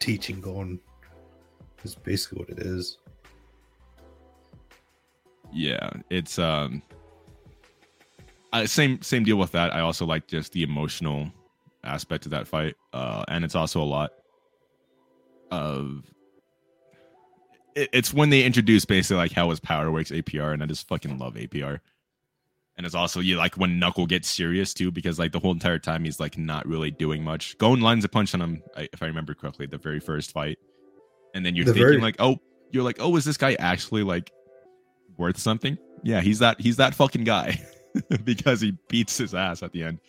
teaching 0.00 0.40
Gon. 0.40 0.80
Is 1.84 1.94
basically 1.94 2.38
what 2.38 2.48
it 2.48 2.60
is. 2.60 2.96
Yeah, 5.52 5.90
it's 6.08 6.38
um, 6.38 6.82
uh, 8.54 8.66
same 8.66 9.02
same 9.02 9.24
deal 9.24 9.36
with 9.36 9.52
that. 9.52 9.74
I 9.74 9.80
also 9.80 10.06
like 10.06 10.26
just 10.26 10.52
the 10.52 10.62
emotional 10.62 11.30
aspect 11.84 12.24
of 12.24 12.30
that 12.30 12.48
fight, 12.48 12.74
uh, 12.92 13.24
and 13.28 13.44
it's 13.44 13.54
also 13.54 13.82
a 13.82 13.84
lot 13.84 14.12
of 15.50 16.02
it, 17.74 17.90
it's 17.92 18.14
when 18.14 18.30
they 18.30 18.44
introduce 18.44 18.84
basically 18.84 19.16
like 19.18 19.32
how 19.32 19.50
his 19.50 19.60
power 19.60 19.90
works 19.90 20.10
APR, 20.10 20.52
and 20.52 20.62
I 20.62 20.66
just 20.66 20.88
fucking 20.88 21.18
love 21.18 21.34
APR. 21.34 21.80
And 22.76 22.84
it's 22.84 22.94
also 22.94 23.20
you 23.20 23.36
like 23.36 23.54
when 23.56 23.78
Knuckle 23.78 24.06
gets 24.06 24.28
serious 24.28 24.74
too, 24.74 24.90
because 24.90 25.18
like 25.18 25.30
the 25.32 25.38
whole 25.38 25.52
entire 25.52 25.78
time 25.78 26.04
he's 26.04 26.18
like 26.18 26.36
not 26.38 26.66
really 26.66 26.90
doing 26.90 27.22
much. 27.22 27.56
Gon 27.58 27.80
lines 27.80 28.04
a 28.04 28.08
punch 28.08 28.34
on 28.34 28.40
him, 28.42 28.62
I- 28.76 28.88
if 28.92 29.02
I 29.02 29.06
remember 29.06 29.32
correctly, 29.34 29.66
the 29.66 29.78
very 29.78 30.00
first 30.00 30.32
fight, 30.32 30.58
and 31.34 31.46
then 31.46 31.54
you're 31.54 31.64
The 31.66 31.72
thinking 31.72 31.88
very- 31.88 32.00
like, 32.00 32.16
oh, 32.18 32.38
you're 32.72 32.82
like, 32.82 32.96
oh, 32.98 33.14
is 33.16 33.24
this 33.24 33.36
guy 33.36 33.54
actually 33.54 34.02
like 34.02 34.32
worth 35.16 35.38
something? 35.38 35.78
Yeah, 36.02 36.20
he's 36.20 36.40
that 36.40 36.60
he's 36.60 36.76
that 36.76 36.94
fucking 36.96 37.22
guy 37.24 37.60
because 38.24 38.60
he 38.60 38.76
beats 38.88 39.16
his 39.16 39.34
ass 39.34 39.62
at 39.62 39.72
the 39.72 39.82
end. 39.82 40.00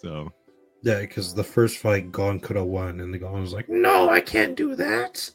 So 0.00 0.32
Yeah, 0.82 1.00
because 1.00 1.34
the 1.34 1.44
first 1.44 1.78
fight 1.78 2.12
Gon 2.12 2.40
could 2.40 2.56
have 2.56 2.66
won, 2.66 3.00
and 3.00 3.12
the 3.12 3.18
Gon 3.18 3.40
was 3.40 3.52
like, 3.52 3.68
"No, 3.68 4.08
I 4.08 4.20
can't 4.20 4.56
do 4.56 4.74
that." 4.76 5.30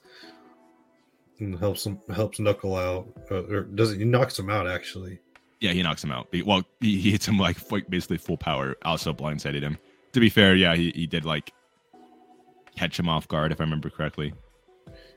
And 1.40 1.58
helps 1.58 1.86
him 1.86 2.00
helps 2.14 2.40
Knuckle 2.40 2.76
out, 2.76 3.08
uh, 3.32 3.44
or 3.46 3.62
doesn't 3.64 4.00
he 4.00 4.06
knocks 4.06 4.38
him 4.38 4.50
out 4.50 4.68
actually. 4.68 5.20
yeah, 5.60 5.72
he 5.72 5.82
knocks 5.82 6.04
him 6.04 6.12
out. 6.12 6.28
Well, 6.46 6.64
he, 6.80 7.00
he 7.00 7.12
hits 7.12 7.28
him 7.28 7.38
like 7.38 7.58
basically 7.90 8.18
full 8.18 8.38
power. 8.38 8.76
Also 8.84 9.14
blindsided 9.14 9.62
him. 9.62 9.78
To 10.14 10.20
be 10.20 10.30
fair, 10.30 10.56
yeah, 10.56 10.76
he, 10.76 10.92
he 10.94 11.08
did 11.08 11.26
like 11.26 11.52
catch 12.76 13.00
him 13.00 13.10
off 13.10 13.28
guard 13.28 13.52
if 13.52 13.60
I 13.60 13.64
remember 13.64 13.90
correctly. 13.90 14.34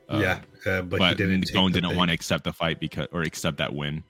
Uh, 0.09 0.19
yeah, 0.19 0.41
uh, 0.67 0.83
but, 0.83 0.99
but, 0.99 1.09
he 1.11 1.15
didn't. 1.15 1.53
Gon 1.53 1.73
didn't 1.73 1.97
want 1.97 2.11
to 2.11 2.15
accept 2.15 2.45
the 2.45 2.53
fight 2.53 2.79
because 2.79 3.09
or 3.13 3.23
accept 3.23 3.57
that 3.59 3.75
win. 3.75 4.03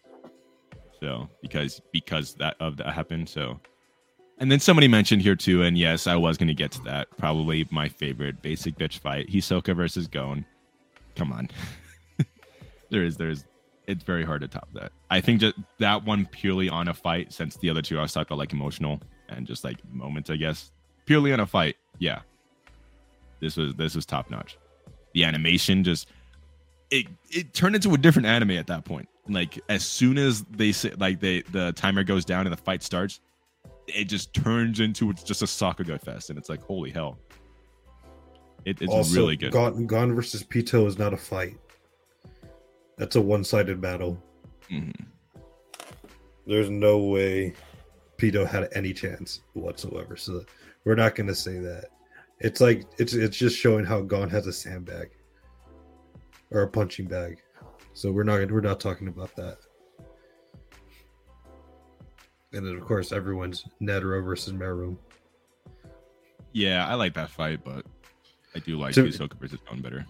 So 1.04 1.28
because 1.42 1.82
because 1.92 2.32
that 2.36 2.56
of 2.60 2.78
that 2.78 2.94
happened. 2.94 3.28
So 3.28 3.60
and 4.38 4.50
then 4.50 4.58
somebody 4.58 4.88
mentioned 4.88 5.20
here 5.20 5.36
too, 5.36 5.62
and 5.62 5.76
yes, 5.76 6.06
I 6.06 6.16
was 6.16 6.38
gonna 6.38 6.54
get 6.54 6.72
to 6.72 6.82
that. 6.84 7.14
Probably 7.18 7.68
my 7.70 7.90
favorite 7.90 8.40
basic 8.40 8.76
bitch 8.76 9.00
fight: 9.00 9.28
Hisoka 9.28 9.76
versus 9.76 10.06
Gon. 10.06 10.46
Come 11.14 11.30
on, 11.30 11.50
there 12.88 13.04
is 13.04 13.18
there's 13.18 13.44
it's 13.86 14.02
very 14.02 14.24
hard 14.24 14.40
to 14.40 14.48
top 14.48 14.66
that. 14.72 14.92
I 15.10 15.20
think 15.20 15.42
just 15.42 15.56
that 15.78 16.02
one 16.02 16.24
purely 16.24 16.70
on 16.70 16.88
a 16.88 16.94
fight, 16.94 17.34
since 17.34 17.58
the 17.58 17.68
other 17.68 17.82
two 17.82 17.98
I 17.98 18.02
was 18.02 18.14
talking 18.14 18.28
about 18.28 18.38
like 18.38 18.54
emotional 18.54 18.98
and 19.28 19.46
just 19.46 19.62
like 19.62 19.76
moments, 19.92 20.30
I 20.30 20.36
guess. 20.36 20.70
Purely 21.04 21.34
on 21.34 21.40
a 21.40 21.46
fight, 21.46 21.76
yeah. 21.98 22.20
This 23.40 23.58
was 23.58 23.74
this 23.74 23.94
was 23.94 24.06
top 24.06 24.30
notch. 24.30 24.56
The 25.12 25.24
animation 25.24 25.84
just 25.84 26.08
it 26.90 27.08
it 27.30 27.52
turned 27.52 27.74
into 27.74 27.92
a 27.92 27.98
different 27.98 28.24
anime 28.26 28.52
at 28.52 28.68
that 28.68 28.86
point. 28.86 29.06
Like 29.28 29.58
as 29.68 29.84
soon 29.84 30.18
as 30.18 30.42
they 30.44 30.72
say 30.72 30.92
like 30.98 31.20
they 31.20 31.42
the 31.42 31.72
timer 31.72 32.04
goes 32.04 32.24
down 32.24 32.46
and 32.46 32.52
the 32.52 32.60
fight 32.60 32.82
starts, 32.82 33.20
it 33.86 34.04
just 34.04 34.34
turns 34.34 34.80
into 34.80 35.10
it's 35.10 35.22
just 35.22 35.42
a 35.42 35.46
soccer 35.46 35.84
Sakuga 35.84 36.00
fest, 36.00 36.30
and 36.30 36.38
it's 36.38 36.48
like 36.48 36.62
holy 36.62 36.90
hell. 36.90 37.18
It, 38.64 38.80
it's 38.80 38.92
also, 38.92 39.16
really 39.16 39.36
good. 39.36 39.52
Gone, 39.52 39.86
Gon 39.86 40.14
versus 40.14 40.42
Pitou 40.42 40.86
is 40.86 40.98
not 40.98 41.12
a 41.12 41.18
fight. 41.18 41.58
That's 42.96 43.16
a 43.16 43.20
one-sided 43.20 43.80
battle. 43.80 44.22
Mhm. 44.70 44.94
There's 46.46 46.70
no 46.70 46.98
way 46.98 47.54
Pitou 48.16 48.44
had 48.44 48.68
any 48.72 48.92
chance 48.92 49.40
whatsoever. 49.52 50.16
So 50.16 50.44
we're 50.84 50.94
not 50.94 51.14
going 51.14 51.26
to 51.26 51.34
say 51.34 51.58
that. 51.58 51.86
It's 52.40 52.60
like 52.60 52.84
it's 52.98 53.14
it's 53.14 53.36
just 53.36 53.56
showing 53.56 53.84
how 53.84 54.00
Gon 54.00 54.28
has 54.30 54.46
a 54.46 54.52
sandbag 54.52 55.10
or 56.50 56.62
a 56.62 56.68
punching 56.68 57.06
bag. 57.06 57.42
So 57.94 58.10
we're 58.10 58.24
not 58.24 58.50
we're 58.50 58.60
not 58.60 58.80
talking 58.80 59.08
about 59.08 59.34
that. 59.36 59.58
And 62.52 62.66
then 62.66 62.76
of 62.76 62.84
course 62.84 63.12
everyone's 63.12 63.64
Netero 63.80 64.22
versus 64.24 64.52
Meru. 64.52 64.96
Yeah, 66.52 66.86
I 66.86 66.94
like 66.94 67.14
that 67.14 67.30
fight, 67.30 67.64
but 67.64 67.86
I 68.54 68.58
do 68.58 68.78
like 68.78 68.94
Hisoka 68.94 69.38
versus 69.38 69.60
Gon 69.68 69.80
better. 69.80 70.04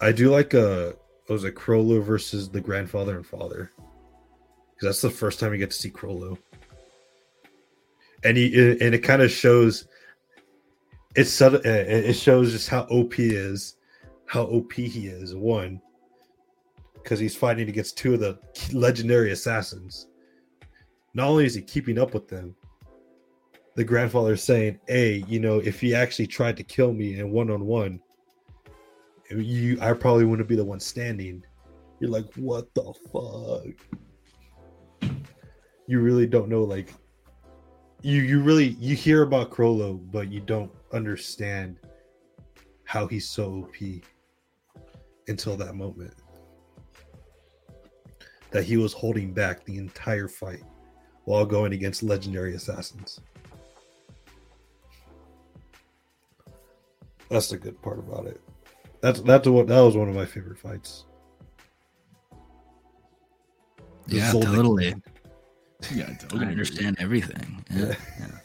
I 0.00 0.12
do 0.12 0.30
like 0.30 0.54
uh 0.54 0.92
what 1.26 1.34
was 1.34 1.44
it 1.44 1.56
Chrollo 1.56 2.02
versus 2.02 2.48
the 2.48 2.60
grandfather 2.60 3.16
and 3.16 3.26
father. 3.26 3.72
Because 3.76 4.86
that's 4.86 5.00
the 5.00 5.10
first 5.10 5.40
time 5.40 5.52
you 5.52 5.58
get 5.58 5.72
to 5.72 5.76
see 5.76 5.90
Chrollo. 5.90 6.38
And 8.22 8.36
he 8.36 8.70
and 8.70 8.94
it 8.94 9.00
kind 9.00 9.20
of 9.20 9.32
shows 9.32 9.88
it's 11.16 11.30
subtle 11.30 11.60
it 11.60 11.66
it 11.66 12.14
shows 12.14 12.52
just 12.52 12.68
how 12.68 12.82
OP 12.82 13.18
is, 13.18 13.76
how 14.26 14.42
OP 14.42 14.72
he 14.72 15.08
is, 15.08 15.34
one. 15.34 15.80
Because 17.02 17.18
he's 17.18 17.36
fighting 17.36 17.68
against 17.68 17.96
two 17.96 18.14
of 18.14 18.20
the 18.20 18.38
legendary 18.72 19.32
assassins. 19.32 20.08
Not 21.14 21.28
only 21.28 21.46
is 21.46 21.54
he 21.54 21.62
keeping 21.62 21.98
up 21.98 22.14
with 22.14 22.28
them, 22.28 22.54
the 23.74 23.84
grandfather 23.84 24.34
is 24.34 24.42
saying, 24.42 24.78
Hey, 24.86 25.24
you 25.26 25.40
know, 25.40 25.58
if 25.58 25.80
he 25.80 25.94
actually 25.94 26.26
tried 26.26 26.56
to 26.58 26.62
kill 26.62 26.92
me 26.92 27.18
in 27.18 27.30
one 27.30 27.50
on 27.50 27.64
one, 27.64 28.00
you 29.30 29.78
I 29.80 29.92
probably 29.92 30.24
wouldn't 30.24 30.48
be 30.48 30.56
the 30.56 30.64
one 30.64 30.80
standing. 30.80 31.44
You're 32.00 32.10
like, 32.10 32.32
what 32.34 32.72
the 32.74 32.92
fuck? 33.12 33.74
You 35.86 36.00
really 36.00 36.26
don't 36.26 36.48
know, 36.48 36.62
like 36.62 36.92
you 38.02 38.22
you 38.22 38.40
really 38.42 38.76
you 38.80 38.96
hear 38.96 39.22
about 39.22 39.50
Chrollo, 39.50 40.00
but 40.10 40.30
you 40.30 40.40
don't 40.40 40.70
understand 40.92 41.78
how 42.84 43.06
he's 43.06 43.28
so 43.28 43.64
OP 43.64 44.02
until 45.28 45.56
that 45.56 45.74
moment. 45.74 46.14
That 48.50 48.64
he 48.64 48.76
was 48.76 48.92
holding 48.92 49.32
back 49.32 49.64
the 49.64 49.78
entire 49.78 50.28
fight 50.28 50.62
while 51.24 51.46
going 51.46 51.72
against 51.72 52.02
legendary 52.02 52.54
assassins. 52.54 53.20
That's 57.28 57.48
the 57.48 57.58
good 57.58 57.80
part 57.80 57.98
about 58.00 58.26
it. 58.26 58.40
That's 59.00 59.20
that's 59.20 59.48
what 59.48 59.68
that 59.68 59.80
was 59.80 59.96
one 59.96 60.08
of 60.08 60.14
my 60.14 60.26
favorite 60.26 60.58
fights. 60.58 61.04
The 64.08 64.16
Yeah, 64.16 64.32
Zoldyck 64.32 64.42
totally. 64.56 64.92
one. 64.92 65.02
Yeah, 65.94 66.10
I 66.34 66.44
understand 66.44 66.96
everything. 66.98 67.64
Yeah. 67.70 67.94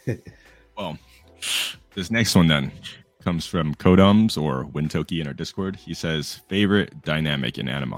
yeah. 0.05 0.15
Well, 0.77 0.97
this 1.93 2.11
next 2.11 2.35
one 2.35 2.47
then 2.47 2.69
comes 3.23 3.45
from 3.45 3.73
Kodums 3.75 4.37
or 4.37 4.65
Wintoki 4.65 5.21
in 5.21 5.27
our 5.27 5.33
Discord. 5.33 5.77
He 5.77 5.93
says 5.93 6.41
favorite 6.49 7.01
dynamic 7.01 7.57
in 7.57 7.69
anime 7.69 7.93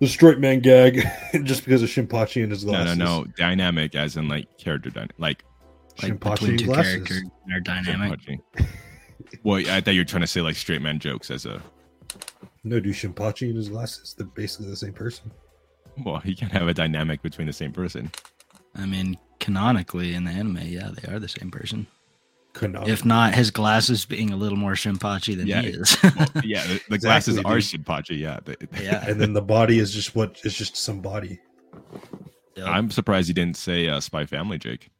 The 0.00 0.08
straight 0.08 0.38
man 0.38 0.60
gag, 0.60 1.00
just 1.44 1.64
because 1.64 1.82
of 1.82 1.88
Shinpachi 1.88 2.42
and 2.42 2.50
his 2.52 2.64
glasses. 2.64 2.96
no, 2.98 3.04
no. 3.04 3.20
No. 3.22 3.26
Dynamic 3.36 3.94
as 3.94 4.16
in 4.16 4.28
like 4.28 4.58
character 4.58 4.90
dynamic, 4.90 5.14
like 5.18 5.44
Like 6.02 6.12
Shinpachi 6.12 6.40
between 6.40 6.58
two 6.58 6.64
glasses. 6.66 6.92
characters 6.92 7.18
and 7.22 7.30
their 7.48 7.60
dynamic. 7.60 8.20
Shinpachi. 8.20 8.66
well, 9.44 9.58
I 9.70 9.80
thought 9.80 9.94
you 9.94 10.00
were 10.00 10.04
trying 10.04 10.22
to 10.22 10.26
say 10.26 10.40
like 10.40 10.56
straight 10.56 10.82
man 10.82 10.98
jokes 10.98 11.30
as 11.30 11.46
a. 11.46 11.62
No, 12.64 12.80
do 12.80 12.90
Shinpachi 12.90 13.48
and 13.48 13.56
his 13.56 13.68
glasses. 13.68 14.14
They're 14.16 14.26
basically 14.26 14.68
the 14.70 14.76
same 14.76 14.92
person. 14.94 15.30
Well, 16.04 16.20
you 16.24 16.34
can't 16.34 16.50
have 16.52 16.66
a 16.66 16.74
dynamic 16.74 17.22
between 17.22 17.46
the 17.46 17.52
same 17.52 17.72
person. 17.72 18.10
I 18.74 18.86
mean, 18.86 19.16
canonically 19.38 20.14
in 20.14 20.24
the 20.24 20.32
anime, 20.32 20.58
yeah, 20.62 20.90
they 20.92 21.12
are 21.12 21.20
the 21.20 21.28
same 21.28 21.50
person. 21.52 21.86
Konami. 22.54 22.88
If 22.88 23.04
not, 23.04 23.34
his 23.34 23.50
glasses 23.50 24.04
being 24.06 24.30
a 24.30 24.36
little 24.36 24.56
more 24.58 24.72
Shinpachi 24.72 25.36
than 25.36 25.46
Yeah. 25.46 25.62
he 25.62 25.68
is. 25.68 25.96
Well, 26.02 26.28
yeah, 26.44 26.66
the, 26.66 26.80
the 26.88 26.98
glasses 26.98 27.36
Exactly, 27.36 27.52
are 27.52 27.60
dude. 27.60 27.84
Shinpachi. 27.84 28.18
Yeah, 28.18 28.40
yeah. 28.80 29.04
and 29.08 29.20
then 29.20 29.32
the 29.32 29.42
body 29.42 29.78
is 29.78 29.92
just 29.92 30.14
what 30.14 30.40
is 30.44 30.54
just 30.56 30.76
some 30.76 31.00
body. 31.00 31.40
Yep. 32.56 32.66
I'm 32.66 32.90
surprised 32.90 33.28
you 33.28 33.34
didn't 33.34 33.56
say 33.56 33.88
uh, 33.88 34.00
Spy 34.00 34.24
Family, 34.26 34.58
Jake. 34.58 34.90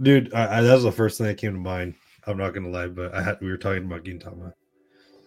Dude, 0.00 0.32
I, 0.32 0.58
I, 0.58 0.62
that 0.62 0.74
was 0.74 0.84
the 0.84 0.92
first 0.92 1.18
thing 1.18 1.26
that 1.26 1.38
came 1.38 1.52
to 1.52 1.58
mind. 1.58 1.94
I'm 2.26 2.36
not 2.36 2.54
gonna 2.54 2.68
lie, 2.68 2.88
but 2.88 3.14
I 3.14 3.22
had 3.22 3.38
we 3.40 3.48
were 3.48 3.56
talking 3.56 3.84
about 3.84 4.04
Gintama. 4.04 4.52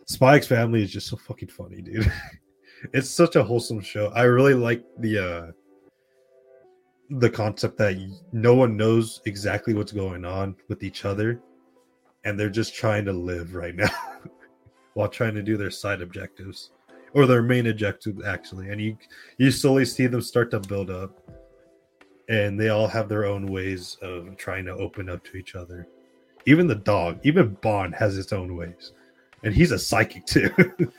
Spy 0.05 0.36
X 0.38 0.47
Family 0.47 0.84
is 0.84 0.91
just 0.91 1.07
so 1.07 1.17
fucking 1.17 1.49
funny, 1.49 1.82
dude. 1.82 2.11
it's 2.93 3.09
such 3.09 3.36
a 3.36 3.43
wholesome 3.43 3.82
show. 3.82 4.07
I 4.15 4.24
really 4.24 4.53
like 4.53 4.84
the 4.99 5.17
uh 5.17 5.51
the 7.10 7.30
concept 7.30 7.78
that 7.78 7.97
no 8.32 8.53
one 8.53 8.78
knows 8.78 9.22
exactly 9.26 9.74
what's 9.74 9.91
going 9.91 10.26
on 10.26 10.55
with 10.68 10.84
each 10.84 11.05
other 11.05 11.41
and 12.24 12.39
they're 12.39 12.49
just 12.49 12.76
trying 12.76 13.05
to 13.05 13.14
live 13.14 13.55
right 13.55 13.76
now 13.76 13.89
while 14.93 15.07
trying 15.07 15.34
to 15.34 15.41
do 15.41 15.57
their 15.57 15.72
side 15.72 16.01
objectives 16.01 16.72
or 17.14 17.26
their 17.26 17.41
main 17.41 17.68
objective 17.68 18.24
actually. 18.26 18.70
And 18.70 18.80
you 18.80 18.97
you 19.38 19.51
slowly 19.51 19.86
see 19.86 20.07
them 20.07 20.22
start 20.22 20.51
to 20.51 20.60
build 20.60 20.89
up 20.89 21.18
and 22.28 22.60
they 22.60 22.70
all 22.70 22.88
have 22.88 23.10
their 23.10 23.26
own 23.26 23.47
ways 23.47 23.97
of 24.01 24.38
trying 24.38 24.66
to 24.66 24.74
open 24.74 25.10
up 25.10 25.24
to 25.26 25.38
each 25.38 25.55
other. 25.55 25.88
Even 26.45 26.68
the 26.68 26.76
dog 26.76 27.20
even 27.24 27.57
bond 27.62 27.95
has 27.95 28.18
its 28.18 28.34
own 28.34 28.55
ways 28.55 28.93
and 29.43 29.55
he's 29.55 29.72
a 29.72 29.80
psychic 29.80 30.26
too. 30.26 30.51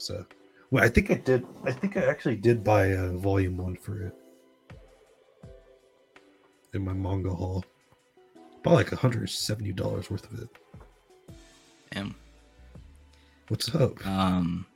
So 0.00 0.24
well 0.70 0.84
i 0.84 0.88
think 0.88 1.10
i 1.10 1.14
did 1.14 1.44
i 1.64 1.72
think 1.72 1.96
i 1.96 2.04
actually 2.04 2.36
did 2.36 2.62
buy 2.64 2.86
a 2.86 3.08
volume 3.10 3.56
one 3.56 3.76
for 3.76 4.02
it 4.02 4.14
in 6.74 6.84
my 6.84 6.92
manga 6.92 7.30
haul 7.30 7.64
bought 8.62 8.74
like 8.74 8.90
$170 8.90 10.10
worth 10.10 10.32
of 10.32 10.40
it 10.40 10.48
Damn. 11.92 12.14
what's 13.48 13.74
up 13.74 14.04
Um, 14.06 14.66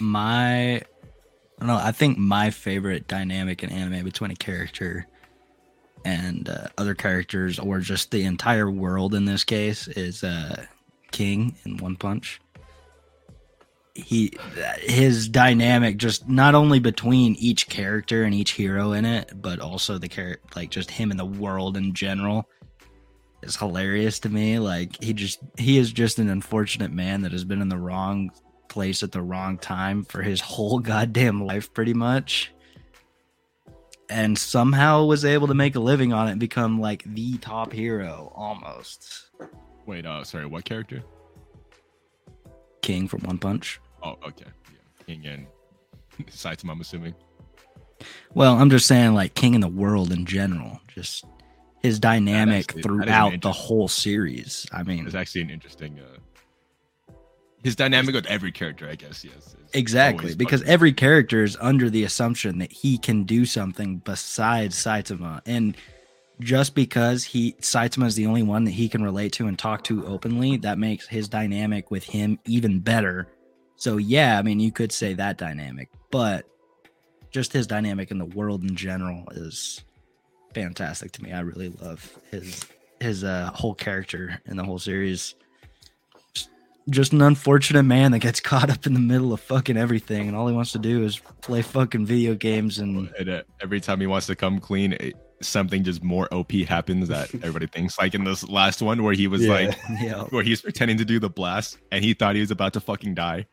my, 0.00 0.76
I 0.76 0.80
don't 1.58 1.66
know. 1.66 1.76
I 1.76 1.92
think 1.92 2.16
my 2.16 2.50
favorite 2.50 3.06
dynamic 3.08 3.62
in 3.62 3.70
anime 3.70 4.04
between 4.04 4.30
a 4.30 4.34
character 4.36 5.06
and 6.04 6.48
uh, 6.48 6.68
other 6.78 6.94
characters, 6.94 7.58
or 7.58 7.80
just 7.80 8.10
the 8.10 8.24
entire 8.24 8.70
world 8.70 9.14
in 9.14 9.26
this 9.26 9.44
case, 9.44 9.86
is 9.88 10.24
uh, 10.24 10.64
King 11.10 11.54
in 11.66 11.76
One 11.76 11.96
Punch. 11.96 12.40
He, 13.94 14.32
his 14.80 15.28
dynamic, 15.28 15.98
just 15.98 16.26
not 16.26 16.54
only 16.54 16.78
between 16.78 17.34
each 17.34 17.68
character 17.68 18.24
and 18.24 18.34
each 18.34 18.52
hero 18.52 18.92
in 18.92 19.04
it, 19.04 19.32
but 19.34 19.60
also 19.60 19.98
the 19.98 20.08
character, 20.08 20.42
like 20.56 20.70
just 20.70 20.90
him 20.90 21.10
and 21.10 21.20
the 21.20 21.26
world 21.26 21.76
in 21.76 21.92
general, 21.92 22.48
is 23.42 23.56
hilarious 23.56 24.18
to 24.20 24.30
me. 24.30 24.58
Like 24.58 25.02
he 25.02 25.12
just, 25.12 25.40
he 25.58 25.76
is 25.76 25.92
just 25.92 26.18
an 26.18 26.30
unfortunate 26.30 26.90
man 26.90 27.22
that 27.22 27.32
has 27.32 27.44
been 27.44 27.60
in 27.60 27.68
the 27.68 27.76
wrong 27.76 28.30
place 28.72 29.02
at 29.02 29.12
the 29.12 29.20
wrong 29.20 29.58
time 29.58 30.02
for 30.04 30.22
his 30.22 30.40
whole 30.40 30.78
goddamn 30.80 31.44
life, 31.44 31.72
pretty 31.74 31.94
much. 31.94 32.52
And 34.08 34.36
somehow 34.38 35.04
was 35.04 35.24
able 35.24 35.48
to 35.48 35.54
make 35.54 35.74
a 35.74 35.80
living 35.80 36.12
on 36.12 36.28
it 36.28 36.32
and 36.32 36.40
become 36.40 36.80
like 36.80 37.02
the 37.04 37.38
top 37.38 37.72
hero 37.72 38.32
almost. 38.34 39.26
Wait, 39.86 40.06
uh, 40.06 40.24
sorry, 40.24 40.46
what 40.46 40.64
character? 40.64 41.02
King 42.82 43.08
from 43.08 43.20
One 43.22 43.38
Punch. 43.38 43.80
Oh, 44.02 44.16
okay. 44.26 44.46
Yeah. 44.46 45.04
King 45.06 45.26
and 45.26 45.46
Saitama, 46.28 46.72
I'm 46.72 46.80
assuming. 46.80 47.14
Well, 48.34 48.56
I'm 48.56 48.70
just 48.70 48.86
saying, 48.86 49.14
like, 49.14 49.34
King 49.34 49.54
in 49.54 49.60
the 49.60 49.68
world 49.68 50.10
in 50.12 50.26
general. 50.26 50.80
Just 50.88 51.24
his 51.82 51.98
dynamic 52.00 52.64
actually- 52.68 52.82
throughout 52.82 53.40
the 53.40 53.52
whole 53.52 53.88
series. 53.88 54.66
I 54.72 54.82
mean, 54.82 55.06
It's 55.06 55.14
actually 55.14 55.42
an 55.42 55.50
interesting. 55.50 55.98
Uh, 56.00 56.18
his 57.62 57.76
dynamic 57.76 58.14
with 58.14 58.26
every 58.26 58.50
character, 58.50 58.88
I 58.88 58.96
guess. 58.96 59.24
Yes. 59.24 59.54
Exactly, 59.72 60.34
because 60.34 60.62
every 60.64 60.92
character 60.92 61.44
is 61.44 61.56
under 61.60 61.88
the 61.88 62.02
assumption 62.04 62.58
that 62.58 62.72
he 62.72 62.98
can 62.98 63.22
do 63.24 63.44
something 63.46 63.98
besides 63.98 64.76
Saitama, 64.76 65.40
and 65.46 65.76
just 66.40 66.74
because 66.74 67.24
he 67.24 67.52
Saitama 67.60 68.06
is 68.06 68.16
the 68.16 68.26
only 68.26 68.42
one 68.42 68.64
that 68.64 68.72
he 68.72 68.88
can 68.88 69.02
relate 69.02 69.32
to 69.34 69.46
and 69.46 69.58
talk 69.58 69.84
to 69.84 70.04
openly, 70.06 70.56
that 70.58 70.76
makes 70.78 71.06
his 71.06 71.28
dynamic 71.28 71.90
with 71.90 72.04
him 72.04 72.38
even 72.46 72.80
better. 72.80 73.28
So 73.82 73.96
yeah, 73.96 74.38
I 74.38 74.42
mean, 74.42 74.60
you 74.60 74.70
could 74.70 74.92
say 74.92 75.12
that 75.14 75.38
dynamic, 75.38 75.88
but 76.12 76.46
just 77.32 77.52
his 77.52 77.66
dynamic 77.66 78.12
in 78.12 78.18
the 78.18 78.24
world 78.24 78.62
in 78.62 78.76
general 78.76 79.24
is 79.32 79.82
fantastic 80.54 81.10
to 81.10 81.22
me. 81.24 81.32
I 81.32 81.40
really 81.40 81.70
love 81.80 82.16
his 82.30 82.64
his 83.00 83.24
uh, 83.24 83.50
whole 83.52 83.74
character 83.74 84.40
in 84.46 84.56
the 84.56 84.62
whole 84.62 84.78
series 84.78 85.34
just 86.90 87.12
an 87.12 87.22
unfortunate 87.22 87.82
man 87.82 88.12
that 88.12 88.20
gets 88.20 88.38
caught 88.52 88.70
up 88.70 88.86
in 88.86 88.94
the 88.94 89.00
middle 89.00 89.32
of 89.32 89.40
fucking 89.40 89.76
everything, 89.76 90.28
and 90.28 90.36
all 90.36 90.46
he 90.46 90.54
wants 90.54 90.70
to 90.72 90.78
do 90.78 91.02
is 91.02 91.18
play 91.40 91.60
fucking 91.60 92.06
video 92.06 92.36
games 92.36 92.78
and 92.78 93.10
And, 93.18 93.28
uh, 93.28 93.42
every 93.60 93.80
time 93.80 94.00
he 94.00 94.06
wants 94.06 94.28
to 94.28 94.36
come 94.36 94.60
clean, 94.60 94.92
it, 94.92 95.14
something 95.40 95.82
just 95.82 96.04
more 96.04 96.32
OP 96.32 96.52
happens 96.68 97.08
that 97.08 97.34
everybody 97.34 97.66
thinks. 97.66 97.98
Like 97.98 98.14
in 98.14 98.22
this 98.22 98.48
last 98.48 98.80
one 98.80 99.02
where 99.02 99.14
he 99.14 99.26
was 99.26 99.44
Yeah. 99.44 99.52
like, 99.52 99.78
yeah, 100.00 100.22
where 100.30 100.44
he's 100.44 100.60
pretending 100.62 100.98
to 100.98 101.04
do 101.04 101.18
the 101.18 101.30
blast 101.30 101.78
and 101.90 102.04
he 102.04 102.14
thought 102.14 102.36
he 102.36 102.40
was 102.42 102.52
about 102.52 102.74
to 102.74 102.80
fucking 102.80 103.14
die. 103.16 103.46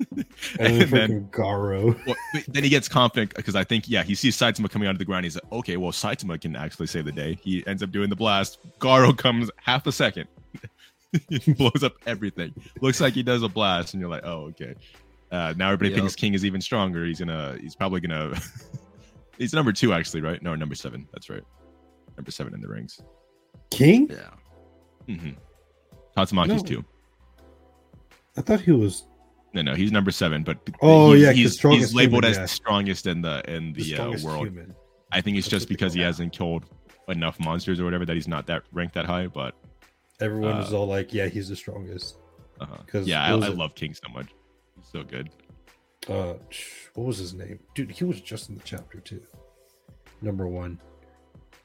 and, 0.16 0.26
and 0.60 0.80
then 0.80 0.90
then 0.90 1.28
Garou. 1.30 1.96
well, 2.06 2.16
then 2.48 2.62
he 2.62 2.68
gets 2.70 2.88
confident 2.88 3.34
because 3.34 3.56
I 3.56 3.64
think, 3.64 3.88
yeah, 3.88 4.02
he 4.04 4.14
sees 4.14 4.36
Saitama 4.36 4.70
coming 4.70 4.86
out 4.88 4.92
of 4.92 4.98
the 4.98 5.04
ground. 5.04 5.24
He's 5.24 5.34
like, 5.34 5.52
okay, 5.52 5.76
well, 5.76 5.90
Saitama 5.92 6.40
can 6.40 6.54
actually 6.54 6.86
save 6.86 7.04
the 7.04 7.12
day. 7.12 7.38
He 7.42 7.66
ends 7.66 7.82
up 7.82 7.90
doing 7.90 8.08
the 8.08 8.16
blast. 8.16 8.58
Garou 8.78 9.12
comes 9.12 9.50
half 9.56 9.86
a 9.86 9.92
second, 9.92 10.28
he 11.28 11.52
blows 11.54 11.82
up 11.82 11.94
everything. 12.06 12.54
Looks 12.80 13.00
like 13.00 13.14
he 13.14 13.22
does 13.24 13.42
a 13.42 13.48
blast, 13.48 13.94
and 13.94 14.00
you're 14.00 14.10
like, 14.10 14.24
oh, 14.24 14.50
okay. 14.50 14.74
Uh, 15.32 15.52
now 15.56 15.66
everybody 15.66 15.90
Yep. 15.90 15.98
thinks 15.98 16.14
King 16.16 16.34
is 16.34 16.44
even 16.44 16.60
stronger. 16.60 17.04
He's 17.04 17.18
gonna, 17.18 17.56
he's 17.60 17.74
probably 17.74 18.00
gonna, 18.00 18.34
he's 19.38 19.52
number 19.52 19.72
two 19.72 19.92
actually, 19.92 20.20
right? 20.22 20.40
No, 20.42 20.54
number 20.54 20.74
seven. 20.76 21.08
That's 21.12 21.28
right, 21.28 21.42
number 22.16 22.30
seven 22.30 22.54
in 22.54 22.60
the 22.60 22.68
rings. 22.68 23.00
King? 23.70 24.08
yeah. 24.10 24.30
Mm-hmm. 25.14 25.30
Tatsumaki's 26.16 26.62
No. 26.62 26.68
two. 26.68 26.84
I 28.36 28.40
thought 28.40 28.60
he 28.60 28.70
was 28.72 29.04
No, 29.54 29.62
no, 29.62 29.74
he's 29.74 29.90
number 29.90 30.10
seven, 30.10 30.42
but 30.44 30.58
Oh, 30.82 31.12
he's, 31.14 31.22
yeah, 31.22 31.28
'cause 31.28 31.36
he's, 31.36 31.54
strongest 31.54 31.88
he's 31.90 31.94
labeled 31.94 32.24
human, 32.24 32.30
as 32.30 32.36
yeah. 32.36 32.42
the 32.42 32.48
strongest 32.48 33.06
in 33.06 33.22
the 33.22 33.42
in 33.50 33.72
the 33.72 33.82
the, 33.94 33.96
uh, 34.02 34.10
world. 34.22 34.46
human. 34.46 34.74
I 35.10 35.20
think 35.22 35.38
it's 35.38 35.46
That's 35.46 35.62
just 35.62 35.68
because 35.70 35.94
he 35.94 36.00
hasn't 36.02 36.32
killed 36.34 36.64
enough 37.08 37.40
monsters 37.40 37.80
or 37.80 37.84
whatever 37.84 38.04
that 38.04 38.14
he's 38.14 38.28
not 38.28 38.46
that 38.48 38.62
ranked 38.72 38.94
that 38.94 39.06
high. 39.06 39.26
But 39.26 39.54
Everyone 40.20 40.56
Uh, 40.58 40.60
is 40.62 40.72
all 40.72 40.86
like, 40.86 41.14
"Yeah, 41.14 41.28
he's 41.28 41.48
the 41.48 41.56
strongest." 41.56 42.16
uh 42.60 42.66
'Cause 42.86 43.06
yeah, 43.06 43.22
I, 43.24 43.30
I 43.30 43.48
love 43.48 43.74
King 43.74 43.94
so 43.94 44.12
much. 44.12 44.26
He's 44.76 44.86
so 44.92 45.02
good. 45.04 45.30
Uh, 46.08 46.34
what 46.94 47.06
was 47.06 47.18
his 47.18 47.32
name, 47.34 47.58
dude? 47.74 47.90
He 47.90 48.04
was 48.04 48.20
just 48.20 48.48
in 48.50 48.56
the 48.56 48.62
chapter 48.64 49.00
too. 49.00 49.22
Number 50.20 50.46
one, 50.48 50.78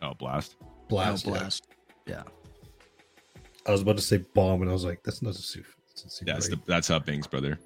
Oh, 0.01 0.13
blast! 0.13 0.55
blast. 0.87 1.27
Oh, 1.27 1.31
blast. 1.31 1.67
Yeah. 2.05 2.23
I 3.65 3.71
was 3.71 3.81
about 3.81 3.95
to 3.97 4.01
say 4.03 4.17
bomb, 4.17 4.61
and 4.61 4.69
I 4.69 4.73
was 4.73 4.83
like, 4.85 5.01
"That's 5.03 5.21
not 5.21 5.31
a 5.35 5.37
suit." 5.39 5.65
That's, 5.89 6.05
a 6.05 6.09
suit 6.09 6.25
That's 6.27 6.47
the 6.49 6.55
right? 6.57 6.65
that's 6.65 6.87
how 6.87 6.99
things, 6.99 7.25
brother. 7.27 7.57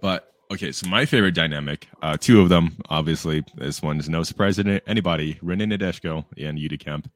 But 0.00 0.32
okay, 0.52 0.72
so 0.72 0.88
my 0.88 1.04
favorite 1.04 1.34
dynamic, 1.34 1.88
uh, 2.02 2.16
two 2.16 2.40
of 2.40 2.48
them, 2.48 2.76
obviously. 2.88 3.44
This 3.56 3.82
one 3.82 3.98
is 3.98 4.08
no 4.08 4.22
surprise 4.22 4.56
to 4.56 4.80
anybody. 4.88 5.34
Renin 5.42 5.72
Nadeshiko 5.72 6.24
and 6.38 6.58
Yuru 6.58 6.78
Camp. 6.78 7.10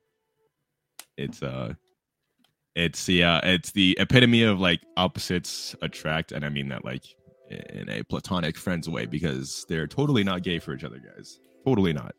It's 1.16 1.42
uh, 1.42 1.74
it's 2.74 3.08
yeah, 3.08 3.40
it's 3.42 3.72
the 3.72 3.96
epitome 4.00 4.42
of 4.42 4.60
like 4.60 4.80
opposites 4.96 5.74
attract, 5.82 6.32
and 6.32 6.44
I 6.44 6.48
mean 6.48 6.68
that 6.68 6.84
like 6.84 7.04
in 7.50 7.88
a 7.88 8.02
platonic 8.04 8.56
friends 8.56 8.88
way 8.88 9.06
because 9.06 9.66
they're 9.68 9.86
totally 9.86 10.22
not 10.22 10.42
gay 10.42 10.58
for 10.58 10.72
each 10.74 10.84
other, 10.84 10.98
guys. 10.98 11.40
Totally 11.64 11.92
not. 11.92 12.14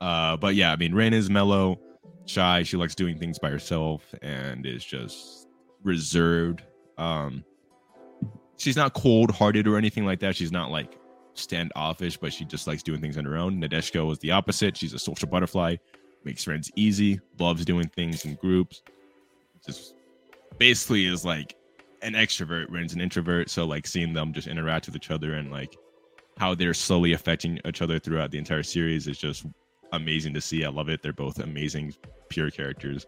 Uh, 0.00 0.36
but 0.36 0.54
yeah, 0.54 0.72
I 0.72 0.76
mean, 0.76 0.94
Ren 0.94 1.12
is 1.12 1.28
mellow, 1.28 1.78
shy. 2.26 2.62
She 2.62 2.76
likes 2.76 2.94
doing 2.94 3.18
things 3.18 3.38
by 3.38 3.50
herself, 3.50 4.02
and 4.22 4.64
is 4.66 4.84
just 4.84 5.48
reserved. 5.82 6.62
Um, 6.96 7.44
she's 8.58 8.76
not 8.76 8.92
cold 8.92 9.30
hearted 9.30 9.66
or 9.66 9.78
anything 9.78 10.04
like 10.04 10.20
that. 10.20 10.36
She's 10.36 10.52
not 10.52 10.70
like 10.70 10.98
standoffish, 11.34 12.16
but 12.18 12.32
she 12.32 12.44
just 12.44 12.66
likes 12.66 12.82
doing 12.82 13.00
things 13.00 13.16
on 13.16 13.24
her 13.24 13.36
own. 13.36 13.60
Nadeshiko 13.60 14.12
is 14.12 14.18
the 14.18 14.32
opposite. 14.32 14.76
She's 14.76 14.92
a 14.92 14.98
social 14.98 15.28
butterfly, 15.28 15.76
makes 16.24 16.44
friends 16.44 16.70
easy, 16.76 17.20
loves 17.38 17.64
doing 17.64 17.88
things 17.88 18.24
in 18.24 18.34
groups. 18.34 18.82
Just 19.64 19.94
basically 20.58 21.06
is 21.06 21.24
like 21.24 21.54
an 22.02 22.12
extrovert, 22.12 22.66
Ren's 22.68 22.92
an 22.92 23.00
introvert. 23.00 23.48
So 23.48 23.64
like 23.64 23.86
seeing 23.86 24.12
them 24.12 24.32
just 24.32 24.48
interact 24.48 24.86
with 24.86 24.96
each 24.96 25.10
other 25.10 25.34
and 25.34 25.50
like 25.50 25.76
how 26.36 26.54
they're 26.54 26.74
slowly 26.74 27.12
affecting 27.12 27.60
each 27.64 27.82
other 27.82 27.98
throughout 27.98 28.30
the 28.30 28.38
entire 28.38 28.62
series 28.62 29.06
is 29.08 29.18
just 29.18 29.46
amazing 29.92 30.34
to 30.34 30.40
see. 30.40 30.64
I 30.64 30.68
love 30.68 30.88
it. 30.88 31.02
They're 31.02 31.12
both 31.12 31.38
amazing, 31.38 31.94
pure 32.28 32.50
characters. 32.50 33.06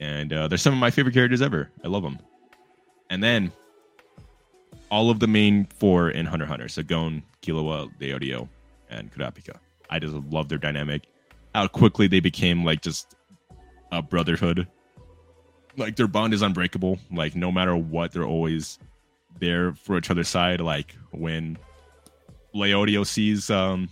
And 0.00 0.32
uh, 0.32 0.48
they're 0.48 0.58
some 0.58 0.72
of 0.72 0.78
my 0.78 0.90
favorite 0.90 1.12
characters 1.12 1.42
ever. 1.42 1.70
I 1.84 1.88
love 1.88 2.02
them. 2.02 2.18
And 3.10 3.22
then 3.22 3.52
all 4.90 5.10
of 5.10 5.20
the 5.20 5.26
main 5.26 5.66
four 5.78 6.10
in 6.10 6.26
Hunter 6.26 6.44
x 6.44 6.50
Hunter, 6.50 6.68
so 6.68 6.82
Gon, 6.82 7.22
Killua, 7.42 7.90
Leorio, 8.00 8.48
and 8.90 9.12
Kurapika. 9.12 9.56
I 9.90 9.98
just 9.98 10.14
love 10.14 10.48
their 10.48 10.58
dynamic. 10.58 11.06
How 11.54 11.66
quickly 11.66 12.08
they 12.08 12.20
became 12.20 12.64
like 12.64 12.82
just 12.82 13.16
a 13.92 14.02
brotherhood. 14.02 14.66
Like 15.76 15.96
their 15.96 16.08
bond 16.08 16.34
is 16.34 16.42
unbreakable. 16.42 16.98
Like 17.10 17.34
no 17.34 17.50
matter 17.50 17.76
what, 17.76 18.12
they're 18.12 18.24
always 18.24 18.78
there 19.40 19.74
for 19.74 19.98
each 19.98 20.10
other's 20.10 20.28
side. 20.28 20.60
Like 20.60 20.94
when 21.10 21.58
Leorio 22.54 23.06
sees 23.06 23.50
um 23.50 23.88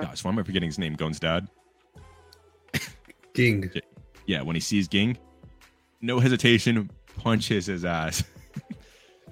gosh, 0.00 0.24
why 0.24 0.30
am 0.30 0.38
I 0.38 0.42
forgetting 0.42 0.68
his 0.68 0.78
name? 0.78 0.94
Gon's 0.94 1.20
dad. 1.20 1.48
Ging. 3.34 3.70
Yeah, 4.26 4.42
when 4.42 4.56
he 4.56 4.60
sees 4.60 4.88
Ging, 4.88 5.16
no 6.00 6.18
hesitation, 6.18 6.90
punches 7.18 7.66
his 7.66 7.84
ass. 7.84 8.24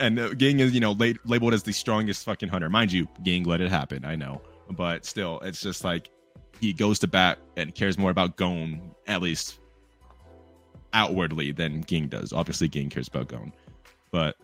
and 0.01 0.19
uh, 0.19 0.35
Ging 0.35 0.61
is, 0.61 0.73
you 0.73 0.81
know, 0.81 0.93
la- 0.93 1.12
labeled 1.25 1.55
as 1.55 1.62
the 1.62 1.73
strongest 1.73 2.25
fucking 2.25 2.49
hunter. 2.49 2.69
Mind 2.69 2.93
you, 2.93 3.09
Ging 3.23 3.45
let 3.45 3.61
it 3.61 3.71
happen. 3.71 4.05
I 4.05 4.16
know, 4.16 4.41
but 4.71 5.05
still, 5.05 5.41
it's 5.41 5.61
just 5.61 5.85
like 5.85 6.11
he 6.61 6.73
goes 6.73 6.99
to 7.01 7.07
bat 7.07 7.39
and 7.57 7.75
cares 7.75 7.99
more 7.99 8.11
about 8.11 8.37
Gon, 8.37 8.95
at 9.07 9.23
least 9.23 9.61
outwardly, 10.93 11.53
than 11.53 11.83
Ging 11.83 12.09
does. 12.09 12.33
Obviously, 12.33 12.69
Ging 12.69 12.91
cares 12.91 13.09
about 13.09 13.29
Gon, 13.29 13.53
but 14.11 14.37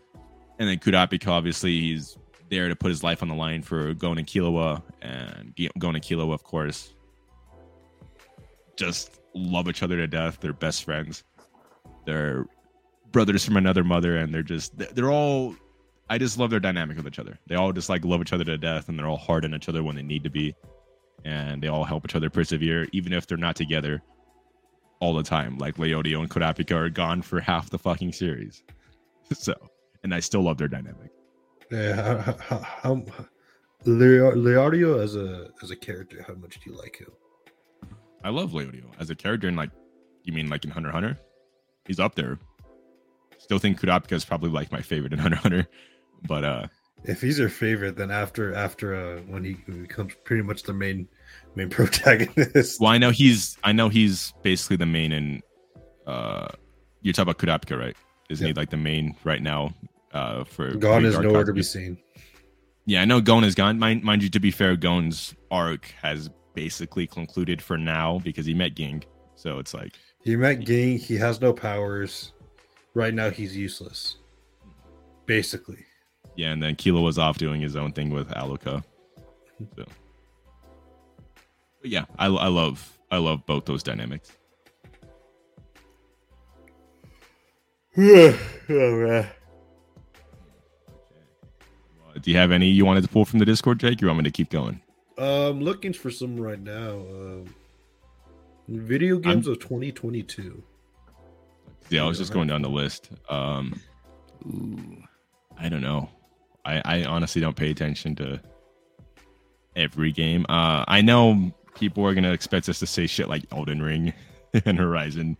and 0.58 0.68
then 0.68 0.78
Kurapika, 0.78 1.28
obviously, 1.28 1.80
he's 1.80 2.18
there 2.50 2.68
to 2.68 2.76
put 2.76 2.88
his 2.88 3.02
life 3.02 3.22
on 3.22 3.28
the 3.28 3.34
line 3.34 3.62
for 3.62 3.94
Gon 3.94 4.18
and 4.18 4.26
Killua, 4.26 4.82
and 5.02 5.54
Gon 5.78 5.94
and 5.94 6.04
Killua, 6.04 6.34
of 6.34 6.42
course, 6.42 6.94
just 8.76 9.20
love 9.34 9.68
each 9.68 9.82
other 9.82 9.96
to 9.96 10.06
death. 10.06 10.38
They're 10.40 10.52
best 10.52 10.84
friends. 10.84 11.24
They're 12.06 12.46
brothers 13.12 13.44
from 13.44 13.56
another 13.56 13.84
mother, 13.84 14.16
and 14.16 14.32
they're 14.32 14.42
just 14.42 14.76
they're 14.94 15.10
all. 15.10 15.54
I 16.08 16.18
just 16.18 16.38
love 16.38 16.50
their 16.50 16.60
dynamic 16.60 16.96
with 16.96 17.06
each 17.06 17.20
other. 17.20 17.38
They 17.46 17.54
all 17.54 17.72
just 17.72 17.88
like 17.88 18.04
love 18.04 18.20
each 18.20 18.32
other 18.32 18.44
to 18.44 18.58
death, 18.58 18.88
and 18.88 18.98
they're 18.98 19.06
all 19.06 19.16
hard 19.16 19.44
on 19.44 19.54
each 19.54 19.68
other 19.68 19.82
when 19.82 19.94
they 19.94 20.02
need 20.02 20.24
to 20.24 20.30
be, 20.30 20.54
and 21.24 21.62
they 21.62 21.68
all 21.68 21.84
help 21.84 22.04
each 22.04 22.16
other 22.16 22.30
persevere, 22.30 22.88
even 22.92 23.12
if 23.12 23.26
they're 23.26 23.38
not 23.38 23.56
together 23.56 24.02
all 25.00 25.14
the 25.14 25.22
time. 25.22 25.58
Like 25.58 25.76
Leorio 25.76 26.20
and 26.20 26.28
Kurapika 26.28 26.74
are 26.74 26.88
gone 26.88 27.22
for 27.22 27.40
half 27.40 27.70
the 27.70 27.78
fucking 27.78 28.12
series, 28.12 28.62
so 29.32 29.54
and 30.02 30.14
I 30.14 30.20
still 30.20 30.42
love 30.42 30.58
their 30.58 30.68
dynamic. 30.68 31.10
Yeah, 31.70 32.22
how, 32.22 32.36
how, 32.38 32.58
how 32.58 33.04
Leorio 33.86 35.02
as 35.02 35.14
a 35.14 35.50
as 35.62 35.70
a 35.70 35.76
character, 35.76 36.24
how 36.26 36.34
much 36.34 36.60
do 36.60 36.70
you 36.70 36.76
like 36.76 36.96
him? 36.96 37.12
I 38.24 38.30
love 38.30 38.50
Leorio 38.50 38.90
as 38.98 39.10
a 39.10 39.14
character, 39.14 39.48
and 39.48 39.56
like, 39.56 39.70
you 40.24 40.32
mean 40.32 40.48
like 40.50 40.64
in 40.64 40.70
Hunter 40.70 40.90
Hunter? 40.90 41.18
He's 41.86 41.98
up 41.98 42.14
there 42.14 42.38
still 43.40 43.58
think 43.58 43.80
Kurapika 43.80 44.12
is 44.12 44.24
probably 44.24 44.50
like 44.50 44.70
my 44.70 44.82
favorite 44.82 45.12
in 45.12 45.18
Hunter 45.24 45.36
Hunter, 45.36 45.68
but 46.26 46.44
uh, 46.44 46.66
if 47.04 47.20
he's 47.20 47.38
your 47.38 47.48
favorite, 47.48 47.96
then 47.96 48.10
after 48.10 48.54
after 48.54 48.94
uh, 48.94 49.20
when 49.22 49.44
he 49.44 49.54
becomes 49.54 50.14
pretty 50.24 50.42
much 50.42 50.62
the 50.62 50.72
main 50.72 51.08
main 51.54 51.70
protagonist. 51.70 52.80
Well, 52.80 52.90
I 52.90 52.98
know 52.98 53.10
he's 53.10 53.58
I 53.64 53.72
know 53.72 53.88
he's 53.88 54.32
basically 54.42 54.76
the 54.76 54.86
main 54.86 55.12
in. 55.12 55.42
Uh, 56.06 56.48
you're 57.02 57.12
talking 57.12 57.30
about 57.30 57.38
Kurapika, 57.38 57.78
right? 57.78 57.96
Isn't 58.28 58.46
yep. 58.46 58.56
he 58.56 58.60
like 58.60 58.70
the 58.70 58.76
main 58.76 59.16
right 59.24 59.42
now? 59.42 59.74
Uh, 60.12 60.44
for 60.44 60.74
Gon 60.76 61.04
is 61.04 61.18
nowhere 61.18 61.44
to 61.44 61.52
be 61.52 61.62
seen. 61.62 61.98
Yeah, 62.86 63.02
I 63.02 63.04
know 63.04 63.20
Gon 63.20 63.44
is 63.44 63.54
gone. 63.54 63.78
Mind, 63.78 64.02
mind 64.02 64.22
you, 64.22 64.28
to 64.30 64.40
be 64.40 64.50
fair, 64.50 64.74
Gon's 64.74 65.34
arc 65.50 65.94
has 66.02 66.28
basically 66.54 67.06
concluded 67.06 67.62
for 67.62 67.78
now 67.78 68.18
because 68.18 68.46
he 68.46 68.54
met 68.54 68.74
Ging. 68.74 69.04
So 69.36 69.58
it's 69.58 69.72
like 69.72 69.94
he 70.24 70.36
met 70.36 70.64
Ging. 70.64 70.98
He 70.98 71.16
has 71.16 71.40
no 71.40 71.52
powers 71.52 72.32
right 72.94 73.14
now 73.14 73.30
he's 73.30 73.56
useless. 73.56 74.16
Basically. 75.26 75.84
Yeah, 76.36 76.52
and 76.52 76.62
then 76.62 76.76
Killua 76.76 77.02
was 77.02 77.18
off 77.18 77.38
doing 77.38 77.60
his 77.60 77.76
own 77.76 77.92
thing 77.92 78.10
with 78.10 78.28
Alluka. 78.30 78.82
So. 79.76 79.84
But 81.80 81.90
yeah, 81.90 82.04
I, 82.18 82.26
I 82.26 82.48
love 82.48 82.98
I 83.10 83.18
love 83.18 83.44
both 83.46 83.64
those 83.64 83.82
dynamics. 83.82 84.32
man. 87.96 89.28
Do 92.22 92.30
you 92.30 92.36
have 92.36 92.52
any 92.52 92.68
you 92.68 92.84
wanted 92.84 93.02
to 93.02 93.08
pull 93.08 93.24
from 93.24 93.38
the 93.38 93.44
Discord, 93.44 93.80
Jake? 93.80 94.00
You 94.00 94.08
want 94.08 94.18
me 94.18 94.24
to 94.24 94.30
keep 94.30 94.50
going? 94.50 94.80
I'm 95.18 95.60
looking 95.60 95.92
for 95.92 96.10
some 96.10 96.38
right 96.38 96.60
now. 96.60 96.92
Um, 96.92 97.54
video 98.68 99.18
games 99.18 99.46
I'm, 99.46 99.52
of 99.52 99.60
2022. 99.60 100.62
Yeah, 101.90 102.04
I 102.04 102.06
was 102.06 102.18
just 102.18 102.32
going 102.32 102.46
down 102.48 102.62
the 102.62 102.70
list. 102.70 103.10
Um, 103.28 103.80
ooh, 104.46 105.02
I 105.58 105.68
don't 105.68 105.82
know. 105.82 106.08
I, 106.64 106.82
I 106.84 107.04
honestly 107.04 107.40
don't 107.40 107.56
pay 107.56 107.70
attention 107.70 108.14
to 108.16 108.40
every 109.76 110.12
game. 110.12 110.46
Uh, 110.48 110.84
I 110.86 111.00
know 111.00 111.52
people 111.74 112.06
are 112.06 112.14
gonna 112.14 112.32
expect 112.32 112.68
us 112.68 112.78
to 112.78 112.86
say 112.86 113.06
shit 113.06 113.28
like 113.28 113.44
Elden 113.52 113.82
Ring 113.82 114.12
and 114.64 114.78
Horizon. 114.78 115.36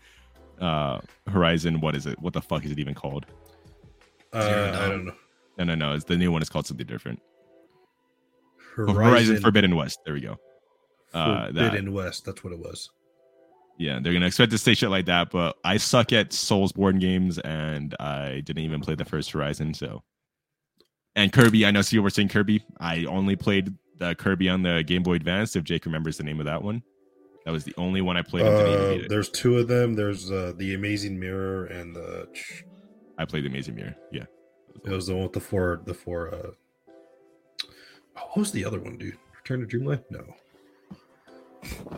Uh, 0.60 1.00
Horizon, 1.26 1.80
what 1.80 1.94
is 1.94 2.06
it? 2.06 2.18
What 2.20 2.32
the 2.32 2.42
fuck 2.42 2.64
is 2.64 2.72
it 2.72 2.78
even 2.78 2.94
called? 2.94 3.26
Uh, 4.32 4.72
I 4.74 4.88
don't 4.88 5.04
know. 5.06 5.12
No, 5.58 5.64
no, 5.64 5.74
no. 5.74 5.94
It's 5.94 6.04
the 6.04 6.16
new 6.16 6.32
one 6.32 6.42
is 6.42 6.48
called 6.48 6.66
something 6.66 6.86
different. 6.86 7.20
Horizon, 8.76 8.94
Horizon 8.96 9.40
Forbidden 9.40 9.76
West. 9.76 10.00
There 10.04 10.14
we 10.14 10.20
go. 10.20 10.36
Uh, 11.12 11.46
Forbidden 11.46 11.86
that. 11.86 11.92
West. 11.92 12.24
That's 12.24 12.42
what 12.42 12.52
it 12.52 12.58
was. 12.58 12.90
Yeah, 13.80 13.98
they're 13.98 14.12
gonna 14.12 14.26
expect 14.26 14.52
to 14.52 14.58
say 14.58 14.74
shit 14.74 14.90
like 14.90 15.06
that, 15.06 15.30
but 15.30 15.56
I 15.64 15.78
suck 15.78 16.12
at 16.12 16.32
Soulsborne 16.32 17.00
games, 17.00 17.38
and 17.38 17.96
I 17.98 18.42
didn't 18.44 18.62
even 18.62 18.82
play 18.82 18.94
the 18.94 19.06
first 19.06 19.30
Horizon. 19.30 19.72
So, 19.72 20.02
and 21.16 21.32
Kirby, 21.32 21.64
I 21.64 21.70
know 21.70 21.80
see, 21.80 21.96
you 21.96 22.02
were 22.02 22.10
saying 22.10 22.28
Kirby. 22.28 22.62
I 22.78 23.06
only 23.06 23.36
played 23.36 23.74
the 23.96 24.14
Kirby 24.14 24.50
on 24.50 24.60
the 24.60 24.84
Game 24.86 25.02
Boy 25.02 25.14
Advance. 25.14 25.56
If 25.56 25.64
Jake 25.64 25.86
remembers 25.86 26.18
the 26.18 26.24
name 26.24 26.40
of 26.40 26.44
that 26.44 26.62
one, 26.62 26.82
that 27.46 27.52
was 27.52 27.64
the 27.64 27.72
only 27.78 28.02
one 28.02 28.18
I 28.18 28.22
played. 28.22 28.44
Uh, 28.44 29.08
there's 29.08 29.30
two 29.30 29.56
of 29.56 29.66
them. 29.66 29.94
There's 29.94 30.30
uh, 30.30 30.52
the 30.58 30.74
Amazing 30.74 31.18
Mirror 31.18 31.64
and 31.68 31.96
the. 31.96 32.28
I 33.16 33.24
played 33.24 33.44
the 33.44 33.48
Amazing 33.48 33.76
Mirror. 33.76 33.96
Yeah, 34.12 34.26
it 34.84 34.90
was 34.90 35.06
the 35.06 35.14
one 35.14 35.22
with 35.22 35.32
the 35.32 35.40
four. 35.40 35.80
The 35.86 35.94
four. 35.94 36.34
Uh... 36.34 36.50
Oh, 38.18 38.26
what 38.26 38.36
was 38.36 38.52
the 38.52 38.66
other 38.66 38.78
one, 38.78 38.98
dude? 38.98 39.16
Return 39.38 39.60
to 39.60 39.66
Dreamland? 39.66 40.02
No. 40.10 40.22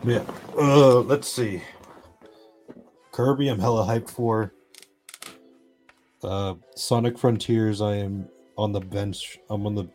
Yeah. 0.03 0.23
Uh, 0.57 0.99
let's 1.01 1.27
see. 1.27 1.61
Kirby, 3.11 3.47
I'm 3.47 3.59
hella 3.59 3.85
hyped 3.85 4.09
for. 4.09 4.53
Uh, 6.23 6.55
Sonic 6.75 7.17
Frontiers, 7.17 7.81
I 7.81 7.95
am 7.95 8.27
on 8.57 8.71
the 8.71 8.79
bench. 8.79 9.37
I'm 9.49 9.65
on 9.65 9.75
the 9.75 9.87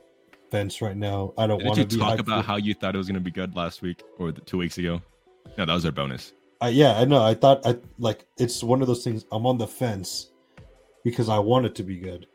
bench 0.50 0.80
right 0.82 0.96
now. 0.96 1.32
I 1.38 1.46
don't 1.46 1.64
want 1.64 1.76
to 1.76 1.98
talk 1.98 2.18
about 2.18 2.44
for... 2.44 2.46
how 2.46 2.56
you 2.56 2.74
thought 2.74 2.94
it 2.94 2.98
was 2.98 3.06
going 3.06 3.14
to 3.14 3.20
be 3.20 3.30
good 3.30 3.56
last 3.56 3.82
week 3.82 4.02
or 4.18 4.32
the, 4.32 4.40
two 4.42 4.58
weeks 4.58 4.78
ago. 4.78 5.00
No, 5.56 5.64
that 5.64 5.72
was 5.72 5.84
our 5.84 5.92
bonus. 5.92 6.32
Yeah, 6.66 6.98
I 6.98 7.04
know. 7.04 7.22
I 7.22 7.34
thought 7.34 7.64
I 7.64 7.76
like 7.98 8.26
it's 8.36 8.64
one 8.64 8.80
of 8.80 8.88
those 8.88 9.04
things. 9.04 9.24
I'm 9.30 9.46
on 9.46 9.58
the 9.58 9.66
fence 9.66 10.30
because 11.04 11.28
I 11.28 11.38
want 11.38 11.66
it 11.66 11.74
to 11.76 11.82
be 11.84 11.98
good, 11.98 12.26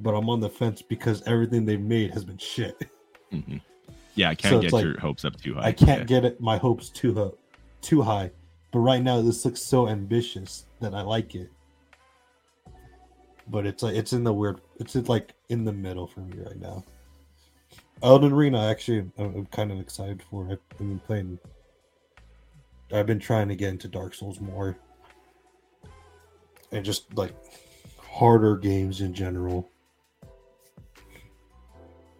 but 0.00 0.14
I'm 0.14 0.28
on 0.28 0.40
the 0.40 0.50
fence 0.50 0.82
because 0.82 1.22
everything 1.26 1.64
they've 1.64 1.80
made 1.80 2.10
has 2.12 2.24
been 2.24 2.38
shit. 2.38 2.76
Mm-hmm. 3.32 3.58
Yeah, 4.20 4.28
I 4.28 4.34
can't 4.34 4.52
so 4.52 4.60
get 4.60 4.72
like, 4.74 4.84
your 4.84 5.00
hopes 5.00 5.24
up 5.24 5.40
too 5.40 5.54
high. 5.54 5.68
I 5.68 5.72
can't 5.72 6.00
yeah. 6.00 6.04
get 6.04 6.24
it, 6.26 6.42
my 6.42 6.58
hopes 6.58 6.90
too 6.90 7.14
high, 7.14 7.30
too 7.80 8.02
high. 8.02 8.30
But 8.70 8.80
right 8.80 9.02
now, 9.02 9.22
this 9.22 9.46
looks 9.46 9.62
so 9.62 9.88
ambitious 9.88 10.66
that 10.78 10.94
I 10.94 11.00
like 11.00 11.34
it. 11.34 11.50
But 13.48 13.64
it's 13.64 13.82
like 13.82 13.96
it's 13.96 14.12
in 14.12 14.22
the 14.22 14.32
weird. 14.32 14.60
It's 14.78 14.94
like 14.94 15.32
in 15.48 15.64
the 15.64 15.72
middle 15.72 16.06
for 16.06 16.20
me 16.20 16.36
right 16.38 16.60
now. 16.60 16.84
Elden 18.02 18.34
Ring, 18.34 18.54
I 18.54 18.70
actually 18.70 19.10
I'm 19.16 19.46
kind 19.46 19.72
of 19.72 19.80
excited 19.80 20.22
for. 20.30 20.46
I've 20.50 20.78
been 20.78 20.98
playing. 20.98 21.38
I've 22.92 23.06
been 23.06 23.20
trying 23.20 23.48
to 23.48 23.56
get 23.56 23.70
into 23.70 23.88
Dark 23.88 24.12
Souls 24.12 24.38
more, 24.38 24.76
and 26.72 26.84
just 26.84 27.14
like 27.16 27.32
harder 27.98 28.58
games 28.58 29.00
in 29.00 29.14
general. 29.14 29.70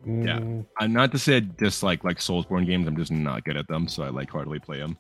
Yeah, 0.07 0.39
mm. 0.39 0.67
I'm 0.79 0.93
not 0.93 1.13
to 1.13 1.19
say 1.19 1.37
I 1.37 1.41
dislike 1.41 2.05
like 2.05 2.19
Soulsborne 2.19 2.67
games. 2.67 2.87
I'm 2.87 2.97
just 2.97 3.13
not 3.13 3.45
good 3.45 3.57
at 3.57 3.69
them, 3.69 3.89
so 3.89 4.03
I 4.03 4.09
like 4.09 4.31
hardly 4.31 4.59
play 4.59 4.79
them. 4.79 4.97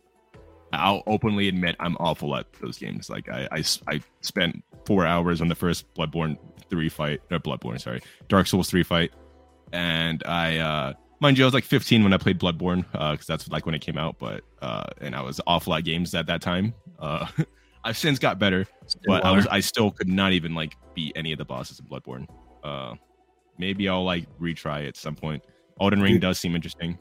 I'll 0.73 1.03
openly 1.07 1.49
admit 1.49 1.77
I'm 1.81 1.97
awful 1.99 2.37
at 2.37 2.53
those 2.61 2.79
games. 2.79 3.11
Like 3.11 3.29
I, 3.29 3.49
I, 3.51 3.65
I 3.89 4.01
spent 4.21 4.63
four 4.87 5.07
hours 5.07 5.41
on 5.41 5.49
the 5.49 5.55
first 5.55 5.93
Bloodborne 5.95 6.37
three 6.69 6.89
fight, 6.89 7.21
or 7.31 7.39
Bloodborne, 7.39 7.81
sorry, 7.81 8.03
Dark 8.29 8.47
Souls 8.47 8.71
three 8.71 8.83
fight, 8.83 9.13
and 9.73 10.23
I, 10.27 10.59
uh, 10.59 10.93
mind 11.21 11.39
you, 11.39 11.45
I 11.45 11.47
was 11.47 11.55
like 11.55 11.65
15 11.65 12.03
when 12.05 12.13
I 12.13 12.19
played 12.19 12.39
Bloodborne, 12.39 12.85
because 12.93 13.29
uh, 13.31 13.35
that's 13.35 13.49
like 13.49 13.67
when 13.67 13.75
it 13.75 13.81
came 13.81 13.99
out. 13.99 14.19
But 14.19 14.43
uh, 14.63 14.87
and 15.01 15.15
I 15.15 15.23
was 15.23 15.41
awful 15.47 15.75
at 15.75 15.85
games 15.85 16.15
at 16.15 16.27
that 16.27 16.41
time. 16.41 16.75
Uh, 16.99 17.27
I've 17.85 17.97
since 17.97 18.19
got 18.19 18.39
better, 18.39 18.67
but 19.07 19.25
I 19.25 19.31
was, 19.31 19.47
I 19.47 19.61
still 19.61 19.91
could 19.91 20.09
not 20.09 20.33
even 20.33 20.55
like 20.55 20.77
beat 20.95 21.13
any 21.17 21.33
of 21.33 21.39
the 21.39 21.47
bosses 21.47 21.81
in 21.81 21.87
Bloodborne. 21.87 22.27
Uh, 22.63 22.97
maybe 23.61 23.89
I'll 23.89 24.05
like 24.05 24.27
retry 24.41 24.89
at 24.89 24.97
some 24.97 25.15
point. 25.15 25.45
Elden 25.81 26.03
Ring 26.03 26.19
does 26.19 26.39
seem 26.39 26.57
interesting. 26.57 26.99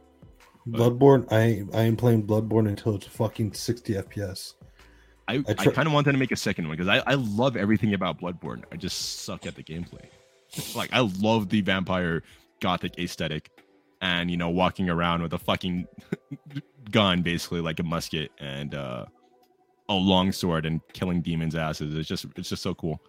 But... 0.65 0.99
Bloodborne, 0.99 1.27
I 1.31 1.65
I 1.75 1.83
am 1.83 1.95
playing 1.95 2.27
Bloodborne 2.27 2.67
until 2.67 2.95
it's 2.95 3.07
fucking 3.07 3.53
60 3.53 3.93
FPS. 3.93 4.53
I, 5.27 5.35
I, 5.35 5.43
I 5.47 5.65
kind 5.67 5.87
of 5.87 5.93
wanted 5.93 6.11
to 6.13 6.17
make 6.17 6.31
a 6.31 6.35
second 6.35 6.67
one 6.67 6.75
because 6.75 6.87
I, 6.87 7.03
I 7.05 7.13
love 7.13 7.55
everything 7.55 7.93
about 7.93 8.19
Bloodborne. 8.19 8.63
I 8.71 8.77
just 8.77 9.21
suck 9.21 9.45
at 9.45 9.55
the 9.55 9.63
gameplay. 9.63 10.05
like 10.75 10.89
I 10.91 10.99
love 11.19 11.49
the 11.49 11.61
vampire 11.61 12.23
gothic 12.59 12.97
aesthetic 12.99 13.49
and 14.01 14.29
you 14.29 14.37
know 14.37 14.49
walking 14.49 14.89
around 14.89 15.21
with 15.21 15.33
a 15.33 15.37
fucking 15.37 15.87
gun 16.91 17.21
basically 17.21 17.61
like 17.61 17.79
a 17.79 17.83
musket 17.83 18.31
and 18.39 18.73
uh 18.73 19.05
a 19.87 19.93
long 19.93 20.31
sword 20.31 20.65
and 20.65 20.81
killing 20.93 21.21
demons 21.21 21.55
asses. 21.55 21.95
It's 21.95 22.07
just 22.07 22.25
it's 22.35 22.49
just 22.49 22.63
so 22.63 22.73
cool. 22.75 23.01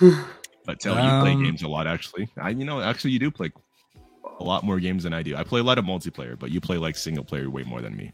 but 0.64 0.80
tell 0.80 0.96
um, 0.96 1.04
you 1.04 1.22
play 1.22 1.44
games 1.44 1.62
a 1.62 1.68
lot 1.68 1.86
actually. 1.86 2.28
I 2.36 2.50
you 2.50 2.64
know 2.64 2.80
actually 2.80 3.12
you 3.12 3.18
do 3.18 3.30
play 3.30 3.50
a 4.40 4.44
lot 4.44 4.64
more 4.64 4.80
games 4.80 5.04
than 5.04 5.12
I 5.12 5.22
do. 5.22 5.36
I 5.36 5.44
play 5.44 5.60
a 5.60 5.64
lot 5.64 5.78
of 5.78 5.84
multiplayer, 5.84 6.38
but 6.38 6.50
you 6.50 6.60
play 6.60 6.76
like 6.76 6.96
single 6.96 7.24
player 7.24 7.50
way 7.50 7.62
more 7.62 7.80
than 7.80 7.96
me. 7.96 8.12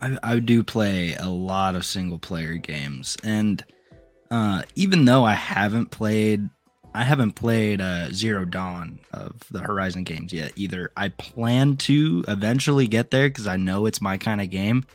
I, 0.00 0.18
I 0.22 0.38
do 0.38 0.64
play 0.64 1.14
a 1.14 1.28
lot 1.28 1.74
of 1.74 1.84
single 1.84 2.18
player 2.18 2.54
games, 2.54 3.16
and 3.22 3.64
uh, 4.30 4.62
even 4.74 5.04
though 5.04 5.24
I 5.24 5.34
haven't 5.34 5.90
played, 5.90 6.48
I 6.94 7.04
haven't 7.04 7.32
played 7.32 7.80
uh, 7.80 8.10
Zero 8.10 8.44
Dawn 8.44 8.98
of 9.12 9.42
the 9.50 9.60
Horizon 9.60 10.04
games 10.04 10.32
yet 10.32 10.52
either. 10.56 10.90
I 10.96 11.10
plan 11.10 11.76
to 11.78 12.24
eventually 12.26 12.88
get 12.88 13.10
there 13.10 13.28
because 13.28 13.46
I 13.46 13.56
know 13.56 13.86
it's 13.86 14.00
my 14.00 14.16
kind 14.16 14.40
of 14.40 14.50
game, 14.50 14.86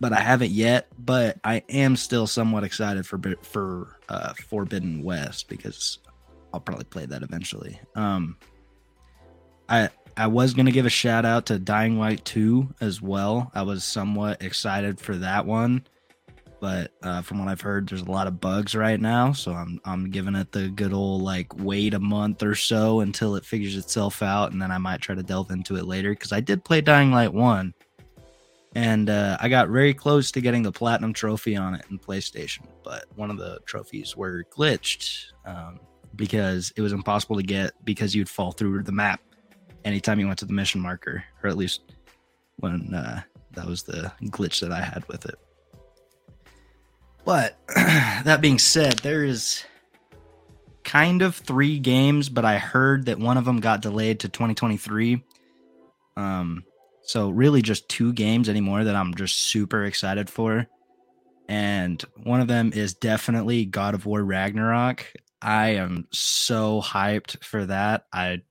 but 0.00 0.12
I 0.12 0.20
haven't 0.20 0.50
yet. 0.50 0.88
But 0.98 1.38
I 1.44 1.62
am 1.68 1.96
still 1.96 2.26
somewhat 2.26 2.64
excited 2.64 3.06
for 3.06 3.20
for 3.42 3.98
uh, 4.08 4.32
Forbidden 4.48 5.02
West 5.02 5.48
because 5.48 5.98
I'll 6.52 6.60
probably 6.60 6.84
play 6.84 7.06
that 7.06 7.22
eventually. 7.22 7.78
Um, 7.94 8.36
I 9.68 9.90
I 10.16 10.26
was 10.26 10.54
gonna 10.54 10.72
give 10.72 10.86
a 10.86 10.90
shout 10.90 11.24
out 11.24 11.46
to 11.46 11.58
Dying 11.58 11.98
Light 11.98 12.24
2 12.24 12.74
as 12.80 13.00
well. 13.00 13.50
I 13.54 13.62
was 13.62 13.84
somewhat 13.84 14.42
excited 14.42 14.98
for 14.98 15.16
that 15.16 15.46
one, 15.46 15.86
but 16.60 16.92
uh, 17.02 17.22
from 17.22 17.38
what 17.38 17.48
I've 17.48 17.60
heard, 17.60 17.88
there's 17.88 18.02
a 18.02 18.10
lot 18.10 18.26
of 18.26 18.40
bugs 18.40 18.74
right 18.74 19.00
now, 19.00 19.32
so 19.32 19.52
I'm 19.52 19.80
I'm 19.84 20.10
giving 20.10 20.34
it 20.34 20.52
the 20.52 20.68
good 20.68 20.92
old 20.92 21.22
like 21.22 21.56
wait 21.58 21.94
a 21.94 22.00
month 22.00 22.42
or 22.42 22.54
so 22.54 23.00
until 23.00 23.36
it 23.36 23.44
figures 23.44 23.76
itself 23.76 24.22
out, 24.22 24.52
and 24.52 24.60
then 24.60 24.70
I 24.70 24.78
might 24.78 25.00
try 25.00 25.14
to 25.14 25.22
delve 25.22 25.50
into 25.50 25.76
it 25.76 25.86
later 25.86 26.10
because 26.10 26.32
I 26.32 26.40
did 26.40 26.64
play 26.64 26.80
Dying 26.80 27.12
Light 27.12 27.32
1, 27.32 27.74
and 28.74 29.10
uh, 29.10 29.36
I 29.40 29.48
got 29.48 29.68
very 29.68 29.94
close 29.94 30.30
to 30.32 30.40
getting 30.40 30.62
the 30.62 30.72
platinum 30.72 31.12
trophy 31.12 31.56
on 31.56 31.74
it 31.74 31.84
in 31.90 31.98
PlayStation, 31.98 32.66
but 32.84 33.04
one 33.16 33.30
of 33.30 33.36
the 33.36 33.58
trophies 33.66 34.16
were 34.16 34.44
glitched 34.56 35.32
um, 35.44 35.80
because 36.14 36.72
it 36.76 36.82
was 36.82 36.92
impossible 36.92 37.36
to 37.36 37.42
get 37.42 37.72
because 37.84 38.14
you'd 38.14 38.28
fall 38.28 38.52
through 38.52 38.82
the 38.84 38.92
map 38.92 39.20
anytime 39.84 40.20
you 40.20 40.26
went 40.26 40.38
to 40.38 40.44
the 40.44 40.52
mission 40.52 40.80
marker, 40.80 41.24
or 41.42 41.50
at 41.50 41.56
least 41.56 41.80
when 42.56 42.94
uh, 42.94 43.22
that 43.52 43.66
was 43.66 43.82
the 43.82 44.12
glitch 44.24 44.60
that 44.60 44.70
I 44.70 44.82
had 44.82 45.06
with 45.08 45.26
it. 45.26 45.36
But 47.24 47.58
that 47.74 48.40
being 48.40 48.58
said, 48.58 48.98
there 49.00 49.24
is 49.24 49.64
kind 50.84 51.22
of 51.22 51.34
three 51.34 51.78
games, 51.78 52.28
but 52.28 52.44
I 52.44 52.58
heard 52.58 53.06
that 53.06 53.18
one 53.18 53.36
of 53.36 53.44
them 53.44 53.60
got 53.60 53.82
delayed 53.82 54.20
to 54.20 54.28
2023. 54.28 55.22
Um, 56.16 56.64
so 57.02 57.30
really 57.30 57.62
just 57.62 57.88
two 57.88 58.12
games 58.12 58.48
anymore 58.48 58.84
that 58.84 58.96
I'm 58.96 59.14
just 59.14 59.36
super 59.36 59.84
excited 59.84 60.28
for. 60.30 60.66
And 61.48 62.02
one 62.22 62.40
of 62.40 62.48
them 62.48 62.72
is 62.72 62.94
definitely 62.94 63.64
God 63.64 63.94
of 63.94 64.06
War 64.06 64.22
Ragnarok. 64.22 65.06
I 65.42 65.70
am 65.70 66.06
so 66.12 66.80
hyped 66.80 67.42
for 67.42 67.66
that. 67.66 68.04
I 68.12 68.42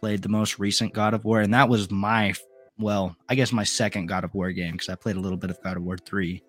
played 0.00 0.22
the 0.22 0.28
most 0.28 0.58
recent 0.58 0.94
God 0.94 1.14
of 1.14 1.24
War, 1.24 1.40
and 1.40 1.54
that 1.54 1.68
was 1.68 1.90
my 1.90 2.34
well, 2.78 3.16
I 3.28 3.34
guess 3.34 3.52
my 3.52 3.64
second 3.64 4.06
God 4.06 4.24
of 4.24 4.34
War 4.34 4.52
game 4.52 4.72
because 4.72 4.88
I 4.88 4.94
played 4.94 5.16
a 5.16 5.20
little 5.20 5.38
bit 5.38 5.50
of 5.50 5.62
God 5.62 5.76
of 5.76 5.82
War 5.82 5.96
three. 5.96 6.42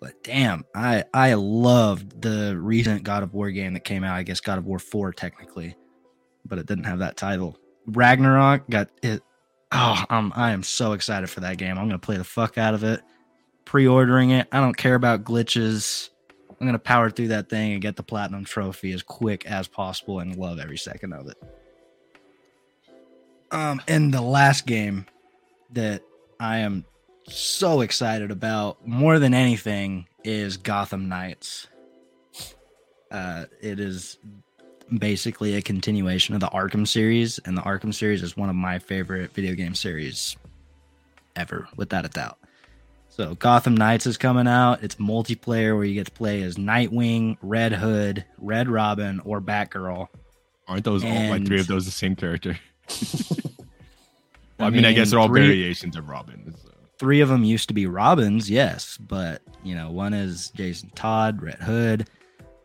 But 0.00 0.22
damn, 0.22 0.64
I 0.74 1.04
I 1.12 1.34
loved 1.34 2.20
the 2.20 2.56
recent 2.58 3.02
God 3.02 3.22
of 3.22 3.34
War 3.34 3.50
game 3.50 3.74
that 3.74 3.84
came 3.84 4.04
out. 4.04 4.16
I 4.16 4.22
guess 4.22 4.40
God 4.40 4.58
of 4.58 4.66
War 4.66 4.78
four 4.78 5.12
technically, 5.12 5.76
but 6.44 6.58
it 6.58 6.66
didn't 6.66 6.84
have 6.84 7.00
that 7.00 7.16
title. 7.16 7.58
Ragnarok 7.86 8.68
got 8.68 8.90
it. 9.02 9.22
Oh, 9.78 10.02
I'm 10.08 10.32
I 10.34 10.52
am 10.52 10.62
so 10.62 10.92
excited 10.94 11.28
for 11.28 11.40
that 11.40 11.58
game. 11.58 11.76
I'm 11.76 11.86
gonna 11.86 11.98
play 11.98 12.16
the 12.16 12.24
fuck 12.24 12.56
out 12.56 12.72
of 12.72 12.82
it. 12.82 13.02
Pre-ordering 13.66 14.30
it. 14.30 14.48
I 14.50 14.60
don't 14.60 14.76
care 14.76 14.94
about 14.94 15.22
glitches. 15.22 16.08
I'm 16.58 16.66
gonna 16.66 16.78
power 16.78 17.10
through 17.10 17.28
that 17.28 17.50
thing 17.50 17.74
and 17.74 17.82
get 17.82 17.96
the 17.96 18.02
platinum 18.02 18.46
trophy 18.46 18.92
as 18.92 19.02
quick 19.02 19.44
as 19.44 19.68
possible 19.68 20.20
and 20.20 20.34
love 20.36 20.58
every 20.58 20.78
second 20.78 21.12
of 21.12 21.28
it. 21.28 21.36
Um, 23.50 23.82
and 23.86 24.14
the 24.14 24.22
last 24.22 24.66
game 24.66 25.04
that 25.72 26.02
I 26.40 26.58
am 26.58 26.86
so 27.28 27.82
excited 27.82 28.30
about 28.30 28.86
more 28.86 29.18
than 29.18 29.34
anything 29.34 30.06
is 30.24 30.56
Gotham 30.56 31.10
Knights. 31.10 31.66
Uh, 33.10 33.44
it 33.60 33.78
is 33.78 34.16
basically 34.92 35.54
a 35.54 35.62
continuation 35.62 36.34
of 36.34 36.40
the 36.40 36.48
Arkham 36.48 36.86
series, 36.86 37.38
and 37.44 37.56
the 37.56 37.62
Arkham 37.62 37.94
series 37.94 38.22
is 38.22 38.36
one 38.36 38.48
of 38.48 38.56
my 38.56 38.78
favorite 38.78 39.32
video 39.32 39.54
game 39.54 39.74
series 39.74 40.36
ever, 41.34 41.68
without 41.76 42.04
a 42.04 42.08
doubt. 42.08 42.38
So 43.08 43.34
Gotham 43.34 43.74
Knights 43.74 44.06
is 44.06 44.18
coming 44.18 44.46
out. 44.46 44.82
It's 44.82 44.96
multiplayer 44.96 45.74
where 45.74 45.84
you 45.84 45.94
get 45.94 46.06
to 46.06 46.12
play 46.12 46.42
as 46.42 46.56
Nightwing, 46.56 47.38
Red 47.40 47.72
Hood, 47.72 48.24
Red 48.38 48.68
Robin, 48.68 49.20
or 49.24 49.40
Batgirl. 49.40 50.08
Aren't 50.68 50.84
those 50.84 51.04
all 51.04 51.30
like 51.30 51.46
three 51.46 51.60
of 51.60 51.66
those 51.66 51.86
the 51.86 51.92
same 51.92 52.16
character? 52.16 52.58
I 52.90 52.94
well, 54.58 54.68
I 54.68 54.70
mean, 54.70 54.84
I 54.84 54.92
guess 54.92 55.10
they're 55.10 55.18
all 55.18 55.28
three- 55.28 55.46
variations 55.46 55.96
of 55.96 56.08
Robin. 56.08 56.54
so. 56.62 56.70
three 56.98 57.20
of 57.20 57.28
them 57.28 57.44
used 57.44 57.68
to 57.68 57.74
be 57.74 57.86
Robins, 57.86 58.50
yes, 58.50 58.98
but 58.98 59.42
you 59.64 59.74
know, 59.74 59.90
one 59.90 60.12
is 60.12 60.50
Jason 60.50 60.90
Todd, 60.94 61.42
Red 61.42 61.60
Hood. 61.60 62.08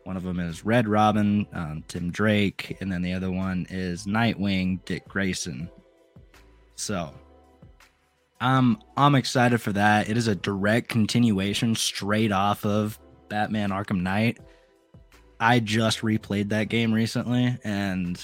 One 0.04 0.16
of 0.16 0.24
them 0.24 0.40
is 0.40 0.64
Red 0.64 0.88
Robin, 0.88 1.46
um, 1.52 1.84
Tim 1.86 2.10
Drake, 2.10 2.76
and 2.80 2.90
then 2.90 3.02
the 3.02 3.12
other 3.12 3.30
one 3.30 3.66
is 3.70 4.04
Nightwing, 4.04 4.84
Dick 4.84 5.06
Grayson. 5.06 5.70
So, 6.74 7.12
I'm 8.40 8.78
I'm 8.96 9.14
excited 9.14 9.60
for 9.60 9.72
that. 9.72 10.08
It 10.08 10.16
is 10.16 10.26
a 10.26 10.34
direct 10.34 10.88
continuation, 10.88 11.76
straight 11.76 12.32
off 12.32 12.66
of 12.66 12.98
Batman 13.28 13.70
Arkham 13.70 14.02
Knight. 14.02 14.40
I 15.38 15.60
just 15.60 16.00
replayed 16.00 16.48
that 16.48 16.64
game 16.64 16.92
recently, 16.92 17.56
and 17.62 18.20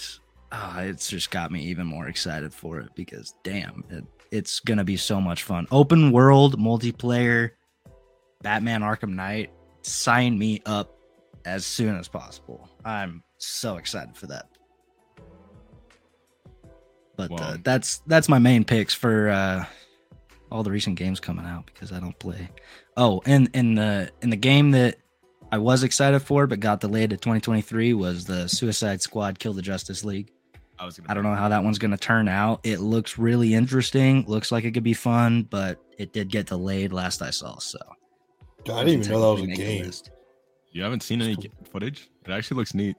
oh, 0.50 0.74
it's 0.78 1.08
just 1.08 1.30
got 1.30 1.52
me 1.52 1.62
even 1.66 1.86
more 1.86 2.08
excited 2.08 2.52
for 2.52 2.80
it 2.80 2.88
because 2.96 3.34
damn, 3.44 3.84
it, 3.90 4.04
it's 4.32 4.58
gonna 4.58 4.84
be 4.84 4.96
so 4.96 5.20
much 5.20 5.44
fun. 5.44 5.68
Open 5.70 6.10
world 6.10 6.58
multiplayer, 6.58 7.50
Batman 8.42 8.80
Arkham 8.80 9.14
Knight. 9.14 9.52
Sign 9.82 10.36
me 10.36 10.60
up 10.66 10.97
as 11.44 11.64
soon 11.66 11.96
as 11.96 12.08
possible. 12.08 12.68
I'm 12.84 13.22
so 13.38 13.76
excited 13.76 14.16
for 14.16 14.26
that. 14.28 14.46
But 17.16 17.32
uh, 17.32 17.56
that's 17.64 17.98
that's 18.06 18.28
my 18.28 18.38
main 18.38 18.64
picks 18.64 18.94
for 18.94 19.28
uh, 19.28 19.64
all 20.52 20.62
the 20.62 20.70
recent 20.70 20.96
games 20.96 21.18
coming 21.18 21.44
out 21.44 21.66
because 21.66 21.92
I 21.92 21.98
don't 21.98 22.16
play. 22.18 22.48
Oh, 22.96 23.20
and 23.26 23.50
in 23.54 23.74
the 23.74 24.10
in 24.22 24.30
the 24.30 24.36
game 24.36 24.70
that 24.70 24.98
I 25.50 25.58
was 25.58 25.82
excited 25.82 26.20
for 26.20 26.46
but 26.46 26.60
got 26.60 26.80
delayed 26.80 27.10
to 27.10 27.16
2023 27.16 27.94
was 27.94 28.24
the 28.24 28.48
Suicide 28.48 29.02
Squad 29.02 29.38
Kill 29.38 29.52
the 29.52 29.62
Justice 29.62 30.04
League. 30.04 30.30
I 30.78 30.84
was 30.84 30.96
gonna 30.96 31.10
I 31.10 31.14
don't 31.14 31.24
know 31.24 31.34
how 31.34 31.48
that 31.48 31.64
one's 31.64 31.78
going 31.78 31.90
to 31.90 31.96
turn 31.96 32.28
out. 32.28 32.60
It 32.62 32.78
looks 32.78 33.18
really 33.18 33.52
interesting. 33.54 34.24
Looks 34.28 34.52
like 34.52 34.62
it 34.62 34.70
could 34.72 34.84
be 34.84 34.94
fun, 34.94 35.42
but 35.50 35.80
it 35.98 36.12
did 36.12 36.28
get 36.28 36.46
delayed 36.46 36.92
last 36.92 37.20
I 37.20 37.30
saw. 37.30 37.58
So 37.58 37.78
I 38.70 38.84
didn't 38.84 39.00
even 39.00 39.10
know 39.10 39.34
that 39.34 39.42
was 39.42 39.42
a 39.42 39.46
Technically 39.46 39.46
make 39.46 39.56
the 39.56 39.64
game. 39.64 39.86
list. 39.86 40.10
You 40.78 40.84
haven't 40.84 41.02
seen 41.02 41.20
any 41.20 41.36
footage? 41.72 42.08
It 42.24 42.30
actually 42.30 42.58
looks 42.58 42.72
neat. 42.72 42.94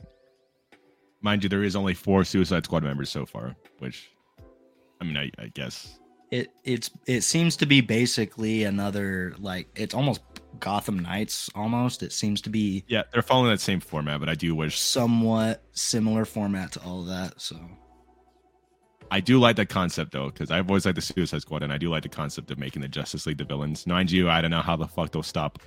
Mind 1.21 1.43
you, 1.43 1.49
there 1.49 1.63
is 1.63 1.77
only 1.77 1.93
four 1.93 2.25
Suicide 2.25 2.65
Squad 2.65 2.83
members 2.83 3.09
so 3.09 3.25
far, 3.25 3.55
which, 3.77 4.11
I 4.99 5.05
mean, 5.05 5.15
I, 5.15 5.31
I 5.41 5.47
guess. 5.47 5.97
It 6.29 6.49
it's 6.65 6.91
it 7.07 7.21
seems 7.21 7.55
to 7.55 7.65
be 7.65 7.79
basically 7.79 8.65
another 8.65 9.33
like 9.39 9.69
it's 9.77 9.93
almost 9.93 10.19
Gotham 10.59 10.99
Knights 10.99 11.49
almost. 11.55 12.03
It 12.03 12.11
seems 12.11 12.41
to 12.41 12.49
be 12.49 12.83
Yeah, 12.89 13.03
they're 13.13 13.21
following 13.21 13.49
that 13.51 13.61
same 13.61 13.79
format, 13.79 14.19
but 14.19 14.27
I 14.27 14.35
do 14.35 14.53
wish 14.53 14.77
somewhat 14.77 15.63
similar 15.71 16.25
format 16.25 16.73
to 16.73 16.81
all 16.81 16.99
of 16.99 17.07
that. 17.07 17.39
So 17.39 17.57
I 19.09 19.21
do 19.21 19.39
like 19.39 19.55
that 19.55 19.69
concept 19.69 20.11
though, 20.11 20.25
because 20.25 20.51
I've 20.51 20.69
always 20.69 20.85
liked 20.85 20.97
the 20.97 21.01
Suicide 21.01 21.43
Squad, 21.43 21.63
and 21.63 21.71
I 21.71 21.77
do 21.77 21.89
like 21.89 22.03
the 22.03 22.09
concept 22.09 22.51
of 22.51 22.59
making 22.59 22.81
the 22.81 22.89
Justice 22.89 23.25
League 23.25 23.37
the 23.37 23.45
villains. 23.45 23.87
Mind 23.87 24.11
you, 24.11 24.29
I 24.29 24.41
don't 24.41 24.51
know 24.51 24.61
how 24.61 24.75
the 24.75 24.85
fuck 24.85 25.11
they'll 25.13 25.23
stop 25.23 25.59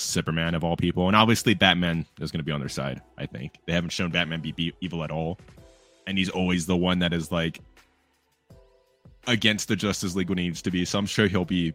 Superman 0.00 0.54
of 0.54 0.62
all 0.64 0.76
people, 0.76 1.08
and 1.08 1.16
obviously 1.16 1.54
Batman 1.54 2.06
is 2.20 2.30
going 2.30 2.38
to 2.38 2.44
be 2.44 2.52
on 2.52 2.60
their 2.60 2.68
side. 2.68 3.02
I 3.18 3.26
think 3.26 3.54
they 3.66 3.72
haven't 3.72 3.90
shown 3.90 4.10
Batman 4.10 4.40
be, 4.40 4.52
be 4.52 4.72
evil 4.80 5.02
at 5.02 5.10
all, 5.10 5.38
and 6.06 6.16
he's 6.16 6.28
always 6.30 6.66
the 6.66 6.76
one 6.76 7.00
that 7.00 7.12
is 7.12 7.32
like 7.32 7.60
against 9.26 9.68
the 9.68 9.76
Justice 9.76 10.14
League 10.14 10.28
when 10.28 10.38
he 10.38 10.44
needs 10.44 10.62
to 10.62 10.70
be. 10.70 10.84
So 10.84 10.98
I'm 10.98 11.06
sure 11.06 11.26
he'll 11.26 11.44
be 11.44 11.74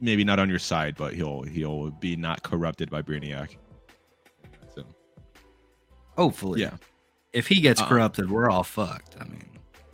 maybe 0.00 0.24
not 0.24 0.38
on 0.38 0.48
your 0.50 0.58
side, 0.58 0.94
but 0.96 1.14
he'll 1.14 1.42
he'll 1.42 1.90
be 1.90 2.16
not 2.16 2.42
corrupted 2.42 2.90
by 2.90 3.00
Brainiac. 3.00 3.56
So 4.74 4.84
hopefully, 6.16 6.60
yeah. 6.60 6.76
if 7.32 7.48
he 7.48 7.60
gets 7.60 7.80
Uh-uh. 7.80 7.88
corrupted, 7.88 8.30
we're 8.30 8.50
all 8.50 8.62
fucked. 8.62 9.16
I 9.18 9.24
mean, 9.24 9.48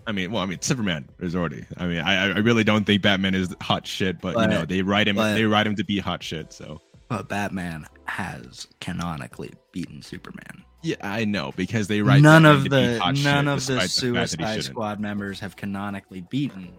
I 0.08 0.12
mean, 0.12 0.32
well, 0.32 0.42
I 0.42 0.46
mean, 0.46 0.60
Superman 0.60 1.08
is 1.20 1.36
already. 1.36 1.64
I 1.76 1.86
mean, 1.86 2.00
I 2.00 2.32
I 2.34 2.38
really 2.38 2.64
don't 2.64 2.84
think 2.84 3.02
Batman 3.02 3.36
is 3.36 3.54
hot 3.60 3.86
shit, 3.86 4.20
but, 4.20 4.36
you 4.36 4.48
know, 4.48 4.64
they 4.64 4.82
write 4.82 5.06
him. 5.06 5.16
but- 5.16 5.34
they 5.34 5.44
write 5.44 5.66
him 5.68 5.76
to 5.76 5.84
be 5.84 6.00
hot 6.00 6.22
shit. 6.22 6.52
So 6.52 6.80
but 7.08 7.28
Batman 7.28 7.86
has 8.06 8.66
canonically 8.80 9.52
beaten 9.72 10.02
Superman. 10.02 10.64
yeah, 10.82 10.96
I 11.00 11.24
know 11.24 11.52
because 11.56 11.88
they 11.88 12.02
write 12.02 12.22
none 12.22 12.44
of 12.46 12.64
the 12.68 12.98
none 13.22 13.48
of 13.48 13.66
the 13.66 13.74
despite 13.78 13.80
fact 13.80 14.00
that 14.00 14.06
he 14.06 14.36
Suicide 14.36 14.54
shouldn't. 14.54 14.64
Squad 14.64 15.00
members 15.00 15.40
have 15.40 15.56
canonically 15.56 16.22
beaten. 16.30 16.72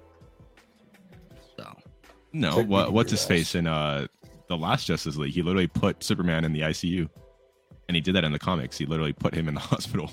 So 1.58 1.76
No, 2.34 2.50
Technically, 2.50 2.66
what 2.70 2.94
what's 2.94 3.12
his 3.12 3.26
face 3.26 3.56
in 3.56 3.68
uh 3.68 4.08
the 4.48 4.58
last 4.58 4.86
Justice 4.86 5.16
League? 5.18 5.34
He 5.34 5.42
literally 5.42 5.68
put 5.68 6.04
Superman 6.04 6.44
in 6.46 6.54
the 6.54 6.62
ICU, 6.62 7.08
and 7.88 7.96
he 7.96 8.02
did 8.02 8.16
that 8.16 8.24
in 8.24 8.32
the 8.32 8.40
comics. 8.40 8.78
He 8.78 8.86
literally 8.86 9.14
put 9.14 9.34
him 9.36 9.48
in 9.48 9.54
the 9.54 9.60
hospital. 9.74 10.10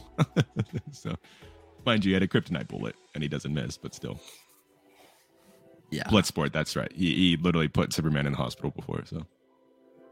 so, 0.92 1.14
mind 1.86 2.04
you, 2.04 2.10
he 2.10 2.14
had 2.14 2.22
a 2.22 2.28
kryptonite 2.28 2.68
bullet, 2.68 2.96
and 3.14 3.22
he 3.22 3.28
doesn't 3.28 3.52
miss, 3.54 3.76
but 3.78 3.94
still. 3.94 4.20
Yeah. 5.90 6.02
Bloodsport. 6.04 6.52
That's 6.52 6.74
right. 6.74 6.90
He, 6.92 7.14
he 7.14 7.36
literally 7.36 7.68
put 7.68 7.92
Superman 7.92 8.26
in 8.26 8.32
the 8.32 8.38
hospital 8.38 8.72
before. 8.72 9.04
So 9.06 9.24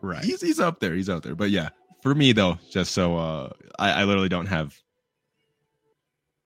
Right. 0.04 0.22
he's 0.22 0.42
he's 0.42 0.60
up 0.60 0.80
there. 0.80 0.94
He's 0.94 1.08
out 1.08 1.22
there. 1.22 1.34
But 1.34 1.50
yeah, 1.50 1.70
for 2.02 2.14
me 2.14 2.32
though, 2.32 2.58
just 2.70 2.92
so 2.92 3.16
uh, 3.16 3.50
I, 3.78 4.02
I 4.02 4.04
literally 4.04 4.28
don't 4.28 4.46
have 4.46 4.78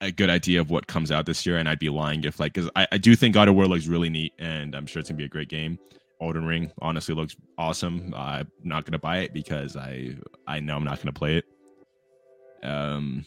a 0.00 0.12
good 0.12 0.30
idea 0.30 0.60
of 0.60 0.70
what 0.70 0.86
comes 0.86 1.10
out 1.10 1.26
this 1.26 1.44
year, 1.44 1.58
and 1.58 1.68
I'd 1.68 1.80
be 1.80 1.88
lying 1.88 2.22
if 2.22 2.38
like 2.38 2.52
because 2.54 2.70
I, 2.76 2.86
I 2.92 2.98
do 2.98 3.16
think 3.16 3.34
God 3.34 3.48
of 3.48 3.56
War 3.56 3.66
looks 3.66 3.86
really 3.88 4.10
neat, 4.10 4.32
and 4.38 4.76
I'm 4.76 4.86
sure 4.86 5.00
it's 5.00 5.08
gonna 5.08 5.18
be 5.18 5.24
a 5.24 5.28
great 5.28 5.48
game. 5.48 5.76
Elden 6.20 6.44
Ring 6.44 6.70
honestly 6.80 7.16
looks 7.16 7.36
awesome. 7.58 8.14
I'm 8.16 8.48
not 8.62 8.84
gonna 8.84 8.98
buy 9.00 9.18
it 9.18 9.32
because 9.32 9.76
I 9.76 10.14
I 10.46 10.60
know 10.60 10.76
I'm 10.76 10.84
not 10.84 10.98
gonna 10.98 11.12
play 11.12 11.38
it. 11.38 11.44
Um, 12.62 13.24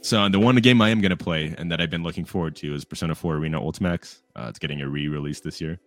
so 0.00 0.26
the 0.30 0.38
one 0.38 0.56
game 0.56 0.80
I 0.80 0.88
am 0.88 1.02
gonna 1.02 1.16
play 1.18 1.54
and 1.58 1.70
that 1.70 1.82
I've 1.82 1.90
been 1.90 2.02
looking 2.02 2.24
forward 2.24 2.56
to 2.56 2.74
is 2.74 2.84
Persona 2.86 3.14
4 3.14 3.36
Arena 3.36 3.60
Ultimax. 3.60 4.22
Uh, 4.34 4.46
it's 4.48 4.58
getting 4.58 4.80
a 4.80 4.88
re-release 4.88 5.40
this 5.40 5.60
year. 5.60 5.78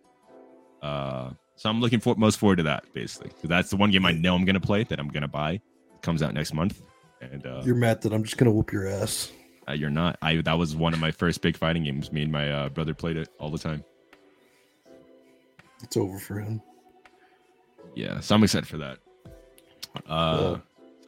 Uh, 0.82 1.30
so 1.60 1.68
I'm 1.68 1.78
looking 1.78 2.00
for 2.00 2.14
most 2.16 2.38
forward 2.38 2.56
to 2.56 2.62
that 2.62 2.84
basically 2.94 3.28
because 3.28 3.50
that's 3.50 3.68
the 3.68 3.76
one 3.76 3.90
game 3.90 4.06
I 4.06 4.12
know 4.12 4.34
I'm 4.34 4.46
gonna 4.46 4.60
play 4.60 4.82
that 4.84 4.98
I'm 4.98 5.08
gonna 5.08 5.28
buy. 5.28 5.52
It 5.52 6.00
comes 6.00 6.22
out 6.22 6.32
next 6.32 6.54
month, 6.54 6.80
and 7.20 7.44
uh, 7.46 7.60
You're 7.66 7.74
mad 7.74 8.00
that 8.00 8.14
I'm 8.14 8.24
just 8.24 8.38
gonna 8.38 8.50
whoop 8.50 8.72
your 8.72 8.88
ass. 8.88 9.30
uh, 9.68 9.72
you're 9.72 9.90
not. 9.90 10.16
I 10.22 10.36
that 10.40 10.54
was 10.58 10.74
one 10.74 10.94
of 10.94 11.00
my 11.00 11.10
first 11.10 11.42
big 11.42 11.56
fighting 11.58 11.84
games. 11.84 12.10
Me 12.12 12.22
and 12.22 12.32
my 12.32 12.50
uh, 12.50 12.68
brother 12.70 12.94
played 12.94 13.18
it 13.18 13.28
all 13.38 13.50
the 13.50 13.58
time. 13.58 13.84
It's 15.82 15.96
over 15.98 16.18
for 16.18 16.38
him. 16.40 16.62
Yeah, 17.94 18.20
so 18.20 18.34
I'm 18.36 18.42
excited 18.42 18.66
for 18.68 18.78
that. 18.78 18.98
Uh, 20.06 20.58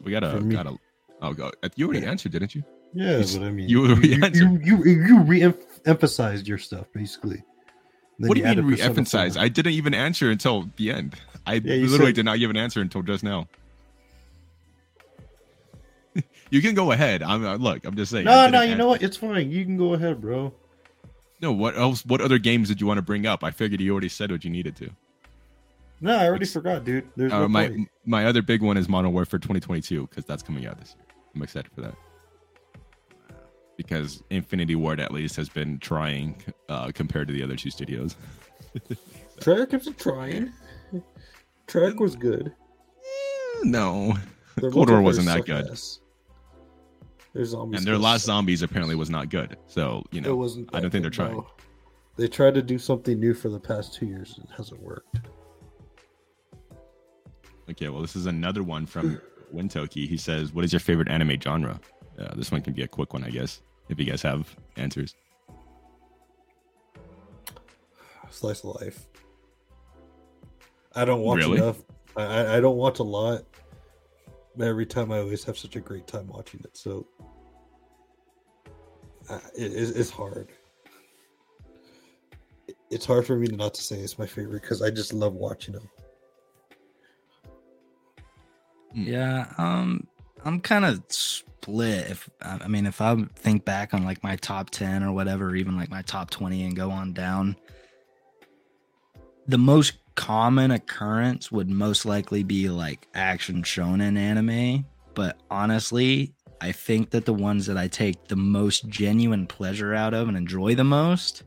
we 0.03 0.11
gotta 0.13 0.39
me- 0.41 0.55
gotta. 0.55 0.77
Oh, 1.23 1.33
go. 1.33 1.51
You 1.77 1.87
already 1.87 2.05
Yeah. 2.05 2.11
answered, 2.11 2.33
didn't 2.33 2.55
you? 2.55 2.63
Yeah, 2.93 3.19
You 3.19 3.39
but 3.39 3.47
I 3.47 3.51
mean, 3.53 3.69
you 3.69 3.85
you 3.87 3.91
already 3.93 4.09
you 4.09 4.25
answered. 4.25 4.67
you, 4.67 4.85
you, 4.85 5.03
you 5.07 5.21
re-emphasized 5.23 6.47
your 6.47 6.59
stuff 6.59 6.87
basically. 6.93 7.43
What 8.29 8.35
do 8.35 8.41
you 8.41 8.45
mean 8.45 8.53
added 8.59 8.65
re-emphasize? 8.65 9.37
I 9.37 9.49
didn't 9.49 9.73
even 9.73 9.95
answer 9.95 10.31
until 10.31 10.69
the 10.77 10.91
end. 10.91 11.15
I 11.47 11.55
Yeah, 11.55 11.75
literally 11.75 12.07
said- 12.07 12.15
did 12.17 12.25
not 12.25 12.39
give 12.39 12.51
an 12.51 12.57
answer 12.57 12.81
until 12.81 13.03
just 13.03 13.23
now. 13.25 13.49
you 16.51 16.61
can 16.63 16.75
go 16.75 16.93
ahead. 16.93 17.23
I'm 17.23 17.45
uh, 17.45 17.57
look. 17.57 17.85
I'm 17.85 17.97
just 17.97 18.11
saying. 18.13 18.25
No, 18.27 18.49
no, 18.49 18.63
you 18.63 18.75
know 18.75 18.89
what? 18.89 19.03
It's 19.03 19.17
fine. 19.17 19.51
You 19.51 19.65
can 19.65 19.77
go 19.77 19.95
ahead, 19.95 20.21
bro. 20.21 20.53
No, 21.41 21.53
what 21.53 21.77
else? 21.77 22.05
What 22.07 22.21
other 22.21 22.39
games 22.39 22.69
did 22.69 22.81
you 22.81 22.87
want 22.87 22.99
to 22.99 23.03
bring 23.03 23.27
up? 23.27 23.43
I 23.43 23.51
figured 23.51 23.81
you 23.81 23.91
already 23.93 24.09
said 24.09 24.31
what 24.31 24.45
you 24.45 24.51
needed 24.51 24.77
to. 24.77 24.91
No, 26.01 26.17
I 26.17 26.27
already 26.27 26.43
It's- 26.45 26.53
forgot, 26.53 26.85
dude. 26.85 27.09
There's 27.17 27.33
Uh, 27.33 27.41
no 27.41 27.49
my 27.49 27.69
point. 27.69 27.89
my 28.05 28.27
other 28.27 28.43
big 28.43 28.61
one 28.63 28.77
is 28.77 28.89
Modern 28.89 29.13
Warfare 29.13 29.39
2022 29.39 30.07
because 30.09 30.25
that's 30.25 30.43
coming 30.43 30.67
out 30.67 30.79
this 30.79 30.95
year. 30.97 31.07
I'm 31.35 31.43
excited 31.43 31.71
for 31.73 31.81
that 31.81 31.95
because 33.87 34.23
Infinity 34.31 34.75
Ward 34.77 35.01
at 35.01 35.13
least 35.13 35.37
has 35.37 35.49
been 35.49 35.79
trying 35.79 36.43
uh, 36.69 36.91
compared 36.95 37.29
to 37.29 37.35
the 37.35 37.43
other 37.43 37.57
two 37.57 37.71
studios. 37.71 38.17
Treyarch 39.41 39.71
keeps 39.71 39.89
trying. 40.03 40.53
Treyarch 41.67 41.99
was 41.99 42.17
good. 42.17 42.53
No, 43.65 44.15
Their 44.57 44.71
Cold 44.71 44.91
War 44.91 45.01
wasn't 45.03 45.27
that 45.27 45.45
good. 45.47 45.67
Their 47.35 47.45
zombies. 47.45 47.79
and 47.79 47.87
their 47.87 47.97
last 47.99 48.25
zombies 48.25 48.63
apparently 48.63 48.95
was 48.95 49.09
not 49.11 49.29
good. 49.31 49.57
So 49.67 50.05
you 50.11 50.21
know, 50.21 50.31
It 50.31 50.37
wasn't. 50.37 50.71
I 50.75 50.81
don't 50.81 50.91
think 50.91 51.03
they're 51.03 51.11
trying. 51.11 51.37
no. 51.37 51.47
They 52.17 52.29
tried 52.29 52.55
to 52.55 52.63
do 52.63 52.79
something 52.79 53.19
new 53.19 53.33
for 53.35 53.49
the 53.49 53.59
past 53.61 53.95
two 53.95 54.05
years. 54.07 54.35
And 54.37 54.47
it 54.47 54.55
hasn't 54.57 54.83
worked. 54.83 55.17
Okay, 57.71 57.89
well, 57.89 58.03
this 58.03 58.17
is 58.17 58.27
another 58.27 58.63
one 58.63 58.85
from 58.85 59.21
Wintoki. 59.55 60.07
He 60.07 60.17
says, 60.19 60.53
"What 60.53 60.65
is 60.65 60.73
your 60.73 60.81
favorite 60.81 61.09
anime 61.09 61.41
genre?" 61.41 61.81
Uh, 62.19 62.35
this 62.35 62.51
one 62.53 62.61
can 62.61 62.75
be 62.75 62.83
a 62.83 62.89
quick 62.89 63.15
one, 63.15 63.25
I 63.25 63.31
guess, 63.31 63.63
if 63.89 63.99
you 63.99 64.05
guys 64.05 64.23
have 64.23 64.55
answers. 64.77 65.15
Slice 68.31 68.65
of 68.65 68.81
life. 68.81 69.07
I 70.95 71.05
don't 71.05 71.21
watch 71.21 71.39
Really? 71.39 71.59
enough. 71.59 71.83
I, 72.17 72.23
I 72.23 72.57
I 72.57 72.61
don't 72.61 72.77
watch 72.77 72.99
a 72.99 73.03
lot. 73.03 73.43
But 74.57 74.67
every 74.69 74.85
time 74.87 75.11
I 75.13 75.19
always 75.19 75.45
have 75.45 75.57
such 75.57 75.77
a 75.77 75.81
great 75.81 76.07
time 76.07 76.27
watching 76.29 76.61
it. 76.65 76.77
So 76.77 77.07
uh, 79.31 79.39
it, 79.57 79.73
it's- 79.73 79.91
it's 79.91 80.11
hard. 80.11 80.49
It- 82.69 82.77
It's 82.91 83.07
hard 83.07 83.27
for 83.27 83.37
me 83.37 83.47
not 83.49 83.73
to 83.75 83.83
say 83.83 83.97
it's 84.01 84.19
my 84.19 84.27
favorite 84.27 84.61
because 84.63 84.83
I 84.83 84.91
just 84.91 85.13
love 85.15 85.35
watching 85.35 85.73
them. 85.75 85.89
Yeah, 88.95 89.51
um, 89.57 90.07
I'm 90.45 90.61
kind 90.61 90.85
of 90.85 91.03
split. 91.09 92.11
If 92.11 92.31
I 92.41 92.67
mean, 92.69 92.87
if 92.87 93.01
I 93.01 93.17
think 93.37 93.65
back 93.65 93.95
on 93.95 94.05
like 94.05 94.23
my 94.23 94.37
top 94.37 94.71
ten 94.71 95.03
or 95.03 95.13
whatever, 95.13 95.55
even 95.55 95.77
like 95.77 95.91
my 95.91 96.03
top 96.03 96.31
twenty 96.31 96.65
and 96.65 96.75
go 96.75 96.91
on 96.91 97.13
down, 97.13 97.57
the 99.47 99.59
most 99.59 99.95
common 100.15 100.71
occurrence 100.73 101.51
would 101.51 101.69
most 101.69 102.05
likely 102.05 102.43
be 102.43 102.69
like 102.69 103.07
action 103.15 103.63
shonen 103.63 104.19
anime. 104.19 104.85
But 105.15 105.41
honestly, 105.51 106.35
I 106.61 106.73
think 106.73 107.11
that 107.11 107.25
the 107.25 107.35
ones 107.35 107.67
that 107.67 107.77
I 107.77 107.89
take 107.89 108.29
the 108.29 108.37
most 108.37 108.89
genuine 108.89 109.47
pleasure 109.47 109.95
out 109.95 110.15
of 110.15 110.29
and 110.29 110.37
enjoy 110.37 110.75
the 110.75 110.85
most, 110.85 111.45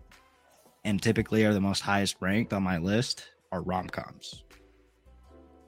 and 0.84 1.02
typically 1.02 1.46
are 1.46 1.54
the 1.54 1.62
most 1.62 1.82
highest 1.82 2.18
ranked 2.20 2.54
on 2.54 2.64
my 2.64 2.78
list, 2.78 3.26
are 3.52 3.62
rom 3.62 3.88
coms. 3.88 4.44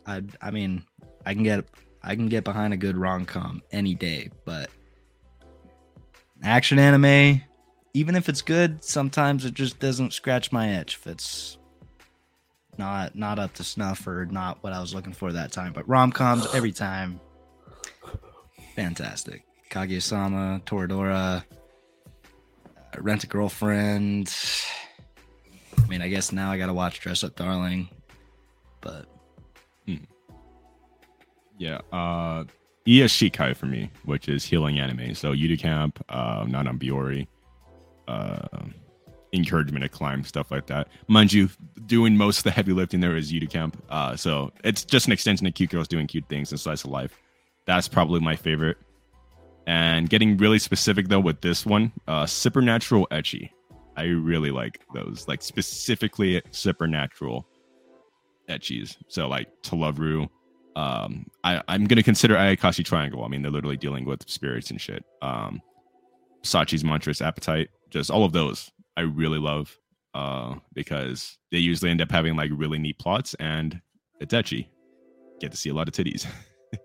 I, 0.06 0.24
I 0.42 0.52
mean, 0.52 0.84
I 1.26 1.34
can 1.34 1.44
get 1.44 1.66
I 2.08 2.16
can 2.16 2.30
get 2.30 2.46
behind 2.46 2.74
a 2.74 2.78
good 2.78 2.96
rom 2.96 3.26
com 3.26 3.62
any 3.70 3.94
day, 3.94 4.30
but 4.46 4.70
action 6.42 6.80
anime, 6.80 7.42
even 7.94 8.16
if 8.16 8.30
it's 8.30 8.42
good, 8.42 8.82
sometimes 8.82 9.44
it 9.44 9.54
just 9.54 9.78
doesn't 9.80 10.14
scratch 10.14 10.54
my 10.54 10.80
itch 10.80 10.96
if 10.96 11.06
it's 11.06 11.58
not 12.78 13.14
not 13.14 13.40
up 13.40 13.54
to 13.56 13.64
snuff 13.66 14.08
or 14.08 14.26
not 14.26 14.64
what 14.64 14.72
I 14.72 14.80
was 14.80 14.96
looking 14.96 15.12
for 15.12 15.34
that 15.34 15.52
time. 15.52 15.74
But 15.74 15.86
rom 15.90 16.14
coms 16.14 16.48
every 16.56 16.72
time, 16.72 17.20
fantastic. 18.74 19.44
Kaguya-sama, 19.70 20.62
Toradora, 20.66 21.44
uh, 21.44 23.02
Rent 23.02 23.26
a 23.26 23.28
Girlfriend. 23.28 24.34
I 25.78 25.88
mean, 25.88 26.02
I 26.02 26.08
guess 26.08 26.32
now 26.32 26.52
I 26.52 26.58
gotta 26.58 26.74
watch 26.74 27.02
Dress 27.02 27.26
Up 27.26 27.36
Darling, 27.36 27.90
but 28.80 29.08
Yeah, 31.58 31.80
uh 31.92 32.46
Shikai 32.86 33.56
for 33.56 33.66
me, 33.66 33.92
which 34.06 34.30
is 34.30 34.46
healing 34.46 34.80
anime. 34.80 35.14
So 35.14 35.34
Yuru 35.34 35.60
Camp, 35.60 36.04
uh 36.10 36.46
Non 36.48 36.66
Non 36.66 36.80
Biyori, 36.80 37.28
uh 38.08 38.48
encouragement 39.34 39.84
to 39.84 39.90
climb, 39.90 40.24
stuff 40.24 40.52
like 40.52 40.68
that. 40.68 40.88
Mind 41.08 41.34
you, 41.34 41.50
doing 41.86 42.16
most 42.16 42.40
of 42.40 42.44
the 42.46 42.52
heavy 42.52 42.72
lifting 42.72 43.02
there 43.02 43.16
is 43.18 43.32
Yuru 43.32 43.74
Uh 43.90 44.16
so 44.16 44.52
it's 44.64 44.86
just 44.86 45.08
an 45.08 45.14
extension 45.14 45.46
of 45.48 45.54
cute 45.54 45.70
girls 45.70 45.88
doing 45.88 46.08
cute 46.08 46.28
things 46.30 46.52
and 46.52 46.60
slice 46.60 46.84
of 46.84 46.92
life. 46.92 47.20
That's 47.66 47.88
probably 47.88 48.20
my 48.22 48.36
favorite. 48.36 48.78
And 49.66 50.10
getting 50.10 50.38
really 50.38 50.60
specific 50.60 51.10
though 51.10 51.20
with 51.20 51.42
this 51.42 51.66
one, 51.66 51.92
uh 52.08 52.26
Supernatural 52.26 53.08
Ecchi. 53.12 53.50
I 53.98 54.04
really 54.04 54.52
like 54.52 54.86
those, 54.94 55.28
like 55.28 55.42
specifically 55.42 56.42
Supernatural 56.52 57.48
ecchis. 58.48 58.96
So 59.08 59.28
like 59.28 59.50
To 59.64 59.76
Love 59.76 59.98
Ru, 60.00 60.30
um 60.78 61.26
I, 61.44 61.62
I'm 61.68 61.86
gonna 61.86 62.04
consider 62.04 62.36
Ayakashi 62.36 62.86
Triangle. 62.86 63.24
I 63.24 63.28
mean, 63.30 63.42
they're 63.42 63.52
literally 63.52 63.78
dealing 63.78 64.06
with 64.06 64.30
spirits 64.30 64.70
and 64.70 64.80
shit. 64.80 65.04
Um 65.24 65.60
Sachi's 66.44 66.84
Monstrous 66.84 67.20
Appetite, 67.20 67.70
just 67.90 68.12
all 68.12 68.24
of 68.24 68.32
those 68.32 68.72
I 68.96 69.02
really 69.02 69.40
love. 69.40 69.76
Uh 70.14 70.56
because 70.74 71.40
they 71.52 71.58
usually 71.58 71.90
end 71.90 72.00
up 72.02 72.12
having 72.12 72.36
like 72.36 72.52
really 72.54 72.78
neat 72.78 73.00
plots 73.00 73.34
and 73.40 73.82
it's 74.22 74.34
ecchi. 74.34 74.68
Get 75.40 75.52
to 75.52 75.58
see 75.58 75.70
a 75.70 75.74
lot 75.74 75.88
of 75.88 75.96
titties. 75.96 76.28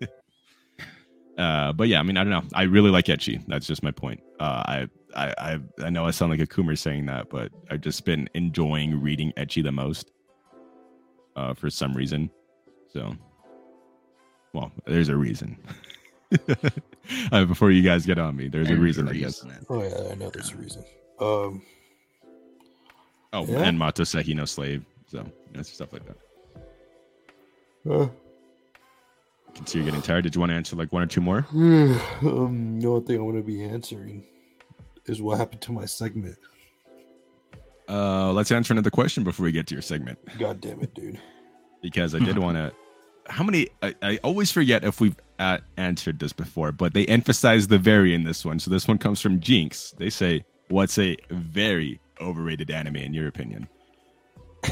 uh 1.38 1.72
but 1.74 1.88
yeah, 1.88 2.00
I 2.00 2.02
mean 2.02 2.16
I 2.16 2.24
don't 2.24 2.30
know. 2.30 2.44
I 2.54 2.62
really 2.62 2.90
like 2.90 3.06
ecchi. 3.06 3.44
That's 3.46 3.66
just 3.66 3.82
my 3.82 3.90
point. 3.90 4.22
Uh 4.40 4.62
I 4.66 4.88
I 5.14 5.34
I, 5.38 5.60
I 5.84 5.90
know 5.90 6.06
I 6.06 6.12
sound 6.12 6.30
like 6.30 6.40
a 6.40 6.46
coomer 6.46 6.78
saying 6.78 7.04
that, 7.06 7.28
but 7.28 7.52
I've 7.70 7.82
just 7.82 8.06
been 8.06 8.26
enjoying 8.32 9.02
reading 9.02 9.34
ecchi 9.36 9.62
the 9.62 9.70
most. 9.72 10.10
Uh 11.36 11.52
for 11.52 11.68
some 11.68 11.92
reason. 11.92 12.30
So 12.94 13.14
well, 14.52 14.72
there's 14.86 15.08
a 15.08 15.16
reason. 15.16 15.56
uh, 17.32 17.44
before 17.44 17.70
you 17.70 17.82
guys 17.82 18.06
get 18.06 18.18
on 18.18 18.36
me, 18.36 18.48
there's 18.48 18.70
a 18.70 18.76
reason, 18.76 19.08
I 19.08 19.12
guess. 19.14 19.44
Oh 19.68 19.82
yeah, 19.82 20.10
I 20.10 20.14
know 20.14 20.30
there's 20.30 20.50
a 20.52 20.56
reason. 20.56 20.84
Um, 21.20 21.62
Oh, 23.34 23.46
Yeah. 23.46 23.62
and 23.62 23.78
Mato 23.78 24.02
Seihei 24.02 24.34
no 24.34 24.44
slave. 24.44 24.84
So 25.06 25.18
you 25.18 25.56
know, 25.56 25.62
stuff 25.62 25.92
like 25.92 26.02
that. 26.06 26.16
uh, 27.90 28.04
I 28.04 29.52
can 29.54 29.66
see 29.66 29.78
you're 29.78 29.84
getting 29.86 30.02
tired. 30.02 30.22
Did 30.24 30.34
you 30.34 30.40
want 30.40 30.50
to 30.50 30.56
answer 30.56 30.76
like 30.76 30.92
one 30.92 31.02
or 31.02 31.06
two 31.06 31.20
more? 31.22 31.46
um, 31.52 32.78
the 32.80 32.88
only 32.88 33.06
thing 33.06 33.18
I 33.18 33.22
want 33.22 33.36
to 33.38 33.42
be 33.42 33.62
answering 33.64 34.24
is 35.06 35.20
what 35.22 35.38
happened 35.38 35.60
to 35.62 35.72
my 35.72 35.84
segment. 35.86 36.36
Uh, 37.88 38.32
let's 38.32 38.52
answer 38.52 38.72
another 38.72 38.90
question 38.90 39.24
before 39.24 39.44
we 39.44 39.52
get 39.52 39.66
to 39.66 39.74
your 39.74 39.82
segment, 39.82 40.18
God 40.38 40.60
damn 40.60 40.80
it, 40.80 40.94
dude. 40.94 41.18
because 41.82 42.14
I 42.14 42.20
did 42.20 42.38
want 42.46 42.56
to. 42.56 42.72
How 43.32 43.42
many? 43.44 43.68
I, 43.82 43.94
I 44.02 44.18
always 44.22 44.52
forget 44.52 44.84
if 44.84 45.00
we've 45.00 45.16
uh, 45.38 45.56
answered 45.78 46.18
this 46.18 46.34
before, 46.34 46.70
but 46.70 46.92
they 46.92 47.06
emphasize 47.06 47.66
the 47.66 47.78
very 47.78 48.14
in 48.14 48.24
this 48.24 48.44
one. 48.44 48.58
So 48.58 48.70
this 48.70 48.86
one 48.86 48.98
comes 48.98 49.22
from 49.22 49.40
Jinx. 49.40 49.94
They 49.96 50.10
say, 50.10 50.44
"What's 50.68 50.98
a 50.98 51.16
very 51.30 51.98
overrated 52.20 52.70
anime 52.70 52.96
in 52.96 53.14
your 53.14 53.28
opinion?" 53.28 53.68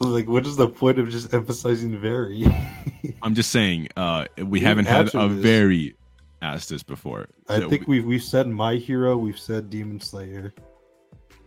like, 0.00 0.28
what 0.28 0.46
is 0.46 0.56
the 0.56 0.68
point 0.68 0.98
of 0.98 1.08
just 1.08 1.32
emphasizing 1.32 1.98
very? 1.98 2.44
I'm 3.22 3.34
just 3.34 3.50
saying, 3.50 3.88
uh, 3.96 4.26
we 4.44 4.60
haven't 4.60 4.84
had 4.84 5.14
a 5.14 5.28
this. 5.28 5.42
very 5.42 5.96
asked 6.42 6.68
this 6.68 6.82
before. 6.82 7.28
I 7.48 7.60
So 7.60 7.70
think 7.70 7.88
we've 7.88 8.04
we've 8.04 8.22
said 8.22 8.46
my 8.46 8.74
hero, 8.74 9.16
we've 9.16 9.38
said 9.38 9.70
Demon 9.70 10.00
Slayer. 10.00 10.52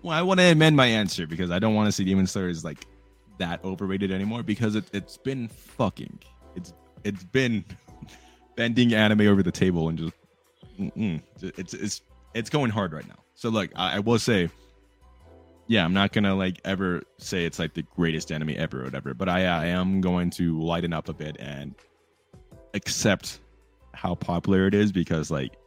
Well, 0.02 0.18
I 0.18 0.24
want 0.24 0.40
to 0.40 0.48
amend 0.48 0.76
my 0.76 0.88
answer 0.88 1.28
because 1.28 1.52
I 1.52 1.60
don't 1.60 1.76
want 1.76 1.88
to 1.90 1.92
see 1.92 2.06
Demon 2.06 2.26
Slayer 2.26 2.50
is 2.50 2.64
like 2.66 2.88
that 3.40 3.64
overrated 3.64 4.12
anymore 4.12 4.44
because 4.44 4.76
it, 4.76 4.86
it's 4.94 5.18
been 5.18 5.48
fucking 5.48 6.20
it's 6.56 6.74
it's 7.04 7.24
been 7.24 7.66
bending 8.56 8.94
anime 8.94 9.22
over 9.22 9.42
the 9.42 9.52
table 9.52 9.90
and 9.90 9.98
just 9.98 10.14
mm-mm. 10.80 11.22
it's 11.42 11.74
it's 11.74 12.02
it's 12.34 12.50
going 12.50 12.72
hard 12.72 12.94
right 12.94 13.08
now. 13.08 13.16
So 13.34 13.50
look, 13.50 13.72
I, 13.76 13.96
I 13.96 14.00
will 14.00 14.20
say, 14.20 14.50
yeah, 15.68 15.84
I'm 15.84 15.94
not 15.94 16.12
gonna 16.12 16.36
like 16.36 16.60
ever 16.66 17.02
say 17.18 17.46
it's 17.46 17.60
like 17.60 17.74
the 17.74 17.84
greatest 17.84 18.32
anime 18.32 18.54
ever 18.56 18.82
or 18.82 18.84
whatever, 18.84 19.14
but 19.14 19.30
I 19.30 19.46
I 19.46 19.66
am 19.68 20.02
going 20.02 20.30
to 20.32 20.60
lighten 20.62 20.94
up 20.94 21.10
a 21.10 21.14
bit 21.14 21.38
and 21.40 21.76
accept 22.74 23.40
how 23.94 24.16
popular 24.16 24.68
it 24.68 24.74
is 24.74 24.92
because 24.92 25.32
like, 25.32 25.58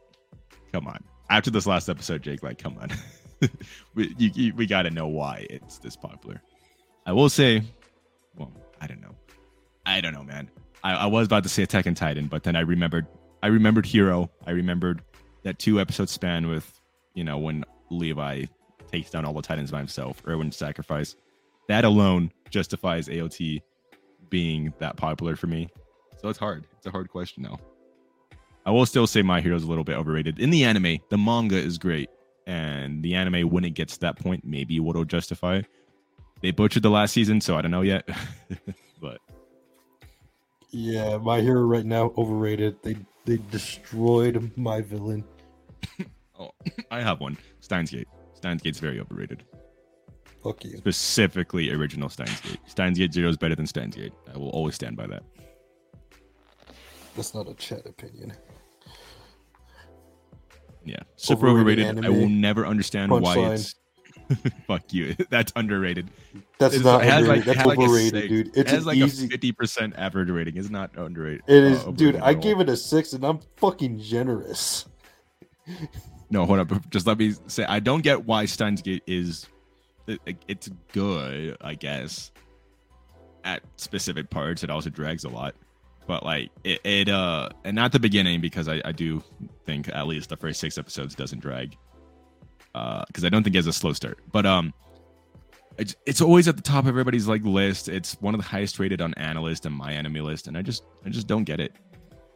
come 0.72 0.86
on, 0.86 1.02
after 1.30 1.50
this 1.50 1.66
last 1.66 1.88
episode, 1.88 2.22
Jake, 2.22 2.42
like, 2.42 2.58
come 2.58 2.76
on. 2.78 2.90
we 3.94 4.14
you, 4.18 4.30
you, 4.34 4.54
we 4.54 4.66
got 4.66 4.82
to 4.82 4.90
know 4.90 5.08
why 5.08 5.46
it's 5.50 5.78
this 5.78 5.96
popular. 5.96 6.40
I 7.04 7.12
will 7.12 7.28
say, 7.28 7.62
well, 8.36 8.52
I 8.80 8.86
don't 8.86 9.00
know, 9.00 9.14
I 9.86 10.00
don't 10.00 10.12
know, 10.12 10.24
man. 10.24 10.50
I, 10.84 10.94
I 10.94 11.06
was 11.06 11.26
about 11.26 11.42
to 11.44 11.48
say 11.48 11.62
Attack 11.62 11.86
on 11.86 11.94
Titan, 11.94 12.26
but 12.26 12.42
then 12.42 12.56
I 12.56 12.60
remembered, 12.60 13.06
I 13.42 13.48
remembered 13.48 13.86
Hero. 13.86 14.30
I 14.46 14.52
remembered 14.52 15.02
that 15.42 15.58
two 15.58 15.80
episode 15.80 16.08
span 16.08 16.48
with, 16.48 16.80
you 17.14 17.24
know, 17.24 17.38
when 17.38 17.64
Levi 17.90 18.44
takes 18.90 19.10
down 19.10 19.24
all 19.24 19.32
the 19.32 19.42
Titans 19.42 19.70
by 19.70 19.78
himself, 19.78 20.22
Erwin's 20.26 20.56
sacrifice. 20.56 21.16
That 21.68 21.84
alone 21.84 22.32
justifies 22.50 23.08
AOT 23.08 23.62
being 24.28 24.72
that 24.78 24.96
popular 24.96 25.36
for 25.36 25.46
me. 25.46 25.68
So 26.20 26.28
it's 26.28 26.38
hard. 26.38 26.66
It's 26.76 26.86
a 26.86 26.90
hard 26.90 27.08
question 27.08 27.42
though. 27.42 27.58
I 28.64 28.70
will 28.70 28.86
still 28.86 29.06
say 29.06 29.22
My 29.22 29.40
Hero's 29.40 29.64
a 29.64 29.66
little 29.66 29.84
bit 29.84 29.96
overrated. 29.96 30.38
In 30.38 30.50
the 30.50 30.64
anime, 30.64 30.98
the 31.10 31.18
manga 31.18 31.56
is 31.56 31.78
great 31.78 32.08
and 32.46 33.02
the 33.02 33.14
anime 33.14 33.50
when 33.50 33.64
it 33.64 33.70
gets 33.70 33.94
to 33.94 34.00
that 34.00 34.18
point 34.18 34.44
maybe 34.44 34.80
what'll 34.80 35.04
justify 35.04 35.56
it. 35.56 35.66
They 36.42 36.50
butchered 36.50 36.82
the 36.82 36.90
last 36.90 37.12
season 37.12 37.40
so 37.40 37.56
i 37.56 37.62
don't 37.62 37.70
know 37.70 37.82
yet. 37.82 38.08
But 39.00 39.18
Yeah, 40.70 41.16
my 41.18 41.40
hero 41.40 41.62
right 41.62 41.84
now 41.84 42.12
overrated. 42.16 42.76
They 42.82 42.96
they 43.24 43.38
destroyed 43.50 44.52
my 44.56 44.80
villain. 44.80 45.24
oh 46.38 46.50
i 46.90 47.00
have 47.00 47.20
one. 47.20 47.36
Steins 47.60 47.90
gate. 47.90 48.06
Steins 48.34 48.62
gate's 48.62 48.78
very 48.78 49.00
overrated. 49.00 49.42
Fuck 50.42 50.64
you. 50.64 50.76
specifically 50.78 51.70
original 51.72 52.08
steins 52.08 52.40
gate. 52.40 52.58
Steins 52.66 52.98
gate 52.98 53.12
zero 53.12 53.28
is 53.28 53.36
better 53.36 53.54
than 53.56 53.66
steins 53.66 53.96
gate. 53.96 54.12
I 54.32 54.38
will 54.38 54.50
always 54.50 54.74
stand 54.76 54.96
by 54.96 55.06
that. 55.08 55.22
That's 57.16 57.34
not 57.34 57.48
a 57.48 57.54
chat 57.54 57.86
opinion. 57.86 58.32
yeah. 60.84 60.96
Super 61.16 61.48
Overrated 61.48 61.86
overrated, 61.86 62.06
i 62.06 62.08
will 62.08 62.28
never 62.28 62.66
understand 62.66 63.10
why 63.12 63.36
it's 63.52 63.74
fuck 64.66 64.92
you 64.92 65.14
that's 65.30 65.52
underrated 65.56 66.10
That's 66.58 66.74
It's- 66.74 66.84
not 66.84 67.04
it 67.04 67.08
underrated. 67.10 67.28
like, 67.28 67.44
That's 67.44 67.58
has 67.58 67.66
like 67.66 67.78
overrated, 67.78 68.28
dude. 68.28 68.46
it 68.48 68.52
It's 68.56 68.70
has 68.70 68.86
like 68.86 68.96
easy. 68.96 69.26
a 69.26 69.28
50% 69.38 69.98
average 69.98 70.30
rating 70.30 70.56
it's 70.56 70.70
not 70.70 70.96
underrated 70.96 71.42
It 71.46 71.64
is, 71.64 71.84
uh, 71.84 71.90
dude. 71.92 72.16
I 72.16 72.34
gave 72.34 72.60
it 72.60 72.68
a 72.68 72.76
six, 72.76 73.12
and 73.12 73.24
I'm 73.24 73.40
fucking 73.56 73.98
generous. 73.98 74.86
No, 76.30 76.44
hold 76.46 76.58
up. 76.60 76.70
Just 76.90 77.06
let 77.06 77.18
me 77.18 77.34
say, 77.46 77.64
I 77.64 77.78
don't 77.80 78.02
get 78.02 78.24
why 78.24 78.46
Steins 78.46 78.82
Gate 78.82 79.02
is. 79.06 79.46
it- 80.06 80.20
it- 80.26 80.44
It's 80.48 80.70
good, 80.92 81.56
I 81.60 81.74
guess. 81.74 82.30
At 83.44 83.62
specific 83.76 84.30
parts, 84.30 84.62
it 84.62 84.70
also 84.70 84.88
drags 84.88 85.24
a 85.24 85.28
lot, 85.28 85.56
but 86.06 86.22
like 86.24 86.50
it, 86.62 86.80
it 86.84 87.08
uh, 87.08 87.48
and 87.64 87.74
not 87.74 87.90
the 87.90 87.98
beginning 87.98 88.40
because 88.40 88.68
I, 88.68 88.80
I 88.84 88.92
do 88.92 89.20
think 89.66 89.88
at 89.88 90.06
least 90.06 90.28
the 90.28 90.36
first 90.36 90.60
six 90.60 90.78
episodes 90.78 91.16
doesn't 91.16 91.40
drag. 91.40 91.76
Uh, 92.74 93.04
because 93.06 93.24
I 93.24 93.28
don't 93.28 93.42
think 93.42 93.54
it 93.54 93.58
has 93.58 93.66
a 93.66 93.72
slow 93.72 93.92
start, 93.92 94.18
but 94.32 94.46
um, 94.46 94.72
it's 95.78 95.94
it's 96.06 96.20
always 96.20 96.48
at 96.48 96.56
the 96.56 96.62
top 96.62 96.84
of 96.84 96.88
everybody's 96.88 97.28
like 97.28 97.44
list. 97.44 97.88
It's 97.88 98.14
one 98.20 98.34
of 98.34 98.40
the 98.40 98.46
highest 98.46 98.78
rated 98.78 99.00
on 99.00 99.14
AniList 99.14 99.66
and 99.66 99.78
MyAnimeList, 99.78 100.48
and 100.48 100.56
I 100.56 100.62
just 100.62 100.84
I 101.04 101.10
just 101.10 101.26
don't 101.26 101.44
get 101.44 101.60
it. 101.60 101.72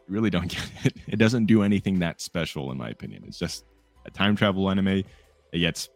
Really 0.08 0.30
don't 0.30 0.48
get 0.48 0.68
it. 0.84 0.96
It 1.06 1.16
doesn't 1.16 1.46
do 1.46 1.62
anything 1.62 1.98
that 2.00 2.20
special 2.20 2.70
in 2.70 2.78
my 2.78 2.88
opinion. 2.90 3.24
It's 3.26 3.38
just 3.38 3.64
a 4.04 4.10
time 4.10 4.36
travel 4.36 4.70
anime. 4.70 5.04
It 5.52 5.58
gets 5.58 5.88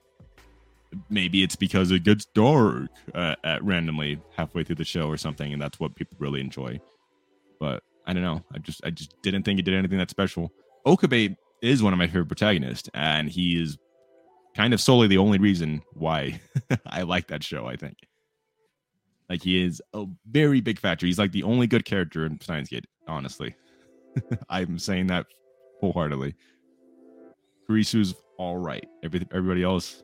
maybe 1.09 1.43
it's 1.43 1.57
because 1.57 1.91
it 1.91 2.05
gets 2.05 2.25
dark 2.27 2.89
uh, 3.15 3.37
at 3.45 3.62
randomly 3.62 4.21
halfway 4.37 4.65
through 4.65 4.77
the 4.77 4.85
show 4.85 5.09
or 5.09 5.17
something, 5.17 5.53
and 5.53 5.61
that's 5.61 5.79
what 5.79 5.95
people 5.95 6.17
really 6.19 6.41
enjoy. 6.41 6.81
But 7.59 7.83
I 8.07 8.12
don't 8.12 8.23
know. 8.23 8.43
I 8.53 8.59
just 8.59 8.81
I 8.85 8.91
just 8.91 9.21
didn't 9.23 9.45
think 9.45 9.59
it 9.59 9.65
did 9.65 9.75
anything 9.75 9.99
that 9.99 10.11
special. 10.11 10.53
Okabe 10.87 11.37
is 11.62 11.83
one 11.83 11.93
of 11.93 11.99
my 11.99 12.07
favorite 12.07 12.27
protagonists, 12.27 12.89
and 12.95 13.29
he 13.29 13.61
is 13.61 13.79
kind 14.56 14.74
of 14.74 14.81
solely 14.81 15.06
the 15.06 15.18
only 15.18 15.39
reason 15.39 15.82
why 15.94 16.40
I 16.86 17.02
like 17.02 17.28
that 17.28 17.43
show. 17.44 17.66
I 17.66 17.77
think. 17.77 17.97
Like 19.28 19.43
he 19.43 19.62
is 19.62 19.81
a 19.94 20.06
very 20.28 20.60
big 20.60 20.78
factor. 20.78 21.06
He's 21.06 21.18
like 21.18 21.31
the 21.31 21.44
only 21.44 21.68
good 21.68 21.85
character 21.85 22.27
in 22.27 22.40
Steins 22.40 22.68
Gate, 22.68 22.86
honestly. 23.06 23.55
I'm 24.51 24.77
saying 24.78 25.06
that 25.06 25.27
wholeheartedly. 25.81 26.35
Kurisu's 27.68 28.14
all 28.39 28.56
right. 28.56 28.85
Every, 29.05 29.24
everybody 29.32 29.62
else, 29.62 30.02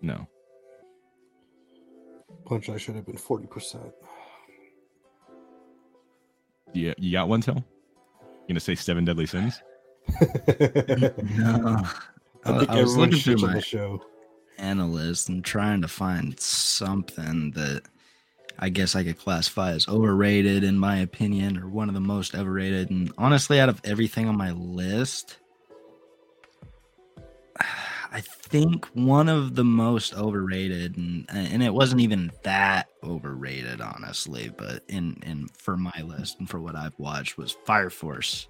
no. 0.00 0.26
Punch, 2.44 2.68
I 2.68 2.76
should 2.76 2.96
have 2.96 3.06
been 3.06 3.16
forty 3.16 3.46
percent. 3.46 3.92
Yeah, 6.72 6.94
you 6.98 7.12
got 7.12 7.28
one, 7.28 7.40
Tell? 7.40 7.54
You 7.54 8.48
gonna 8.48 8.60
say 8.60 8.74
Seven 8.74 9.04
Deadly 9.04 9.26
Sins? 9.26 9.62
No. 11.36 11.82
I 12.44 12.58
think 12.58 12.70
I 12.70 12.82
was 12.82 12.96
looking 12.96 13.18
through 13.18 13.36
my 13.36 13.60
show. 13.60 14.02
AniList 14.58 15.28
and 15.28 15.44
trying 15.44 15.82
to 15.82 15.88
find 15.88 16.38
something 16.38 17.50
that 17.52 17.82
I 18.58 18.68
guess 18.68 18.94
I 18.94 19.02
could 19.02 19.18
classify 19.18 19.72
as 19.72 19.88
overrated 19.88 20.62
in 20.62 20.78
my 20.78 20.98
opinion 20.98 21.58
or 21.58 21.68
one 21.68 21.88
of 21.88 21.94
the 21.94 22.00
most 22.00 22.34
overrated. 22.34 22.90
And 22.90 23.12
honestly, 23.18 23.58
out 23.60 23.68
of 23.68 23.80
everything 23.84 24.28
on 24.28 24.36
my 24.36 24.52
list, 24.52 25.38
I 28.12 28.20
think 28.20 28.86
one 28.94 29.28
of 29.28 29.56
the 29.56 29.64
most 29.64 30.14
overrated 30.14 30.96
and 30.96 31.26
and 31.28 31.62
it 31.64 31.74
wasn't 31.74 32.00
even 32.00 32.30
that 32.44 32.88
overrated 33.02 33.80
honestly, 33.80 34.52
but 34.56 34.84
in 34.88 35.20
in 35.26 35.48
for 35.48 35.76
my 35.76 36.02
list 36.04 36.38
and 36.38 36.48
for 36.48 36.60
what 36.60 36.76
I've 36.76 36.96
watched 36.98 37.36
was 37.36 37.56
Fire 37.64 37.90
Force. 37.90 38.46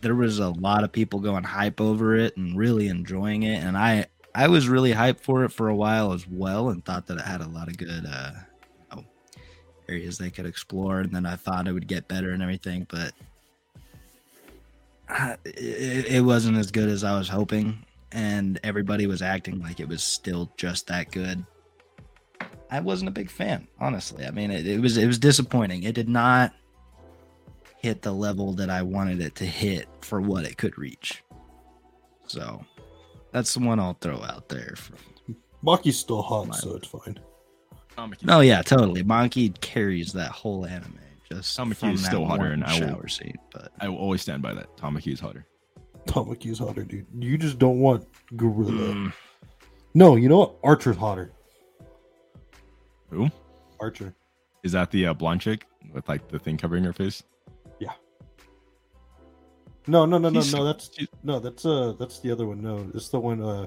There 0.00 0.14
was 0.14 0.38
a 0.38 0.50
lot 0.50 0.84
of 0.84 0.92
people 0.92 1.20
going 1.20 1.44
hype 1.44 1.80
over 1.80 2.16
it 2.16 2.36
and 2.36 2.56
really 2.56 2.88
enjoying 2.88 3.42
it 3.42 3.62
and 3.62 3.76
I 3.76 4.06
I 4.34 4.48
was 4.48 4.68
really 4.68 4.92
hyped 4.92 5.20
for 5.20 5.44
it 5.44 5.50
for 5.50 5.68
a 5.68 5.74
while 5.74 6.12
as 6.12 6.26
well 6.28 6.68
and 6.68 6.84
thought 6.84 7.06
that 7.06 7.18
it 7.18 7.24
had 7.24 7.40
a 7.40 7.48
lot 7.48 7.68
of 7.68 7.76
good 7.76 8.06
uh 8.06 8.32
areas 9.88 10.18
they 10.18 10.30
could 10.30 10.44
explore 10.44 11.00
and 11.00 11.12
then 11.14 11.24
I 11.24 11.36
thought 11.36 11.66
it 11.66 11.72
would 11.72 11.88
get 11.88 12.08
better 12.08 12.32
and 12.32 12.42
everything 12.42 12.86
but 12.90 13.12
uh, 15.08 15.36
it, 15.44 16.06
it 16.06 16.24
wasn't 16.24 16.58
as 16.58 16.70
good 16.70 16.90
as 16.90 17.02
I 17.02 17.16
was 17.16 17.28
hoping 17.28 17.84
and 18.12 18.58
everybody 18.62 19.06
was 19.06 19.22
acting 19.22 19.60
like 19.60 19.80
it 19.80 19.88
was 19.88 20.02
still 20.02 20.50
just 20.56 20.86
that 20.88 21.10
good. 21.10 21.44
I 22.70 22.80
wasn't 22.80 23.08
a 23.08 23.12
big 23.12 23.30
fan, 23.30 23.66
honestly. 23.80 24.26
I 24.26 24.30
mean, 24.30 24.50
it, 24.50 24.66
it 24.66 24.80
was 24.80 24.96
it 24.96 25.06
was 25.06 25.18
disappointing. 25.18 25.84
It 25.84 25.94
did 25.94 26.08
not 26.08 26.52
hit 27.78 28.02
the 28.02 28.12
level 28.12 28.52
that 28.54 28.70
I 28.70 28.82
wanted 28.82 29.20
it 29.20 29.34
to 29.36 29.46
hit 29.46 29.88
for 30.00 30.20
what 30.20 30.44
it 30.44 30.56
could 30.58 30.76
reach. 30.78 31.22
So 32.26 32.64
that's 33.32 33.54
the 33.54 33.60
one 33.60 33.78
I'll 33.80 33.94
throw 34.00 34.22
out 34.22 34.48
there. 34.48 34.74
From, 34.76 34.96
Maki's 35.64 35.98
still 35.98 36.22
hot, 36.22 36.48
My- 36.48 36.56
so 36.56 36.76
it's 36.76 36.88
fine. 36.88 37.18
Oh 38.28 38.40
yeah, 38.40 38.62
totally. 38.62 39.02
Monkey 39.02 39.48
carries 39.60 40.12
that 40.12 40.30
whole 40.30 40.64
anime 40.64 40.98
just 41.28 41.58
Tamaki 41.58 41.76
from 41.76 41.90
is 41.90 42.04
still 42.04 42.24
hotter, 42.24 42.44
one 42.44 42.52
and 42.52 42.64
I 42.64 42.78
will- 42.78 42.88
shower 42.88 43.08
scene. 43.08 43.36
But 43.52 43.72
I 43.80 43.88
will 43.88 43.96
always 43.98 44.22
stand 44.22 44.40
by 44.42 44.54
that. 44.54 44.76
Tamaki 44.76 45.12
is 45.12 45.20
hotter. 45.20 45.46
Tamaki's 46.06 46.58
hotter, 46.58 46.84
dude. 46.84 47.06
You 47.18 47.36
just 47.36 47.58
don't 47.58 47.80
want 47.80 48.06
Gorilla. 48.36 48.70
mm, 48.94 49.12
No, 49.94 50.16
you 50.16 50.28
know 50.28 50.38
what? 50.38 50.54
Archer's 50.64 50.96
hotter. 50.96 51.32
Who 53.10 53.30
Archer. 53.80 54.14
is 54.62 54.72
that? 54.72 54.90
The 54.90 55.06
uh, 55.08 55.14
blonde 55.14 55.40
chick 55.40 55.66
with 55.92 56.08
like 56.08 56.28
the 56.28 56.38
thing 56.38 56.56
covering 56.56 56.84
her 56.84 56.92
face? 56.92 57.22
No, 59.88 60.04
no, 60.04 60.18
no, 60.18 60.28
no, 60.28 60.40
no. 60.40 60.64
That's 60.64 60.90
no, 61.24 61.40
that's 61.40 61.64
uh, 61.64 61.94
that's 61.98 62.20
the 62.20 62.30
other 62.30 62.46
one. 62.46 62.60
No, 62.62 62.88
it's 62.94 63.08
the 63.08 63.18
one, 63.18 63.42
uh, 63.42 63.66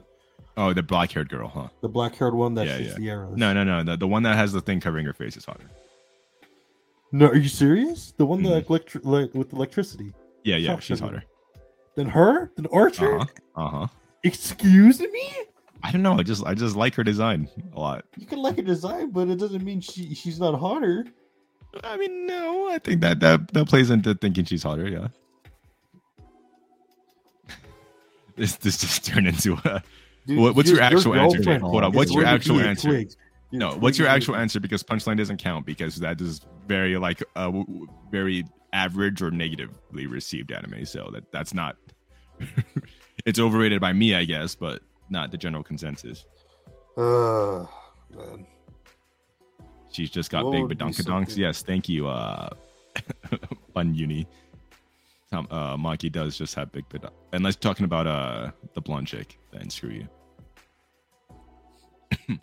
Oh, 0.57 0.72
the 0.73 0.84
black 0.84 1.11
haired 1.11 1.30
girl, 1.30 1.48
huh? 1.48 1.68
the 1.81 1.89
black 1.89 2.15
haired 2.15 2.34
one 2.35 2.53
that 2.56 2.68
Yeah, 2.68 2.77
shoots 2.77 2.89
yeah. 2.91 2.95
the 2.98 3.10
arrows. 3.10 3.38
No, 3.38 3.53
no, 3.53 3.64
no. 3.64 3.84
The, 3.84 3.98
the 3.98 4.07
one 4.07 4.23
that 4.23 4.35
has 4.35 4.52
the 4.52 4.61
thing 4.61 4.80
covering 4.80 5.06
her 5.06 5.14
face 5.14 5.35
is 5.35 5.45
hotter. 5.45 5.69
no. 7.11 7.27
Are 7.27 7.35
you 7.35 7.49
serious? 7.49 8.14
The 8.18 8.26
one 8.26 8.43
that 8.43 8.68
electri- 8.68 9.02
like 9.03 9.34
with 9.34 9.52
electricity. 9.53 10.14
Yeah, 10.43 10.57
yeah, 10.57 10.72
Fuck 10.73 10.81
she's 10.84 10.99
hotter. 10.99 11.23
Then 11.95 12.07
her? 12.07 12.52
Then 12.56 12.68
Archer? 12.72 13.19
Uh 13.19 13.26
huh. 13.56 13.64
Uh 13.64 13.69
huh. 13.69 13.88
Excuse 14.23 14.99
me? 14.99 15.30
I 15.84 15.91
don't 15.91 16.03
know. 16.03 16.19
I 16.19 16.23
just 16.23 16.45
I 16.45 16.53
just 16.53 16.76
like 16.76 16.93
her 16.95 17.03
design 17.03 17.49
a 17.76 17.80
lot. 17.80 18.06
You 18.18 18.27
can 18.27 18.39
like 18.39 18.57
her 18.57 18.61
design, 18.61 19.10
but 19.11 19.27
it 19.30 19.39
doesn't 19.39 19.64
mean 19.64 19.81
she 19.81 20.14
she's 20.14 20.39
not 20.39 20.60
hotter. 20.60 21.06
I 21.84 21.98
mean, 21.98 22.27
no, 22.27 22.69
I 22.69 22.77
think 22.80 23.02
that 23.02 23.19
that 23.22 23.52
that 23.53 23.68
plays 23.68 23.89
into 23.89 24.14
thinking 24.14 24.45
she's 24.45 24.61
hotter. 24.64 24.88
Yeah. 24.88 25.07
This 28.35 28.57
this 28.57 28.77
just 28.77 29.05
turned 29.07 29.27
into 29.27 29.53
a. 29.65 29.81
Dude, 30.27 30.37
What- 30.39 30.55
what's 30.55 30.69
your 30.69 30.81
actual 30.81 31.15
answer? 31.15 31.59
Hold 31.59 31.83
on, 31.83 31.91
what's 31.93 32.13
your 32.13 32.25
actual 32.25 32.59
answer? 32.59 33.03
No, 33.51 33.75
what's 33.75 33.97
your 33.97 34.07
actual 34.07 34.35
answer? 34.35 34.59
Because 34.59 34.81
punchline 34.81 35.17
doesn't 35.17 35.37
count 35.37 35.65
because 35.65 35.97
that 35.97 36.21
is 36.21 36.41
very 36.67 36.97
like 36.97 37.21
uh, 37.35 37.51
very 38.09 38.45
average 38.71 39.21
or 39.21 39.29
negatively 39.31 40.07
received 40.07 40.51
anime. 40.51 40.85
So 40.85 41.09
that 41.11 41.31
that's 41.31 41.53
not. 41.53 41.75
it's 43.25 43.39
overrated 43.39 43.81
by 43.81 43.93
me, 43.93 44.15
I 44.15 44.23
guess, 44.25 44.55
but 44.55 44.81
not 45.09 45.31
the 45.31 45.37
general 45.37 45.63
consensus. 45.63 46.25
Uh, 46.97 47.65
man. 48.15 48.47
She's 49.91 50.09
just 50.09 50.31
got 50.31 50.45
What 50.45 50.69
big 50.69 50.77
badonkadonks. 50.77 51.37
Yes, 51.37 51.61
thank 51.61 51.89
you, 51.89 52.07
uh, 52.07 52.49
Fun 53.73 53.93
Uni. 53.93 54.25
Tom, 55.31 55.47
uh, 55.49 55.77
Monkey 55.77 56.09
does 56.09 56.37
just 56.37 56.53
have 56.55 56.71
big 56.71 56.87
badonk. 56.89 57.13
Unless 57.31 57.55
talking 57.55 57.85
about 57.85 58.05
uh 58.05 58.51
the 58.73 58.81
blonde 58.81 59.07
chick, 59.07 59.39
then 59.51 59.69
screw 59.69 59.91
you. 59.91 60.07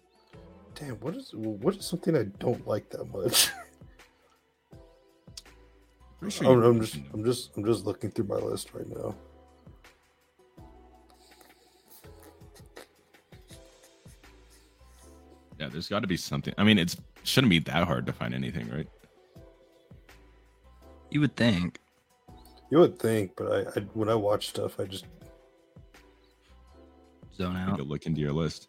Damn, 0.75 0.95
what 1.01 1.15
is 1.15 1.33
what 1.35 1.77
is 1.77 1.85
something 1.85 2.17
I 2.17 2.25
don't 2.39 2.67
like 2.67 2.89
that 2.91 3.05
much? 3.13 3.51
Pretty 6.21 6.35
sure 6.37 6.51
I'm, 6.51 6.63
I'm 6.63 6.81
just 6.81 6.97
I'm 7.13 7.25
just 7.25 7.51
I'm 7.57 7.65
just 7.65 7.85
looking 7.85 8.11
through 8.11 8.27
my 8.27 8.37
list 8.37 8.71
right 8.73 8.89
now. 8.89 9.15
yeah, 15.59 15.69
there's 15.69 15.89
got 15.89 16.01
to 16.01 16.07
be 16.07 16.17
something. 16.17 16.55
I 16.57 16.65
mean, 16.65 16.79
it's 16.79 16.97
shouldn't 17.25 17.51
be 17.51 17.59
that 17.61 17.87
hard 17.87 18.07
to 18.07 18.13
find 18.13 18.35
anything, 18.35 18.69
right? 18.71 18.89
You 21.11 21.21
would 21.21 21.37
think. 21.37 21.81
You 22.71 22.79
would 22.79 22.99
think, 22.99 23.33
but 23.37 23.47
I, 23.77 23.81
I 23.81 23.83
when 23.95 24.09
I 24.09 24.15
watch 24.15 24.49
stuff, 24.49 24.79
I 24.79 24.85
just 24.85 25.07
Zone 27.37 27.55
Take 27.55 27.69
out. 27.75 27.81
a 27.81 27.85
look 27.85 28.07
into 28.07 28.21
your 28.21 28.33
list. 28.33 28.69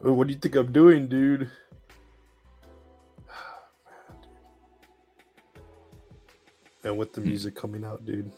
What 0.00 0.26
do 0.26 0.32
you 0.32 0.38
think 0.38 0.54
I'm 0.54 0.72
doing, 0.72 1.08
dude? 1.08 1.50
And 6.84 6.96
with 6.96 7.12
the 7.12 7.20
Hmm. 7.20 7.28
music 7.28 7.56
coming 7.56 7.84
out, 7.84 8.06
dude. 8.06 8.30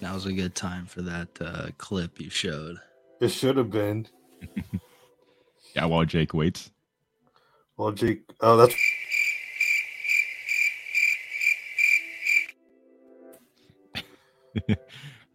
Now's 0.00 0.26
a 0.26 0.32
good 0.32 0.54
time 0.54 0.86
for 0.86 1.02
that 1.02 1.28
uh, 1.40 1.66
clip 1.78 2.20
you 2.20 2.30
showed. 2.30 2.76
It 3.20 3.28
should 3.28 3.56
have 3.56 3.70
been. 3.70 4.06
Yeah, 5.74 5.86
while 5.86 6.04
Jake 6.04 6.34
waits. 6.34 6.70
While 7.76 7.92
Jake. 7.92 8.24
Oh, 8.40 8.58
that's 8.58 8.74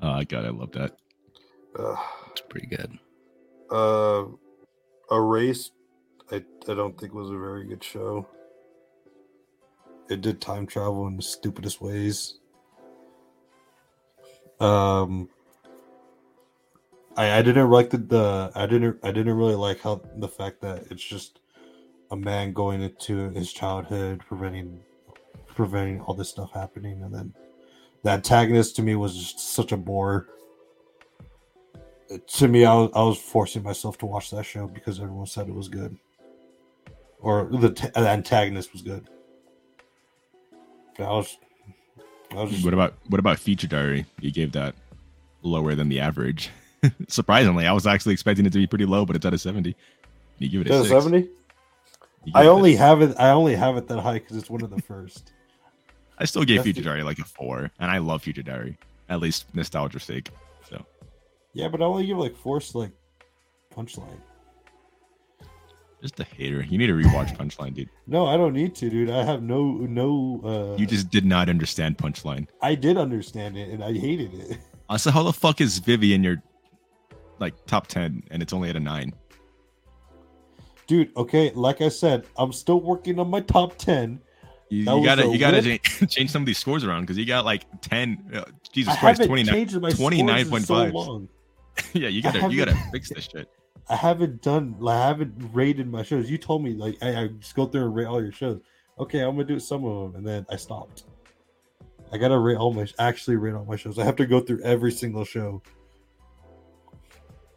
Oh 0.02 0.24
God, 0.28 0.46
I 0.46 0.50
love 0.50 0.72
that. 0.74 0.94
uh, 1.80 1.96
It's 2.32 2.42
pretty 2.50 2.68
good. 2.68 3.00
uh, 3.72 4.26
Erased. 5.12 5.74
I 6.32 6.38
I 6.70 6.74
don't 6.76 7.00
think 7.00 7.14
was 7.14 7.32
a 7.32 7.38
very 7.38 7.66
good 7.68 7.84
show. 7.84 8.30
It 10.10 10.22
did 10.22 10.42
time 10.42 10.68
travel 10.68 11.08
in 11.08 11.18
the 11.18 11.24
stupidest 11.24 11.82
ways. 11.82 12.40
Um, 14.60 15.30
I 17.18 17.40
I 17.40 17.42
didn't 17.44 17.70
like 17.70 17.92
the, 17.92 17.98
the 18.00 18.52
I 18.56 18.66
didn't 18.68 19.00
I 19.04 19.12
didn't 19.12 19.36
really 19.36 19.56
like 19.56 19.82
how 19.82 20.04
the 20.16 20.30
fact 20.30 20.62
that 20.62 20.86
it's 20.92 21.04
just 21.04 21.40
a 22.12 22.18
man 22.18 22.54
going 22.54 22.82
into 22.82 23.30
his 23.32 23.54
childhood 23.54 24.22
preventing 24.28 24.82
preventing 25.56 26.02
all 26.02 26.16
this 26.16 26.30
stuff 26.30 26.52
happening 26.54 27.04
and 27.04 27.14
then 27.14 27.34
the 28.04 28.12
antagonist 28.12 28.76
to 28.76 28.84
me 28.84 28.96
was 28.96 29.16
just 29.16 29.40
such 29.40 29.72
a 29.72 29.78
bore 29.78 30.28
to 32.28 32.48
me 32.48 32.64
I 32.64 32.74
was, 32.74 32.92
I 32.96 33.04
was 33.04 33.18
forcing 33.18 33.64
myself 33.64 33.98
to 34.00 34.06
watch 34.06 34.32
that 34.32 34.46
show 34.46 34.68
because 34.68 35.00
everyone 35.00 35.26
said 35.26 35.48
it 35.48 35.54
was 35.56 35.68
good 35.68 35.98
or 37.20 37.50
the, 37.52 37.72
t- 37.72 37.90
the 37.94 38.08
antagonist 38.08 38.72
was 38.72 38.82
good 38.82 39.08
i 41.00 41.04
was 41.04 41.38
i 42.32 42.36
was 42.36 42.52
just, 42.52 42.64
What 42.64 42.74
about 42.74 42.94
what 43.08 43.20
about 43.20 43.40
Future 43.40 43.68
Diary? 43.68 44.06
You 44.20 44.32
gave 44.32 44.54
that 44.54 44.76
lower 45.44 45.76
than 45.76 45.90
the 45.90 46.00
average. 46.00 46.50
Surprisingly, 47.08 47.66
I 47.66 47.72
was 47.72 47.88
actually 47.88 48.14
expecting 48.14 48.46
it 48.46 48.52
to 48.54 48.58
be 48.58 48.68
pretty 48.68 48.86
low, 48.86 49.06
but 49.06 49.16
it's 49.16 49.26
at 49.26 49.34
a 49.34 49.38
seventy. 49.38 49.76
You 50.40 50.50
give 50.50 50.62
it 50.62 50.70
a 50.70 50.86
70 50.86 51.30
i 52.34 52.48
only 52.48 52.76
have 52.76 53.02
it 53.02 53.16
i 53.18 53.30
only 53.30 53.56
have 53.56 53.78
it 53.78 53.88
that 53.88 54.00
high 54.00 54.20
because 54.20 54.38
it's 54.38 54.50
one 54.50 54.62
of 54.62 54.70
the 54.70 54.82
first 54.88 55.34
I 56.18 56.26
still 56.26 56.44
gave 56.44 56.58
That's 56.58 56.66
Future 56.66 56.82
Diary 56.84 57.04
like 57.04 57.20
a 57.20 57.24
four, 57.26 57.70
and 57.80 57.92
I 57.92 58.00
love 58.00 58.24
Future 58.24 58.42
Diary, 58.44 58.78
at 59.10 59.20
least 59.20 59.54
nostalgia's 59.56 60.04
sake. 60.04 60.30
So 60.70 60.84
yeah 61.54 61.68
but 61.68 61.82
i 61.82 61.86
only 61.86 62.06
give 62.06 62.18
like 62.18 62.36
force 62.36 62.76
like 62.76 62.92
punchline 63.76 64.20
just 66.02 66.20
a 66.20 66.24
hater. 66.24 66.62
You 66.62 66.78
need 66.78 66.88
to 66.88 66.94
rewatch 66.94 67.36
Punchline, 67.40 67.74
dude. 67.74 67.90
no 68.06 68.28
i 68.28 68.38
don't 68.38 68.54
need 68.54 68.76
to 68.76 68.90
dude 68.90 69.10
i 69.10 69.24
have 69.24 69.42
no 69.42 69.72
no 69.72 70.42
uh 70.44 70.78
You 70.80 70.86
just 70.86 71.10
did 71.10 71.26
not 71.26 71.50
understand 71.50 71.98
Punchline. 71.98 72.48
i 72.62 72.76
did 72.76 72.98
understand 72.98 73.58
it 73.58 73.70
and 73.70 73.84
i 73.84 73.94
hated 73.94 74.34
it 74.36 74.58
Also, 74.90 75.10
how 75.12 75.24
the 75.24 75.34
fuck 75.34 75.60
is 75.60 75.80
Vivy 75.80 76.14
in 76.14 76.24
your 76.24 76.42
like 77.40 77.54
top 77.66 77.88
ten, 77.88 78.24
and 78.32 78.42
it's 78.42 78.54
only 78.54 78.70
at 78.70 78.76
a 78.76 78.80
nine? 78.80 79.14
dude 80.86 81.12
okay 81.18 81.52
like 81.56 81.82
i 81.82 81.90
said 81.90 82.26
i'm 82.38 82.54
still 82.54 82.80
working 82.80 83.20
on 83.20 83.30
my 83.30 83.42
top 83.42 83.78
10 83.78 84.20
You, 84.70 84.80
you 84.80 85.06
gotta 85.06 85.28
you 85.28 85.38
gotta 85.38 85.62
whip. 85.62 85.84
change 86.10 86.30
some 86.30 86.42
of 86.42 86.46
these 86.46 86.58
scores 86.58 86.84
around 86.84 87.02
because 87.02 87.18
you 87.18 87.26
got 87.26 87.46
like 87.46 87.66
ten. 87.82 88.18
Uh, 88.34 88.44
Jesus 88.72 88.94
i 88.94 88.98
Christ, 88.98 89.20
haven't 89.20 89.28
twenty 89.28 89.44
nine. 89.44 89.56
changed 89.56 89.80
my 89.80 89.90
scores 89.90 90.14
in 90.14 90.28
29.5. 90.28 90.66
so 90.66 90.84
long 90.86 91.30
yeah, 91.94 92.08
you 92.08 92.22
gotta 92.22 92.50
you 92.50 92.58
gotta 92.58 92.78
fix 92.92 93.10
this 93.10 93.26
shit. 93.32 93.50
I 93.90 93.96
haven't 93.96 94.42
done, 94.42 94.76
I 94.86 95.08
haven't 95.08 95.34
rated 95.54 95.90
my 95.90 96.04
shows. 96.04 96.30
You 96.30 96.38
told 96.38 96.64
me 96.64 96.74
like 96.74 96.98
I, 97.02 97.24
I 97.24 97.28
just 97.28 97.56
go 97.56 97.66
through 97.66 97.86
and 97.86 97.96
rate 97.96 98.06
all 98.06 98.22
your 98.22 98.32
shows. 98.32 98.60
Okay, 99.00 99.20
I'm 99.20 99.32
gonna 99.32 99.46
do 99.46 99.60
some 99.60 99.86
of 99.86 100.12
them, 100.12 100.16
and 100.18 100.28
then 100.28 100.46
I 100.50 100.58
stopped. 100.58 101.06
I 102.12 102.18
gotta 102.18 102.38
rate 102.38 102.58
all 102.58 102.74
my, 102.74 102.88
actually 103.00 103.36
rate 103.36 103.54
all 103.54 103.66
my 103.66 103.76
shows. 103.76 104.00
I 104.00 104.04
have 104.04 104.16
to 104.18 104.26
go 104.26 104.40
through 104.40 104.62
every 104.64 104.92
single 104.92 105.24
show 105.24 105.62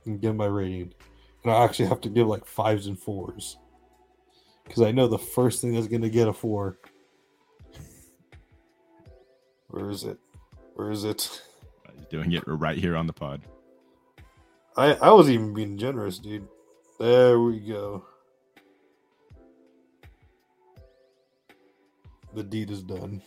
and 0.06 0.20
give 0.20 0.36
my 0.36 0.46
rating, 0.46 0.92
and 1.42 1.52
I 1.52 1.64
actually 1.64 1.88
have 1.88 2.00
to 2.02 2.08
give 2.08 2.26
like 2.26 2.44
fives 2.44 2.86
and 2.86 2.98
fours 2.98 3.56
because 4.64 4.82
I 4.82 4.92
know 4.92 5.08
the 5.08 5.18
first 5.18 5.60
thing 5.60 5.74
that's 5.74 5.88
gonna 5.88 6.08
get 6.08 6.28
a 6.28 6.32
four. 6.32 6.78
Where 9.70 9.90
is 9.90 10.04
it? 10.04 10.18
Where 10.74 10.90
is 10.90 11.04
it? 11.04 11.42
He's 11.96 12.06
doing 12.06 12.32
it 12.32 12.42
right 12.46 12.78
here 12.78 12.96
on 12.96 13.06
the 13.06 13.12
pod. 13.12 13.42
I 14.76 14.94
I 14.94 15.10
was 15.10 15.30
even 15.30 15.54
being 15.54 15.78
generous, 15.78 16.18
dude. 16.18 16.46
There 16.98 17.40
we 17.40 17.60
go. 17.60 18.04
The 22.34 22.42
deed 22.42 22.70
is 22.70 22.82
done. 22.82 23.22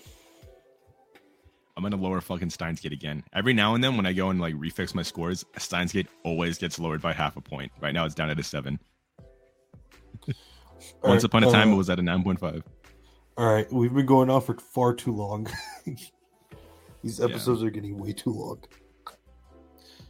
I'm 1.76 1.84
gonna 1.84 1.96
lower 1.96 2.22
fucking 2.22 2.50
Steins 2.50 2.80
Gate 2.80 2.94
again. 2.94 3.24
Every 3.34 3.54
now 3.54 3.76
and 3.76 3.84
then, 3.84 3.98
when 3.98 4.06
I 4.06 4.14
go 4.14 4.30
and 4.30 4.40
like 4.40 4.54
refix 4.56 4.94
my 4.94 5.02
scores, 5.02 5.44
Steins 5.58 5.92
Gate 5.92 6.08
always 6.24 6.58
gets 6.58 6.80
lowered 6.80 7.02
by 7.02 7.14
half 7.14 7.36
a 7.36 7.42
point. 7.42 7.72
Right 7.82 7.94
now, 7.94 8.06
it's 8.06 8.16
down 8.16 8.30
at 8.30 8.40
a 8.40 8.44
seven. 8.44 8.80
Once 10.28 10.38
Alright, 11.04 11.24
upon 11.24 11.44
a 11.44 11.52
time, 11.52 11.72
uh, 11.72 11.74
it 11.74 11.78
was 11.78 11.90
at 11.90 12.00
a 12.00 12.02
nine 12.02 12.24
point 12.24 12.40
five. 12.40 12.64
All 13.38 13.52
right, 13.52 13.72
we've 13.72 13.94
been 13.94 14.06
going 14.06 14.30
on 14.30 14.42
for 14.42 14.56
far 14.56 14.94
too 14.94 15.12
long. 15.12 15.48
These 17.04 17.20
Yeah. 17.20 17.26
episodes 17.26 17.64
are 17.64 17.70
getting 17.70 17.98
way 17.98 18.14
too 18.14 18.32
long. 18.32 18.60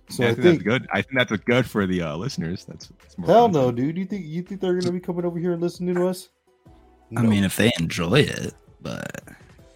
So 0.09 0.23
I, 0.23 0.27
I 0.27 0.33
think, 0.33 0.43
think, 0.43 0.57
that's 0.59 0.63
good. 0.63 0.87
I 0.91 1.01
think 1.01 1.15
that's 1.15 1.43
good 1.43 1.65
for 1.65 1.87
the 1.87 2.01
uh, 2.01 2.15
listeners. 2.17 2.65
That's, 2.65 2.87
that's 2.99 3.17
more 3.17 3.27
hell 3.27 3.45
content. 3.45 3.65
no, 3.65 3.71
dude. 3.71 3.97
You 3.97 4.05
think 4.05 4.25
you 4.25 4.41
think 4.43 4.61
they're 4.61 4.79
gonna 4.79 4.91
be 4.91 4.99
coming 4.99 5.25
over 5.25 5.39
here 5.39 5.53
and 5.53 5.61
listening 5.61 5.95
to 5.95 6.07
us? 6.07 6.29
I 7.15 7.21
mean, 7.21 7.43
if 7.43 7.55
they 7.55 7.71
enjoy 7.79 8.21
it, 8.21 8.53
but 8.81 9.23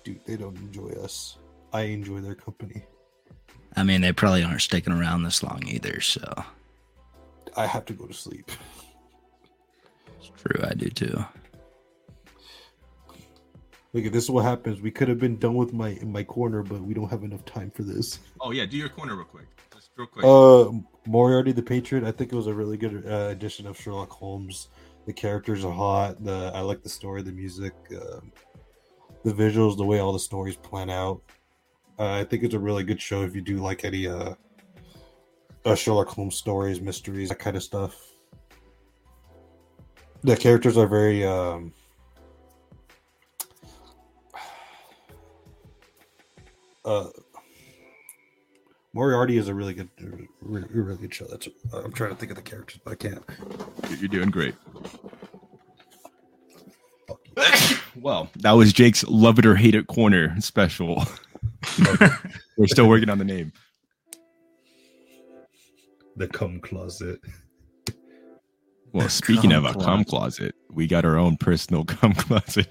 dude, 0.04 0.24
they 0.26 0.36
don't 0.38 0.58
enjoy 0.58 0.90
us. 1.04 1.38
I 1.74 1.82
enjoy 1.84 2.20
their 2.20 2.36
company. 2.36 2.84
I 3.76 3.84
mean, 3.84 4.02
they 4.02 4.12
probably 4.12 4.44
aren't 4.44 4.62
sticking 4.62 4.94
around 4.94 5.24
this 5.24 5.44
long 5.44 5.64
either. 5.68 6.02
So 6.02 6.22
I 7.56 7.66
have 7.66 7.86
to 7.86 7.94
go 7.94 8.06
to 8.06 8.14
sleep. 8.14 8.52
it's 10.20 10.32
true. 10.42 10.64
I 10.64 10.74
do 10.74 10.90
too. 10.90 11.24
Look, 13.98 14.14
this 14.14 14.26
is 14.26 14.30
what 14.30 14.46
happens. 14.46 14.80
We 14.80 14.92
could 14.92 15.08
have 15.08 15.20
been 15.20 15.38
done 15.38 15.56
with 15.56 15.74
my 15.74 15.90
in 15.90 16.12
my 16.12 16.24
corner, 16.24 16.62
but 16.62 16.82
we 16.82 16.94
don't 16.94 17.10
have 17.10 17.24
enough 17.24 17.44
time 17.46 17.72
for 17.72 17.82
this. 17.82 18.20
Oh 18.40 18.52
yeah, 18.52 18.68
do 18.68 18.78
your 18.78 18.90
corner 18.90 19.16
real 19.16 19.26
quick. 19.26 19.48
Just 19.74 19.90
real 19.98 20.06
quick. 20.06 20.24
Uh, 20.24 20.72
Moriarty 21.10 21.52
the 21.52 21.64
Patriot. 21.64 22.04
I 22.04 22.12
think 22.12 22.32
it 22.32 22.36
was 22.36 22.46
a 22.46 22.54
really 22.54 22.78
good 22.78 23.04
uh, 23.08 23.30
addition 23.30 23.66
of 23.66 23.76
Sherlock 23.76 24.12
Holmes. 24.12 24.68
The 25.08 25.14
characters 25.14 25.66
are 25.66 25.74
hot. 25.74 26.24
The 26.24 26.52
I 26.54 26.60
like 26.62 26.84
the 26.84 26.90
story, 26.90 27.24
the 27.24 27.32
music, 27.32 27.74
um 27.92 28.32
the 29.24 29.34
visuals, 29.34 29.78
the 29.78 29.84
way 29.84 29.98
all 29.98 30.14
the 30.14 30.20
stories 30.20 30.58
plan 30.58 30.92
out. 30.92 31.22
Uh, 31.98 32.12
I 32.12 32.24
think 32.24 32.44
it's 32.44 32.54
a 32.54 32.60
really 32.60 32.84
good 32.84 33.02
show 33.02 33.24
if 33.24 33.34
you 33.34 33.42
do 33.42 33.58
like 33.58 33.84
any 33.84 34.06
uh 34.06 34.36
uh, 35.66 35.74
Sherlock 35.74 36.10
Holmes 36.10 36.36
stories, 36.36 36.80
mysteries, 36.80 37.30
that 37.30 37.40
kind 37.40 37.58
of 37.58 37.64
stuff. 37.64 38.12
The 40.22 40.38
characters 40.38 40.78
are 40.78 40.88
very 40.88 41.26
um, 41.26 41.74
uh, 46.88 47.10
Moriarty 48.94 49.38
is 49.38 49.48
a 49.50 49.54
really 49.54 49.74
good, 49.74 49.90
really, 50.42 50.68
really 50.72 50.98
good 50.98 51.14
show. 51.14 51.26
That's 51.30 51.48
I'm 51.74 51.92
trying 51.92 52.12
to 52.12 52.16
think 52.16 52.32
of 52.32 52.38
the 52.38 52.42
characters, 52.42 52.80
but 52.84 52.92
I 52.92 52.96
can't. 52.96 53.24
You're 54.00 54.08
doing 54.08 54.32
great. 54.32 54.56
well, 57.96 58.30
that 58.38 58.54
was 58.54 58.74
Jake's 58.74 59.04
love 59.04 59.38
it 59.38 59.46
or 59.46 59.56
hate 59.56 59.76
it 59.76 59.88
corner 59.88 60.40
special. 60.40 61.04
We're 62.58 62.68
still 62.68 62.88
working 62.88 63.10
on 63.10 63.18
the 63.20 63.26
name. 63.26 63.52
The 66.16 66.28
cum 66.28 66.60
closet. 66.62 67.20
Well, 68.94 69.10
speaking 69.10 69.52
cum 69.52 69.66
of 69.66 69.76
a 69.76 69.80
cum 69.80 70.06
closet, 70.06 70.56
we 70.72 70.88
got 70.88 71.06
our 71.06 71.18
own 71.18 71.38
personal 71.38 71.84
cum 71.86 72.14
closet. 72.14 72.68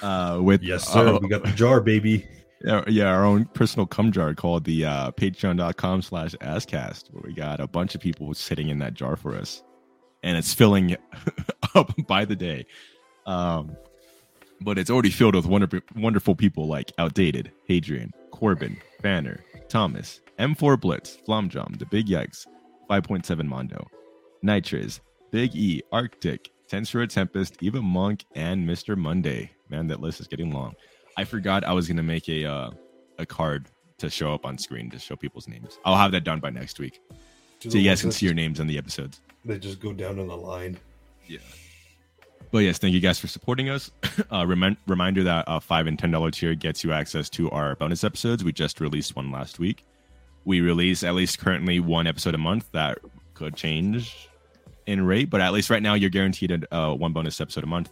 Uh, 0.00 0.38
with 0.40 0.62
Yes, 0.62 0.86
sir. 0.86 1.08
uh, 1.08 1.18
we 1.18 1.28
got 1.28 1.42
the 1.42 1.50
jar, 1.50 1.80
baby. 1.80 2.24
Yeah, 2.64 3.06
our 3.06 3.24
own 3.24 3.44
personal 3.46 3.86
cum 3.86 4.12
jar 4.12 4.34
called 4.34 4.64
the 4.64 4.84
uh, 4.84 5.10
patreon.com 5.12 6.02
slash 6.02 6.34
asscast, 6.36 7.12
where 7.12 7.22
we 7.24 7.32
got 7.32 7.60
a 7.60 7.66
bunch 7.66 7.94
of 7.94 8.00
people 8.00 8.32
sitting 8.34 8.68
in 8.68 8.78
that 8.80 8.94
jar 8.94 9.16
for 9.16 9.34
us. 9.34 9.62
And 10.22 10.36
it's 10.36 10.52
filling 10.52 10.96
up 11.74 11.94
by 12.06 12.24
the 12.24 12.34
day. 12.34 12.66
Um, 13.26 13.76
but 14.60 14.78
it's 14.78 14.90
already 14.90 15.10
filled 15.10 15.36
with 15.36 15.46
wonderful, 15.46 15.80
wonderful 15.94 16.34
people 16.34 16.66
like 16.66 16.92
Outdated, 16.98 17.52
Hadrian, 17.66 18.12
Corbin, 18.32 18.76
Banner, 19.02 19.44
Thomas, 19.68 20.20
M4 20.38 20.80
Blitz, 20.80 21.18
Flomjom, 21.26 21.78
The 21.78 21.86
Big 21.86 22.06
Yikes, 22.06 22.46
5.7 22.90 23.44
Mondo, 23.44 23.86
Nitrous, 24.42 25.00
Big 25.30 25.54
E, 25.54 25.82
Arctic, 25.92 26.50
Tensura 26.68 27.08
Tempest, 27.08 27.56
Eva 27.60 27.80
Monk, 27.80 28.24
and 28.34 28.68
Mr. 28.68 28.96
Monday. 28.96 29.50
Man, 29.68 29.86
that 29.88 30.00
list 30.00 30.20
is 30.20 30.26
getting 30.26 30.50
long. 30.50 30.74
I 31.18 31.24
forgot 31.24 31.64
I 31.64 31.72
was 31.72 31.88
gonna 31.88 32.04
make 32.04 32.28
a 32.28 32.44
uh, 32.44 32.70
a 33.18 33.26
card 33.26 33.66
to 33.98 34.08
show 34.08 34.32
up 34.32 34.46
on 34.46 34.56
screen 34.56 34.88
to 34.90 35.00
show 35.00 35.16
people's 35.16 35.48
names. 35.48 35.76
I'll 35.84 35.96
have 35.96 36.12
that 36.12 36.22
done 36.22 36.38
by 36.38 36.50
next 36.50 36.78
week, 36.78 37.00
so 37.58 37.76
you 37.76 37.82
guys 37.82 38.00
can 38.00 38.12
see 38.12 38.24
your 38.24 38.36
names 38.36 38.60
on 38.60 38.68
the 38.68 38.78
episodes. 38.78 39.20
They 39.44 39.58
just 39.58 39.80
go 39.80 39.92
down 39.92 40.20
on 40.20 40.28
the 40.28 40.36
line. 40.36 40.78
Yeah. 41.26 41.40
But 42.52 42.58
yes, 42.58 42.78
thank 42.78 42.94
you 42.94 43.00
guys 43.00 43.18
for 43.18 43.26
supporting 43.26 43.68
us. 43.68 43.90
Uh, 44.32 44.44
remind, 44.44 44.76
reminder 44.88 45.22
that 45.22 45.48
uh, 45.48 45.60
five 45.60 45.86
and 45.86 45.96
ten 45.98 46.10
dollar 46.10 46.30
tier 46.30 46.54
gets 46.54 46.82
you 46.82 46.92
access 46.92 47.30
to 47.30 47.48
our 47.50 47.76
bonus 47.76 48.02
episodes. 48.04 48.42
We 48.44 48.52
just 48.52 48.80
released 48.80 49.14
one 49.14 49.30
last 49.30 49.58
week. 49.60 49.86
We 50.44 50.60
release 50.60 51.04
at 51.04 51.14
least 51.14 51.38
currently 51.38 51.78
one 51.80 52.06
episode 52.08 52.34
a 52.34 52.38
month. 52.38 52.70
That 52.72 52.98
could 53.34 53.54
change 53.54 54.28
in 54.86 55.06
rate, 55.06 55.30
but 55.30 55.40
at 55.40 55.52
least 55.52 55.70
right 55.70 55.82
now 55.82 55.94
you're 55.94 56.10
guaranteed 56.10 56.50
a, 56.50 56.74
uh, 56.74 56.94
one 56.94 57.12
bonus 57.12 57.40
episode 57.40 57.62
a 57.62 57.68
month. 57.68 57.90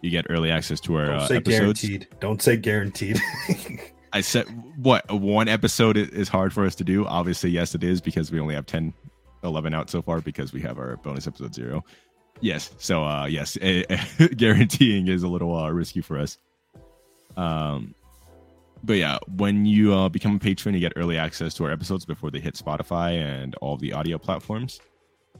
You 0.00 0.10
get 0.10 0.26
early 0.30 0.50
access 0.50 0.80
to 0.80 0.94
our 0.96 1.06
Don't 1.06 1.14
uh, 1.16 1.26
say 1.26 1.36
episodes. 1.36 1.82
guaranteed. 1.82 2.08
Don't 2.20 2.42
say 2.42 2.56
guaranteed. 2.56 3.20
I 4.12 4.20
said 4.20 4.46
what 4.76 5.10
one 5.10 5.48
episode 5.48 5.96
is 5.96 6.28
hard 6.28 6.52
for 6.52 6.64
us 6.64 6.74
to 6.76 6.84
do. 6.84 7.04
Obviously, 7.06 7.50
yes, 7.50 7.74
it 7.74 7.82
is 7.82 8.00
because 8.00 8.30
we 8.30 8.40
only 8.40 8.54
have 8.54 8.66
10, 8.66 8.94
11 9.44 9.74
out 9.74 9.90
so 9.90 10.00
far 10.00 10.20
because 10.20 10.52
we 10.52 10.60
have 10.62 10.78
our 10.78 10.96
bonus 10.98 11.26
episode 11.26 11.54
zero. 11.54 11.84
Yes, 12.40 12.70
so 12.78 13.04
uh, 13.04 13.26
yes, 13.26 13.58
eh, 13.60 13.82
guaranteeing 14.36 15.08
is 15.08 15.24
a 15.24 15.28
little 15.28 15.54
uh, 15.56 15.70
risky 15.70 16.00
for 16.00 16.18
us. 16.18 16.38
Um, 17.36 17.94
but 18.84 18.94
yeah, 18.94 19.18
when 19.36 19.66
you 19.66 19.92
uh, 19.92 20.08
become 20.08 20.36
a 20.36 20.38
patron, 20.38 20.74
you 20.74 20.80
get 20.80 20.92
early 20.96 21.18
access 21.18 21.52
to 21.54 21.64
our 21.64 21.72
episodes 21.72 22.04
before 22.04 22.30
they 22.30 22.38
hit 22.40 22.54
Spotify 22.54 23.20
and 23.20 23.56
all 23.56 23.76
the 23.76 23.92
audio 23.92 24.18
platforms, 24.18 24.80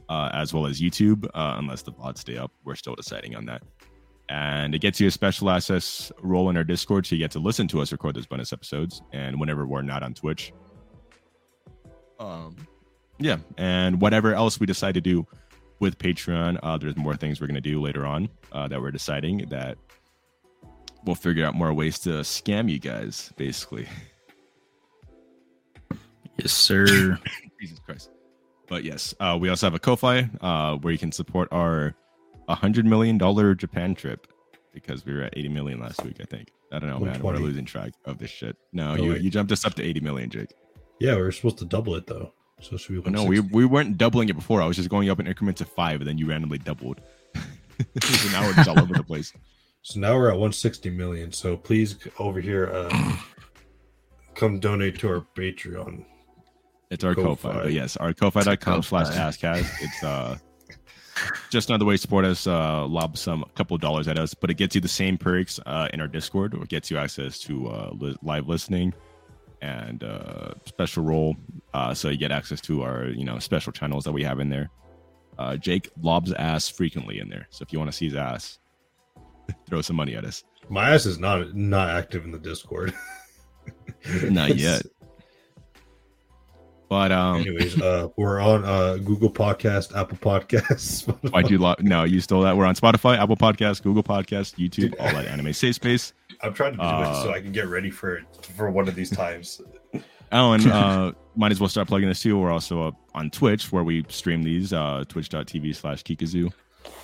uh, 0.09 0.29
as 0.33 0.53
well 0.53 0.65
as 0.65 0.81
YouTube. 0.81 1.25
Uh, 1.33 1.55
unless 1.57 1.81
the 1.81 1.93
VODs 1.93 2.17
stay 2.19 2.37
up, 2.37 2.51
we're 2.65 2.75
still 2.75 2.95
deciding 2.95 3.35
on 3.35 3.45
that 3.45 3.63
and 4.29 4.75
it 4.75 4.79
gets 4.79 4.99
you 4.99 5.07
a 5.07 5.11
special 5.11 5.49
access 5.49 6.11
role 6.21 6.49
in 6.49 6.57
our 6.57 6.63
Discord, 6.63 7.05
so 7.05 7.15
you 7.15 7.19
get 7.19 7.31
to 7.31 7.39
listen 7.39 7.67
to 7.69 7.81
us 7.81 7.91
record 7.91 8.15
those 8.15 8.27
bonus 8.27 8.53
episodes, 8.53 9.01
and 9.11 9.39
whenever 9.39 9.65
we're 9.65 9.81
not 9.81 10.03
on 10.03 10.13
Twitch. 10.13 10.53
Um, 12.19 12.55
yeah, 13.17 13.37
and 13.57 13.99
whatever 13.99 14.33
else 14.33 14.59
we 14.59 14.65
decide 14.65 14.93
to 14.93 15.01
do 15.01 15.25
with 15.79 15.97
Patreon, 15.97 16.59
uh, 16.61 16.77
there's 16.77 16.95
more 16.95 17.15
things 17.15 17.41
we're 17.41 17.47
gonna 17.47 17.59
do 17.59 17.81
later 17.81 18.05
on 18.05 18.29
uh, 18.51 18.67
that 18.67 18.79
we're 18.79 18.91
deciding 18.91 19.49
that 19.49 19.77
we'll 21.05 21.15
figure 21.15 21.45
out 21.45 21.55
more 21.55 21.73
ways 21.73 21.97
to 21.99 22.09
scam 22.09 22.69
you 22.69 22.79
guys, 22.79 23.33
basically. 23.35 23.87
Yes, 26.37 26.51
sir. 26.51 27.17
Jesus 27.59 27.79
Christ. 27.79 28.11
But 28.67 28.83
yes, 28.83 29.15
uh, 29.19 29.37
we 29.39 29.49
also 29.49 29.65
have 29.65 29.73
a 29.73 29.79
Ko-fi 29.79 30.29
uh, 30.39 30.75
where 30.77 30.93
you 30.93 30.99
can 30.99 31.11
support 31.11 31.49
our 31.51 31.95
$100 32.49 32.85
million 32.85 33.17
Japan 33.57 33.95
trip 33.95 34.27
because 34.73 35.05
we 35.05 35.13
were 35.13 35.21
at 35.23 35.37
80 35.37 35.49
million 35.49 35.79
last 35.79 36.03
week, 36.03 36.17
I 36.19 36.25
think. 36.25 36.51
I 36.71 36.79
don't 36.79 36.89
know, 36.89 36.99
man. 36.99 37.21
We're 37.21 37.37
losing 37.37 37.65
track 37.65 37.93
of 38.05 38.17
this 38.19 38.29
shit. 38.29 38.55
No, 38.73 38.91
Oh, 38.91 38.95
you, 38.95 39.09
wait. 39.11 39.21
you 39.21 39.29
jumped 39.29 39.51
us 39.51 39.65
up 39.65 39.73
to 39.75 39.83
80 39.83 39.99
million, 40.01 40.29
Jake. 40.29 40.53
yeah, 40.99 41.15
we 41.15 41.21
were 41.21 41.31
supposed 41.31 41.57
to 41.59 41.65
double 41.65 41.95
it 41.95 42.05
though. 42.07 42.33
So 42.61 42.75
should 42.77 42.97
we? 42.97 43.03
Oh, 43.05 43.09
no, 43.09 43.23
we, 43.23 43.39
we 43.39 43.65
weren't 43.65 43.97
doubling 43.97 44.27
it 44.29 44.35
before. 44.35 44.61
I 44.61 44.65
was 44.67 44.75
just 44.75 44.89
going 44.89 45.09
up 45.09 45.19
in 45.19 45.27
increments 45.27 45.61
of 45.61 45.69
five, 45.69 46.01
and 46.01 46.07
then 46.07 46.17
you 46.17 46.27
randomly 46.27 46.57
doubled. 46.57 46.99
so 47.35 48.29
now 48.31 48.45
we're 48.45 48.53
just 48.53 48.67
all 48.69 48.79
over 48.79 48.93
the 48.93 49.03
place. 49.03 49.33
So 49.81 49.97
now 50.01 50.13
we're 50.13 50.27
at 50.27 50.33
160 50.33 50.89
million. 50.89 51.31
So 51.31 51.55
please 51.55 51.95
over 52.19 52.41
here, 52.41 52.69
uh, 52.69 53.15
come 54.35 54.59
donate 54.59 54.99
to 54.99 55.07
our 55.09 55.25
Patreon. 55.37 56.03
It's 56.91 57.05
our 57.05 57.15
Ko-fi. 57.15 57.49
Ko-fi. 57.49 57.63
But 57.63 57.71
yes, 57.71 57.95
our 57.95 58.13
Ko-fi.com 58.13 58.83
slash. 58.83 59.07
Askcast. 59.15 59.71
It's 59.81 60.03
uh 60.03 60.37
just 61.49 61.69
another 61.69 61.85
way 61.85 61.95
to 61.95 61.97
support 61.97 62.25
us, 62.25 62.47
uh 62.47 62.85
lob 62.85 63.17
some 63.17 63.43
a 63.43 63.49
couple 63.49 63.75
of 63.75 63.81
dollars 63.81 64.07
at 64.07 64.17
us, 64.17 64.33
but 64.33 64.49
it 64.49 64.55
gets 64.55 64.75
you 64.75 64.81
the 64.81 64.87
same 64.87 65.17
perks 65.17 65.59
uh 65.65 65.87
in 65.93 66.01
our 66.01 66.07
Discord 66.07 66.53
or 66.53 66.65
gets 66.65 66.89
you 66.91 66.97
access 66.97 67.39
to 67.39 67.67
uh 67.69 67.89
li- 67.93 68.17
live 68.21 68.47
listening 68.47 68.93
and 69.61 70.03
uh 70.03 70.53
special 70.65 71.03
role. 71.03 71.35
Uh 71.73 71.93
so 71.93 72.09
you 72.09 72.17
get 72.17 72.31
access 72.31 72.61
to 72.61 72.81
our, 72.83 73.05
you 73.07 73.23
know, 73.25 73.39
special 73.39 73.71
channels 73.71 74.03
that 74.05 74.11
we 74.11 74.23
have 74.23 74.39
in 74.39 74.49
there. 74.49 74.69
Uh 75.37 75.55
Jake 75.57 75.89
lobs 76.01 76.31
ass 76.33 76.69
frequently 76.69 77.19
in 77.19 77.29
there. 77.29 77.47
So 77.49 77.63
if 77.63 77.73
you 77.73 77.79
want 77.79 77.91
to 77.91 77.97
see 77.97 78.05
his 78.05 78.15
ass, 78.15 78.59
throw 79.67 79.81
some 79.81 79.95
money 79.95 80.15
at 80.15 80.25
us. 80.25 80.43
My 80.69 80.91
ass 80.91 81.05
is 81.05 81.17
not 81.19 81.55
not 81.55 81.89
active 81.89 82.25
in 82.25 82.31
the 82.31 82.39
Discord. 82.39 82.93
Not 84.29 84.55
yet. 84.57 84.83
But 86.89 87.11
um 87.11 87.41
Anyways, 87.41 87.79
uh, 87.79 88.07
we're 88.17 88.39
on 88.39 88.65
uh, 88.65 88.97
Google 88.97 89.29
Podcast, 89.31 89.95
Apple 89.95 90.17
Podcasts. 90.17 91.07
I 91.35 91.43
do 91.43 91.57
lo- 91.59 91.75
no, 91.79 92.03
you 92.03 92.19
stole 92.19 92.41
that. 92.41 92.57
We're 92.57 92.65
on 92.65 92.73
Spotify, 92.75 93.17
Apple 93.17 93.37
Podcasts, 93.37 93.81
Google 93.81 94.01
Podcasts, 94.03 94.55
YouTube, 94.57 94.71
Dude. 94.91 94.95
all 94.99 95.07
at 95.09 95.25
Anime 95.27 95.53
Safe 95.53 95.75
Space. 95.75 96.13
I'm 96.41 96.53
trying 96.53 96.71
to 96.71 96.77
do 96.77 96.83
Uh, 96.83 97.11
it 97.11 97.23
so 97.23 97.31
I 97.31 97.41
can 97.41 97.51
get 97.51 97.67
ready 97.67 97.91
for 97.91 98.21
for 98.55 98.71
one 98.71 98.87
of 98.87 98.95
these 98.95 99.11
times. 99.11 99.61
Oh, 100.31 100.53
and 100.53 100.65
uh, 100.71 101.11
might 101.35 101.51
as 101.51 101.59
well 101.59 101.69
start 101.69 101.87
plugging 101.87 102.09
this 102.09 102.21
too. 102.21 102.37
We're 102.39 102.51
also 102.51 102.87
up 102.87 102.95
on 103.13 103.29
Twitch 103.29 103.71
where 103.71 103.83
we 103.83 104.03
stream 104.09 104.41
these, 104.41 104.73
uh, 104.73 105.03
twitch.tv 105.07 105.75
slash 105.75 106.03
Kikazoo. 106.03 106.51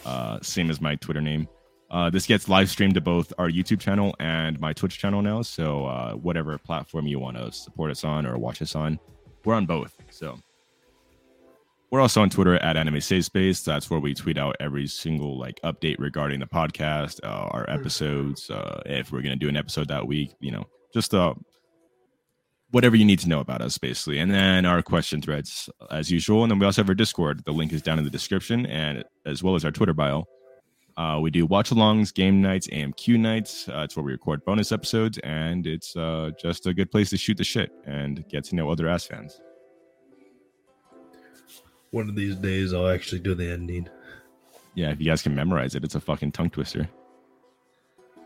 Uh, 0.05 0.39
same 0.41 0.69
as 0.71 0.81
my 0.81 0.95
Twitter 0.95 1.21
name. 1.21 1.47
Uh, 1.91 2.09
this 2.09 2.25
gets 2.25 2.49
live 2.49 2.69
streamed 2.69 2.95
to 2.95 3.01
both 3.01 3.31
our 3.37 3.49
YouTube 3.49 3.79
channel 3.79 4.15
and 4.19 4.59
my 4.59 4.73
Twitch 4.73 4.97
channel 4.97 5.21
now. 5.21 5.41
So, 5.43 5.85
uh, 5.85 6.13
whatever 6.13 6.57
platform 6.57 7.05
you 7.07 7.19
want 7.19 7.37
to 7.37 7.51
support 7.51 7.91
us 7.91 8.03
on 8.03 8.25
or 8.25 8.37
watch 8.39 8.61
us 8.61 8.75
on, 8.75 8.99
we're 9.45 9.55
on 9.55 9.65
both. 9.65 9.93
So, 10.09 10.39
we're 11.91 12.01
also 12.01 12.21
on 12.21 12.29
Twitter 12.29 12.55
at 12.55 12.75
Anime 12.75 12.99
Safe 12.99 13.25
Space. 13.25 13.63
That's 13.63 13.89
where 13.89 13.99
we 13.99 14.13
tweet 14.13 14.37
out 14.37 14.55
every 14.59 14.87
single 14.87 15.37
like 15.37 15.61
update 15.63 15.97
regarding 15.99 16.39
the 16.39 16.45
podcast, 16.45 17.19
uh, 17.23 17.47
our 17.51 17.69
episodes, 17.69 18.49
uh, 18.49 18.81
if 18.85 19.11
we're 19.11 19.21
gonna 19.21 19.35
do 19.35 19.49
an 19.49 19.55
episode 19.55 19.87
that 19.87 20.07
week. 20.07 20.33
You 20.39 20.51
know, 20.51 20.65
just 20.93 21.13
uh, 21.13 21.35
whatever 22.71 22.95
you 22.95 23.05
need 23.05 23.19
to 23.19 23.29
know 23.29 23.39
about 23.39 23.61
us, 23.61 23.77
basically. 23.77 24.19
And 24.19 24.29
then 24.33 24.65
our 24.65 24.81
question 24.81 25.21
threads, 25.21 25.69
as 25.91 26.11
usual. 26.11 26.43
And 26.43 26.51
then 26.51 26.59
we 26.59 26.65
also 26.65 26.81
have 26.81 26.89
our 26.89 26.95
Discord. 26.95 27.45
The 27.45 27.53
link 27.53 27.71
is 27.71 27.81
down 27.81 27.99
in 27.99 28.03
the 28.03 28.11
description, 28.11 28.65
and 28.65 29.05
as 29.25 29.41
well 29.41 29.55
as 29.55 29.63
our 29.63 29.71
Twitter 29.71 29.93
bio. 29.93 30.25
Uh, 30.97 31.19
we 31.21 31.29
do 31.29 31.45
watch 31.45 31.71
alongs, 31.71 32.13
game 32.13 32.41
nights, 32.41 32.67
AMQ 32.67 33.19
nights. 33.19 33.67
Uh, 33.67 33.79
it's 33.79 33.97
where 33.97 34.03
we 34.03 34.13
record 34.13 34.45
bonus 34.45 34.71
episodes, 34.71 35.17
and 35.19 35.67
it's 35.67 35.95
uh, 35.97 36.31
just 36.39 36.67
a 36.67 36.73
good 36.73 36.89
place 36.89 37.09
to 37.09 37.17
shoot 37.17 37.37
the 37.37 37.43
shit 37.43 37.71
and 37.85 38.27
get 38.29 38.45
to 38.45 38.55
know 38.55 38.69
other 38.69 38.87
ass 38.87 39.05
fans. 39.05 39.41
One 41.91 42.07
of 42.09 42.15
these 42.15 42.35
days, 42.35 42.73
I'll 42.73 42.87
actually 42.87 43.19
do 43.19 43.35
the 43.35 43.51
ending. 43.51 43.89
Yeah, 44.73 44.91
if 44.91 44.99
you 44.99 45.05
guys 45.05 45.21
can 45.21 45.35
memorize 45.35 45.75
it, 45.75 45.83
it's 45.83 45.95
a 45.95 45.99
fucking 45.99 46.31
tongue 46.31 46.49
twister. 46.49 46.87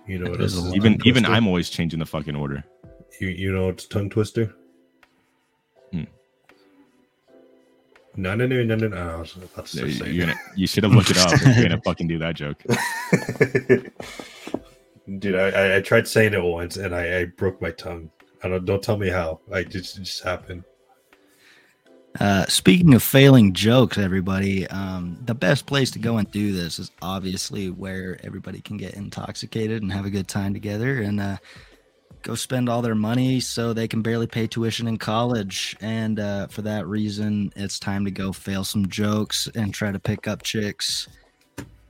You 0.08 0.20
know 0.20 0.32
what 0.32 0.42
It 0.42 0.46
is 0.46 0.56
is. 0.56 0.74
Even 0.76 1.00
even? 1.06 1.26
I'm 1.26 1.48
always 1.48 1.70
changing 1.70 2.00
the 2.00 2.06
fucking 2.06 2.36
order. 2.36 2.64
You, 3.20 3.28
you 3.30 3.52
know 3.52 3.70
it's 3.70 3.86
tongue 3.86 4.10
twister? 4.10 4.56
No, 8.16 8.36
no, 8.36 8.48
no, 8.48 8.64
no, 8.64 8.76
no, 8.76 8.88
no. 8.88 8.98
I 8.98 9.16
was 9.18 9.36
about 9.36 9.74
You, 9.74 9.92
say 9.92 10.12
you're 10.12 10.26
gonna, 10.26 10.40
you 10.56 10.68
should 10.68 10.84
have 10.84 10.94
looked 10.94 11.12
it 11.12 11.18
up. 11.18 11.40
You're 11.42 11.70
gonna 11.70 11.82
fucking 11.82 12.08
do 12.08 12.20
that 12.20 12.36
joke. 12.36 12.62
Dude, 15.20 15.36
I, 15.36 15.50
I, 15.50 15.76
I 15.78 15.82
tried 15.82 16.08
saying 16.08 16.34
it 16.34 16.44
once 16.44 16.78
and 16.78 16.94
I, 16.94 17.20
I 17.20 17.26
broke 17.26 17.62
my 17.62 17.72
tongue. 17.72 18.12
I 18.44 18.50
don't 18.50 18.66
don't 18.66 18.84
tell 18.84 18.98
me 18.98 19.10
how. 19.10 19.40
I 19.52 19.64
just 19.64 19.98
it 19.98 20.04
just 20.04 20.24
happened. 20.24 20.64
Uh, 22.20 22.46
speaking 22.48 22.94
of 22.96 23.04
failing 23.04 23.54
jokes, 23.54 23.98
everybody, 23.98 24.68
um, 24.68 25.18
the 25.26 25.36
best 25.36 25.66
place 25.66 25.92
to 25.92 26.00
go 26.00 26.18
and 26.18 26.30
do 26.32 26.52
this 26.52 26.80
is 26.80 26.92
obviously 27.02 27.70
where 27.70 28.20
everybody 28.24 28.62
can 28.62 28.78
get 28.78 28.96
intoxicated 28.96 29.84
and 29.84 29.92
have 29.92 30.06
a 30.06 30.10
good 30.10 30.28
time 30.28 30.54
together 30.54 31.02
and 31.02 31.20
uh, 31.20 31.38
go 32.22 32.36
spend 32.36 32.70
all 32.70 32.82
their 32.82 32.96
money 32.96 33.40
so 33.40 33.74
they 33.74 33.88
can 33.88 34.02
barely 34.02 34.28
pay 34.28 34.48
tuition 34.48 34.88
in 34.88 34.98
college. 34.98 35.76
And 35.82 36.20
uh, 36.20 36.48
for 36.48 36.62
that 36.64 36.88
reason, 36.88 37.52
it's 37.56 37.80
time 37.80 38.06
to 38.06 38.12
go 38.12 38.32
fail 38.32 38.64
some 38.64 38.88
jokes 38.88 39.48
and 39.56 39.74
try 39.74 39.92
to 39.92 40.00
pick 40.00 40.28
up 40.28 40.44
chicks 40.44 41.08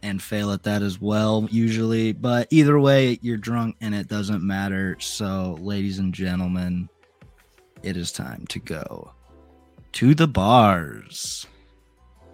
and 0.01 0.21
fail 0.21 0.51
at 0.51 0.63
that 0.63 0.81
as 0.81 1.01
well, 1.01 1.47
usually. 1.51 2.13
But 2.13 2.47
either 2.51 2.79
way, 2.79 3.19
you're 3.21 3.37
drunk 3.37 3.75
and 3.81 3.93
it 3.93 4.07
doesn't 4.07 4.45
matter. 4.45 4.97
So, 4.99 5.57
ladies 5.59 5.99
and 5.99 6.13
gentlemen, 6.13 6.89
it 7.83 7.97
is 7.97 8.11
time 8.11 8.45
to 8.47 8.59
go 8.59 9.11
to 9.93 10.13
the 10.13 10.27
bars. 10.27 11.47